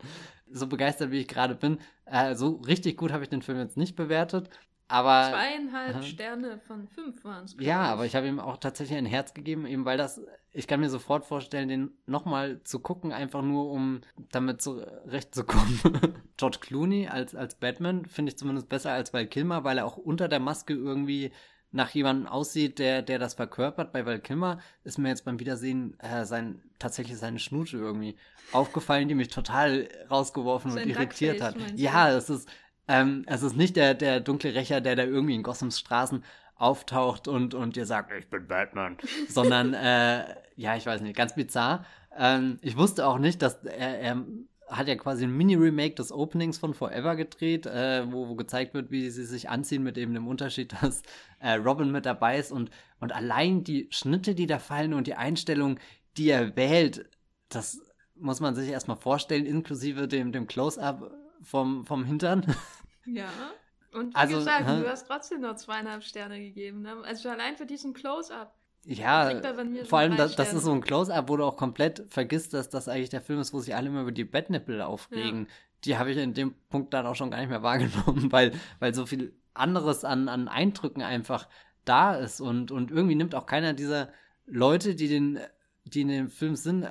So 0.50 0.66
begeistert, 0.66 1.10
wie 1.10 1.20
ich 1.20 1.28
gerade 1.28 1.54
bin. 1.54 1.78
Äh, 2.04 2.34
so 2.34 2.56
richtig 2.66 2.96
gut 2.96 3.12
habe 3.12 3.22
ich 3.22 3.28
den 3.28 3.42
Film 3.42 3.58
jetzt 3.58 3.76
nicht 3.76 3.96
bewertet. 3.96 4.50
Aber 4.88 5.30
Zweieinhalb 5.30 5.96
aha. 5.96 6.02
Sterne 6.02 6.58
von 6.66 6.88
fünf 6.88 7.22
waren 7.22 7.44
es. 7.44 7.54
ja, 7.60 7.80
aber 7.82 8.06
ich 8.06 8.16
habe 8.16 8.26
ihm 8.26 8.40
auch 8.40 8.56
tatsächlich 8.56 8.96
ein 8.96 9.04
Herz 9.04 9.34
gegeben, 9.34 9.66
eben 9.66 9.84
weil 9.84 9.98
das, 9.98 10.20
ich 10.50 10.66
kann 10.66 10.80
mir 10.80 10.88
sofort 10.88 11.26
vorstellen, 11.26 11.68
den 11.68 11.90
nochmal 12.06 12.62
zu 12.64 12.80
gucken, 12.80 13.12
einfach 13.12 13.42
nur 13.42 13.70
um 13.70 14.00
damit 14.32 14.62
zurechtzukommen. 14.62 16.22
George 16.38 16.58
Clooney 16.62 17.06
als, 17.06 17.34
als 17.34 17.56
Batman 17.56 18.06
finde 18.06 18.30
ich 18.30 18.38
zumindest 18.38 18.70
besser 18.70 18.92
als 18.92 19.12
Val 19.12 19.26
Kilmer, 19.26 19.62
weil 19.62 19.76
er 19.76 19.84
auch 19.84 19.98
unter 19.98 20.26
der 20.26 20.40
Maske 20.40 20.72
irgendwie 20.72 21.32
nach 21.70 21.90
jemandem 21.90 22.26
aussieht, 22.26 22.78
der, 22.78 23.02
der 23.02 23.18
das 23.18 23.34
verkörpert. 23.34 23.92
Bei 23.92 24.06
Val 24.06 24.20
Kilmer 24.20 24.58
ist 24.84 24.96
mir 24.96 25.08
jetzt 25.10 25.26
beim 25.26 25.38
Wiedersehen 25.38 26.00
äh, 26.00 26.24
sein, 26.24 26.62
tatsächlich 26.78 27.18
seine 27.18 27.38
Schnute 27.38 27.76
irgendwie 27.76 28.16
aufgefallen, 28.52 29.08
die 29.08 29.14
mich 29.14 29.28
total 29.28 29.88
rausgeworfen 30.10 30.72
und 30.72 30.86
irritiert 30.86 31.42
hat. 31.42 31.56
Ja, 31.76 32.10
es 32.10 32.30
ist, 32.30 32.48
ähm, 32.88 33.24
es 33.26 33.42
ist 33.42 33.56
nicht 33.56 33.76
der, 33.76 33.94
der 33.94 34.20
dunkle 34.20 34.54
Rächer, 34.54 34.80
der 34.80 34.96
da 34.96 35.04
irgendwie 35.04 35.34
in 35.34 35.42
Gothams 35.42 35.78
Straßen 35.78 36.24
auftaucht 36.56 37.28
und, 37.28 37.54
und 37.54 37.76
dir 37.76 37.86
sagt, 37.86 38.12
ich 38.18 38.28
bin 38.28 38.48
Batman, 38.48 38.96
sondern, 39.28 39.74
äh, 39.74 40.24
ja, 40.56 40.76
ich 40.76 40.86
weiß 40.86 41.02
nicht, 41.02 41.16
ganz 41.16 41.34
bizarr. 41.34 41.84
Ähm, 42.16 42.58
ich 42.62 42.76
wusste 42.76 43.06
auch 43.06 43.18
nicht, 43.18 43.42
dass 43.42 43.62
er, 43.64 44.00
er 44.00 44.24
hat 44.68 44.88
ja 44.88 44.96
quasi 44.96 45.24
ein 45.24 45.36
Mini-Remake 45.36 45.94
des 45.94 46.12
Openings 46.12 46.58
von 46.58 46.74
Forever 46.74 47.16
gedreht, 47.16 47.66
äh, 47.66 48.10
wo, 48.10 48.28
wo 48.28 48.34
gezeigt 48.34 48.74
wird, 48.74 48.90
wie 48.90 49.08
sie 49.10 49.24
sich 49.24 49.48
anziehen, 49.48 49.82
mit 49.82 49.96
eben 49.96 50.14
dem 50.14 50.26
Unterschied, 50.26 50.74
dass 50.82 51.02
äh, 51.40 51.52
Robin 51.52 51.92
mit 51.92 52.06
dabei 52.06 52.38
ist 52.38 52.52
und, 52.52 52.70
und 53.00 53.14
allein 53.14 53.64
die 53.64 53.88
Schnitte, 53.90 54.34
die 54.34 54.46
da 54.46 54.58
fallen 54.58 54.94
und 54.94 55.06
die 55.06 55.14
Einstellung, 55.14 55.78
die 56.16 56.30
er 56.30 56.56
wählt, 56.56 57.08
das 57.48 57.80
muss 58.16 58.40
man 58.40 58.54
sich 58.56 58.68
erstmal 58.68 58.96
vorstellen, 58.96 59.46
inklusive 59.46 60.08
dem, 60.08 60.32
dem 60.32 60.48
Close-Up 60.48 61.12
vom, 61.42 61.86
vom 61.86 62.04
Hintern. 62.04 62.54
Ja. 63.06 63.28
Und 63.92 64.14
wie 64.14 64.16
also, 64.16 64.36
gesagt, 64.36 64.66
hä? 64.66 64.80
du 64.80 64.88
hast 64.88 65.06
trotzdem 65.06 65.40
nur 65.40 65.56
zweieinhalb 65.56 66.02
Sterne 66.04 66.38
gegeben. 66.40 66.82
Ne? 66.82 66.94
Also 67.04 67.30
allein 67.30 67.56
für 67.56 67.66
diesen 67.66 67.94
Close-Up. 67.94 68.54
Ja, 68.84 69.42
vor 69.84 69.98
allem, 69.98 70.16
das, 70.16 70.36
das, 70.36 70.52
ist 70.52 70.64
so 70.64 70.72
ein 70.72 70.80
Close-Up, 70.80 71.28
wo 71.28 71.36
du 71.36 71.44
auch 71.44 71.56
komplett 71.56 72.06
vergisst, 72.08 72.54
dass 72.54 72.70
das 72.70 72.88
eigentlich 72.88 73.10
der 73.10 73.20
Film 73.20 73.40
ist, 73.40 73.52
wo 73.52 73.60
sich 73.60 73.74
alle 73.74 73.88
immer 73.88 74.02
über 74.02 74.12
die 74.12 74.24
Bettnippel 74.24 74.80
aufregen. 74.80 75.40
Ja. 75.40 75.46
Die 75.84 75.98
habe 75.98 76.10
ich 76.10 76.16
in 76.16 76.32
dem 76.32 76.54
Punkt 76.70 76.94
dann 76.94 77.06
auch 77.06 77.14
schon 77.14 77.30
gar 77.30 77.38
nicht 77.38 77.50
mehr 77.50 77.62
wahrgenommen, 77.62 78.30
weil, 78.32 78.52
weil 78.78 78.94
so 78.94 79.04
viel 79.04 79.34
anderes 79.52 80.04
an, 80.04 80.28
an 80.28 80.48
Eindrücken 80.48 81.02
einfach 81.02 81.48
da 81.84 82.14
ist. 82.14 82.40
Und, 82.40 82.70
und 82.70 82.90
irgendwie 82.90 83.14
nimmt 83.14 83.34
auch 83.34 83.46
keiner 83.46 83.72
dieser 83.72 84.10
Leute, 84.46 84.94
die, 84.94 85.08
den, 85.08 85.38
die 85.84 86.02
in 86.02 86.08
dem 86.08 86.30
Film 86.30 86.56
sind, 86.56 86.88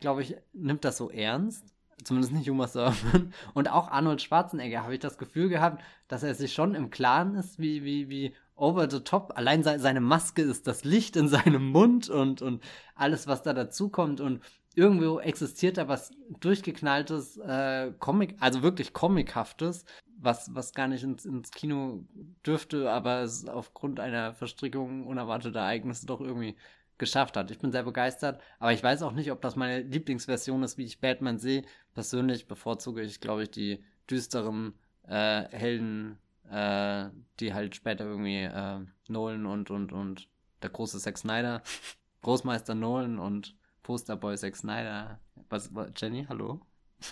glaube 0.00 0.22
ich, 0.22 0.36
nimmt 0.52 0.84
das 0.84 0.96
so 0.96 1.10
ernst. 1.10 1.74
Zumindest 2.04 2.32
nicht 2.32 2.50
Uma 2.50 2.66
Thurman. 2.66 3.32
Und 3.54 3.70
auch 3.70 3.88
Arnold 3.88 4.22
Schwarzenegger 4.22 4.82
habe 4.82 4.94
ich 4.94 5.00
das 5.00 5.18
Gefühl 5.18 5.48
gehabt, 5.48 5.82
dass 6.06 6.22
er 6.22 6.34
sich 6.34 6.52
schon 6.52 6.74
im 6.74 6.90
Klaren 6.90 7.34
ist, 7.34 7.58
wie, 7.58 7.84
wie, 7.84 8.08
wie 8.08 8.34
over 8.54 8.88
the 8.90 9.00
top. 9.00 9.32
Allein 9.36 9.62
seine 9.62 10.00
Maske 10.00 10.42
ist 10.42 10.66
das 10.66 10.84
Licht 10.84 11.16
in 11.16 11.28
seinem 11.28 11.70
Mund 11.70 12.08
und, 12.08 12.42
und 12.42 12.62
alles, 12.94 13.26
was 13.26 13.42
da 13.42 13.52
dazukommt. 13.52 14.20
Und 14.20 14.42
irgendwo 14.74 15.18
existiert 15.18 15.76
da 15.76 15.88
was 15.88 16.12
durchgeknalltes, 16.40 17.36
äh, 17.38 17.92
Comic, 17.98 18.36
also 18.38 18.62
wirklich 18.62 18.92
Comichaftes, 18.92 19.84
was, 20.20 20.54
was 20.54 20.72
gar 20.72 20.88
nicht 20.88 21.02
ins, 21.02 21.24
ins 21.24 21.50
Kino 21.50 22.04
dürfte, 22.46 22.90
aber 22.90 23.22
es 23.22 23.48
aufgrund 23.48 24.00
einer 24.00 24.34
Verstrickung 24.34 25.06
unerwarteter 25.06 25.60
Ereignisse 25.60 26.06
doch 26.06 26.20
irgendwie 26.20 26.56
geschafft 26.98 27.36
hat. 27.36 27.50
Ich 27.50 27.58
bin 27.58 27.72
sehr 27.72 27.84
begeistert, 27.84 28.40
aber 28.58 28.72
ich 28.72 28.82
weiß 28.82 29.02
auch 29.02 29.12
nicht, 29.12 29.30
ob 29.32 29.40
das 29.40 29.56
meine 29.56 29.82
Lieblingsversion 29.82 30.62
ist, 30.62 30.78
wie 30.78 30.84
ich 30.84 31.00
Batman 31.00 31.38
sehe. 31.38 31.62
Persönlich 31.94 32.48
bevorzuge 32.48 33.02
ich, 33.02 33.20
glaube 33.20 33.44
ich, 33.44 33.50
die 33.50 33.84
düsteren 34.08 34.74
äh, 35.06 35.44
Helden 35.50 36.18
äh, 36.50 37.08
die 37.40 37.54
halt 37.54 37.76
später 37.76 38.04
irgendwie 38.04 38.42
äh, 38.42 38.80
Nolan 39.08 39.46
und, 39.46 39.70
und, 39.70 39.92
und 39.92 40.28
der 40.62 40.70
große 40.70 40.98
Zack 40.98 41.18
Snyder, 41.18 41.62
Großmeister 42.22 42.74
Nolan 42.74 43.18
und 43.18 43.54
Posterboy 43.82 44.36
Zack 44.36 44.56
Snyder. 44.56 45.20
Was, 45.48 45.74
was 45.74 45.90
Jenny, 45.96 46.26
hallo? 46.28 46.60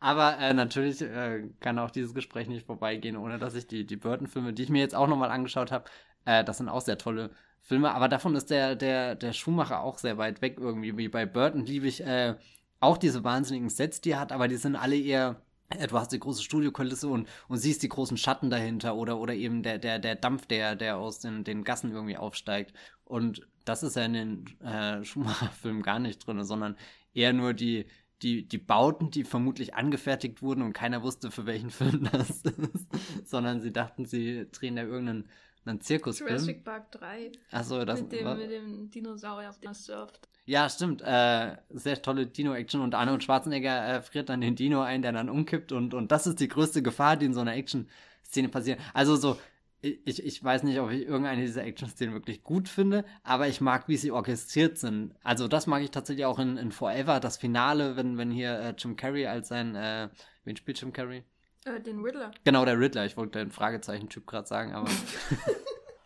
Aber 0.00 0.38
äh, 0.38 0.52
natürlich 0.52 1.00
äh, 1.00 1.48
kann 1.60 1.78
auch 1.78 1.90
dieses 1.90 2.12
Gespräch 2.12 2.48
nicht 2.48 2.66
vorbeigehen, 2.66 3.16
ohne 3.16 3.38
dass 3.38 3.54
ich 3.54 3.66
die, 3.66 3.86
die 3.86 3.96
Burton-Filme, 3.96 4.52
die 4.52 4.64
ich 4.64 4.68
mir 4.68 4.80
jetzt 4.80 4.94
auch 4.94 5.08
nochmal 5.08 5.30
angeschaut 5.30 5.72
habe, 5.72 5.86
äh, 6.26 6.44
das 6.44 6.58
sind 6.58 6.68
auch 6.68 6.82
sehr 6.82 6.98
tolle 6.98 7.30
Filme. 7.64 7.92
Aber 7.92 8.08
davon 8.08 8.36
ist 8.36 8.50
der, 8.50 8.76
der, 8.76 9.14
der 9.16 9.32
Schuhmacher 9.32 9.80
auch 9.80 9.98
sehr 9.98 10.18
weit 10.18 10.42
weg 10.42 10.58
irgendwie. 10.60 10.96
Wie 10.96 11.08
bei 11.08 11.26
Burton 11.26 11.64
liebe 11.64 11.88
ich 11.88 12.04
äh, 12.04 12.34
auch 12.78 12.98
diese 12.98 13.24
wahnsinnigen 13.24 13.70
Sets, 13.70 14.00
die 14.00 14.10
er 14.12 14.20
hat, 14.20 14.32
aber 14.32 14.46
die 14.46 14.56
sind 14.56 14.76
alle 14.76 14.96
eher 14.96 15.40
du 15.88 15.98
hast 15.98 16.12
die 16.12 16.20
große 16.20 16.42
Studiokulisse 16.42 17.08
und, 17.08 17.28
und 17.48 17.58
siehst 17.58 17.82
die 17.82 17.88
großen 17.88 18.16
Schatten 18.16 18.50
dahinter 18.50 18.96
oder, 18.96 19.18
oder 19.18 19.34
eben 19.34 19.62
der, 19.62 19.78
der, 19.78 19.98
der 19.98 20.14
Dampf, 20.14 20.46
der, 20.46 20.76
der 20.76 20.98
aus 20.98 21.20
den, 21.20 21.42
den 21.42 21.64
Gassen 21.64 21.90
irgendwie 21.90 22.16
aufsteigt. 22.16 22.74
Und 23.04 23.46
das 23.64 23.82
ist 23.82 23.96
ja 23.96 24.04
in 24.04 24.12
den 24.12 24.60
äh, 24.60 25.04
Schumacher-Filmen 25.04 25.82
gar 25.82 25.98
nicht 25.98 26.26
drin, 26.26 26.44
sondern 26.44 26.76
eher 27.12 27.32
nur 27.32 27.54
die, 27.54 27.86
die, 28.22 28.46
die 28.46 28.58
Bauten, 28.58 29.10
die 29.10 29.24
vermutlich 29.24 29.74
angefertigt 29.74 30.42
wurden 30.42 30.62
und 30.62 30.72
keiner 30.72 31.02
wusste, 31.02 31.30
für 31.30 31.46
welchen 31.46 31.70
Film 31.70 32.08
das 32.12 32.42
ist, 32.42 32.88
sondern 33.24 33.60
sie 33.60 33.72
dachten, 33.72 34.04
sie 34.04 34.46
drehen 34.52 34.76
da 34.76 34.82
irgendeinen 34.82 35.28
einen 35.66 35.80
Zirkusfilm. 35.80 36.30
Jurassic 36.30 36.64
Park 36.64 36.90
3. 36.92 37.32
Achso, 37.50 37.84
das 37.84 38.02
mit 38.02 38.12
dem, 38.12 38.38
mit 38.38 38.50
dem 38.50 38.90
Dinosaurier, 38.90 39.50
auf 39.50 39.58
dem 39.58 39.70
er 39.70 39.74
surft. 39.74 40.28
Ja, 40.46 40.68
stimmt. 40.68 41.00
Äh, 41.02 41.56
sehr 41.70 42.02
tolle 42.02 42.26
Dino-Action 42.26 42.80
und 42.80 42.94
Arnold 42.94 43.24
Schwarzenegger 43.24 43.88
äh, 43.88 44.02
friert 44.02 44.28
dann 44.28 44.40
den 44.40 44.56
Dino 44.56 44.82
ein, 44.82 45.02
der 45.02 45.12
dann 45.12 45.30
umkippt 45.30 45.72
und, 45.72 45.94
und 45.94 46.12
das 46.12 46.26
ist 46.26 46.40
die 46.40 46.48
größte 46.48 46.82
Gefahr, 46.82 47.16
die 47.16 47.26
in 47.26 47.34
so 47.34 47.40
einer 47.40 47.54
Action-Szene 47.54 48.48
passiert. 48.48 48.78
Also 48.92 49.16
so, 49.16 49.38
ich, 49.80 50.24
ich 50.24 50.42
weiß 50.42 50.62
nicht, 50.62 50.78
ob 50.80 50.90
ich 50.90 51.06
irgendeine 51.06 51.42
dieser 51.42 51.64
Action-Szenen 51.64 52.14
wirklich 52.14 52.42
gut 52.42 52.68
finde, 52.68 53.04
aber 53.22 53.48
ich 53.48 53.60
mag, 53.60 53.88
wie 53.88 53.96
sie 53.96 54.10
orchestriert 54.10 54.78
sind. 54.78 55.14
Also 55.22 55.48
das 55.48 55.66
mag 55.66 55.82
ich 55.82 55.90
tatsächlich 55.90 56.26
auch 56.26 56.38
in, 56.38 56.58
in 56.58 56.72
Forever, 56.72 57.20
das 57.20 57.38
Finale, 57.38 57.96
wenn, 57.96 58.18
wenn 58.18 58.30
hier 58.30 58.58
äh, 58.58 58.74
Jim 58.76 58.96
Carrey 58.96 59.26
als 59.26 59.48
sein, 59.48 59.74
äh, 59.74 60.08
wen 60.44 60.56
spielt 60.56 60.80
Jim 60.80 60.92
Carrey? 60.92 61.24
Äh, 61.64 61.80
den 61.80 62.00
Riddler. 62.00 62.30
Genau, 62.44 62.64
der 62.64 62.78
Riddler. 62.78 63.06
Ich 63.06 63.16
wollte 63.16 63.38
den 63.38 63.50
Fragezeichen-Typ 63.50 64.26
gerade 64.26 64.46
sagen, 64.46 64.72
aber... 64.72 64.88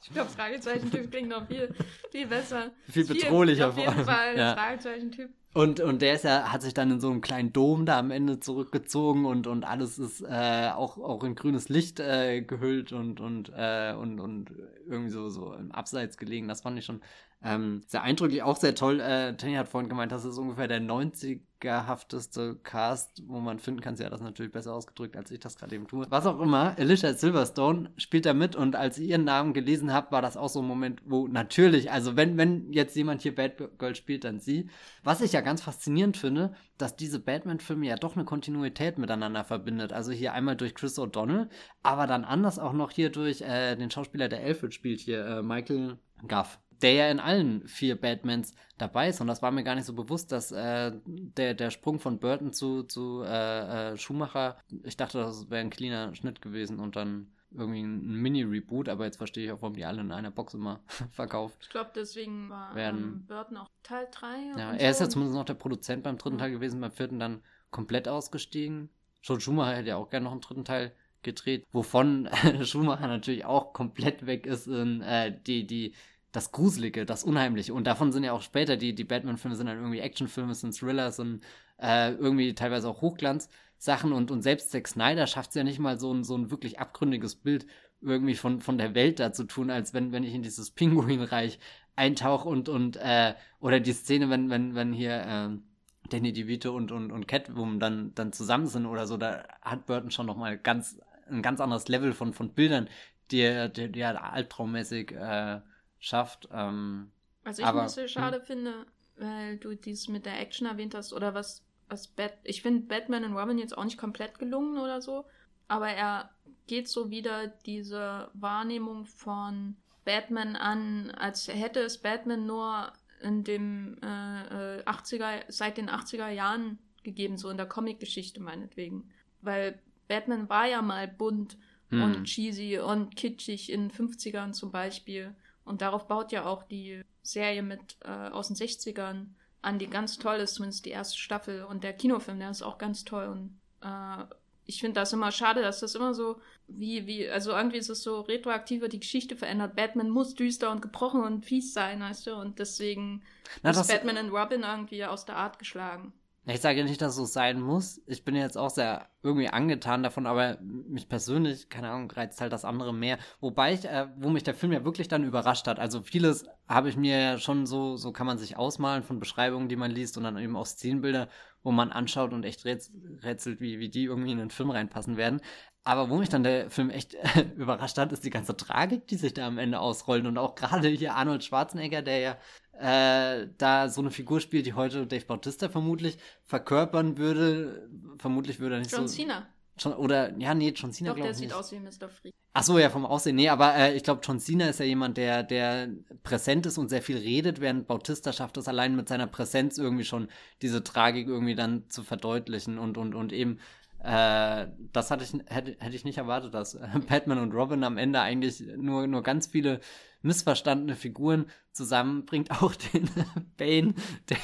Ich 0.01 0.15
glaube, 0.15 0.31
Fragezeichen-Typ 0.31 1.11
klingt 1.11 1.29
noch 1.29 1.47
viel, 1.49 1.75
viel 2.11 2.27
besser. 2.27 2.71
Viel 2.89 3.05
bedrohlicher 3.05 3.73
vor 3.73 3.83
allem. 3.83 3.91
Auf 3.91 3.97
jeden 3.97 4.09
Fall, 4.09 4.39
ja. 4.39 4.55
Fragezeichen-Typ. 4.55 5.31
Und, 5.53 5.81
und 5.81 6.01
der 6.01 6.15
ist 6.15 6.25
ja, 6.25 6.53
hat 6.53 6.63
sich 6.63 6.73
dann 6.73 6.91
in 6.93 7.01
so 7.01 7.11
einem 7.11 7.21
kleinen 7.21 7.53
Dom 7.53 7.85
da 7.85 7.99
am 7.99 8.11
Ende 8.11 8.41
zurückgezogen 8.41 9.27
und, 9.27 9.47
und 9.47 9.65
alles 9.65 9.99
ist 9.99 10.23
äh, 10.23 10.71
auch, 10.75 10.99
auch 10.99 11.25
in 11.25 11.35
grünes 11.35 11.69
Licht 11.69 12.01
äh, 12.01 12.41
gehüllt 12.41 12.93
und, 12.93 13.21
und, 13.21 13.53
äh, 13.55 13.93
und, 13.93 14.21
und 14.21 14.53
irgendwie 14.87 15.11
so, 15.11 15.29
so 15.29 15.53
im 15.53 15.73
Abseits 15.73 16.17
gelegen. 16.17 16.49
Das 16.49 16.63
fand 16.63 16.79
ich 16.79 16.85
schon 16.85 17.03
ähm, 17.41 17.83
sehr 17.87 18.03
eindrücklich, 18.03 18.43
auch 18.43 18.57
sehr 18.57 18.75
toll. 18.75 18.99
Äh, 18.99 19.37
Tenny 19.37 19.55
hat 19.55 19.69
vorhin 19.69 19.89
gemeint, 19.89 20.11
das 20.11 20.25
ist 20.25 20.39
ungefähr 20.39 20.67
der 20.67 20.81
90er-hafteste 20.81 22.57
Cast, 22.65 23.23
wo 23.29 23.39
man 23.39 23.61
finden 23.61 23.81
kann. 23.81 23.95
Sie 23.95 24.05
hat 24.05 24.13
das 24.13 24.21
natürlich 24.21 24.51
besser 24.51 24.75
ausgedrückt, 24.75 25.17
als 25.17 25.31
ich 25.31 25.39
das 25.39 25.57
gerade 25.57 25.77
eben 25.77 25.87
tue. 25.87 26.05
Was 26.11 26.27
auch 26.27 26.41
immer, 26.41 26.75
Alicia 26.77 27.15
Silverstone 27.15 27.93
spielt 27.97 28.27
da 28.27 28.35
mit 28.35 28.57
und 28.57 28.75
als 28.75 28.99
ich 28.99 29.11
ihren 29.11 29.23
Namen 29.23 29.53
gelesen 29.53 29.93
habe, 29.93 30.11
war 30.11 30.21
das 30.21 30.37
auch 30.37 30.49
so 30.49 30.61
ein 30.63 30.67
Moment, 30.67 31.01
wo 31.05 31.29
natürlich, 31.29 31.93
also 31.93 32.17
wenn, 32.17 32.37
wenn 32.39 32.73
jetzt 32.73 32.97
jemand 32.97 33.23
hier 33.23 33.37
Bad 33.37 33.79
Girl 33.79 33.95
spielt, 33.95 34.25
dann 34.25 34.41
sie. 34.41 34.69
Was 35.05 35.21
ich 35.21 35.33
ja 35.33 35.41
ganz 35.41 35.63
faszinierend 35.63 36.17
finde, 36.17 36.55
dass 36.77 36.97
diese 36.97 37.21
Batman-Filme 37.21 37.87
ja 37.87 37.97
doch 37.97 38.17
eine 38.17 38.25
Kontinuität 38.25 38.99
miteinander 38.99 39.45
verbindet. 39.45 39.93
Also 39.93 40.11
hier 40.11 40.33
einmal 40.33 40.57
durch 40.57 40.75
Chris 40.75 40.99
O'Donnell, 40.99 41.49
aber 41.85 42.09
dann 42.09 42.25
anders 42.25 42.59
auch 42.59 42.73
noch 42.73 42.91
hier 42.91 43.11
durch 43.11 43.43
äh, 43.43 43.77
den 43.77 43.93
Schauspieler, 43.93 44.29
der 44.29 44.41
Alfred 44.41 44.75
spielt 44.75 44.99
hier, 44.99 45.25
äh, 45.25 45.43
Michael 45.43 45.99
Guff 46.27 46.59
der 46.83 46.93
ja 46.93 47.11
in 47.11 47.21
allen 47.21 47.67
vier 47.67 48.01
Batmans 48.01 48.55
dabei 48.79 49.09
ist. 49.09 49.21
Und 49.21 49.27
das 49.27 49.43
war 49.43 49.51
mir 49.51 49.65
gar 49.65 49.75
nicht 49.75 49.85
so 49.85 49.93
bewusst, 49.93 50.33
dass 50.33 50.53
äh, 50.53 50.93
der, 51.07 51.55
der 51.55 51.71
Sprung 51.71 51.99
von 51.99 52.19
Burton 52.19 52.53
zu, 52.53 52.85
zu 52.85 53.23
äh, 53.23 53.93
äh, 53.93 53.97
Schumacher, 53.97 54.59
ich 54.85 54.97
dachte, 54.97 55.19
das 55.19 55.51
wäre 55.51 55.61
ein 55.61 55.71
cleaner 55.71 56.15
Schnitt 56.15 56.41
gewesen 56.41 56.79
und 56.79 56.97
dann 56.97 57.29
irgendwie 57.51 57.81
ein 57.81 58.15
Mini-Reboot, 58.21 58.89
aber 58.89 59.07
jetzt 59.07 59.17
verstehe 59.17 59.47
ich 59.47 59.53
auch, 59.53 59.63
warum 59.63 59.75
die 59.75 59.85
alle 59.85 60.03
in 60.03 60.13
einer 60.13 60.31
Box 60.31 60.55
immer 60.55 60.81
verkauft 61.13 61.57
Ich 61.63 61.71
glaube, 61.71 61.91
deswegen 61.95 62.51
war 62.51 62.77
ähm, 62.77 63.25
Burton 63.27 63.57
auch 63.57 63.71
Teil 63.83 64.07
3. 64.11 64.27
Ja, 64.59 64.73
er 64.73 64.79
so. 64.79 64.85
ist 64.87 65.01
ja 65.01 65.09
zumindest 65.09 65.37
noch 65.37 65.45
der 65.45 65.55
Produzent 65.55 66.03
beim 66.03 66.19
dritten 66.19 66.37
ja. 66.37 66.45
Teil 66.45 66.53
gewesen, 66.53 66.81
beim 66.81 66.93
vierten 66.93 67.19
dann 67.19 67.43
komplett 67.71 68.07
ausgestiegen. 68.07 68.91
Schon 69.23 69.41
Schumacher 69.41 69.77
hätte 69.77 69.89
ja 69.89 69.97
auch 69.97 70.11
gerne 70.11 70.25
noch 70.25 70.33
einen 70.33 70.41
dritten 70.41 70.65
Teil 70.65 70.93
gedreht, 71.23 71.67
wovon 71.73 72.29
Schumacher 72.63 73.09
natürlich 73.09 73.45
auch 73.45 73.73
komplett 73.73 74.27
weg 74.27 74.47
ist 74.47 74.67
in 74.67 75.01
äh, 75.01 75.37
die, 75.47 75.67
die 75.67 75.95
das 76.33 76.53
Gruselige, 76.53 77.07
das 77.07 77.25
Unheimliche. 77.25 77.75
Und 77.75 77.87
davon 77.87 78.13
sind 78.13 78.25
ja 78.25 78.33
auch 78.33 78.43
später 78.43 78.77
die, 78.77 78.95
die 78.95 79.05
Batman-Filme 79.05 79.57
sind 79.57 79.67
dann 79.67 79.79
irgendwie 79.79 80.01
Actionfilme, 80.01 80.55
sind 80.55 80.77
Thriller, 80.77 81.11
sind 81.11 81.43
äh, 81.79 82.13
irgendwie 82.13 82.55
teilweise 82.55 82.89
auch 82.89 83.01
Hochglanz-Sachen. 83.01 84.13
Und, 84.13 84.31
und 84.31 84.43
selbst 84.43 84.71
Zack 84.71 84.89
Snyder 84.89 85.27
schafft 85.27 85.51
es 85.51 85.57
ja 85.57 85.65
nicht 85.65 85.79
mal 85.79 85.99
so 85.99 86.13
ein, 86.13 86.25
so 86.25 86.37
ein 86.37 86.51
wirklich 86.51 86.79
abgründiges 86.79 87.37
Bild 87.37 87.67
irgendwie 88.01 88.35
von, 88.35 88.61
von 88.61 88.79
der 88.79 88.95
Welt 88.95 89.21
da 89.21 89.33
zu 89.33 89.45
tun, 89.45 89.71
als 89.71 89.95
wenn, 89.95 90.13
wenn 90.13 90.23
ich 90.23 90.35
in 90.35 90.43
dieses 90.43 90.71
Pinguinreich 90.71 91.59
eintauche 91.97 92.49
und, 92.49 92.69
und 92.69 92.97
äh, 92.97 93.35
oder 93.61 93.81
die 93.81 93.93
Szene, 93.93 94.31
wenn, 94.31 94.51
wenn, 94.51 94.75
wenn 94.75 94.93
hier 94.93 95.21
äh, 95.21 96.09
Danny 96.11 96.33
DeVito 96.33 96.75
und, 96.75 96.93
und, 96.93 97.11
und 97.11 97.27
Catwoman 97.27 97.81
dann, 97.81 98.15
dann 98.15 98.33
zusammen 98.33 98.67
sind 98.67 98.87
oder 98.87 99.07
so, 99.07 99.17
da 99.17 99.45
hat 99.63 99.87
Burton 99.87 100.11
schon 100.11 100.27
nochmal 100.27 100.59
ganz, 100.59 101.01
ein 101.29 101.43
ganz 101.43 101.61
anderes 101.61 101.89
Level 101.89 102.13
von, 102.13 102.33
von 102.33 102.51
Bildern, 102.51 102.89
die, 103.31 103.69
die, 103.75 103.91
die 103.91 104.07
halt 104.07 104.19
albtraummäßig 104.19 105.13
äh, 105.13 105.61
schafft. 105.99 106.49
Ähm, 106.53 107.11
was 107.45 107.59
ich 107.59 107.65
aber, 107.65 107.81
ein 107.81 107.87
bisschen 107.87 108.05
hm. 108.05 108.09
schade 108.09 108.41
finde, 108.41 108.87
weil 109.17 109.57
du 109.59 109.75
dies 109.75 110.09
mit 110.09 110.27
der 110.27 110.41
Action 110.41 110.67
erwähnt 110.67 110.95
hast 110.95 111.13
oder 111.13 111.35
was, 111.35 111.65
was 111.89 112.09
Bat 112.09 112.35
ich 112.45 112.63
finde 112.63 112.87
Batman 112.87 113.25
und 113.25 113.37
Robin 113.37 113.59
jetzt 113.59 113.77
auch 113.77 113.85
nicht 113.85 113.99
komplett 113.99 114.39
gelungen 114.39 114.79
oder 114.79 115.01
so, 115.01 115.25
aber 115.67 115.89
er 115.89 116.31
geht 116.67 116.89
so 116.89 117.11
wieder 117.11 117.49
diese 117.49 118.31
Wahrnehmung 118.35 119.07
von 119.07 119.77
Batman 120.05 120.57
an, 120.57 121.11
als 121.11 121.49
hätte 121.49 121.81
es 121.81 121.99
Batman 121.99 122.47
nur 122.47 122.93
in 123.21 123.45
dem 123.45 123.99
äh, 124.03 124.83
80er, 124.85 125.41
äh, 125.41 125.45
seit 125.49 125.77
den 125.77 125.91
80er 125.91 126.29
Jahren 126.29 126.79
gegeben, 127.03 127.37
so 127.37 127.51
in 127.51 127.57
der 127.57 127.67
Comic-Geschichte 127.67 128.41
meinetwegen. 128.41 129.11
Weil 129.43 129.81
Batman 130.09 130.49
war 130.49 130.67
ja 130.67 130.83
mal 130.83 131.09
bunt 131.09 131.57
hm. 131.91 132.03
und 132.03 132.25
cheesy 132.25 132.79
und 132.79 133.17
kitschig 133.17 133.71
in 133.71 133.89
den 133.89 133.91
50ern 133.91 134.53
zum 134.53 134.71
Beispiel. 134.71 135.35
Und 135.69 135.83
darauf 135.83 136.09
baut 136.09 136.33
ja 136.33 136.47
auch 136.47 136.63
die 136.65 137.03
Serie 137.23 137.63
mit 137.63 137.97
äh, 138.05 138.09
aus 138.09 138.49
den 138.49 138.57
60ern 138.57 139.27
an, 139.61 139.79
die 139.79 139.89
ganz 139.89 140.19
toll 140.19 140.37
ist, 140.37 140.55
zumindest 140.55 140.87
die 140.87 140.91
erste 140.91 141.19
Staffel. 141.19 141.65
Und 141.65 141.85
der 141.85 141.93
Kinofilm, 141.93 142.39
der 142.39 142.51
ist 142.51 142.63
auch 142.63 142.79
ganz 142.79 143.05
toll. 143.05 143.27
Und 143.27 143.61
äh, 143.83 144.25
ich 144.65 144.81
finde 144.81 145.01
das 145.01 145.13
immer 145.13 145.31
schade, 145.31 145.63
dass 145.63 145.81
das 145.81 145.95
immer 145.95 146.15
so, 146.15 146.41
wie, 146.69 147.07
wie, 147.07 147.29
also 147.29 147.53
irgendwie 147.53 147.79
ist 147.79 147.89
es 147.89 148.03
so 148.03 148.21
retroaktiver 148.21 148.89
die 148.89 149.01
Geschichte 149.01 149.37
verändert. 149.37 149.77
Batman 149.77 150.11
muss 150.11 150.35
düster 150.35 150.71
und 150.71 150.83
gebrochen 150.83 151.23
und 151.23 151.45
fies 151.45 151.73
sein, 151.73 152.01
weißt 152.01 152.27
du? 152.27 152.35
Und 152.35 152.59
deswegen 152.59 153.23
Na, 153.63 153.71
ist 153.71 153.89
Batman 153.89 154.19
und 154.19 154.31
Robin 154.31 154.63
irgendwie 154.63 155.05
aus 155.05 155.25
der 155.25 155.37
Art 155.37 155.59
geschlagen. 155.59 156.13
Ich 156.51 156.63
sage 156.63 156.83
nicht, 156.83 157.03
dass 157.03 157.11
es 157.11 157.17
so 157.17 157.27
sein 157.27 157.61
muss. 157.61 158.01
Ich 158.07 158.25
bin 158.25 158.35
jetzt 158.35 158.57
auch 158.57 158.71
sehr 158.71 159.11
irgendwie 159.23 159.49
angetan 159.49 160.03
davon, 160.03 160.27
aber 160.27 160.57
mich 160.63 161.07
persönlich, 161.07 161.69
keine 161.69 161.91
Ahnung, 161.91 162.11
reizt 162.11 162.41
halt 162.41 162.55
das 162.55 162.65
andere 162.65 162.95
mehr. 162.95 163.19
Wobei 163.41 163.75
ich, 163.75 163.85
äh, 163.85 164.07
wo 164.17 164.31
mich 164.31 164.45
der 164.45 164.55
Film 164.55 164.73
ja 164.73 164.83
wirklich 164.83 165.09
dann 165.09 165.25
überrascht 165.25 165.67
hat. 165.67 165.79
Also 165.79 166.01
vieles 166.01 166.47
habe 166.67 166.89
ich 166.89 166.97
mir 166.97 167.21
ja 167.21 167.39
schon 167.39 167.67
so, 167.67 167.97
so 167.97 168.13
kann 168.13 168.27
man 168.27 168.39
sich 168.39 168.57
ausmalen 168.57 169.03
von 169.03 169.21
Beschreibungen, 169.21 169.69
die 169.69 169.77
man 169.77 169.91
liest 169.91 170.17
und 170.17 170.25
dann 170.25 170.39
eben 170.39 170.57
auch 170.57 170.65
Szenenbilder, 170.65 171.29
wo 171.63 171.71
man 171.71 171.93
anschaut 171.93 172.33
und 172.33 172.45
echt 172.45 172.65
rätselt, 172.65 173.61
wie, 173.61 173.79
wie 173.79 173.91
die 173.91 174.05
irgendwie 174.05 174.33
in 174.33 174.39
den 174.39 174.51
Film 174.51 174.71
reinpassen 174.71 175.19
werden. 175.19 175.43
Aber 175.89 176.11
wo 176.11 176.19
mich 176.19 176.29
dann 176.29 176.43
der 176.43 176.69
Film 176.69 176.91
echt 176.91 177.17
überrascht 177.57 177.97
hat, 177.97 178.13
ist 178.13 178.23
die 178.23 178.29
ganze 178.29 178.55
Tragik, 178.55 179.07
die 179.07 179.17
sich 179.17 179.33
da 179.33 179.47
am 179.47 179.57
Ende 179.57 179.81
ausrollt. 179.81 180.27
Und 180.27 180.37
auch 180.37 180.55
gerade 180.55 180.87
hier 180.87 181.15
Arnold 181.15 181.43
Schwarzenegger, 181.43 182.03
der 182.03 182.19
ja 182.19 182.37
äh, 182.79 183.49
da 183.57 183.89
so 183.89 184.03
eine 184.03 184.11
Figur 184.11 184.43
spielt, 184.43 184.67
die 184.67 184.75
heute 184.75 185.07
Dave 185.07 185.25
Bautista 185.25 185.71
vermutlich 185.71 186.19
verkörpern 186.45 187.17
würde. 187.17 187.89
Vermutlich 188.19 188.61
würde 188.61 188.75
er 188.75 188.81
nicht 188.81 188.93
John 188.93 189.09
so. 189.09 189.17
John 189.17 189.29
Cena. 189.31 189.47
John, 189.79 189.95
oder, 189.95 190.39
ja, 190.39 190.53
nee, 190.53 190.75
John 190.77 190.93
Cena, 190.93 191.15
glaube 191.15 191.31
ich. 191.31 191.39
Der 191.39 191.49
sieht 191.49 191.55
aus 191.55 191.73
wie 191.73 191.79
Mr. 191.79 192.11
Freak. 192.11 192.35
Ach 192.53 192.63
so, 192.63 192.79
ja, 192.79 192.91
vom 192.91 193.07
Aussehen. 193.07 193.37
Nee, 193.37 193.49
aber 193.49 193.75
äh, 193.75 193.97
ich 193.97 194.03
glaube, 194.03 194.21
John 194.23 194.41
Cena 194.41 194.69
ist 194.69 194.81
ja 194.81 194.85
jemand, 194.85 195.17
der, 195.17 195.43
der 195.43 195.89
präsent 196.23 196.67
ist 196.67 196.77
und 196.77 196.91
sehr 196.91 197.01
viel 197.01 197.17
redet, 197.17 197.63
während 197.63 197.87
Bautista 197.87 198.35
schafft 198.35 198.59
es 198.59 198.69
allein 198.69 198.95
mit 198.95 199.09
seiner 199.09 199.27
Präsenz 199.27 199.79
irgendwie 199.79 200.05
schon 200.05 200.29
diese 200.61 200.85
Tragik 200.85 201.29
irgendwie 201.29 201.55
dann 201.55 201.89
zu 201.89 202.03
verdeutlichen 202.03 202.79
und, 202.79 202.99
und, 202.99 203.15
und 203.15 203.33
eben 203.33 203.59
äh, 204.03 204.67
das 204.93 205.11
hatte 205.11 205.25
ich, 205.25 205.33
hätte, 205.47 205.77
hätte 205.79 205.97
ich 205.97 206.05
nicht 206.05 206.19
erwartet, 206.19 206.55
dass 206.55 206.75
äh, 206.75 206.87
Batman 207.09 207.39
und 207.39 207.53
Robin 207.53 207.83
am 207.85 207.99
Ende 207.99 208.21
eigentlich 208.21 208.63
nur, 208.77 209.07
nur 209.07 209.23
ganz 209.23 209.49
viele 209.49 209.81
missverstandene 210.23 210.97
Figuren 210.97 211.47
zusammenbringt. 211.73 212.51
Auch 212.51 212.75
den 212.75 213.09
Bane. 213.57 213.95
Der, 214.29 214.37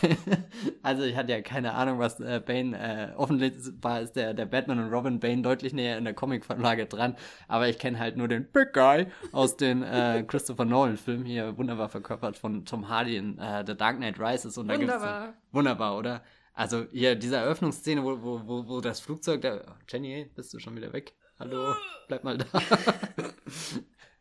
also 0.83 1.03
ich 1.03 1.17
hatte 1.17 1.33
ja 1.33 1.41
keine 1.41 1.75
Ahnung, 1.75 1.99
was 1.99 2.21
äh, 2.21 2.41
Bane, 2.45 2.79
äh, 2.79 3.17
offensichtlich 3.17 3.75
ist 4.03 4.17
der, 4.17 4.35
der 4.35 4.47
Batman 4.47 4.81
und 4.81 4.93
Robin 4.93 5.21
Bane 5.21 5.43
deutlich 5.43 5.73
näher 5.73 5.99
in 5.99 6.05
der 6.05 6.15
Comicverlage 6.15 6.87
dran. 6.87 7.17
Aber 7.49 7.69
ich 7.69 7.79
kenne 7.79 7.99
halt 7.99 8.17
nur 8.17 8.29
den 8.29 8.51
Big 8.51 8.73
Guy 8.73 9.07
aus 9.33 9.57
den 9.57 9.83
äh, 9.83 10.25
Christopher 10.27 10.65
Nolan-Filmen 10.65 11.25
hier, 11.25 11.57
wunderbar 11.59 11.89
verkörpert 11.89 12.39
von 12.39 12.65
Tom 12.65 12.89
Hardy 12.89 13.17
in 13.17 13.39
äh, 13.39 13.65
The 13.67 13.77
Dark 13.77 13.97
Knight 13.97 14.19
Rises. 14.19 14.59
Und 14.59 14.69
wunderbar. 14.69 14.99
Da 15.01 15.35
wunderbar, 15.53 15.99
oder? 15.99 16.23
Also 16.55 16.87
hier, 16.93 17.17
diese 17.17 17.37
Eröffnungsszene, 17.37 18.05
wo, 18.05 18.23
wo, 18.23 18.47
wo, 18.47 18.69
wo 18.69 18.81
das 18.81 19.01
Flugzeug, 19.01 19.43
der, 19.43 19.65
oh, 19.69 19.73
Jenny, 19.89 20.31
bist 20.37 20.55
du 20.55 20.61
schon 20.61 20.77
wieder 20.77 20.93
weg? 20.93 21.15
Hallo, 21.37 21.75
bleib 22.07 22.23
mal 22.23 22.39
da. 22.39 22.47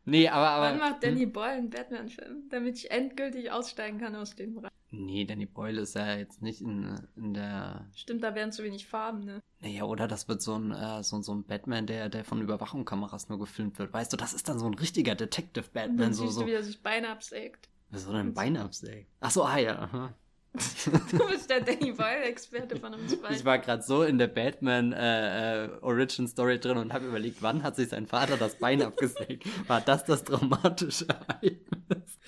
nee, 0.06 0.28
aber, 0.28 0.50
aber. 0.50 0.66
Wann 0.66 0.80
macht 0.80 1.04
Danny 1.04 1.22
hm? 1.22 1.32
Boyle 1.32 1.52
einen 1.52 1.70
Batman-Film, 1.70 2.50
damit 2.50 2.80
ich 2.80 2.90
endgültig 2.90 3.52
aussteigen 3.52 4.00
kann 4.00 4.16
aus 4.16 4.36
dem 4.36 4.56
Bereich? 4.56 4.72
Nee, 4.90 5.26
Danny 5.26 5.46
Boyle 5.46 5.82
ist 5.82 5.94
ja 5.94 6.16
jetzt 6.16 6.42
nicht 6.42 6.62
in, 6.62 7.00
in 7.16 7.36
der. 7.36 7.88
Stimmt, 7.96 8.24
da 8.24 8.34
wären 8.34 8.52
zu 8.52 8.64
wenig 8.64 8.88
Farben, 8.88 9.26
ne? 9.26 9.44
Naja, 9.60 9.84
oder 9.84 10.08
das 10.08 10.28
wird 10.28 10.42
so 10.42 10.56
ein, 10.56 10.72
äh, 10.72 11.04
so, 11.04 11.22
so 11.22 11.36
ein 11.36 11.44
Batman, 11.44 11.86
der, 11.86 12.10
der 12.10 12.26
von 12.26 12.42
Überwachungskameras 12.42 13.30
nur 13.30 13.38
gefilmt 13.38 13.78
wird. 13.78 13.94
Weißt 13.94 14.12
du, 14.12 14.18
das 14.18 14.34
ist 14.34 14.50
dann 14.50 14.58
so 14.58 14.66
ein 14.66 14.74
richtiger 14.74 15.14
Detective 15.14 15.66
Batman. 15.72 15.92
Und 15.92 15.98
dann 16.00 16.14
so, 16.14 16.24
siehst 16.24 16.36
so. 16.36 16.42
du, 16.42 16.48
wie 16.48 16.54
er 16.54 16.64
sich 16.64 16.82
Beine 16.82 17.10
absägt. 17.10 17.70
Wieso 17.92 18.12
denn 18.12 18.34
Beine 18.34 18.62
absägt? 18.62 19.08
Achso, 19.20 19.44
ah 19.44 19.58
ja. 19.58 19.78
Aha. 19.78 20.16
Du 20.54 21.28
bist 21.28 21.49
der 21.49 21.62
Danny 21.62 21.91
Boyle-Experte 21.91 22.80
von 22.80 22.93
uns 22.93 23.16
beiden. 23.16 23.36
Ich 23.36 23.43
war 23.43 23.58
gerade 23.58 23.82
so 23.82 24.04
in 24.04 24.20
der 24.20 24.28
Batman 24.28 24.93
äh, 24.93 25.66
äh, 25.66 25.70
Origin 25.82 26.28
Story 26.28 26.60
drin 26.60 26.78
und 26.78 26.93
habe 26.93 27.08
überlegt, 27.08 27.41
wann 27.41 27.64
hat 27.64 27.76
sich 27.76 27.89
sein 27.89 28.06
Vater 28.06 28.38
das 28.38 28.60
Bein 28.60 28.82
abgesägt? 28.84 29.45
War 29.68 29.82
das 29.82 30.06
das 30.06 30.24
traumatische 30.24 31.08
Ereignis? 31.10 32.20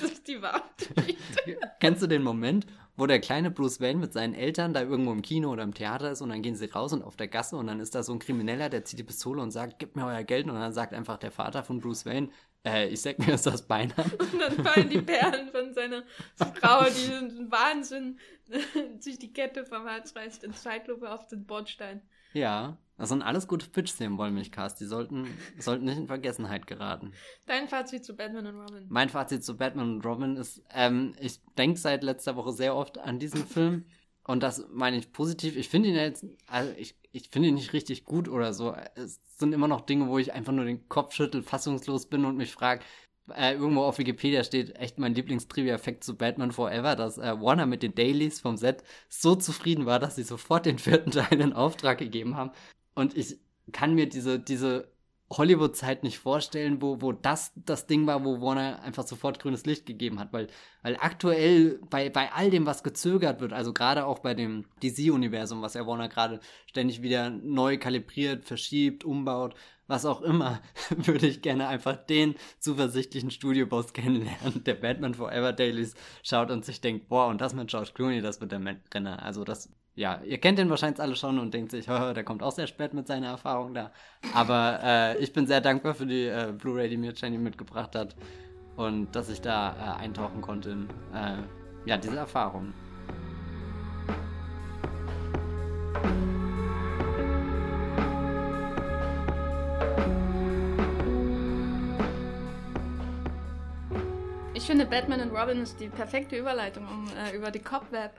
Das 0.00 0.12
ist 0.12 0.28
die 0.28 0.40
Wahrheit. 0.40 0.62
Kennst 1.80 2.02
du 2.02 2.06
den 2.06 2.22
Moment, 2.22 2.66
wo 2.96 3.06
der 3.06 3.20
kleine 3.20 3.50
Bruce 3.50 3.80
Wayne 3.80 3.98
mit 3.98 4.12
seinen 4.12 4.34
Eltern 4.34 4.72
da 4.72 4.82
irgendwo 4.82 5.12
im 5.12 5.22
Kino 5.22 5.50
oder 5.50 5.64
im 5.64 5.74
Theater 5.74 6.12
ist 6.12 6.20
und 6.20 6.28
dann 6.28 6.42
gehen 6.42 6.56
sie 6.56 6.66
raus 6.66 6.92
und 6.92 7.02
auf 7.02 7.16
der 7.16 7.28
Gasse 7.28 7.56
und 7.56 7.66
dann 7.66 7.80
ist 7.80 7.94
da 7.94 8.02
so 8.02 8.12
ein 8.12 8.18
Krimineller, 8.18 8.68
der 8.68 8.84
zieht 8.84 8.98
die 8.98 9.04
Pistole 9.04 9.42
und 9.42 9.50
sagt, 9.50 9.78
gib 9.78 9.96
mir 9.96 10.06
euer 10.06 10.22
Geld 10.22 10.46
und 10.48 10.54
dann 10.54 10.72
sagt 10.72 10.94
einfach 10.94 11.18
der 11.18 11.32
Vater 11.32 11.64
von 11.64 11.80
Bruce 11.80 12.06
Wayne, 12.06 12.28
äh, 12.64 12.88
ich 12.88 13.00
sag 13.00 13.18
mir 13.18 13.26
jetzt 13.26 13.46
das 13.46 13.66
Bein 13.66 13.92
ab. 13.92 14.06
Und 14.18 14.38
dann 14.40 14.64
fallen 14.64 14.88
die 14.88 15.00
Perlen 15.00 15.48
von 15.50 15.72
seiner 15.74 16.02
Frau, 16.36 16.84
die 16.84 16.90
sind 16.90 17.50
Wahnsinn, 17.50 18.18
sich 19.00 19.18
die 19.18 19.32
Kette 19.32 19.64
vom 19.64 19.84
Hals 19.84 20.14
reißt 20.14 20.44
in 20.44 20.52
Zeitlupe 20.52 21.10
auf 21.10 21.26
den 21.26 21.44
Bordstein. 21.44 22.02
Ja, 22.34 22.78
das 22.96 23.08
sind 23.08 23.22
alles 23.22 23.48
gute 23.48 23.68
Pitches 23.68 24.00
im 24.00 24.16
Wollmilchcast. 24.16 24.80
Die 24.80 24.84
sollten, 24.84 25.26
sollten 25.58 25.84
nicht 25.84 25.98
in 25.98 26.06
Vergessenheit 26.06 26.66
geraten. 26.66 27.12
Dein 27.46 27.68
Fazit 27.68 28.04
zu 28.04 28.14
Batman 28.14 28.46
und 28.46 28.60
Robin? 28.60 28.86
Mein 28.88 29.08
Fazit 29.08 29.44
zu 29.44 29.56
Batman 29.56 29.94
und 29.94 30.06
Robin 30.06 30.36
ist, 30.36 30.62
ähm, 30.72 31.14
ich 31.18 31.40
denke 31.58 31.78
seit 31.78 32.02
letzter 32.02 32.36
Woche 32.36 32.52
sehr 32.52 32.76
oft 32.76 32.98
an 32.98 33.18
diesen 33.18 33.46
Film. 33.46 33.86
Und 34.24 34.42
das 34.42 34.66
meine 34.70 34.96
ich 34.96 35.12
positiv. 35.12 35.56
Ich 35.56 35.68
finde 35.68 35.88
ihn 35.88 35.96
jetzt, 35.96 36.24
also 36.46 36.72
ich, 36.76 36.94
ich 37.10 37.28
finde 37.30 37.48
ihn 37.48 37.54
nicht 37.54 37.72
richtig 37.72 38.04
gut 38.04 38.28
oder 38.28 38.52
so. 38.52 38.74
Es 38.94 39.20
sind 39.36 39.52
immer 39.52 39.68
noch 39.68 39.80
Dinge, 39.80 40.08
wo 40.08 40.18
ich 40.18 40.32
einfach 40.32 40.52
nur 40.52 40.64
den 40.64 40.88
Kopf 40.88 41.14
schüttel, 41.14 41.42
fassungslos 41.42 42.06
bin 42.06 42.24
und 42.24 42.36
mich 42.36 42.52
frage, 42.52 42.82
äh, 43.34 43.54
irgendwo 43.54 43.82
auf 43.82 43.98
Wikipedia 43.98 44.44
steht 44.44 44.76
echt 44.76 44.98
mein 44.98 45.14
Lieblingstrivia-Effekt 45.14 46.04
zu 46.04 46.16
Batman 46.16 46.52
Forever, 46.52 46.96
dass 46.96 47.18
äh, 47.18 47.40
Warner 47.40 47.66
mit 47.66 47.82
den 47.82 47.94
Dailies 47.94 48.40
vom 48.40 48.56
Set 48.56 48.82
so 49.08 49.34
zufrieden 49.34 49.86
war, 49.86 49.98
dass 49.98 50.16
sie 50.16 50.24
sofort 50.24 50.66
den 50.66 50.78
vierten 50.78 51.10
Teil 51.10 51.40
in 51.40 51.52
Auftrag 51.52 51.98
gegeben 51.98 52.36
haben. 52.36 52.50
Und 52.94 53.16
ich 53.16 53.38
kann 53.72 53.94
mir 53.94 54.08
diese, 54.08 54.38
diese 54.38 54.91
Hollywood-Zeit 55.36 56.02
nicht 56.02 56.18
vorstellen, 56.18 56.82
wo, 56.82 57.00
wo 57.00 57.12
das 57.12 57.52
das 57.56 57.86
Ding 57.86 58.06
war, 58.06 58.24
wo 58.24 58.40
Warner 58.40 58.82
einfach 58.82 59.06
sofort 59.06 59.38
grünes 59.38 59.66
Licht 59.66 59.86
gegeben 59.86 60.18
hat, 60.18 60.32
weil, 60.32 60.48
weil 60.82 60.96
aktuell 60.96 61.80
bei, 61.90 62.10
bei 62.10 62.32
all 62.32 62.50
dem, 62.50 62.66
was 62.66 62.82
gezögert 62.82 63.40
wird, 63.40 63.52
also 63.52 63.72
gerade 63.72 64.06
auch 64.06 64.20
bei 64.20 64.34
dem 64.34 64.64
DC-Universum, 64.82 65.62
was 65.62 65.74
ja 65.74 65.86
Warner 65.86 66.08
gerade 66.08 66.40
ständig 66.66 67.02
wieder 67.02 67.30
neu 67.30 67.78
kalibriert, 67.78 68.44
verschiebt, 68.44 69.04
umbaut, 69.04 69.54
was 69.86 70.06
auch 70.06 70.22
immer, 70.22 70.60
würde 70.90 71.26
ich 71.26 71.42
gerne 71.42 71.68
einfach 71.68 71.96
den 71.96 72.34
zuversichtlichen 72.58 73.30
Studioboss 73.30 73.92
kennenlernen, 73.92 74.64
der 74.64 74.74
Batman 74.74 75.14
Forever 75.14 75.52
Dailies 75.52 75.94
schaut 76.22 76.50
und 76.50 76.64
sich 76.64 76.80
denkt, 76.80 77.08
boah, 77.08 77.28
und 77.28 77.40
das 77.40 77.54
mit 77.54 77.68
George 77.68 77.90
Clooney, 77.94 78.20
das 78.20 78.40
wird 78.40 78.52
der 78.52 78.60
Renner. 78.94 79.22
Also 79.22 79.44
das 79.44 79.68
ja, 79.94 80.20
ihr 80.24 80.38
kennt 80.38 80.58
den 80.58 80.70
wahrscheinlich 80.70 81.00
alle 81.00 81.16
schon 81.16 81.38
und 81.38 81.52
denkt 81.52 81.70
sich, 81.70 81.86
der 81.86 82.24
kommt 82.24 82.42
auch 82.42 82.52
sehr 82.52 82.66
spät 82.66 82.94
mit 82.94 83.06
seiner 83.06 83.28
Erfahrung 83.28 83.74
da. 83.74 83.92
Aber 84.34 84.80
äh, 84.82 85.18
ich 85.18 85.32
bin 85.32 85.46
sehr 85.46 85.60
dankbar 85.60 85.94
für 85.94 86.06
die 86.06 86.26
äh, 86.26 86.52
Blu-ray, 86.56 86.88
die 86.88 86.96
mir 86.96 87.12
Jenny 87.14 87.38
mitgebracht 87.38 87.94
hat 87.94 88.16
und 88.76 89.14
dass 89.14 89.28
ich 89.28 89.40
da 89.40 89.96
äh, 89.98 90.02
eintauchen 90.02 90.40
konnte 90.40 90.70
in 90.70 90.88
äh, 91.14 91.42
ja, 91.84 91.98
diese 91.98 92.16
Erfahrung. 92.16 92.72
Ich 104.54 104.66
finde, 104.68 104.86
Batman 104.86 105.20
und 105.20 105.36
Robin 105.36 105.60
ist 105.60 105.80
die 105.80 105.88
perfekte 105.88 106.36
Überleitung, 106.36 106.86
um 106.86 107.08
äh, 107.08 107.36
über 107.36 107.50
die 107.50 107.58
Cobweb 107.58 108.12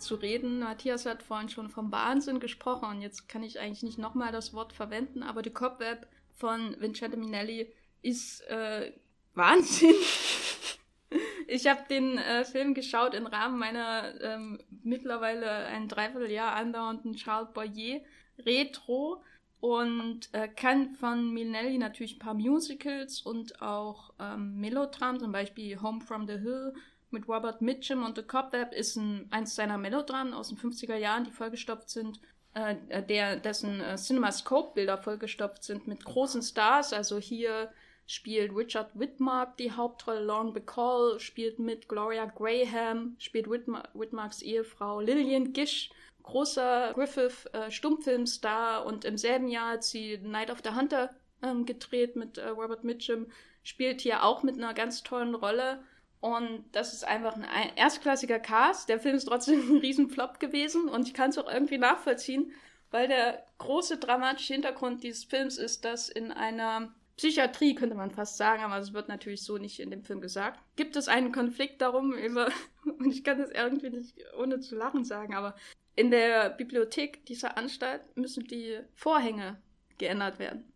zu 0.00 0.16
reden. 0.16 0.60
Matthias 0.60 1.06
hat 1.06 1.22
vorhin 1.22 1.48
schon 1.48 1.68
vom 1.68 1.92
Wahnsinn 1.92 2.40
gesprochen 2.40 2.88
und 2.88 3.02
jetzt 3.02 3.28
kann 3.28 3.42
ich 3.42 3.60
eigentlich 3.60 3.82
nicht 3.82 3.98
nochmal 3.98 4.32
das 4.32 4.52
Wort 4.54 4.72
verwenden, 4.72 5.22
aber 5.22 5.42
die 5.42 5.50
Cobweb 5.50 6.06
von 6.36 6.74
Vincenzo 6.80 7.16
Minelli 7.16 7.72
ist 8.02 8.40
äh, 8.48 8.92
Wahnsinn. 9.34 9.94
ich 11.46 11.66
habe 11.66 11.82
den 11.88 12.18
äh, 12.18 12.44
Film 12.44 12.74
geschaut 12.74 13.14
im 13.14 13.26
Rahmen 13.26 13.58
meiner 13.58 14.20
ähm, 14.20 14.60
mittlerweile 14.82 15.66
ein 15.66 15.88
Dreivierteljahr 15.88 16.54
andauernden 16.54 17.14
Charles 17.14 17.52
Boyer 17.52 18.00
Retro 18.38 19.22
und 19.60 20.32
äh, 20.32 20.48
kann 20.48 20.94
von 20.94 21.32
Minelli 21.32 21.76
natürlich 21.76 22.16
ein 22.16 22.20
paar 22.20 22.34
Musicals 22.34 23.20
und 23.20 23.60
auch 23.60 24.14
ähm, 24.18 24.58
Melodramen, 24.58 25.20
zum 25.20 25.32
Beispiel 25.32 25.80
Home 25.82 26.00
from 26.00 26.26
the 26.26 26.38
Hill 26.38 26.74
mit 27.12 27.28
Robert 27.28 27.62
Mitchum 27.62 28.04
und 28.04 28.16
The 28.16 28.22
Cobweb 28.22 28.72
ist 28.72 28.96
ein, 28.96 29.26
eins 29.30 29.54
seiner 29.54 29.78
Melodramen 29.78 30.34
aus 30.34 30.48
den 30.48 30.58
50er 30.58 30.96
Jahren, 30.96 31.24
die 31.24 31.30
vollgestopft 31.30 31.90
sind. 31.90 32.20
äh, 32.54 33.02
der, 33.02 33.36
dessen 33.36 33.80
äh, 33.80 33.96
CinemaScope-Bilder 33.96 34.98
vollgestopft 34.98 35.62
sind 35.64 35.86
mit 35.86 36.04
großen 36.04 36.42
Stars. 36.42 36.92
Also 36.92 37.18
hier 37.18 37.70
spielt 38.10 38.54
Richard 38.56 38.98
Whitmark 38.98 39.56
die 39.56 39.70
Hauptrolle, 39.70 40.24
Lauren 40.24 40.52
Bacall 40.52 41.20
spielt 41.20 41.60
mit, 41.60 41.88
Gloria 41.88 42.26
Graham 42.26 43.14
spielt 43.18 43.48
Whitmar 43.48 43.88
Whitmarks 43.94 44.42
Ehefrau, 44.42 45.00
Lillian 45.00 45.52
Gish, 45.52 45.90
großer 46.24 46.92
Griffith-Stummfilmstar 46.94 48.82
äh, 48.82 48.88
und 48.88 49.04
im 49.04 49.16
selben 49.16 49.46
Jahr 49.46 49.74
hat 49.74 49.84
sie 49.84 50.18
Night 50.18 50.50
of 50.50 50.58
the 50.64 50.70
Hunter 50.70 51.10
ähm, 51.40 51.66
gedreht 51.66 52.16
mit 52.16 52.36
äh, 52.36 52.48
Robert 52.48 52.82
Mitchum, 52.82 53.26
spielt 53.62 54.00
hier 54.00 54.24
auch 54.24 54.42
mit 54.42 54.56
einer 54.56 54.74
ganz 54.74 55.04
tollen 55.04 55.36
Rolle. 55.36 55.84
Und 56.20 56.64
das 56.72 56.92
ist 56.92 57.04
einfach 57.04 57.34
ein 57.34 57.76
erstklassiger 57.76 58.38
Cast. 58.38 58.88
Der 58.88 59.00
Film 59.00 59.16
ist 59.16 59.24
trotzdem 59.24 59.60
ein 59.70 59.78
Riesenflop 59.78 60.38
gewesen 60.38 60.88
und 60.88 61.08
ich 61.08 61.14
kann 61.14 61.30
es 61.30 61.38
auch 61.38 61.50
irgendwie 61.50 61.78
nachvollziehen, 61.78 62.52
weil 62.90 63.08
der 63.08 63.44
große 63.58 63.98
dramatische 63.98 64.52
Hintergrund 64.52 65.02
dieses 65.02 65.24
Films 65.24 65.56
ist, 65.56 65.84
dass 65.84 66.08
in 66.08 66.32
einer 66.32 66.92
Psychiatrie, 67.16 67.74
könnte 67.74 67.94
man 67.94 68.10
fast 68.10 68.38
sagen, 68.38 68.62
aber 68.62 68.78
es 68.78 68.94
wird 68.94 69.08
natürlich 69.08 69.42
so 69.42 69.58
nicht 69.58 69.78
in 69.78 69.90
dem 69.90 70.04
Film 70.04 70.22
gesagt. 70.22 70.58
Gibt 70.76 70.96
es 70.96 71.06
einen 71.06 71.32
Konflikt 71.32 71.82
darum 71.82 72.14
über, 72.14 72.50
und 72.84 73.12
ich 73.12 73.24
kann 73.24 73.38
das 73.38 73.50
irgendwie 73.50 73.90
nicht 73.90 74.14
ohne 74.38 74.60
zu 74.60 74.74
lachen 74.74 75.04
sagen, 75.04 75.34
aber 75.34 75.54
in 75.96 76.10
der 76.10 76.50
Bibliothek 76.50 77.26
dieser 77.26 77.58
Anstalt 77.58 78.00
müssen 78.16 78.44
die 78.44 78.78
Vorhänge 78.94 79.60
geändert 79.98 80.38
werden. 80.38 80.72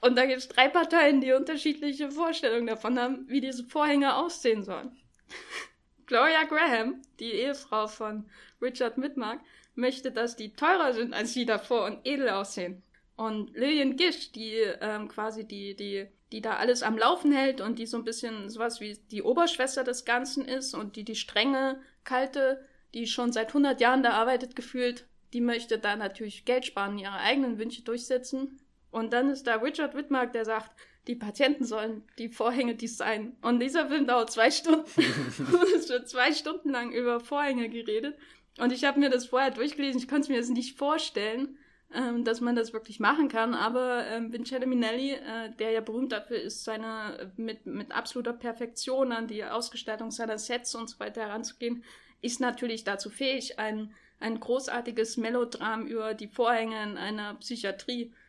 Und 0.00 0.16
da 0.16 0.26
gibt 0.26 0.38
es 0.38 0.48
drei 0.48 0.68
Parteien, 0.68 1.20
die 1.20 1.32
unterschiedliche 1.32 2.10
Vorstellungen 2.10 2.66
davon 2.66 2.98
haben, 2.98 3.28
wie 3.28 3.40
diese 3.40 3.64
Vorhänge 3.64 4.14
aussehen 4.16 4.62
sollen. 4.62 4.96
Gloria 6.06 6.44
Graham, 6.44 7.02
die 7.18 7.32
Ehefrau 7.32 7.86
von 7.86 8.28
Richard 8.62 8.96
Midmark, 8.96 9.40
möchte, 9.74 10.10
dass 10.10 10.36
die 10.36 10.52
teurer 10.52 10.92
sind 10.92 11.14
als 11.14 11.32
die 11.32 11.46
davor 11.46 11.86
und 11.86 12.06
edel 12.06 12.28
aussehen. 12.30 12.82
Und 13.16 13.54
Lillian 13.56 13.96
Gish, 13.96 14.32
die 14.32 14.54
ähm, 14.80 15.08
quasi 15.08 15.44
die, 15.44 15.74
die, 15.74 16.06
die 16.30 16.40
da 16.40 16.56
alles 16.56 16.82
am 16.82 16.96
Laufen 16.96 17.32
hält 17.32 17.60
und 17.60 17.78
die 17.78 17.86
so 17.86 17.96
ein 17.96 18.04
bisschen 18.04 18.48
sowas 18.48 18.80
wie 18.80 18.96
die 19.10 19.22
Oberschwester 19.22 19.82
des 19.82 20.04
Ganzen 20.04 20.44
ist 20.44 20.74
und 20.74 20.94
die 20.96 21.04
die 21.04 21.16
strenge, 21.16 21.80
kalte, 22.04 22.64
die 22.94 23.06
schon 23.06 23.32
seit 23.32 23.48
100 23.48 23.80
Jahren 23.80 24.02
da 24.02 24.10
arbeitet, 24.10 24.54
gefühlt, 24.54 25.06
die 25.32 25.40
möchte 25.40 25.78
da 25.78 25.96
natürlich 25.96 26.44
Geld 26.44 26.64
sparen, 26.64 26.96
ihre 26.96 27.18
eigenen 27.18 27.58
Wünsche 27.58 27.82
durchsetzen. 27.82 28.60
Und 28.90 29.12
dann 29.12 29.30
ist 29.30 29.46
da 29.46 29.56
Richard 29.56 29.94
Whitmark, 29.94 30.32
der 30.32 30.44
sagt, 30.44 30.70
die 31.06 31.14
Patienten 31.14 31.64
sollen 31.64 32.02
die 32.18 32.28
Vorhänge 32.28 32.74
designen. 32.74 33.36
Und 33.42 33.60
dieser 33.60 33.88
Film 33.88 34.06
dauert 34.06 34.30
zwei 34.30 34.50
Stunden. 34.50 34.84
es 35.76 35.88
wird 35.88 36.08
zwei 36.08 36.32
Stunden 36.32 36.70
lang 36.70 36.92
über 36.92 37.20
Vorhänge 37.20 37.68
geredet. 37.68 38.16
Und 38.58 38.72
ich 38.72 38.84
habe 38.84 39.00
mir 39.00 39.08
das 39.08 39.26
vorher 39.26 39.50
durchgelesen, 39.50 40.00
ich 40.00 40.08
konnte 40.08 40.22
es 40.22 40.28
mir 40.28 40.36
jetzt 40.36 40.50
nicht 40.50 40.76
vorstellen 40.76 41.58
ähm, 41.94 42.24
dass 42.24 42.40
man 42.40 42.54
das 42.54 42.72
wirklich 42.72 43.00
machen 43.00 43.28
kann. 43.28 43.54
Aber 43.54 44.06
ähm, 44.06 44.32
Vincenzo 44.32 44.68
Minelli, 44.68 45.12
äh, 45.12 45.50
der 45.58 45.70
ja 45.70 45.80
berühmt 45.80 46.12
dafür 46.12 46.40
ist, 46.40 46.64
seine 46.64 47.32
mit, 47.36 47.66
mit 47.66 47.92
absoluter 47.92 48.32
Perfektion 48.32 49.12
an 49.12 49.26
die 49.26 49.44
Ausgestaltung 49.44 50.10
seiner 50.10 50.38
Sets 50.38 50.74
und 50.74 50.90
so 50.90 51.00
weiter 51.00 51.22
heranzugehen, 51.22 51.84
ist 52.20 52.40
natürlich 52.40 52.84
dazu 52.84 53.10
fähig, 53.10 53.58
ein, 53.58 53.94
ein 54.20 54.38
großartiges 54.40 55.16
Melodram 55.16 55.86
über 55.86 56.14
die 56.14 56.28
Vorhänge 56.28 56.82
in 56.82 56.98
einer 56.98 57.34
Psychiatrie 57.36 58.02
äh, 58.02 58.27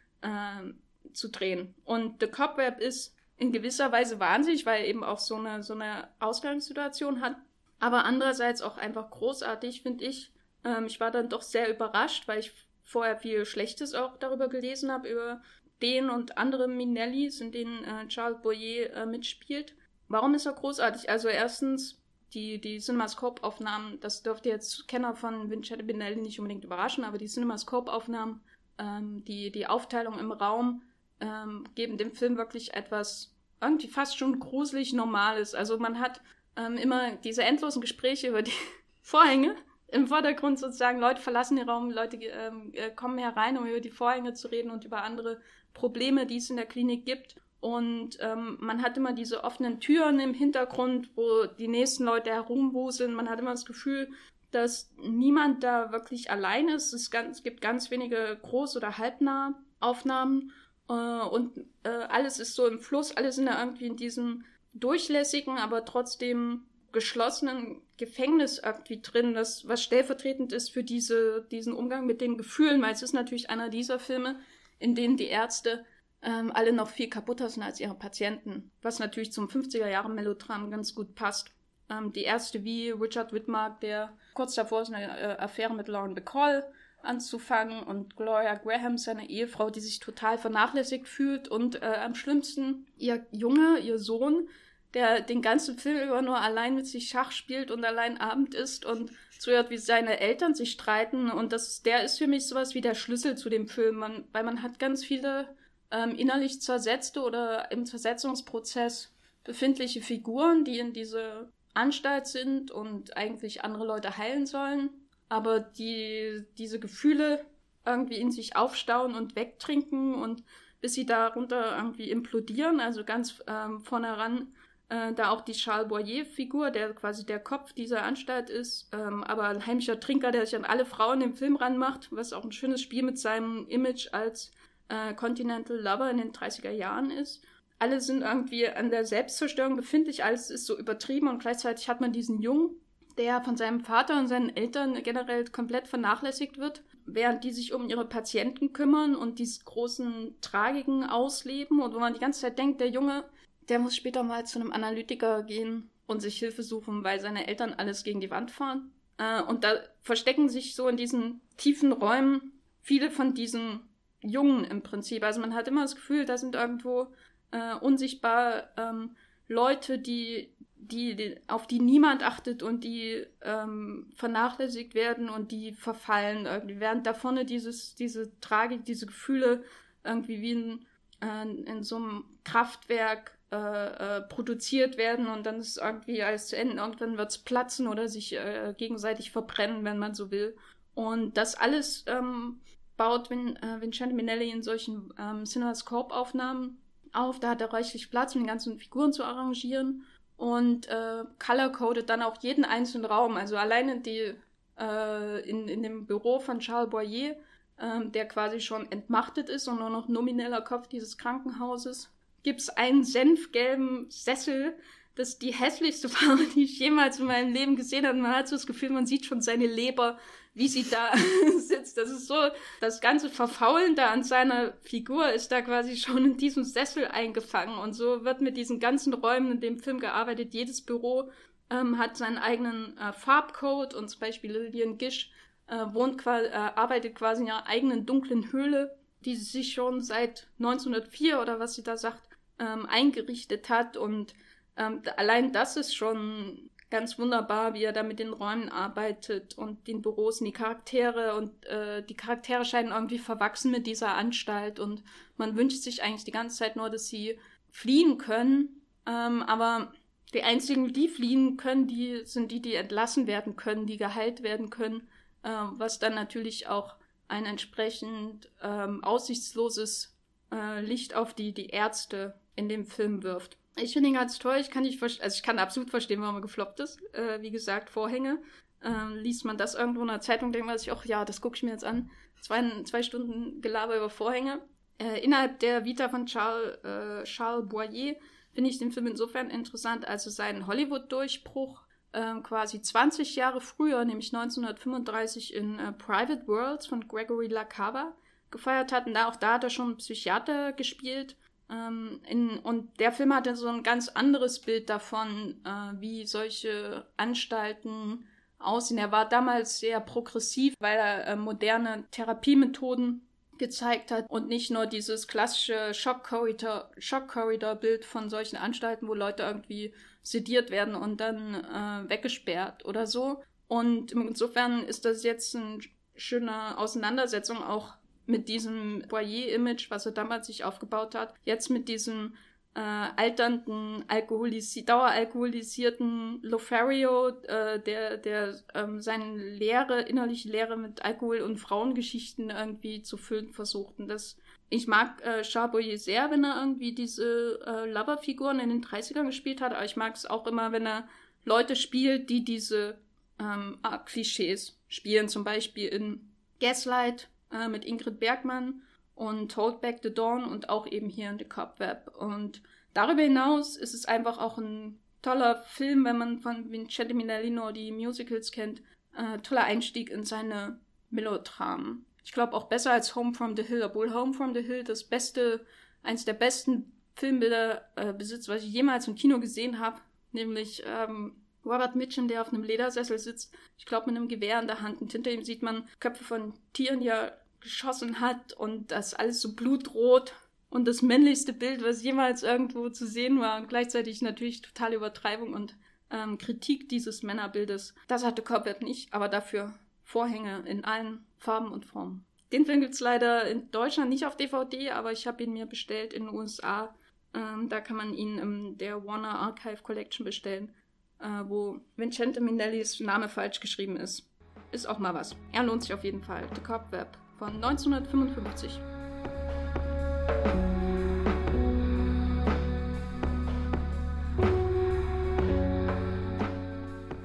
zu 1.14 1.30
drehen. 1.30 1.74
Und 1.86 2.20
The 2.20 2.28
Cobweb 2.28 2.80
ist 2.80 3.16
in 3.38 3.52
gewisser 3.52 3.92
Weise 3.92 4.20
wahnsinnig, 4.20 4.66
weil 4.66 4.82
er 4.82 4.88
eben 4.88 5.04
auch 5.04 5.20
so 5.20 5.36
eine, 5.36 5.64
so 5.64 5.74
eine 5.74 6.10
Ausgangssituation 6.20 7.22
hat. 7.22 7.38
Aber 7.80 8.04
andererseits 8.04 8.62
auch 8.62 8.78
einfach 8.78 9.10
großartig, 9.10 9.82
finde 9.82 10.06
ich. 10.06 10.32
Ähm, 10.66 10.86
ich 10.86 11.00
war 11.00 11.12
dann 11.12 11.30
doch 11.30 11.42
sehr 11.42 11.70
überrascht, 11.70 12.28
weil 12.28 12.40
ich 12.40 12.52
vorher 12.84 13.18
viel 13.18 13.46
Schlechtes 13.46 13.94
auch 13.94 14.18
darüber 14.18 14.50
gelesen 14.50 14.92
habe, 14.92 15.10
über 15.10 15.42
den 15.82 16.10
und 16.10 16.38
andere 16.38 16.68
Minellis, 16.68 17.40
in 17.40 17.52
denen 17.52 17.86
äh, 17.86 18.08
Charles 18.08 18.42
Boyer 18.42 18.92
äh, 18.94 19.06
mitspielt. 19.06 19.74
Warum 20.10 20.34
ist 20.34 20.46
er 20.46 20.54
großartig? 20.54 21.10
Also 21.10 21.30
erstens, 21.30 22.02
die, 22.34 22.60
die 22.60 22.80
CinemaScope-Aufnahmen, 22.80 24.00
das 24.02 24.22
dürfte 24.22 24.50
jetzt 24.50 24.88
Kenner 24.90 25.16
von 25.16 25.50
Vincenzo 25.50 25.86
Minelli 25.86 26.18
nicht 26.18 26.40
unbedingt 26.40 26.66
überraschen, 26.66 27.06
aber 27.06 27.18
die 27.18 27.28
CinemaScope-Aufnahmen, 27.28 28.42
ähm, 28.80 29.24
die, 29.26 29.52
die 29.52 29.68
Aufteilung 29.68 30.18
im 30.18 30.32
Raum, 30.32 30.82
ähm, 31.20 31.66
geben 31.76 31.98
dem 31.98 32.14
Film 32.14 32.38
wirklich 32.38 32.74
etwas 32.74 33.36
irgendwie 33.62 33.88
fast 33.88 34.18
schon 34.18 34.40
gruselig 34.40 34.94
Normales. 34.94 35.54
Also 35.54 35.78
man 35.78 36.00
hat 36.00 36.22
ähm, 36.56 36.78
immer 36.78 37.12
diese 37.18 37.44
endlosen 37.44 37.82
Gespräche 37.82 38.30
über 38.30 38.42
die 38.42 38.54
Vorhänge 39.02 39.56
im 39.92 40.08
Vordergrund 40.08 40.60
sozusagen, 40.60 41.00
Leute 41.00 41.22
verlassen 41.22 41.58
den 41.58 41.70
Raum, 41.70 41.90
Leute 41.92 42.18
ähm, 42.18 42.72
äh, 42.74 42.92
kommen 42.92 43.18
herein, 43.18 43.58
um 43.58 43.66
über 43.66 43.80
die 43.80 43.90
Vorhänge 43.90 44.34
zu 44.34 44.48
reden 44.50 44.72
und 44.72 44.86
über 44.86 45.04
andere 45.04 45.42
Probleme, 45.74 46.26
die 46.26 46.38
es 46.38 46.50
in 46.50 46.58
der 46.58 46.66
Klinik 46.66 47.06
gibt. 47.06 47.36
Und 47.60 48.18
ähm, 48.22 48.58
man 48.62 48.82
hat 48.82 48.98
immer 48.98 49.14
diese 49.14 49.44
offenen 49.44 49.80
Türen 49.80 50.20
im 50.20 50.34
Hintergrund, 50.34 51.10
wo 51.16 51.46
die 51.46 51.68
nächsten 51.68 52.06
Leute 52.06 52.30
herumwuseln. 52.30 53.14
Man 53.14 53.30
hat 53.30 53.40
immer 53.40 53.52
das 53.52 53.66
Gefühl, 53.66 54.10
dass 54.52 54.92
niemand 54.98 55.64
da 55.64 55.92
wirklich 55.92 56.32
allein 56.32 56.70
ist. 56.70 56.94
Es, 56.94 57.12
ganz, 57.12 57.38
es 57.38 57.44
gibt 57.44 57.62
ganz 57.62 57.92
wenige 57.92 58.40
Groß- 58.44 58.78
oder 58.78 58.98
halbnahe 58.98 59.56
Aufnahmen. 59.80 60.52
Äh, 60.90 60.94
und 60.94 61.58
äh, 61.84 61.90
alles 61.90 62.40
ist 62.40 62.56
so 62.56 62.68
im 62.68 62.80
Fluss, 62.80 63.16
alle 63.16 63.32
sind 63.32 63.46
da 63.46 63.60
irgendwie 63.60 63.88
in 63.88 63.96
diesem 63.96 64.46
durchlässigen, 64.74 65.58
aber 65.58 65.86
trotzdem 65.86 66.66
geschlossenen 66.92 67.82
Gefängnis 67.98 68.60
irgendwie 68.64 69.02
drin, 69.02 69.34
das, 69.34 69.68
was 69.68 69.84
stellvertretend 69.84 70.54
ist 70.54 70.70
für 70.70 70.84
diese, 70.84 71.46
diesen 71.52 71.74
Umgang 71.74 72.06
mit 72.06 72.22
den 72.22 72.38
Gefühlen, 72.38 72.82
weil 72.82 72.94
es 72.94 73.04
ist 73.04 73.14
natürlich 73.14 73.50
einer 73.50 73.70
dieser 73.70 74.00
Filme, 74.00 74.40
in 74.80 74.96
denen 74.96 75.18
die 75.18 75.28
Ärzte 75.28 75.86
ähm, 76.22 76.52
alle 76.54 76.74
noch 76.74 76.90
viel 76.90 77.10
kaputter 77.10 77.50
sind 77.50 77.64
als 77.64 77.80
ihre 77.80 77.96
Patienten, 77.96 78.72
was 78.82 79.00
natürlich 79.00 79.32
zum 79.32 79.48
50er-Jahre-Melodram 79.48 80.72
ganz 80.72 80.96
gut 80.96 81.16
passt. 81.16 81.52
Ähm, 81.90 82.14
die 82.14 82.24
Ärzte 82.24 82.64
wie 82.64 82.92
Richard 82.92 83.34
Whitmark, 83.34 83.82
der 83.82 84.14
kurz 84.34 84.56
davor 84.56 84.82
ist, 84.82 84.94
eine 84.94 85.20
äh, 85.20 85.38
Affäre 85.40 85.74
mit 85.74 85.88
Lauren 85.88 86.16
Bacall 86.16 86.66
anzufangen 87.02 87.84
und 87.84 88.18
Gloria 88.18 88.56
Graham, 88.56 88.98
seine 88.98 89.30
Ehefrau, 89.30 89.70
die 89.70 89.80
sich 89.80 90.00
total 90.00 90.38
vernachlässigt 90.38 91.08
fühlt 91.08 91.48
und 91.48 91.82
äh, 91.82 91.86
am 91.86 92.16
schlimmsten 92.16 92.88
ihr 92.98 93.26
Junge, 93.32 93.80
ihr 93.80 94.00
Sohn, 94.00 94.50
der 94.94 95.22
den 95.22 95.42
ganzen 95.42 95.78
Film 95.78 96.08
über 96.08 96.22
nur 96.22 96.40
allein 96.40 96.76
mit 96.76 96.88
sich 96.88 97.10
Schach 97.10 97.32
spielt 97.32 97.72
und 97.72 97.86
allein 97.86 98.20
Abend 98.20 98.54
isst 98.54 98.86
und 98.86 99.12
zuhört, 99.38 99.70
wie 99.70 99.78
seine 99.78 100.20
Eltern 100.20 100.56
sich 100.56 100.72
streiten. 100.72 101.30
Und 101.30 101.54
das, 101.54 101.84
der 101.84 102.04
ist 102.04 102.18
für 102.18 102.28
mich 102.28 102.48
sowas 102.48 102.74
wie 102.74 102.82
der 102.82 102.96
Schlüssel 102.96 103.38
zu 103.38 103.50
dem 103.50 103.68
Film, 103.68 103.96
man, 103.96 104.28
weil 104.32 104.44
man 104.44 104.62
hat 104.64 104.80
ganz 104.80 105.06
viele 105.06 105.56
ähm, 105.92 106.16
innerlich 106.16 106.62
zersetzte 106.62 107.22
oder 107.22 107.72
im 107.72 107.86
Zersetzungsprozess 107.86 109.14
befindliche 109.44 110.02
Figuren, 110.02 110.66
die 110.66 110.80
in 110.80 110.92
diese 110.92 111.52
Anstalt 111.74 112.28
sind 112.28 112.72
und 112.72 113.16
eigentlich 113.18 113.64
andere 113.64 113.86
Leute 113.86 114.18
heilen 114.18 114.46
sollen, 114.46 114.90
aber 115.30 115.60
die 115.60 116.46
diese 116.58 116.80
Gefühle 116.80 117.46
irgendwie 117.86 118.18
in 118.18 118.32
sich 118.32 118.56
aufstauen 118.56 119.16
und 119.16 119.36
wegtrinken 119.36 120.16
und 120.16 120.44
bis 120.82 120.94
sie 120.94 121.06
darunter 121.06 121.76
irgendwie 121.78 122.10
implodieren, 122.10 122.80
also 122.80 123.04
ganz 123.04 123.44
ähm, 123.48 123.82
vorne 123.82 124.18
ran 124.18 124.54
äh, 124.90 125.14
da 125.14 125.30
auch 125.30 125.42
die 125.42 125.54
Charles 125.54 125.88
Boyer-Figur, 125.88 126.72
der 126.72 126.94
quasi 126.94 127.26
der 127.26 127.40
Kopf 127.40 127.74
dieser 127.74 128.04
Anstalt 128.04 128.50
ist, 128.50 128.90
ähm, 128.92 129.24
aber 129.24 129.44
ein 129.44 129.66
heimischer 129.66 130.00
Trinker, 130.00 130.32
der 130.32 130.46
sich 130.46 130.56
an 130.56 130.66
alle 130.66 130.86
Frauen 130.86 131.22
im 131.22 131.36
Film 131.36 131.56
ranmacht, 131.56 132.10
was 132.12 132.34
auch 132.34 132.44
ein 132.44 132.52
schönes 132.52 132.82
Spiel 132.82 133.04
mit 133.04 133.20
seinem 133.20 133.68
Image 133.68 134.10
als 134.14 134.52
äh, 134.90 135.14
Continental 135.14 135.78
Lover 135.78 136.10
in 136.10 136.18
den 136.18 136.32
30er 136.32 136.72
Jahren 136.72 137.12
ist. 137.12 137.44
Alle 137.80 138.02
sind 138.02 138.22
irgendwie 138.22 138.68
an 138.68 138.90
der 138.90 139.06
Selbstzerstörung 139.06 139.76
befindlich, 139.76 140.24
alles 140.24 140.52
ist 140.52 140.66
so 140.66 140.78
übertrieben 140.78 141.28
und 141.28 141.40
gleichzeitig 141.40 141.90
hat 141.90 142.02
man 142.02 142.12
diesen 142.12 142.42
Jungen, 142.42 142.72
der 143.18 143.42
von 143.42 143.58
seinem 143.58 143.82
Vater 143.82 144.20
und 144.20 144.28
seinen 144.28 144.56
Eltern 144.56 145.02
generell 145.02 145.46
komplett 145.46 145.88
vernachlässigt 145.88 146.58
wird, 146.58 146.84
während 147.06 147.44
die 147.44 147.52
sich 147.52 147.74
um 147.74 147.90
ihre 147.90 148.06
Patienten 148.08 148.74
kümmern 148.74 149.16
und 149.16 149.40
diese 149.40 149.64
großen 149.64 150.36
Tragiken 150.42 151.04
ausleben 151.04 151.82
und 151.82 151.94
wo 151.94 152.00
man 152.00 152.14
die 152.14 152.20
ganze 152.20 152.42
Zeit 152.42 152.60
denkt, 152.60 152.82
der 152.82 152.90
Junge 152.90 153.24
der 153.70 153.80
muss 153.80 153.96
später 153.96 154.24
mal 154.24 154.46
zu 154.46 154.60
einem 154.60 154.72
Analytiker 154.72 155.44
gehen 155.44 155.90
und 156.08 156.22
sich 156.22 156.40
Hilfe 156.40 156.64
suchen, 156.64 157.04
weil 157.04 157.20
seine 157.20 157.48
Eltern 157.48 157.74
alles 157.74 158.04
gegen 158.04 158.20
die 158.20 158.32
Wand 158.32 158.52
fahren. 158.52 158.92
Äh, 159.18 159.42
und 159.44 159.64
da 159.64 159.76
verstecken 160.02 160.50
sich 160.50 160.76
so 160.76 160.88
in 160.88 160.98
diesen 160.98 161.42
tiefen 161.58 161.92
Räumen 161.92 162.54
viele 162.82 163.12
von 163.12 163.34
diesen 163.34 163.82
Jungen 164.22 164.64
im 164.66 164.82
Prinzip. 164.82 165.24
Also 165.24 165.40
man 165.40 165.54
hat 165.54 165.68
immer 165.68 165.84
das 165.84 165.96
Gefühl, 165.96 166.26
da 166.26 166.38
sind 166.38 166.56
irgendwo 166.56 167.08
äh, 167.52 167.76
unsichtbar 167.76 168.70
ähm, 168.78 169.16
Leute, 169.48 170.00
die, 170.00 170.54
die, 170.76 171.16
die, 171.16 171.38
auf 171.48 171.68
die 171.68 171.80
niemand 171.80 172.24
achtet 172.24 172.64
und 172.64 172.84
die 172.84 173.26
ähm, 173.42 174.12
vernachlässigt 174.16 174.94
werden 174.94 175.30
und 175.30 175.52
die 175.52 175.74
verfallen 175.74 176.46
irgendwie. 176.46 176.80
Während 176.80 177.06
da 177.06 177.14
vorne 177.14 177.46
dieses, 177.46 177.96
diese 177.96 178.40
Tragik, 178.40 178.86
diese 178.86 179.08
Gefühle 179.08 179.64
irgendwie 180.04 180.42
wie 180.42 180.52
in, 180.52 180.86
äh, 181.22 181.48
in 181.48 181.84
so 181.84 181.98
einem 181.98 182.24
Kraftwerk 182.44 183.38
äh, 183.52 184.18
äh, 184.18 184.22
produziert 184.22 184.98
werden 184.98 185.26
und 185.26 185.46
dann 185.46 185.60
ist 185.60 185.78
irgendwie 185.78 186.22
alles 186.22 186.48
zu 186.48 186.56
Ende. 186.56 186.76
Irgendwann 186.76 187.18
wird 187.18 187.32
es 187.32 187.40
platzen 187.40 187.88
oder 187.88 188.08
sich 188.08 188.36
äh, 188.36 188.76
gegenseitig 188.78 189.32
verbrennen, 189.32 189.84
wenn 189.84 189.98
man 189.98 190.14
so 190.14 190.30
will. 190.30 190.56
Und 190.94 191.36
das 191.36 191.56
alles 191.56 192.04
ähm, 192.06 192.62
baut 192.96 193.32
Vin, 193.32 193.56
äh, 193.56 193.82
Vincente 193.82 194.16
Minelli 194.16 194.52
in 194.52 194.62
solchen 194.62 195.12
ähm, 195.18 195.48
CinemaScope-Aufnahmen 195.48 196.78
auf. 197.14 197.40
Da 197.40 197.50
hat 197.50 197.62
er 197.62 197.74
reichlich 197.74 198.10
Platz, 198.10 198.36
um 198.36 198.42
die 198.42 198.48
ganzen 198.48 198.78
Figuren 198.78 199.14
zu 199.14 199.24
arrangieren. 199.24 200.06
Und 200.38 200.88
äh, 200.88 201.24
color-codet 201.38 202.10
dann 202.10 202.22
auch 202.22 202.42
jeden 202.42 202.64
einzelnen 202.64 203.06
Raum. 203.06 203.36
Also 203.36 203.58
alleine 203.58 204.00
die 204.00 204.36
äh, 204.80 205.50
in, 205.50 205.68
in 205.68 205.84
dem 205.84 206.06
Büro 206.06 206.40
von 206.40 206.60
Charles 206.60 206.90
Boyer, 206.90 207.36
äh, 207.78 208.06
der 208.06 208.28
quasi 208.28 208.62
schon 208.62 208.92
entmachtet 208.92 209.50
ist 209.50 209.68
und 209.68 209.80
nur 209.80 209.90
noch 209.90 210.08
nomineller 210.08 210.62
Kopf 210.62 210.88
dieses 210.88 211.18
Krankenhauses, 211.18 212.10
gibt 212.44 212.62
es 212.62 212.70
einen 212.70 213.04
senfgelben 213.04 214.10
Sessel, 214.10 214.76
das 215.16 215.30
ist 215.30 215.42
die 215.42 215.54
hässlichste 215.54 216.08
Farbe, 216.10 216.46
die 216.56 216.64
ich 216.64 216.80
jemals 216.80 217.20
in 217.20 217.26
meinem 217.26 217.54
Leben 217.54 217.76
gesehen 217.76 218.08
habe. 218.08 218.18
Man 218.18 218.36
hat 218.36 218.48
so 218.48 218.56
das 218.56 218.66
Gefühl, 218.66 218.90
man 218.90 219.06
sieht 219.06 219.26
schon 219.26 219.42
seine 219.42 219.68
Leber, 219.68 220.18
wie 220.54 220.68
sie 220.68 220.90
da 220.90 221.12
sitzt. 221.58 221.98
Das 221.98 222.10
ist 222.10 222.28
so, 222.28 222.50
das 222.82 223.02
ganze 223.02 223.30
Verfaulen 223.30 223.96
da 223.96 224.12
an 224.12 224.24
seiner 224.24 224.74
Figur 224.82 225.32
ist 225.32 225.52
da 225.52 225.62
quasi 225.62 225.98
schon 225.98 226.26
in 226.26 226.38
diesem 226.38 226.64
Sessel 226.64 227.06
eingefangen. 227.06 227.78
Und 227.78 227.94
so 227.94 228.26
wird 228.26 228.42
mit 228.42 228.58
diesen 228.58 228.80
ganzen 228.80 229.14
Räumen 229.14 229.52
in 229.52 229.62
dem 229.62 229.80
Film 229.80 230.00
gearbeitet. 230.00 230.54
Jedes 230.54 230.82
Büro 230.82 231.32
ähm, 231.70 231.98
hat 231.98 232.18
seinen 232.18 232.38
eigenen 232.38 232.98
äh, 232.98 233.14
Farbcode 233.14 233.94
und 233.94 234.10
zum 234.10 234.20
Beispiel 234.20 234.52
Lillian 234.52 234.98
Gish 234.98 235.32
äh, 235.68 235.86
wohnt 235.94 236.18
quasi, 236.18 236.48
äh, 236.48 236.54
arbeitet 236.54 237.16
quasi 237.16 237.42
in 237.42 237.48
ihrer 237.48 237.68
eigenen 237.68 238.06
dunklen 238.06 238.52
Höhle, 238.52 238.98
die 239.26 239.36
sie 239.36 239.46
sich 239.46 239.74
schon 239.74 240.02
seit 240.02 240.48
1904 240.60 241.42
oder 241.42 241.60
was 241.60 241.76
sie 241.76 241.84
da 241.84 241.98
sagt, 241.98 242.22
ähm, 242.58 242.86
eingerichtet 242.88 243.70
hat 243.70 243.98
und 243.98 244.34
ähm, 244.78 245.02
allein 245.18 245.54
das 245.54 245.78
ist 245.78 245.96
schon 245.96 246.70
ganz 246.90 247.20
wunderbar, 247.20 247.74
wie 247.74 247.84
er 247.84 247.94
da 247.94 248.04
mit 248.04 248.20
den 248.20 248.34
Räumen 248.34 248.70
arbeitet 248.70 249.58
und 249.58 249.88
den 249.88 250.02
Büros 250.02 250.40
und 250.40 250.46
die 250.46 250.54
Charaktere 250.54 251.36
und 251.36 251.66
äh, 251.66 252.04
die 252.04 252.16
Charaktere 252.16 252.66
scheinen 252.66 252.92
irgendwie 252.92 253.20
verwachsen 253.20 253.72
mit 253.72 253.86
dieser 253.86 254.16
Anstalt 254.16 254.80
und 254.80 255.04
man 255.38 255.56
wünscht 255.56 255.84
sich 255.84 256.02
eigentlich 256.04 256.24
die 256.24 256.32
ganze 256.32 256.58
Zeit 256.58 256.76
nur, 256.76 256.90
dass 256.90 257.08
sie 257.08 257.38
fliehen 257.70 258.18
können, 258.18 258.82
ähm, 259.06 259.44
aber 259.44 259.94
die 260.34 260.44
einzigen, 260.44 260.94
die 260.94 261.08
fliehen 261.08 261.58
können, 261.58 261.88
die 261.88 262.22
sind 262.26 262.52
die, 262.52 262.62
die 262.62 262.76
entlassen 262.76 263.28
werden 263.28 263.56
können, 263.56 263.86
die 263.86 263.98
geheilt 263.98 264.44
werden 264.44 264.70
können, 264.70 265.08
äh, 265.44 265.50
was 265.50 266.00
dann 266.00 266.16
natürlich 266.16 266.68
auch 266.68 266.96
ein 267.28 267.46
entsprechend 267.46 268.50
ähm, 268.62 269.04
aussichtsloses 269.04 270.16
äh, 270.52 270.82
Licht 270.82 271.16
auf 271.16 271.34
die, 271.36 271.54
die 271.54 271.68
Ärzte 271.68 272.40
in 272.56 272.68
dem 272.68 272.86
Film 272.86 273.22
wirft. 273.24 273.59
Ich 273.82 273.94
finde 273.94 274.10
ihn 274.10 274.16
ganz 274.16 274.40
toll. 274.40 274.58
Ich 274.60 274.70
kann 274.70 274.84
nicht 274.84 275.02
also 275.02 275.36
ich 275.36 275.44
kann 275.44 275.60
absolut 275.60 275.90
verstehen, 275.90 276.22
warum 276.22 276.36
er 276.36 276.42
gefloppt 276.42 276.80
ist. 276.80 277.02
Äh, 277.14 277.42
wie 277.42 277.52
gesagt, 277.52 277.90
Vorhänge. 277.90 278.40
Ähm, 278.82 279.16
liest 279.18 279.46
man 279.46 279.58
das 279.58 279.76
irgendwo 279.76 280.02
in 280.02 280.08
der 280.08 280.22
Zeitung, 280.22 280.52
denkt 280.52 280.68
man 280.68 280.78
sich 280.78 280.92
auch, 280.92 281.04
ja, 281.04 281.26
das 281.26 281.42
gucke 281.42 281.58
ich 281.58 281.64
mir 281.64 281.72
jetzt 281.72 281.84
an. 281.84 282.10
Zwei, 282.42 282.84
zwei 282.84 283.04
Stunden 283.04 283.62
Gelaber 283.62 283.98
über 283.98 284.10
Vorhänge. 284.10 284.62
Äh, 285.00 285.24
innerhalb 285.24 285.60
der 285.60 285.86
Vita 285.86 286.10
von 286.10 286.26
Charles, 286.26 286.78
äh, 286.84 287.24
Charles 287.26 287.68
Boyer 287.68 288.16
finde 288.54 288.70
ich 288.70 288.78
den 288.78 288.92
Film 288.92 289.08
insofern 289.08 289.50
interessant, 289.50 290.08
als 290.08 290.26
er 290.26 290.32
seinen 290.32 290.68
Hollywood-Durchbruch 290.68 291.84
ähm, 292.14 292.42
quasi 292.44 292.82
20 292.82 293.36
Jahre 293.36 293.62
früher, 293.62 294.04
nämlich 294.06 294.34
1935 294.34 295.54
in 295.54 295.80
äh, 295.80 295.92
Private 295.92 296.48
Worlds 296.48 296.88
von 296.88 297.08
Gregory 297.08 297.48
LaCava 297.48 298.14
gefeiert 298.50 298.92
hat. 298.92 299.08
Und 299.08 299.14
da 299.14 299.28
auch 299.28 299.36
da 299.36 299.54
hat 299.56 299.64
er 299.64 299.70
schon 299.70 299.98
Psychiater 299.98 300.74
gespielt 300.74 301.36
ähm, 301.70 302.22
in, 302.28 302.58
und 302.60 303.00
der 303.00 303.12
Film 303.12 303.34
hatte 303.34 303.56
so 303.56 303.68
ein 303.68 303.82
ganz 303.84 304.10
anderes 304.10 304.60
Bild 304.60 304.90
davon, 304.90 305.62
äh, 305.66 305.94
wie 306.00 306.26
solche 306.26 307.06
Anstalten 307.18 308.26
aussehen. 308.58 308.98
Er 308.98 309.12
war 309.12 309.30
damals 309.30 309.78
sehr 309.80 310.00
progressiv, 310.00 310.74
weil 310.80 310.98
er 310.98 311.28
äh, 311.28 311.36
moderne 311.36 312.06
Therapiemethoden 312.12 313.28
gezeigt 313.58 314.12
hat 314.12 314.26
und 314.30 314.48
nicht 314.48 314.72
nur 314.72 314.88
dieses 314.88 315.28
klassische 315.28 315.94
Schock-Corridor-Bild 315.94 318.06
von 318.06 318.30
solchen 318.30 318.58
Anstalten, 318.58 319.08
wo 319.08 319.14
Leute 319.14 319.44
irgendwie 319.44 319.94
sediert 320.24 320.72
werden 320.72 320.96
und 320.96 321.22
dann 321.22 321.54
äh, 321.56 322.10
weggesperrt 322.10 322.86
oder 322.86 323.06
so. 323.06 323.44
Und 323.68 324.14
insofern 324.14 324.84
ist 324.84 325.06
das 325.06 325.22
jetzt 325.24 325.56
eine 325.56 325.80
schöne 326.16 326.78
Auseinandersetzung 326.78 327.64
auch 327.64 327.94
mit 328.30 328.48
diesem 328.48 329.04
Boyer-Image, 329.10 329.90
was 329.90 330.06
er 330.06 330.12
damals 330.12 330.48
sich 330.48 330.64
aufgebaut 330.64 331.16
hat, 331.16 331.34
jetzt 331.46 331.70
mit 331.70 331.90
diesem 331.90 332.36
äh, 332.76 332.80
alternden, 332.80 334.06
alkoholisi 334.08 334.86
daueralkoholisierten 334.86 336.40
Lothario, 336.44 337.30
äh, 337.48 337.80
der, 337.80 338.18
der 338.18 338.60
ähm, 338.76 339.02
seine 339.02 339.36
Lehre, 339.36 340.02
innerliche 340.04 340.50
Lehre 340.50 340.78
mit 340.78 341.04
Alkohol 341.04 341.42
und 341.42 341.58
Frauengeschichten 341.58 342.52
irgendwie 342.52 343.02
zu 343.02 343.18
füllen 343.18 343.52
versucht. 343.52 343.98
Und 343.98 344.08
das, 344.08 344.38
ich 344.70 344.86
mag 344.86 345.26
äh, 345.26 345.42
Charles 345.42 346.06
sehr, 346.06 346.30
wenn 346.30 346.44
er 346.44 346.62
irgendwie 346.62 346.94
diese 346.94 347.60
äh, 347.66 347.92
Loverfiguren 347.92 348.60
in 348.60 348.70
den 348.70 348.84
30ern 348.84 349.26
gespielt 349.26 349.60
hat, 349.60 349.74
aber 349.74 349.86
ich 349.86 349.96
mag 349.96 350.16
es 350.16 350.28
auch 350.28 350.46
immer, 350.46 350.72
wenn 350.72 350.86
er 350.86 351.08
Leute 351.46 351.76
spielt, 351.76 352.30
die 352.30 352.44
diese 352.44 353.00
ähm, 353.40 353.80
Klischees 354.06 354.78
spielen, 354.88 355.30
zum 355.30 355.44
Beispiel 355.44 355.88
in 355.88 356.30
Gaslight 356.60 357.30
äh, 357.52 357.68
mit 357.68 357.86
Ingrid 357.86 358.20
Bergmann 358.20 358.82
und 359.16 359.56
Hold 359.58 359.82
Back 359.82 360.00
the 360.02 360.14
Dawn 360.14 360.46
und 360.46 360.70
auch 360.70 360.88
eben 360.88 361.10
hier 361.10 361.30
in 361.30 361.40
The 361.40 361.46
Cobweb. 361.46 362.16
Und 362.18 362.62
darüber 362.94 363.22
hinaus 363.22 363.76
ist 363.76 363.94
es 363.94 364.06
einfach 364.06 364.38
auch 364.38 364.58
ein 364.58 365.00
toller 365.22 365.64
Film, 365.64 366.06
wenn 366.06 366.18
man 366.18 366.40
von 366.40 366.72
Vincente 366.72 367.14
Minellino 367.14 367.72
die 367.72 367.92
Musicals 367.92 368.52
kennt. 368.52 368.82
Äh, 369.16 369.40
toller 369.40 369.64
Einstieg 369.64 370.10
in 370.10 370.24
seine 370.24 370.80
Melodramen. 371.10 372.06
Ich 372.24 372.32
glaube 372.32 372.54
auch 372.54 372.68
besser 372.68 372.92
als 372.92 373.16
Home 373.16 373.34
from 373.34 373.56
the 373.56 373.64
Hill, 373.64 373.84
obwohl 373.84 374.14
Home 374.14 374.34
from 374.34 374.54
the 374.54 374.62
Hill 374.62 374.84
das 374.84 375.04
beste, 375.04 375.66
eins 376.04 376.26
der 376.26 376.34
besten 376.34 376.92
Filmbilder 377.16 377.90
äh, 377.96 378.14
besitzt, 378.14 378.48
was 378.48 378.64
ich 378.64 378.72
jemals 378.72 379.08
im 379.08 379.16
Kino 379.16 379.40
gesehen 379.40 379.80
habe. 379.80 380.00
Nämlich 380.32 380.84
ähm, 380.86 381.36
Robert 381.66 381.96
Mitchum, 381.96 382.28
der 382.28 382.42
auf 382.42 382.54
einem 382.54 382.64
Ledersessel 382.64 383.20
sitzt, 383.20 383.54
ich 383.78 383.86
glaube 383.86 384.08
mit 384.08 384.18
einem 384.18 384.28
Gewehr 384.28 384.60
in 384.60 384.68
der 384.68 384.82
Hand. 384.82 385.02
Und 385.02 385.12
hinter 385.12 385.32
ihm 385.32 385.44
sieht 385.44 385.62
man 385.62 385.88
Köpfe 386.00 386.24
von 386.24 386.54
Tieren, 386.74 387.00
die 387.00 387.08
er 387.08 387.38
geschossen 387.62 388.20
hat 388.20 388.54
und 388.54 388.92
das 388.92 389.14
alles 389.14 389.42
so 389.42 389.54
blutrot 389.54 390.34
und 390.70 390.88
das 390.88 391.02
männlichste 391.02 391.54
Bild, 391.54 391.84
was 391.84 392.04
jemals 392.04 392.44
irgendwo 392.44 392.90
zu 392.90 393.06
sehen 393.06 393.40
war. 393.40 393.60
Und 393.60 393.70
gleichzeitig 393.70 394.22
natürlich 394.22 394.62
totale 394.62 394.96
Übertreibung 394.96 395.54
und 395.54 395.76
ähm, 396.12 396.38
Kritik 396.38 396.90
dieses 396.90 397.24
Männerbildes. 397.24 397.94
Das 398.08 398.24
hatte 398.24 398.42
Corbett 398.42 398.82
nicht, 398.82 399.14
aber 399.14 399.30
dafür 399.30 399.74
Vorhänge 400.04 400.64
in 400.66 400.86
allen 400.86 401.26
Farben 401.38 401.72
und 401.72 401.86
Formen. 401.86 402.26
Den 402.52 402.66
Film 402.66 402.82
gibt's 402.82 403.00
leider 403.00 403.48
in 403.48 403.70
Deutschland 403.70 404.10
nicht 404.10 404.26
auf 404.26 404.36
DVD, 404.36 404.92
aber 404.92 405.12
ich 405.12 405.28
habe 405.28 405.44
ihn 405.44 405.54
mir 405.54 405.68
bestellt 405.68 406.14
in 406.14 406.26
den 406.26 406.34
USA. 406.34 406.96
Ähm, 407.36 407.70
da 407.70 407.80
kann 407.80 407.96
man 407.96 408.14
ihn 408.14 408.40
in 408.40 408.78
der 408.80 409.06
Warner 409.06 409.40
Archive 409.40 409.84
Collection 409.84 410.26
bestellen 410.26 410.74
äh, 411.20 411.44
wo 411.48 411.80
Vincente 411.96 412.42
Minellis 412.42 413.00
Name 413.00 413.30
falsch 413.30 413.60
geschrieben 413.60 413.98
ist. 413.98 414.30
Ist 414.72 414.88
auch 414.88 415.00
mal 415.00 415.14
was. 415.14 415.36
Er 415.52 415.64
lohnt 415.64 415.82
sich 415.82 415.94
auf 415.94 416.04
jeden 416.04 416.22
Fall. 416.22 416.44
The 416.56 416.62
Cobweb 416.62 417.08
von 417.38 417.56
1955. 417.56 418.80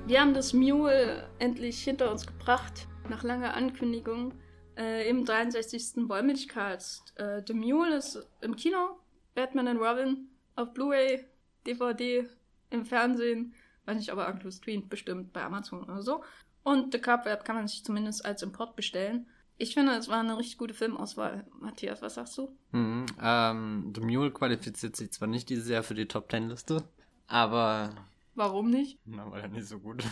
Wir 0.07 0.21
haben 0.21 0.35
das 0.35 0.53
Mule 0.53 1.29
endlich 1.39 1.83
hinter 1.83 2.11
uns 2.11 2.27
gebracht, 2.27 2.87
nach 3.09 3.25
langer 3.25 3.55
Ankündigung, 3.55 4.33
äh, 4.77 5.09
im 5.09 5.25
63. 5.25 6.09
Wollmilchcast. 6.09 7.19
Äh, 7.19 7.43
The 7.47 7.53
Mule 7.53 7.97
ist 7.97 8.25
im 8.41 8.55
Kino, 8.55 8.99
Batman 9.35 9.69
and 9.69 9.81
Robin 9.81 10.29
auf 10.57 10.73
Blu-ray, 10.73 11.25
DVD, 11.67 12.29
im 12.71 12.85
Fernsehen 12.85 13.55
Weiß 13.87 13.97
nicht, 13.97 14.11
aber 14.11 14.27
irgendwo 14.27 14.51
streamt 14.51 14.89
bestimmt 14.89 15.33
bei 15.33 15.43
Amazon 15.43 15.83
oder 15.83 16.03
so. 16.03 16.23
Und 16.63 16.93
The 16.93 17.01
Cupweb 17.01 17.45
kann 17.45 17.57
man 17.57 17.69
sich 17.69 17.85
zumindest 17.85 18.25
als 18.25 18.43
Import 18.43 18.77
bestellen. 18.77 19.27
Ich 19.57 19.75
finde, 19.75 19.93
es 19.93 20.09
war 20.09 20.21
eine 20.21 20.37
richtig 20.37 20.59
gute 20.59 20.75
Filmauswahl. 20.75 21.47
Matthias, 21.61 22.03
was 22.03 22.15
sagst 22.15 22.37
du? 22.39 22.57
Mhm, 22.73 23.07
ähm, 23.23 23.93
The 23.95 24.01
Mule 24.01 24.33
qualifiziert 24.33 24.97
sich 24.97 25.13
zwar 25.13 25.29
nicht 25.29 25.49
dieses 25.49 25.69
Jahr 25.69 25.85
für 25.85 25.95
die 25.95 26.07
Top 26.07 26.29
Ten 26.29 26.49
Liste, 26.49 26.83
aber. 27.29 27.95
Warum 28.35 28.69
nicht? 28.69 28.99
Na, 29.05 29.31
weil 29.31 29.43
er 29.43 29.49
nicht 29.49 29.69
so 29.69 29.79
gut. 29.79 30.03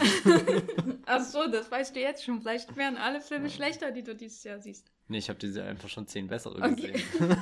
Ach 1.07 1.24
so, 1.24 1.49
das 1.51 1.69
weißt 1.73 1.97
du 1.97 2.01
jetzt 2.01 2.24
schon. 2.24 2.40
Vielleicht 2.40 2.77
wären 2.77 2.97
alle 2.97 3.20
Filme 3.20 3.49
ja. 3.49 3.51
schlechter, 3.51 3.90
die 3.90 4.05
du 4.05 4.15
dieses 4.15 4.44
Jahr 4.44 4.61
siehst. 4.61 4.93
Nee, 5.09 5.19
ich 5.19 5.28
habe 5.28 5.40
dieses 5.40 5.57
Jahr 5.57 5.66
einfach 5.66 5.89
schon 5.89 6.07
zehn 6.07 6.28
bessere 6.28 6.62
okay. 6.62 6.93
gesehen. 6.93 7.36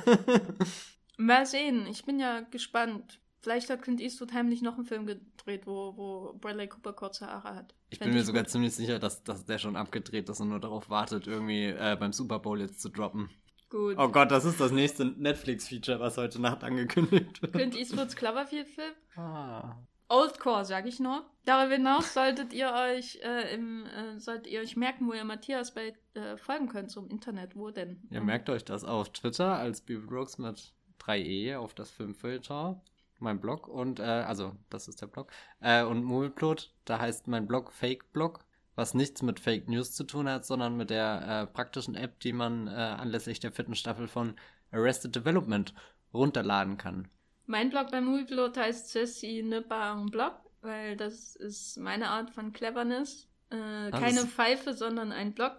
Mal 1.17 1.45
sehen. 1.45 1.85
Ich 1.85 2.03
bin 2.03 2.19
ja 2.19 2.39
gespannt. 2.39 3.20
Vielleicht 3.41 3.69
hat 3.69 3.81
Clint 3.81 3.99
Eastwood 4.01 4.33
heimlich 4.33 4.61
noch 4.61 4.75
einen 4.75 4.85
Film 4.85 5.07
gedreht, 5.07 5.65
wo, 5.65 5.97
wo 5.97 6.33
Bradley 6.39 6.67
Cooper 6.67 6.93
kurze 6.93 7.25
Haare 7.25 7.55
hat. 7.55 7.75
Ich 7.89 7.99
bin 7.99 8.13
mir 8.13 8.23
sogar 8.23 8.43
gut. 8.43 8.51
ziemlich 8.51 8.75
sicher, 8.75 8.99
dass, 8.99 9.23
dass 9.23 9.45
der 9.45 9.57
schon 9.57 9.75
abgedreht 9.75 10.29
ist 10.29 10.39
und 10.39 10.49
nur 10.49 10.59
darauf 10.59 10.89
wartet, 10.89 11.25
irgendwie 11.25 11.65
äh, 11.65 11.97
beim 11.99 12.13
Super 12.13 12.39
Bowl 12.39 12.61
jetzt 12.61 12.81
zu 12.81 12.89
droppen. 12.89 13.29
Gut. 13.69 13.95
Oh 13.97 14.09
Gott, 14.09 14.29
das 14.29 14.45
ist 14.45 14.59
das 14.59 14.71
nächste 14.71 15.05
Netflix-Feature, 15.05 15.99
was 15.99 16.17
heute 16.17 16.39
Nacht 16.39 16.63
angekündigt 16.63 17.41
wird. 17.41 17.53
Clint 17.53 17.75
Eastwoods 17.75 18.15
Cloverfield-Film? 18.15 18.93
Ah. 19.15 19.77
Oldcore, 20.11 20.65
sag 20.65 20.85
ich 20.87 20.99
nur. 20.99 21.25
Darüber 21.45 21.75
hinaus 21.75 22.13
solltet 22.13 22.51
ihr 22.51 22.71
euch 22.73 23.19
äh, 23.23 23.55
im, 23.55 23.85
äh, 23.85 24.19
solltet 24.19 24.47
ihr 24.47 24.59
euch 24.59 24.75
merken, 24.75 25.07
wo 25.07 25.13
ihr 25.13 25.23
Matthias 25.23 25.73
bei 25.73 25.93
äh, 26.15 26.35
folgen 26.35 26.67
könnt 26.67 26.91
zum 26.91 27.09
Internet. 27.09 27.55
Wo 27.55 27.71
denn? 27.71 28.03
Ihr 28.11 28.19
merkt 28.19 28.49
euch 28.49 28.65
das 28.65 28.83
auf 28.83 29.13
Twitter 29.13 29.55
als 29.55 29.79
Bibelbrooks 29.79 30.37
mit 30.37 30.73
3e 30.99 31.55
auf 31.55 31.73
das 31.73 31.89
Filmfilter, 31.91 32.81
mein 33.21 33.39
Blog 33.39 33.67
und 33.67 33.99
äh, 33.99 34.03
also 34.03 34.55
das 34.69 34.87
ist 34.87 35.01
der 35.01 35.07
Blog 35.07 35.31
äh, 35.59 35.83
und 35.83 36.03
Movieplot, 36.03 36.73
da 36.85 36.99
heißt 36.99 37.27
mein 37.27 37.47
Blog 37.47 37.71
Fake 37.71 38.11
Blog, 38.13 38.39
was 38.75 38.93
nichts 38.93 39.21
mit 39.21 39.39
Fake 39.39 39.67
News 39.67 39.93
zu 39.93 40.03
tun 40.03 40.29
hat, 40.29 40.45
sondern 40.45 40.77
mit 40.77 40.89
der 40.89 41.21
äh, 41.27 41.53
praktischen 41.53 41.95
App, 41.95 42.19
die 42.19 42.33
man 42.33 42.67
äh, 42.67 42.71
anlässlich 42.71 43.39
der 43.39 43.51
vierten 43.51 43.75
Staffel 43.75 44.07
von 44.07 44.35
Arrested 44.71 45.15
Development 45.15 45.73
runterladen 46.13 46.77
kann. 46.77 47.07
Mein 47.45 47.69
Blog 47.69 47.91
beim 47.91 48.05
Movieplot 48.05 48.57
heißt 48.57 48.89
Ceci 48.89 49.43
un 49.43 50.11
Blog, 50.11 50.33
weil 50.61 50.95
das 50.95 51.35
ist 51.35 51.77
meine 51.77 52.09
Art 52.09 52.29
von 52.31 52.53
Cleverness. 52.53 53.27
Äh, 53.49 53.91
keine 53.91 54.25
Pfeife, 54.25 54.73
sondern 54.73 55.11
ein 55.11 55.33
Blog. 55.33 55.53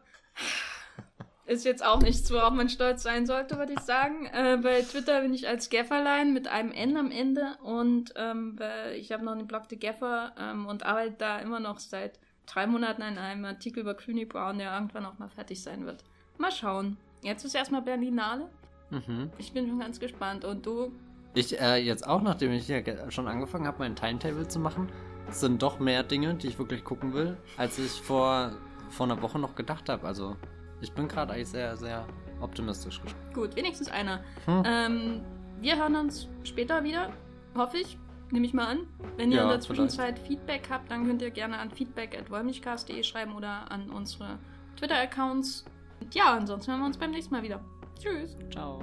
Ist 1.52 1.66
jetzt 1.66 1.84
auch 1.84 2.00
nichts, 2.00 2.32
worauf 2.32 2.54
man 2.54 2.70
stolz 2.70 3.02
sein 3.02 3.26
sollte, 3.26 3.58
würde 3.58 3.74
ich 3.74 3.80
sagen. 3.80 4.24
Äh, 4.32 4.56
bei 4.62 4.80
Twitter 4.80 5.20
bin 5.20 5.34
ich 5.34 5.46
als 5.46 5.68
Gafferlein 5.68 6.32
mit 6.32 6.48
einem 6.48 6.72
N 6.72 6.96
am 6.96 7.10
Ende 7.10 7.58
und 7.62 8.14
ähm, 8.16 8.58
ich 8.96 9.12
habe 9.12 9.22
noch 9.22 9.32
einen 9.32 9.46
Blog 9.46 9.64
The 9.68 9.78
Gaffer 9.78 10.32
ähm, 10.40 10.64
und 10.64 10.86
arbeite 10.86 11.16
da 11.18 11.38
immer 11.40 11.60
noch 11.60 11.78
seit 11.78 12.18
drei 12.46 12.66
Monaten 12.66 13.02
an 13.02 13.18
einem 13.18 13.44
Artikel 13.44 13.80
über 13.80 13.92
Clooney 13.92 14.24
Brown, 14.24 14.56
der 14.56 14.72
irgendwann 14.72 15.04
auch 15.04 15.18
mal 15.18 15.28
fertig 15.28 15.62
sein 15.62 15.84
wird. 15.84 16.02
Mal 16.38 16.50
schauen. 16.50 16.96
Jetzt 17.20 17.44
ist 17.44 17.54
erstmal 17.54 17.82
Berlinale. 17.82 18.48
Mhm. 18.88 19.30
Ich 19.36 19.52
bin 19.52 19.68
schon 19.68 19.78
ganz 19.78 20.00
gespannt. 20.00 20.46
Und 20.46 20.64
du? 20.64 20.90
Ich 21.34 21.60
äh, 21.60 21.76
jetzt 21.76 22.06
auch, 22.06 22.22
nachdem 22.22 22.52
ich 22.52 22.66
ja 22.66 22.80
schon 23.10 23.28
angefangen 23.28 23.66
habe, 23.66 23.80
mein 23.80 23.94
Timetable 23.94 24.48
zu 24.48 24.58
machen, 24.58 24.88
sind 25.28 25.62
doch 25.62 25.78
mehr 25.78 26.02
Dinge, 26.02 26.34
die 26.34 26.46
ich 26.46 26.58
wirklich 26.58 26.82
gucken 26.82 27.12
will, 27.12 27.36
als 27.58 27.78
ich 27.78 28.00
vor, 28.00 28.52
vor 28.88 29.04
einer 29.04 29.20
Woche 29.20 29.38
noch 29.38 29.54
gedacht 29.54 29.90
habe. 29.90 30.06
Also 30.06 30.36
ich 30.82 30.92
bin 30.92 31.08
gerade 31.08 31.32
eigentlich 31.32 31.48
sehr, 31.48 31.76
sehr 31.76 32.06
optimistisch. 32.40 33.00
Gut, 33.32 33.56
wenigstens 33.56 33.88
einer. 33.88 34.20
Hm. 34.46 34.62
Ähm, 34.66 35.20
wir 35.60 35.76
hören 35.76 35.96
uns 35.96 36.28
später 36.44 36.84
wieder, 36.84 37.10
hoffe 37.56 37.78
ich. 37.78 37.98
Nehme 38.30 38.46
ich 38.46 38.54
mal 38.54 38.66
an. 38.66 38.78
Wenn 39.16 39.30
ihr 39.30 39.38
ja, 39.38 39.42
in 39.44 39.48
der 39.50 39.60
Zwischenzeit 39.60 40.18
vielleicht. 40.18 40.26
Feedback 40.26 40.68
habt, 40.70 40.90
dann 40.90 41.06
könnt 41.06 41.20
ihr 41.20 41.30
gerne 41.30 41.58
an 41.58 41.70
feedback.wollmichcast.de 41.70 43.02
schreiben 43.02 43.34
oder 43.34 43.70
an 43.70 43.90
unsere 43.90 44.38
Twitter-Accounts. 44.78 45.66
Ja, 46.14 46.34
ansonsten 46.34 46.72
hören 46.72 46.80
wir 46.80 46.86
uns 46.86 46.96
beim 46.96 47.10
nächsten 47.10 47.34
Mal 47.34 47.42
wieder. 47.42 47.60
Tschüss. 48.00 48.36
Ciao. 48.50 48.82